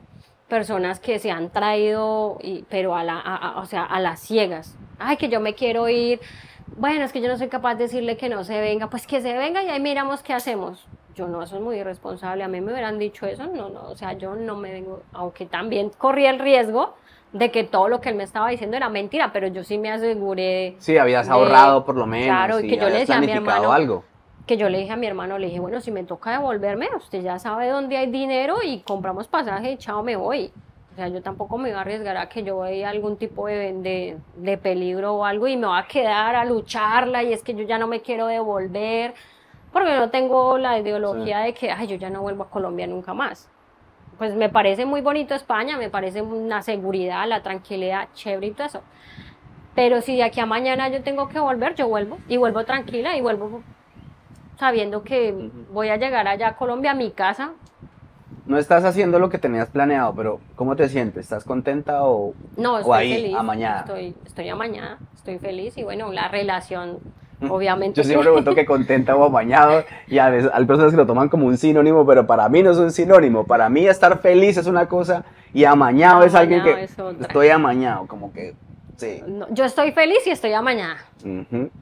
personas 0.48 0.98
que 0.98 1.18
se 1.18 1.30
han 1.30 1.50
traído, 1.50 2.38
pero 2.68 2.94
a, 2.94 3.04
la, 3.04 3.54
o 3.58 3.66
sea, 3.66 3.84
a 3.84 4.00
las 4.00 4.20
ciegas. 4.20 4.76
Ay, 4.98 5.16
que 5.16 5.28
yo 5.28 5.40
me 5.40 5.54
quiero 5.54 5.88
ir. 5.88 6.20
Bueno, 6.76 7.04
es 7.04 7.12
que 7.12 7.20
yo 7.20 7.28
no 7.28 7.36
soy 7.38 7.48
capaz 7.48 7.76
de 7.76 7.84
decirle 7.84 8.16
que 8.16 8.28
no 8.28 8.44
se 8.44 8.60
venga. 8.60 8.88
Pues 8.88 9.06
que 9.06 9.20
se 9.20 9.32
venga 9.32 9.62
y 9.62 9.68
ahí 9.68 9.80
miramos 9.80 10.22
qué 10.22 10.32
hacemos. 10.34 10.86
Yo 11.14 11.26
no, 11.26 11.42
eso 11.42 11.56
es 11.56 11.62
muy 11.62 11.76
irresponsable. 11.78 12.44
A 12.44 12.48
mí 12.48 12.60
me 12.60 12.72
hubieran 12.72 12.98
dicho 12.98 13.26
eso. 13.26 13.46
No, 13.46 13.68
no, 13.68 13.88
o 13.90 13.96
sea, 13.96 14.12
yo 14.12 14.34
no 14.34 14.56
me 14.56 14.72
vengo. 14.72 15.02
Aunque 15.12 15.46
también 15.46 15.90
corrí 15.96 16.26
el 16.26 16.38
riesgo 16.38 16.94
de 17.32 17.50
que 17.50 17.64
todo 17.64 17.88
lo 17.88 18.00
que 18.00 18.08
él 18.10 18.14
me 18.14 18.22
estaba 18.24 18.48
diciendo 18.50 18.76
era 18.76 18.88
mentira, 18.88 19.32
pero 19.32 19.48
yo 19.48 19.64
sí 19.64 19.78
me 19.78 19.90
aseguré. 19.90 20.76
Sí, 20.78 20.96
habías 20.96 21.26
de- 21.26 21.32
ahorrado 21.32 21.84
por 21.84 21.96
lo 21.96 22.06
menos. 22.06 22.26
Claro, 22.26 22.60
y 22.60 22.68
que 22.68 22.76
yo 22.76 22.88
le 22.88 22.98
decía 23.00 23.16
a 23.16 23.20
mi 23.20 23.32
hermano, 23.32 23.72
algo. 23.72 24.04
que 24.46 24.56
yo 24.56 24.68
le 24.70 24.78
dije 24.78 24.92
a 24.92 24.96
mi 24.96 25.06
hermano, 25.06 25.36
le 25.38 25.48
dije, 25.48 25.60
bueno, 25.60 25.80
si 25.82 25.90
me 25.90 26.04
toca 26.04 26.30
devolverme, 26.32 26.88
usted 26.96 27.20
ya 27.22 27.38
sabe 27.38 27.68
dónde 27.68 27.98
hay 27.98 28.06
dinero 28.10 28.56
y 28.64 28.80
compramos 28.80 29.28
pasaje 29.28 29.72
y 29.72 29.76
chao, 29.76 30.02
me 30.02 30.16
voy. 30.16 30.50
O 30.98 31.00
sea, 31.00 31.06
yo 31.06 31.22
tampoco 31.22 31.58
me 31.58 31.68
iba 31.68 31.78
a 31.78 31.82
arriesgar 31.82 32.16
a 32.16 32.28
que 32.28 32.42
yo 32.42 32.58
vea 32.58 32.90
algún 32.90 33.16
tipo 33.18 33.46
de, 33.46 33.72
de, 33.72 34.18
de 34.34 34.58
peligro 34.58 35.14
o 35.14 35.24
algo 35.24 35.46
y 35.46 35.56
me 35.56 35.68
va 35.68 35.78
a 35.78 35.86
quedar 35.86 36.34
a 36.34 36.44
lucharla 36.44 37.22
y 37.22 37.32
es 37.32 37.44
que 37.44 37.54
yo 37.54 37.62
ya 37.62 37.78
no 37.78 37.86
me 37.86 38.00
quiero 38.00 38.26
devolver 38.26 39.14
porque 39.72 39.94
no 39.94 40.10
tengo 40.10 40.58
la 40.58 40.76
ideología 40.76 41.38
de 41.38 41.54
que, 41.54 41.70
ay, 41.70 41.86
yo 41.86 41.94
ya 41.94 42.10
no 42.10 42.22
vuelvo 42.22 42.42
a 42.42 42.50
Colombia 42.50 42.88
nunca 42.88 43.14
más. 43.14 43.48
Pues 44.18 44.34
me 44.34 44.48
parece 44.48 44.86
muy 44.86 45.00
bonito 45.00 45.36
España, 45.36 45.78
me 45.78 45.88
parece 45.88 46.20
una 46.20 46.62
seguridad, 46.62 47.28
la 47.28 47.44
tranquilidad, 47.44 48.08
chévere 48.14 48.48
y 48.48 48.50
todo 48.50 48.66
eso. 48.66 48.82
Pero 49.76 50.00
si 50.00 50.16
de 50.16 50.24
aquí 50.24 50.40
a 50.40 50.46
mañana 50.46 50.88
yo 50.88 51.00
tengo 51.04 51.28
que 51.28 51.38
volver, 51.38 51.76
yo 51.76 51.86
vuelvo 51.86 52.18
y 52.26 52.38
vuelvo 52.38 52.64
tranquila 52.64 53.16
y 53.16 53.20
vuelvo 53.20 53.62
sabiendo 54.58 55.04
que 55.04 55.32
voy 55.70 55.90
a 55.90 55.96
llegar 55.96 56.26
allá 56.26 56.48
a 56.48 56.56
Colombia, 56.56 56.90
a 56.90 56.94
mi 56.94 57.12
casa. 57.12 57.52
No 58.48 58.56
estás 58.58 58.82
haciendo 58.84 59.18
lo 59.18 59.28
que 59.28 59.38
tenías 59.38 59.68
planeado, 59.68 60.14
pero 60.14 60.40
¿cómo 60.56 60.74
te 60.74 60.88
sientes? 60.88 61.24
¿Estás 61.24 61.44
contenta 61.44 62.02
o, 62.04 62.32
No, 62.56 62.74
o 62.74 62.78
estoy 62.78 62.98
ahí 62.98 63.12
feliz. 63.22 63.36
amañada? 63.36 63.80
Estoy, 63.80 64.14
estoy 64.24 64.48
amañada, 64.48 64.98
estoy 65.14 65.38
feliz 65.38 65.76
y 65.76 65.84
bueno, 65.84 66.10
la 66.12 66.28
relación, 66.28 66.98
obviamente. 67.48 68.00
Yo 68.00 68.04
siempre 68.04 68.24
pregunto 68.26 68.54
que 68.54 68.64
contenta 68.64 69.14
o 69.16 69.24
amañado 69.24 69.84
y 70.06 70.16
a 70.18 70.30
veces 70.30 70.50
hay 70.54 70.64
personas 70.64 70.92
que 70.92 70.96
lo 70.96 71.06
toman 71.06 71.28
como 71.28 71.46
un 71.46 71.58
sinónimo, 71.58 72.06
pero 72.06 72.26
para 72.26 72.48
mí 72.48 72.62
no 72.62 72.70
es 72.70 72.78
un 72.78 72.90
sinónimo. 72.90 73.44
Para 73.44 73.68
mí 73.68 73.86
estar 73.86 74.18
feliz 74.20 74.56
es 74.56 74.66
una 74.66 74.88
cosa 74.88 75.24
y 75.52 75.64
amañado, 75.64 76.22
es 76.24 76.34
alguien 76.34 76.62
que 76.64 76.84
es 76.84 76.96
estoy 77.20 77.50
amañado, 77.50 78.06
como 78.06 78.32
que 78.32 78.54
sí. 78.96 79.22
No, 79.26 79.46
yo 79.52 79.66
estoy 79.66 79.92
feliz 79.92 80.26
y 80.26 80.30
estoy 80.30 80.54
amañada. 80.54 80.96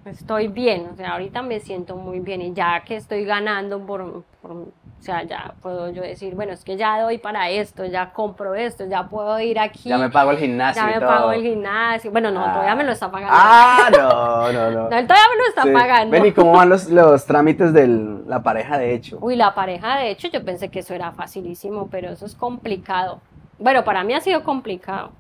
Estoy 0.05 0.49
bien, 0.49 0.89
o 0.93 0.97
sea, 0.97 1.13
ahorita 1.13 1.43
me 1.43 1.61
siento 1.61 1.95
muy 1.97 2.19
bien 2.19 2.43
y 2.43 2.53
ya 2.55 2.83
que 2.85 2.97
estoy 2.97 3.25
ganando 3.25 3.79
por, 3.87 4.25
por- 4.43 4.67
o 4.99 5.03
sea, 5.07 5.23
ya 5.23 5.55
puedo 5.63 5.91
yo 5.91 6.03
decir, 6.03 6.35
bueno, 6.35 6.53
es 6.53 6.65
que 6.65 6.77
ya 6.77 7.01
doy 7.01 7.19
para 7.19 7.49
esto, 7.51 7.85
ya 7.85 8.13
compro 8.13 8.55
esto, 8.55 8.87
ya 8.87 9.05
puedo 9.09 9.39
ir 9.39 9.59
aquí, 9.59 9.89
Ya 9.89 9.99
me 9.99 10.11
pago 10.11 10.33
el 10.33 10.39
gimnasio 10.39 10.83
ya 10.83 10.91
y 10.91 10.95
me 10.95 11.01
todo. 11.01 11.09
pago 11.09 11.33
el 11.33 11.43
gimnasio. 11.43 12.11
Bueno, 12.11 12.31
no, 12.31 12.45
Ah. 12.45 12.53
todavía 12.55 12.75
me 12.75 12.85
lo 12.85 12.93
está 12.93 13.11
pagando. 13.11 13.35
Ah, 13.39 13.89
no, 13.93 14.53
no, 14.53 14.71
no. 14.71 14.89
No, 14.91 14.97
él 14.97 15.07
todavía 15.07 15.29
me 15.31 15.37
lo 15.37 15.49
está 15.49 15.63
Sí. 15.63 15.71
pagando. 15.73 16.11
Ven, 16.11 16.27
¿y 16.27 16.33
cómo 16.33 16.53
van 16.53 16.69
los, 16.71 16.89
los 16.89 17.25
trámites 17.27 17.73
de 17.73 17.87
la 18.27 18.43
pareja 18.43 18.79
de 18.79 18.95
hecho? 18.95 19.19
Uy, 19.21 19.37
la 19.37 19.55
pareja, 19.55 19.99
de 19.99 20.11
hecho, 20.11 20.29
yo 20.29 20.45
pensé 20.45 20.71
que 20.71 20.81
eso 20.81 20.95
era 20.95 21.13
facilísimo, 21.13 21.89
pero 21.91 22.11
eso 22.11 22.27
es 22.27 22.35
complicado. 22.35 23.21
Bueno, 23.59 23.85
para 23.85 24.03
mí 24.03 24.15
ha 24.15 24.21
sido 24.21 24.43
complicado. 24.43 25.13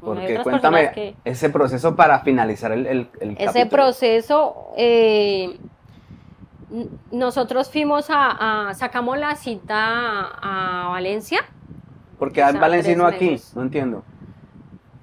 Porque 0.00 0.38
cuéntame 0.42 0.90
que- 0.92 1.14
ese 1.24 1.48
proceso 1.50 1.96
para 1.96 2.18
finalizar 2.20 2.72
el, 2.72 2.86
el, 2.86 3.08
el 3.20 3.30
Ese 3.32 3.44
capítulo. 3.46 3.70
proceso, 3.70 4.68
eh, 4.76 5.56
nosotros 7.10 7.70
fuimos 7.70 8.10
a, 8.10 8.68
a- 8.68 8.74
sacamos 8.74 9.18
la 9.18 9.34
cita 9.36 9.76
a, 9.78 10.86
a 10.86 10.88
Valencia, 10.88 11.40
Porque 12.18 12.40
en 12.40 12.58
Valencia 12.60 12.92
y 12.92 12.96
no 12.96 13.06
aquí, 13.06 13.36
no 13.54 13.62
entiendo. 13.62 14.02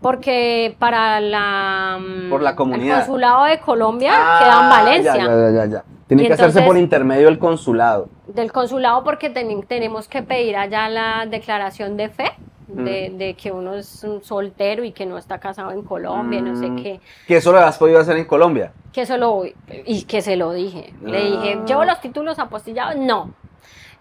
porque 0.02 0.76
para 0.80 1.20
la, 1.22 2.00
mm, 2.00 2.30
Por 2.30 2.42
la 2.42 2.56
comunidad. 2.56 3.00
el 3.00 3.06
consulado 3.06 3.46
de 3.46 3.60
Colombia 3.60 4.12
Ah, 4.16 4.40
queda 4.40 4.64
en 4.64 4.70
Valencia. 4.70 5.16
Ya, 5.16 5.26
ya, 5.26 5.52
ya, 5.52 5.66
ya. 5.66 5.84
Tiene 6.08 6.24
Y 6.24 6.28
que 6.28 6.34
hacerse 6.34 6.62
por 6.64 6.78
intermedio 6.78 7.28
del 7.28 7.40
consulado. 7.40 8.10
Del 8.34 8.52
consulado 8.52 9.04
porque 9.04 9.30
ten- 9.30 9.64
tenemos 9.64 10.08
que 10.08 10.22
pedir 10.24 10.56
allá 10.58 10.88
la 10.90 11.26
declaración 11.26 11.98
de 11.98 12.10
fe. 12.10 12.32
De, 12.68 13.10
de 13.10 13.34
que 13.34 13.52
uno 13.52 13.74
es 13.76 14.02
un 14.06 14.24
soltero 14.24 14.86
y 14.86 14.94
que 14.94 15.06
no 15.06 15.18
está 15.18 15.40
casado 15.40 15.72
en 15.72 15.82
Colombia, 15.82 16.40
no 16.40 16.56
sé 16.56 16.70
Mm. 16.70 16.76
qué. 16.82 17.02
Que 17.28 17.36
eso 17.36 17.52
lo 17.52 17.60
has 17.60 17.78
podido 17.78 18.00
hacer 18.00 18.16
en 18.16 18.24
Colombia. 18.24 18.72
que 18.94 19.02
eso 19.02 19.18
lo 19.18 19.44
y 19.86 20.04
que 20.04 20.22
se 20.22 20.38
lo 20.38 20.54
dije. 20.54 20.94
Le 21.04 21.18
Ah. 21.18 21.22
dije, 21.22 21.60
¿llevo 21.66 21.84
los 21.84 22.00
títulos 22.00 22.40
apostillados? 22.40 22.96
No. 22.96 23.34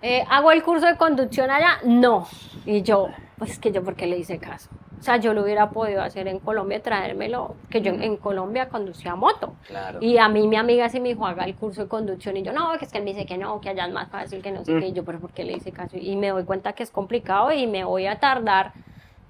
Eh, 0.03 0.25
¿Hago 0.31 0.53
el 0.53 0.63
curso 0.63 0.87
de 0.87 0.97
conducción 0.97 1.51
allá? 1.51 1.79
No. 1.85 2.29
Y 2.65 2.83
yo, 2.83 3.09
pues 3.39 3.51
es 3.53 3.59
que 3.59 3.73
yo, 3.73 3.83
¿por 3.83 3.95
qué 3.97 4.07
le 4.07 4.19
hice 4.19 4.39
caso? 4.39 4.71
O 5.01 5.03
sea, 5.03 5.17
yo 5.17 5.33
lo 5.33 5.43
hubiera 5.43 5.71
podido 5.71 6.03
hacer 6.03 6.29
en 6.29 6.41
Colombia, 6.41 6.83
traérmelo, 6.83 7.57
que 7.71 7.81
yo 7.81 7.91
en 7.93 8.19
Colombia 8.19 8.69
conducía 8.69 9.15
moto. 9.17 9.55
Claro. 9.67 9.99
Y 10.03 10.19
a 10.19 10.29
mí 10.29 10.47
mi 10.47 10.57
amiga 10.57 10.91
sí 10.91 11.01
me 11.01 11.09
dijo, 11.09 11.27
haga 11.27 11.45
el 11.45 11.55
curso 11.55 11.83
de 11.85 11.89
conducción. 11.89 12.37
Y 12.37 12.43
yo, 12.43 12.53
no, 12.53 12.77
que 12.79 12.85
es 12.85 12.93
que 12.93 12.99
él 12.99 13.05
me 13.05 13.15
dice 13.15 13.25
que 13.25 13.39
no, 13.39 13.63
que 13.63 13.71
allá 13.71 13.87
es 13.87 13.93
más 13.95 14.11
fácil, 14.11 14.43
que 14.43 14.51
no 14.53 14.63
sé 14.63 14.75
Mm. 14.75 14.81
qué. 14.81 14.87
Y 14.89 14.93
yo, 14.93 15.03
pero 15.05 15.19
¿por 15.19 15.31
qué 15.33 15.45
le 15.45 15.55
hice 15.55 15.73
caso? 15.73 15.97
Y 15.99 16.17
me 16.17 16.29
doy 16.29 16.45
cuenta 16.45 16.75
que 16.75 16.83
es 16.83 16.91
complicado 16.91 17.51
y 17.51 17.67
me 17.67 17.83
voy 17.85 18.07
a 18.07 18.21
tardar 18.21 18.73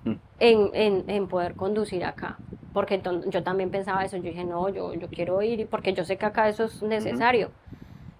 Mm. 0.02 0.12
en, 0.40 0.70
en, 0.74 1.05
en 1.09 1.28
poder 1.28 1.55
conducir 1.55 2.05
acá. 2.05 2.36
Porque 2.72 3.01
yo 3.28 3.42
también 3.44 3.70
pensaba 3.70 4.05
eso. 4.05 4.16
Yo 4.16 4.24
dije, 4.24 4.44
no, 4.44 4.68
yo, 4.70 4.94
yo 4.94 5.06
quiero 5.09 5.40
ir, 5.42 5.68
porque 5.68 5.92
yo 5.92 6.05
sé 6.05 6.16
que 6.16 6.26
acá 6.26 6.48
eso 6.48 6.64
es 6.64 6.82
necesario. 6.82 7.51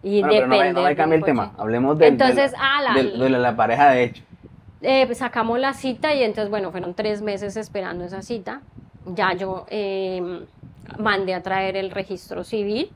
Y 0.03 0.21
Bueno, 0.21 0.29
pero 0.35 0.47
no, 0.47 0.55
depende. 0.55 0.81
no 0.83 0.89
el 1.05 1.11
del 1.11 1.25
tema. 1.25 1.53
Hablemos 1.59 1.99
del- 1.99 2.09
Entonces, 2.13 2.53
de, 2.53 2.57
ah, 2.61 2.81
la- 2.83 2.95
del- 2.95 3.19
de 3.19 3.29
la 3.31 3.57
pareja 3.57 3.91
de 3.91 4.05
hecho. 4.05 4.23
Eh, 4.83 5.05
pues, 5.07 5.19
sacamos 5.19 5.59
la 5.59 5.75
cita 5.75 6.15
y 6.15 6.23
entonces, 6.23 6.51
bueno, 6.51 6.71
fueron 6.71 6.95
tres 6.95 7.23
meses 7.23 7.57
esperando 7.57 8.05
esa 8.05 8.23
cita. 8.23 8.63
Ya 9.07 9.35
yo 9.35 9.67
eh, 9.69 10.47
mandé 10.99 11.35
a 11.35 11.43
traer 11.43 11.77
el 11.77 11.91
registro 11.91 12.45
civil. 12.45 12.91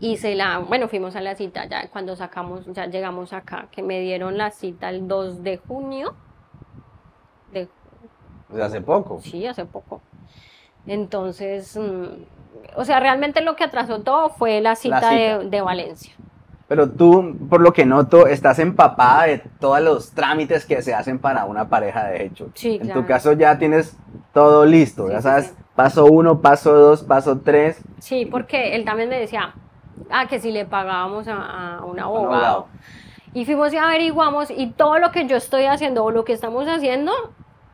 Hice 0.00 0.34
la, 0.34 0.58
bueno, 0.58 0.88
fuimos 0.88 1.14
a 1.14 1.20
la 1.20 1.36
cita 1.36 1.66
ya 1.66 1.88
cuando 1.88 2.16
sacamos, 2.16 2.66
ya 2.66 2.86
llegamos 2.86 3.32
acá, 3.32 3.68
que 3.70 3.82
me 3.82 4.00
dieron 4.00 4.36
la 4.36 4.50
cita 4.50 4.90
el 4.90 5.06
2 5.06 5.44
de 5.44 5.58
junio. 5.58 6.16
De, 7.52 7.68
hace 8.60 8.80
poco. 8.80 9.20
sí, 9.20 9.46
hace 9.46 9.64
poco. 9.64 10.00
Entonces, 10.86 11.76
mm, 11.76 12.06
o 12.74 12.84
sea, 12.84 12.98
realmente 12.98 13.42
lo 13.42 13.54
que 13.54 13.62
atrasó 13.62 14.00
todo 14.00 14.30
fue 14.30 14.60
la 14.60 14.74
cita, 14.74 14.98
cita. 14.98 15.38
De, 15.38 15.48
de 15.48 15.60
Valencia. 15.60 16.12
Pero 16.72 16.88
tú, 16.88 17.36
por 17.50 17.60
lo 17.60 17.74
que 17.74 17.84
noto, 17.84 18.26
estás 18.26 18.58
empapada 18.58 19.24
de 19.24 19.42
todos 19.60 19.82
los 19.82 20.12
trámites 20.12 20.64
que 20.64 20.80
se 20.80 20.94
hacen 20.94 21.18
para 21.18 21.44
una 21.44 21.68
pareja 21.68 22.04
de 22.04 22.24
hecho. 22.24 22.48
Sí, 22.54 22.76
en 22.76 22.86
claro. 22.86 23.02
tu 23.02 23.06
caso 23.06 23.32
ya 23.34 23.58
tienes 23.58 23.94
todo 24.32 24.64
listo, 24.64 25.06
Sí, 25.08 25.12
ya 25.12 25.20
sabes, 25.20 25.48
sí. 25.48 25.54
paso 25.74 26.06
uno, 26.06 26.40
paso 26.40 26.72
dos, 26.72 27.02
paso 27.02 27.40
tres. 27.40 27.78
Sí, 27.98 28.24
porque 28.24 28.74
él 28.74 28.86
también 28.86 29.10
me 29.10 29.20
decía, 29.20 29.52
ah, 30.10 30.26
que 30.28 30.40
si 30.40 30.50
le 30.50 30.64
pagábamos 30.64 31.28
a, 31.28 31.76
a 31.76 31.84
un 31.84 32.00
abogado. 32.00 32.32
abogado. 32.32 32.66
Y 33.34 33.44
fuimos 33.44 33.70
y 33.74 33.76
averiguamos 33.76 34.50
y 34.50 34.68
todo 34.70 34.98
lo 34.98 35.10
que 35.12 35.26
yo 35.26 35.36
estoy 35.36 35.66
haciendo 35.66 36.02
o 36.04 36.10
lo 36.10 36.24
que 36.24 36.32
estamos 36.32 36.66
haciendo 36.68 37.12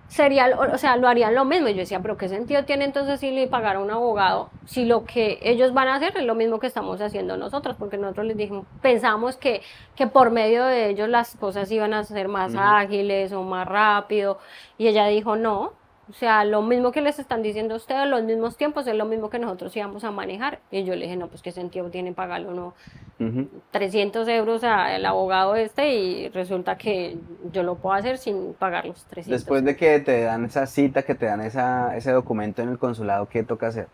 sería, 0.08 0.48
o 0.58 0.78
sea, 0.78 0.96
lo 0.96 1.08
harían 1.08 1.34
lo 1.34 1.44
mismo. 1.44 1.68
Y 1.68 1.74
yo 1.74 1.80
decía, 1.80 2.00
pero 2.00 2.16
¿qué 2.16 2.28
sentido 2.28 2.64
tiene 2.64 2.84
entonces 2.84 3.20
si 3.20 3.30
le 3.30 3.46
pagar 3.46 3.76
a 3.76 3.80
un 3.80 3.90
abogado 3.90 4.50
si 4.66 4.84
lo 4.84 5.04
que 5.04 5.38
ellos 5.42 5.72
van 5.72 5.88
a 5.88 5.96
hacer 5.96 6.16
es 6.16 6.24
lo 6.24 6.34
mismo 6.34 6.58
que 6.58 6.66
estamos 6.66 7.00
haciendo 7.00 7.36
nosotros? 7.36 7.76
Porque 7.78 7.98
nosotros 7.98 8.26
les 8.26 8.36
dijimos, 8.36 8.66
pensamos 8.82 9.36
que, 9.36 9.62
que 9.94 10.06
por 10.06 10.30
medio 10.30 10.64
de 10.64 10.90
ellos 10.90 11.08
las 11.08 11.36
cosas 11.36 11.70
iban 11.70 11.94
a 11.94 12.04
ser 12.04 12.28
más 12.28 12.54
ágiles 12.56 13.32
o 13.32 13.42
más 13.42 13.68
rápido. 13.68 14.38
Y 14.78 14.88
ella 14.88 15.06
dijo, 15.06 15.36
no. 15.36 15.72
O 16.10 16.14
sea, 16.14 16.44
lo 16.44 16.62
mismo 16.62 16.90
que 16.90 17.02
les 17.02 17.18
están 17.18 17.42
diciendo 17.42 17.74
a 17.74 17.76
ustedes, 17.76 18.06
los 18.08 18.22
mismos 18.22 18.56
tiempos, 18.56 18.86
es 18.86 18.94
lo 18.94 19.04
mismo 19.04 19.28
que 19.28 19.38
nosotros 19.38 19.76
íbamos 19.76 20.04
a 20.04 20.10
manejar. 20.10 20.58
Y 20.70 20.84
yo 20.84 20.94
le 20.96 21.04
dije, 21.04 21.16
no, 21.16 21.26
pues 21.28 21.42
qué 21.42 21.52
sentido 21.52 21.90
tiene 21.90 22.12
pagarlo 22.12 22.50
uno 22.50 22.74
Ujú. 23.20 23.48
300 23.72 24.26
euros 24.28 24.64
al 24.64 25.04
abogado 25.04 25.54
este 25.56 25.92
y 25.94 26.28
resulta 26.30 26.78
que 26.78 27.18
yo 27.52 27.62
lo 27.62 27.74
puedo 27.74 27.94
hacer 27.94 28.16
sin 28.16 28.54
pagar 28.54 28.86
los 28.86 29.04
300. 29.04 29.40
Después 29.40 29.64
de 29.64 29.76
que 29.76 30.00
te 30.00 30.22
dan 30.22 30.46
esa 30.46 30.66
cita, 30.66 31.02
que 31.02 31.14
te 31.14 31.26
dan 31.26 31.42
esa, 31.42 31.94
ese 31.96 32.12
documento 32.12 32.62
en 32.62 32.70
el 32.70 32.78
consulado, 32.78 33.28
¿qué 33.28 33.42
toca 33.42 33.66
hacer? 33.66 33.88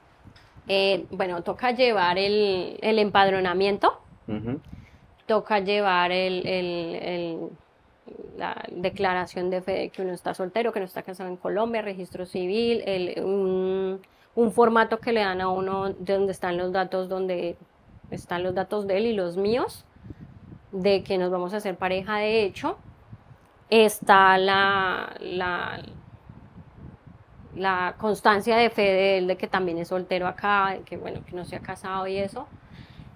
Eh, 0.68 1.06
bueno, 1.10 1.42
toca 1.42 1.72
llevar 1.72 2.16
el, 2.18 2.78
el 2.80 2.98
empadronamiento, 3.00 3.98
toca 5.26 5.58
llevar 5.58 6.12
el, 6.12 6.46
el- 6.46 6.94
el- 7.02 7.48
la 8.36 8.64
declaración 8.70 9.50
de 9.50 9.62
fe 9.62 9.72
de 9.72 9.90
que 9.90 10.02
uno 10.02 10.12
está 10.12 10.34
soltero, 10.34 10.72
que 10.72 10.80
no 10.80 10.86
está 10.86 11.02
casado 11.02 11.28
en 11.30 11.36
Colombia, 11.36 11.82
registro 11.82 12.26
civil, 12.26 12.82
el, 12.86 13.22
un, 13.24 14.00
formato 14.52 14.98
que 14.98 15.12
le 15.12 15.20
dan 15.20 15.40
a 15.40 15.48
uno 15.48 15.90
de 15.90 16.14
donde 16.14 16.32
están 16.32 16.56
los 16.56 16.72
datos, 16.72 17.08
donde 17.08 17.56
están 18.10 18.42
los 18.42 18.54
datos 18.54 18.86
de 18.86 18.98
él 18.98 19.06
y 19.06 19.12
los 19.14 19.36
míos, 19.36 19.84
de 20.72 21.02
que 21.04 21.18
nos 21.18 21.30
vamos 21.30 21.54
a 21.54 21.58
hacer 21.58 21.76
pareja 21.76 22.16
de 22.16 22.44
hecho. 22.44 22.76
Está 23.70 24.36
la, 24.38 25.14
la, 27.54 27.94
constancia 27.98 28.56
de 28.56 28.70
fe 28.70 28.82
de 28.82 29.18
él, 29.18 29.26
de 29.26 29.36
que 29.36 29.46
también 29.46 29.78
es 29.78 29.88
soltero 29.88 30.26
acá, 30.26 30.78
que 30.84 30.96
bueno, 30.96 31.24
que 31.24 31.34
no 31.34 31.44
se 31.44 31.56
ha 31.56 31.60
casado 31.60 32.06
y 32.06 32.18
eso. 32.18 32.46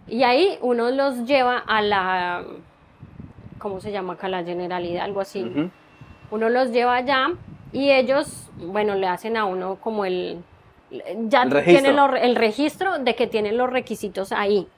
Y 0.06 0.22
ahí 0.22 0.58
uno 0.62 0.90
los 0.90 1.26
lleva 1.26 1.58
a 1.58 1.82
la, 1.82 2.44
¿cómo 3.58 3.80
se 3.80 3.92
llama 3.92 4.14
acá? 4.14 4.28
La 4.28 4.44
generalidad, 4.44 5.04
algo 5.04 5.20
así. 5.20 5.70
Uno 6.30 6.48
los 6.48 6.72
lleva 6.72 6.96
allá 6.96 7.28
y 7.72 7.90
ellos, 7.90 8.50
bueno, 8.56 8.94
le 8.94 9.06
hacen 9.06 9.36
a 9.36 9.44
uno 9.44 9.76
como 9.76 10.04
el, 10.04 10.42
ya 11.28 11.42
El 11.42 11.64
tienen 11.64 11.98
el 11.98 12.36
registro 12.36 12.98
de 12.98 13.14
que 13.14 13.26
tienen 13.26 13.56
los 13.56 13.70
requisitos 13.70 14.32
ahí. 14.32 14.68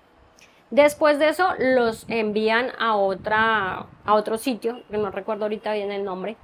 Después 0.71 1.19
de 1.19 1.29
eso 1.29 1.49
los 1.59 2.05
envían 2.09 2.71
a 2.79 2.95
otra, 2.95 3.87
a 4.05 4.15
otro 4.15 4.39
sitio, 4.39 4.83
que 4.89 4.99
no 4.99 5.11
recuerdo 5.11 5.45
ahorita 5.45 5.73
bien 5.73 5.91
el 5.91 6.05
nombre. 6.05 6.37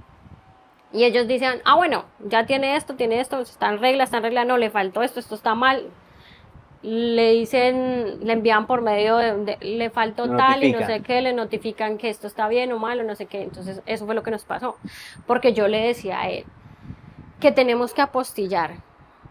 Y 0.93 1.05
ellos 1.05 1.29
dicen, 1.29 1.61
ah, 1.65 1.77
bueno, 1.77 2.05
ya 2.21 2.47
tiene 2.47 2.75
esto, 2.77 2.95
tiene 2.95 3.21
esto, 3.21 3.41
está 3.41 3.69
en 3.69 3.79
regla, 3.79 4.05
está 4.05 4.17
en 4.17 4.25
regla, 4.25 4.45
no, 4.45 4.57
le 4.57 4.71
faltó 4.71 5.03
esto, 5.03 5.21
esto 5.21 5.35
está 5.37 5.55
mal. 5.55 5.85
Le 6.82 7.32
dicen, 7.32 8.19
le 8.24 8.32
envían 8.32 8.66
por 8.66 8.82
medio 8.82 9.16
de, 9.16 9.35
de- 9.44 9.59
le 9.61 9.90
faltó 9.90 10.31
tal 10.31 10.62
y 10.62 10.69
no 10.69 10.78
sé 10.85 11.03
qué, 11.03 11.20
le 11.20 11.32
notifican 11.32 11.98
que 11.98 12.09
esto 12.11 12.27
está 12.27 12.48
bien 12.48 12.70
o 12.73 12.78
mal 12.78 13.01
o 13.01 13.05
no 13.05 13.15
sé 13.16 13.27
qué. 13.27 13.43
Entonces, 13.43 13.82
eso 13.86 14.07
fue 14.07 14.15
lo 14.15 14.23
que 14.23 14.31
nos 14.31 14.44
pasó. 14.44 14.77
Porque 15.27 15.53
yo 15.53 15.69
le 15.69 15.78
decía 15.89 16.20
a 16.20 16.31
él 16.31 16.44
que 17.40 17.53
tenemos 17.53 17.94
que 17.94 18.03
apostillar. 18.03 18.73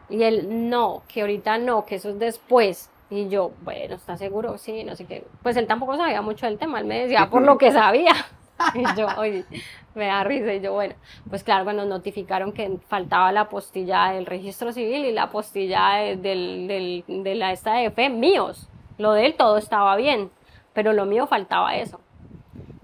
Y 0.10 0.24
él, 0.24 0.70
no, 0.70 1.04
que 1.08 1.22
ahorita 1.22 1.58
no, 1.58 1.86
que 1.86 1.96
eso 1.96 2.10
es 2.10 2.20
después. 2.20 2.90
Y 3.10 3.30
yo, 3.30 3.52
bueno, 3.62 3.96
¿está 3.96 4.18
seguro? 4.18 4.58
Sí, 4.58 4.84
no 4.84 4.96
sé 4.96 5.06
qué. 5.06 5.26
Pues 5.44 5.58
él 5.58 5.68
tampoco 5.68 5.96
sabía 5.98 6.22
mucho 6.22 6.46
del 6.48 6.58
tema, 6.58 6.80
él 6.80 6.86
me 6.86 7.00
decía 7.02 7.30
por 7.30 7.44
lo 7.44 7.58
que 7.58 7.72
sabía. 7.72 8.14
Y 8.74 8.84
yo, 8.98 9.08
oye, 9.18 9.46
me 9.94 10.08
da 10.08 10.24
risa. 10.24 10.54
Y 10.54 10.62
yo, 10.62 10.74
bueno, 10.74 10.96
pues 11.30 11.44
claro, 11.44 11.64
cuando 11.64 11.86
notificaron 11.86 12.52
que 12.54 12.80
faltaba 12.88 13.32
la 13.32 13.42
apostilla 13.42 14.12
del 14.12 14.26
registro 14.26 14.72
civil 14.74 15.06
y 15.06 15.12
la 15.12 15.24
apostilla 15.24 15.96
de, 15.96 16.18
del- 16.18 17.04
de 17.24 17.36
la 17.36 17.52
esta 17.52 17.76
de 17.76 17.92
fe 17.92 18.10
míos. 18.10 18.70
Lo 18.98 19.14
de 19.14 19.26
él 19.26 19.36
todo 19.38 19.58
estaba 19.58 19.96
bien, 19.96 20.32
pero 20.74 20.94
lo 20.94 21.06
mío 21.06 21.28
faltaba 21.28 21.76
eso. 21.76 22.00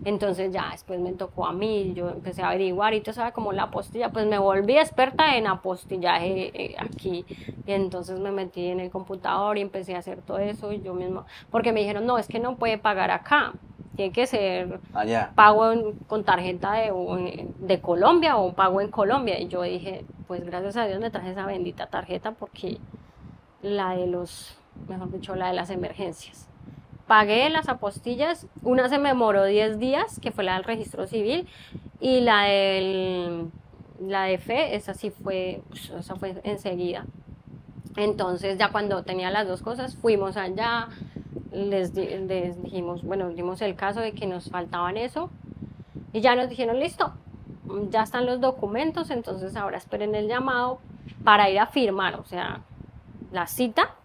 Entonces 0.03 0.51
ya 0.51 0.69
después 0.71 0.99
me 0.99 1.13
tocó 1.13 1.45
a 1.45 1.53
mí, 1.53 1.93
yo 1.93 2.09
empecé 2.09 2.41
a 2.41 2.47
averiguar 2.47 2.93
y 2.95 3.01
tú 3.01 3.13
sabes 3.13 3.33
como 3.33 3.53
la 3.53 3.63
apostilla, 3.63 4.09
pues 4.09 4.25
me 4.25 4.39
volví 4.39 4.77
experta 4.77 5.35
en 5.37 5.45
apostillaje 5.47 6.51
eh, 6.53 6.75
aquí. 6.79 7.23
Y 7.67 7.71
entonces 7.71 8.19
me 8.19 8.31
metí 8.31 8.67
en 8.67 8.79
el 8.79 8.89
computador 8.89 9.57
y 9.57 9.61
empecé 9.61 9.95
a 9.95 9.99
hacer 9.99 10.21
todo 10.21 10.39
eso 10.39 10.71
y 10.71 10.81
yo 10.81 10.93
mismo, 10.95 11.25
porque 11.51 11.71
me 11.71 11.81
dijeron, 11.81 12.05
no, 12.07 12.17
es 12.17 12.27
que 12.27 12.39
no 12.39 12.55
puede 12.55 12.79
pagar 12.79 13.11
acá, 13.11 13.53
tiene 13.95 14.11
que 14.11 14.25
ser 14.25 14.79
Allá. 14.93 15.31
pago 15.35 15.71
en- 15.71 15.93
con 16.07 16.23
tarjeta 16.23 16.73
de, 16.73 17.47
de 17.59 17.81
Colombia 17.81 18.37
o 18.37 18.53
pago 18.53 18.81
en 18.81 18.89
Colombia. 18.89 19.39
Y 19.39 19.49
yo 19.49 19.61
dije, 19.61 20.03
pues 20.27 20.43
gracias 20.43 20.77
a 20.77 20.87
Dios 20.87 20.99
me 20.99 21.11
traje 21.11 21.31
esa 21.31 21.45
bendita 21.45 21.85
tarjeta 21.87 22.31
porque 22.31 22.77
la 23.61 23.95
de 23.95 24.07
los, 24.07 24.57
mejor 24.87 25.11
dicho, 25.11 25.35
la 25.35 25.49
de 25.49 25.53
las 25.53 25.69
emergencias. 25.69 26.47
Pagué 27.07 27.49
las 27.49 27.67
apostillas, 27.69 28.47
una 28.63 28.89
se 28.89 28.97
me 28.97 29.09
demoró 29.09 29.45
10 29.45 29.79
días, 29.79 30.19
que 30.19 30.31
fue 30.31 30.43
la 30.43 30.55
del 30.55 30.63
registro 30.63 31.07
civil, 31.07 31.47
y 31.99 32.21
la 32.21 32.43
del, 32.43 33.51
la 33.99 34.23
de 34.23 34.37
fe, 34.37 34.75
esa 34.75 34.93
sí 34.93 35.11
fue, 35.11 35.61
pues, 35.69 35.89
esa 35.89 36.15
fue 36.15 36.39
enseguida. 36.43 37.05
Entonces 37.97 38.57
ya 38.57 38.71
cuando 38.71 39.03
tenía 39.03 39.29
las 39.31 39.47
dos 39.47 39.61
cosas, 39.61 39.97
fuimos 39.97 40.37
allá, 40.37 40.87
les, 41.51 41.93
les 41.93 42.63
dijimos, 42.63 43.03
bueno, 43.03 43.29
dimos 43.29 43.61
el 43.61 43.75
caso 43.75 43.99
de 43.99 44.13
que 44.13 44.25
nos 44.25 44.49
faltaban 44.49 44.97
eso, 44.97 45.29
y 46.13 46.21
ya 46.21 46.35
nos 46.35 46.49
dijeron, 46.49 46.79
listo, 46.79 47.13
ya 47.89 48.03
están 48.03 48.25
los 48.25 48.41
documentos, 48.41 49.11
entonces 49.11 49.55
ahora 49.55 49.77
esperen 49.77 50.15
el 50.15 50.27
llamado 50.27 50.79
para 51.23 51.49
ir 51.49 51.59
a 51.59 51.67
firmar, 51.67 52.15
o 52.15 52.25
sea, 52.25 52.61
la 53.31 53.47
cita 53.47 53.95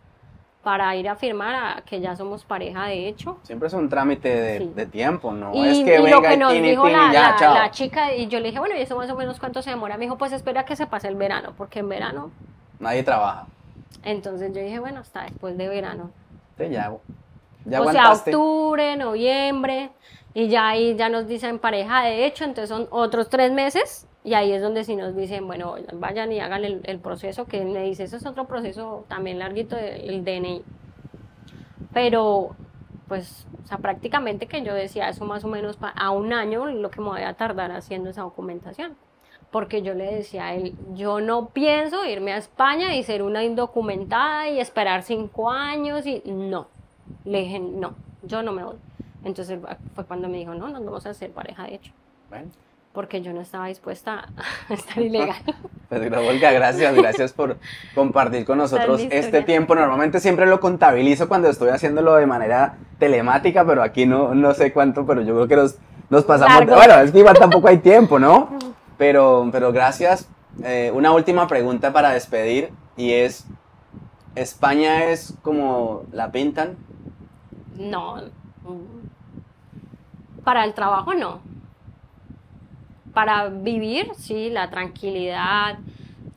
para 0.66 0.96
ir 0.96 1.08
a 1.08 1.14
firmar 1.14 1.54
a 1.54 1.82
que 1.82 2.00
ya 2.00 2.16
somos 2.16 2.42
pareja 2.44 2.86
de 2.86 3.06
hecho. 3.06 3.38
Siempre 3.44 3.68
es 3.68 3.74
un 3.74 3.88
trámite 3.88 4.28
de, 4.28 4.58
Sí. 4.58 4.72
de 4.74 4.86
tiempo, 4.86 5.30
¿no? 5.32 5.54
y, 5.54 5.64
es 5.64 5.78
que 5.84 5.94
y 5.94 6.02
venga 6.02 6.10
lo 6.10 6.22
que 6.22 6.36
nos 6.36 6.52
tin, 6.52 6.64
y 6.64 6.70
dijo 6.70 6.82
tin, 6.82 6.92
y 6.92 6.96
la, 6.96 7.12
ya, 7.12 7.30
la- 7.30 7.36
chao. 7.36 7.54
la 7.54 7.70
chica, 7.70 8.12
y 8.12 8.26
yo 8.26 8.40
le 8.40 8.46
dije, 8.48 8.58
bueno, 8.58 8.74
¿y 8.76 8.80
eso 8.80 8.96
más 8.96 9.08
o 9.08 9.14
menos 9.14 9.38
cuánto 9.38 9.62
se 9.62 9.70
demora? 9.70 9.96
Me 9.96 10.06
dijo, 10.06 10.18
pues 10.18 10.32
espera 10.32 10.64
que 10.64 10.74
se 10.74 10.88
pase 10.88 11.06
el 11.06 11.14
verano, 11.14 11.52
porque 11.56 11.78
en 11.78 11.88
verano. 11.88 12.32
Nadie 12.80 13.04
trabaja. 13.04 13.46
Entonces 14.02 14.52
yo 14.52 14.60
dije, 14.60 14.80
bueno, 14.80 14.98
hasta 14.98 15.22
después 15.22 15.56
de 15.56 15.68
verano. 15.68 16.10
Sí, 16.58 16.64
ya, 16.68 16.92
ya 17.64 17.80
o 17.80 17.92
sea, 17.92 18.10
octubre, 18.10 18.96
noviembre, 18.96 19.90
y 20.34 20.48
ya 20.48 20.66
ahí 20.70 20.96
ya 20.96 21.08
nos 21.08 21.28
dicen 21.28 21.60
pareja 21.60 22.02
de 22.02 22.26
hecho, 22.26 22.42
entonces 22.42 22.70
son 22.70 22.88
otros 22.90 23.28
tres 23.28 23.52
meses, 23.52 24.08
y 24.26 24.34
ahí 24.34 24.50
es 24.50 24.60
donde 24.60 24.82
sí 24.82 24.96
nos 24.96 25.14
dicen, 25.14 25.46
bueno, 25.46 25.76
vayan 25.92 26.32
y 26.32 26.40
hagan 26.40 26.64
el, 26.64 26.80
el 26.82 26.98
proceso, 26.98 27.46
que 27.46 27.64
me 27.64 27.84
dice, 27.84 28.02
eso 28.02 28.16
es 28.16 28.26
otro 28.26 28.46
proceso 28.46 29.04
también 29.06 29.38
larguito, 29.38 29.78
el, 29.78 30.10
el 30.10 30.24
DNI. 30.24 30.64
Pero, 31.94 32.56
pues, 33.06 33.46
o 33.62 33.66
sea, 33.68 33.78
prácticamente 33.78 34.48
que 34.48 34.64
yo 34.64 34.74
decía 34.74 35.08
eso 35.08 35.24
más 35.24 35.44
o 35.44 35.48
menos 35.48 35.78
a 35.80 36.10
un 36.10 36.32
año 36.32 36.66
lo 36.66 36.90
que 36.90 37.00
me 37.00 37.06
voy 37.06 37.22
a 37.22 37.34
tardar 37.34 37.70
haciendo 37.70 38.10
esa 38.10 38.22
documentación. 38.22 38.96
Porque 39.52 39.82
yo 39.82 39.94
le 39.94 40.12
decía 40.12 40.46
a 40.46 40.54
él, 40.56 40.74
yo 40.94 41.20
no 41.20 41.50
pienso 41.50 42.04
irme 42.04 42.32
a 42.32 42.38
España 42.38 42.96
y 42.96 43.04
ser 43.04 43.22
una 43.22 43.44
indocumentada 43.44 44.48
y 44.48 44.58
esperar 44.58 45.04
cinco 45.04 45.52
años 45.52 46.04
y 46.04 46.20
no. 46.26 46.66
Le 47.24 47.42
dije, 47.42 47.60
no, 47.60 47.94
yo 48.24 48.42
no 48.42 48.50
me 48.50 48.64
voy. 48.64 48.76
Entonces 49.22 49.60
fue 49.94 50.04
cuando 50.04 50.28
me 50.28 50.38
dijo, 50.38 50.52
no, 50.52 50.68
nos 50.68 50.84
vamos 50.84 51.06
a 51.06 51.10
hacer 51.10 51.30
pareja 51.30 51.62
de 51.62 51.76
hecho. 51.76 51.92
Bueno, 52.28 52.50
Porque 52.96 53.20
yo 53.20 53.34
no 53.34 53.42
estaba 53.42 53.66
dispuesta 53.66 54.24
a 54.70 54.72
estar 54.72 54.98
ilegal. 55.02 55.36
pues 55.90 56.00
Olga, 56.10 56.50
gracias, 56.50 56.94
gracias 56.94 57.34
por 57.34 57.58
compartir 57.94 58.46
con 58.46 58.56
nosotros 58.56 59.02
este 59.10 59.42
tiempo. 59.42 59.74
Normalmente 59.74 60.18
siempre 60.18 60.46
lo 60.46 60.60
contabilizo 60.60 61.28
cuando 61.28 61.50
estoy 61.50 61.68
haciéndolo 61.68 62.16
de 62.16 62.24
manera 62.24 62.78
telemática, 62.98 63.66
pero 63.66 63.82
aquí 63.82 64.06
no, 64.06 64.34
no 64.34 64.54
sé 64.54 64.72
cuánto, 64.72 65.04
pero 65.04 65.20
yo 65.20 65.34
creo 65.34 65.46
que 65.46 65.56
nos, 65.56 65.76
nos 66.08 66.24
pasamos. 66.24 66.56
Largo. 66.56 66.74
Bueno, 66.74 66.94
es 67.00 67.12
que 67.12 67.18
igual 67.18 67.38
tampoco 67.38 67.68
hay 67.68 67.78
tiempo, 67.78 68.18
¿no? 68.26 68.58
Pero, 68.96 69.46
pero 69.52 69.72
gracias. 69.72 70.30
Eh, 70.64 70.90
una 70.94 71.12
última 71.12 71.46
pregunta 71.46 71.92
para 71.92 72.12
despedir 72.12 72.70
y 72.96 73.12
es, 73.12 73.44
¿España 74.36 75.04
es 75.04 75.34
como 75.42 76.04
la 76.12 76.32
pintan? 76.32 76.78
No. 77.78 78.22
Para 80.44 80.64
el 80.64 80.72
trabajo 80.72 81.12
no. 81.12 81.55
Para 83.16 83.48
vivir, 83.48 84.10
sí, 84.18 84.50
la 84.50 84.68
tranquilidad, 84.68 85.78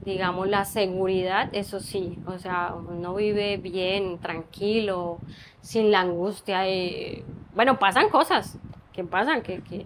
digamos, 0.05 0.47
la 0.47 0.63
seguridad, 0.63 1.49
eso 1.51 1.81
sí. 1.81 2.17
O 2.25 2.37
sea, 2.39 2.73
uno 2.73 3.13
vive 3.15 3.57
bien, 3.57 4.17
tranquilo, 4.19 5.17
sin 5.59 5.91
la 5.91 5.99
angustia. 5.99 6.61
de- 6.61 7.25
Bueno, 7.53 7.77
pasan 7.79 8.07
cosas 8.07 8.57
que 8.93 9.03
pasan, 9.03 9.41
que, 9.41 9.59
que- 9.61 9.85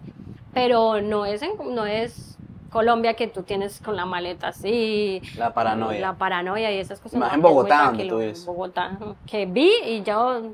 pero 0.53 1.02
no 1.02 1.26
es, 1.26 1.41
en- 1.41 1.74
no 1.74 1.88
es 1.88 2.38
Colombia 2.70 3.15
que 3.15 3.26
tú 3.28 3.41
tienes 3.41 3.82
con 3.82 3.95
la 3.95 4.06
maleta 4.06 4.49
así, 4.49 5.20
La 5.36 5.52
paranoia. 5.52 5.99
la 5.99 6.14
paranoia 6.14 6.72
y 6.72 6.78
esas 6.78 6.99
cosas. 6.99 7.20
Más 7.20 7.34
en 7.34 7.41
Bogotá, 7.41 7.86
donde 7.86 8.06
tranquilo, 8.06 8.15
tú 8.18 8.22
en. 8.22 8.45
Bogotá, 8.45 8.99
que 9.26 9.48
vi 9.48 9.72
y 9.88 10.03
yo... 10.03 10.52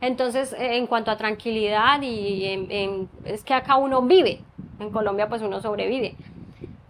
Entonces, 0.00 0.54
en 0.58 0.86
cuanto 0.86 1.10
a 1.10 1.16
tranquilidad 1.16 2.00
y 2.02 2.44
en- 2.46 3.08
es 3.24 3.44
que 3.44 3.54
acá 3.54 3.76
uno 3.76 4.02
vive, 4.02 4.40
en 4.78 4.90
Colombia 4.90 5.28
pues 5.28 5.42
uno 5.42 5.60
sobrevive, 5.60 6.14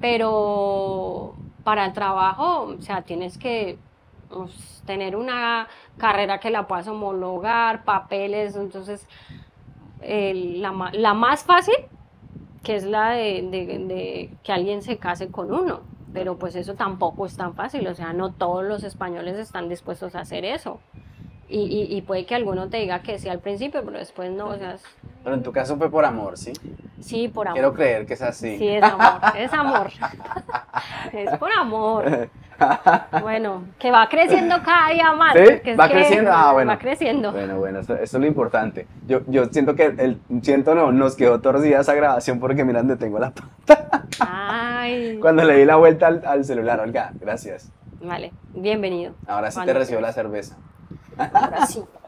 pero 0.01 1.35
para 1.65 1.85
el 1.87 1.93
trabajo, 1.93 2.75
o 2.79 2.83
sea, 2.83 3.03
tienes 3.03 3.37
que 3.39 3.79
pues, 4.29 4.83
tener 4.87 5.17
una 5.17 5.69
carrera 5.99 6.41
que 6.41 6.51
la 6.51 6.67
puedas 6.67 6.89
homologar, 6.89 7.85
papeles, 7.85 8.57
entonces 8.57 9.07
la, 10.03 11.15
más 11.15 11.45
fácil 11.45 11.75
que 12.63 12.77
es 12.77 12.85
la 12.85 13.11
de 13.11 14.31
que 14.43 14.53
alguien 14.53 14.83
se 14.83 14.99
case 14.99 15.29
con 15.31 15.53
uno. 15.53 15.81
Pero 16.13 16.37
pues 16.39 16.57
eso 16.57 16.75
tampoco 16.75 17.25
es 17.27 17.37
tan 17.37 17.55
fácil, 17.55 17.87
o 17.87 17.95
sea, 17.95 18.13
no 18.13 18.33
todos 18.33 18.65
los 18.65 18.83
españoles 18.83 19.37
están 19.37 19.69
dispuestos 19.69 20.17
a 20.17 20.21
hacer 20.21 20.45
eso. 20.45 20.81
Y, 21.51 21.63
y- 21.63 21.97
y 21.97 22.03
puede 22.03 22.25
que 22.27 22.37
alguno 22.37 22.69
te 22.69 22.77
diga 22.77 23.01
que 23.03 23.19
sí 23.19 23.29
al 23.29 23.41
principio, 23.41 23.83
pero 23.85 23.99
después 23.99 24.31
no, 24.31 24.47
o 24.51 24.57
sea, 24.57 24.75
es- 24.75 24.85
Pero 25.25 25.35
en 25.35 25.43
tu 25.43 25.51
caso 25.53 25.77
fue 25.77 25.91
por 25.91 26.05
amor, 26.05 26.39
¿sí? 26.39 26.53
sí, 27.01 27.27
por 27.29 27.49
amor. 27.49 27.55
Quiero 27.55 27.75
creer 27.75 28.07
que 28.07 28.15
es 28.15 28.23
así. 28.23 28.57
Sí, 28.57 28.69
es 28.69 28.83
amor, 28.85 29.21
es 29.37 29.53
amor. 29.53 29.89
es 31.13 31.39
por 31.39 31.51
amor. 31.53 32.29
Bueno, 33.23 33.65
que 33.79 33.91
va 33.91 34.07
creciendo 34.11 34.57
cada 34.63 34.91
día 34.91 35.13
más. 35.13 35.33
¿Sí? 35.33 35.45
es 35.65 35.81
¿Va 35.81 35.89
que 35.89 35.95
creciendo? 35.95 36.31
Ah, 36.31 36.53
bueno. 36.53 36.71
Va 36.71 36.79
creciendo. 36.79 37.33
Bueno, 37.33 37.59
bueno, 37.59 37.79
eso, 37.79 37.95
eso 37.95 38.19
es 38.19 38.21
lo 38.21 38.27
importante. 38.27 38.87
Yo, 39.07 39.21
yo 39.29 39.47
siento 39.47 39.75
que, 39.75 39.87
el, 39.87 40.21
siento 40.43 40.75
no, 40.75 40.93
nos 40.93 41.17
quedó 41.17 41.41
torcida 41.41 41.81
esa 41.81 41.95
grabación 41.95 42.39
porque 42.39 42.63
mira 42.67 42.81
dónde 42.81 42.97
tengo 42.97 43.19
la 43.19 43.31
pata. 43.31 44.03
Ay. 44.21 45.17
Cuando 45.23 45.43
le 45.45 45.57
di 45.57 45.65
la 45.65 45.77
vuelta 45.77 46.09
al, 46.09 46.23
al 46.27 46.45
celular, 46.45 46.81
Olga, 46.81 47.13
gracias. 47.19 47.73
Vale, 48.03 48.31
bienvenido. 48.55 49.15
Ahora 49.27 49.51
sí 49.51 49.55
Cuando 49.55 49.73
te 49.73 49.79
recibo 49.79 50.03
la 50.03 50.13
cerveza. 50.13 50.59
Ahora 51.33 51.67
sí. 51.67 51.85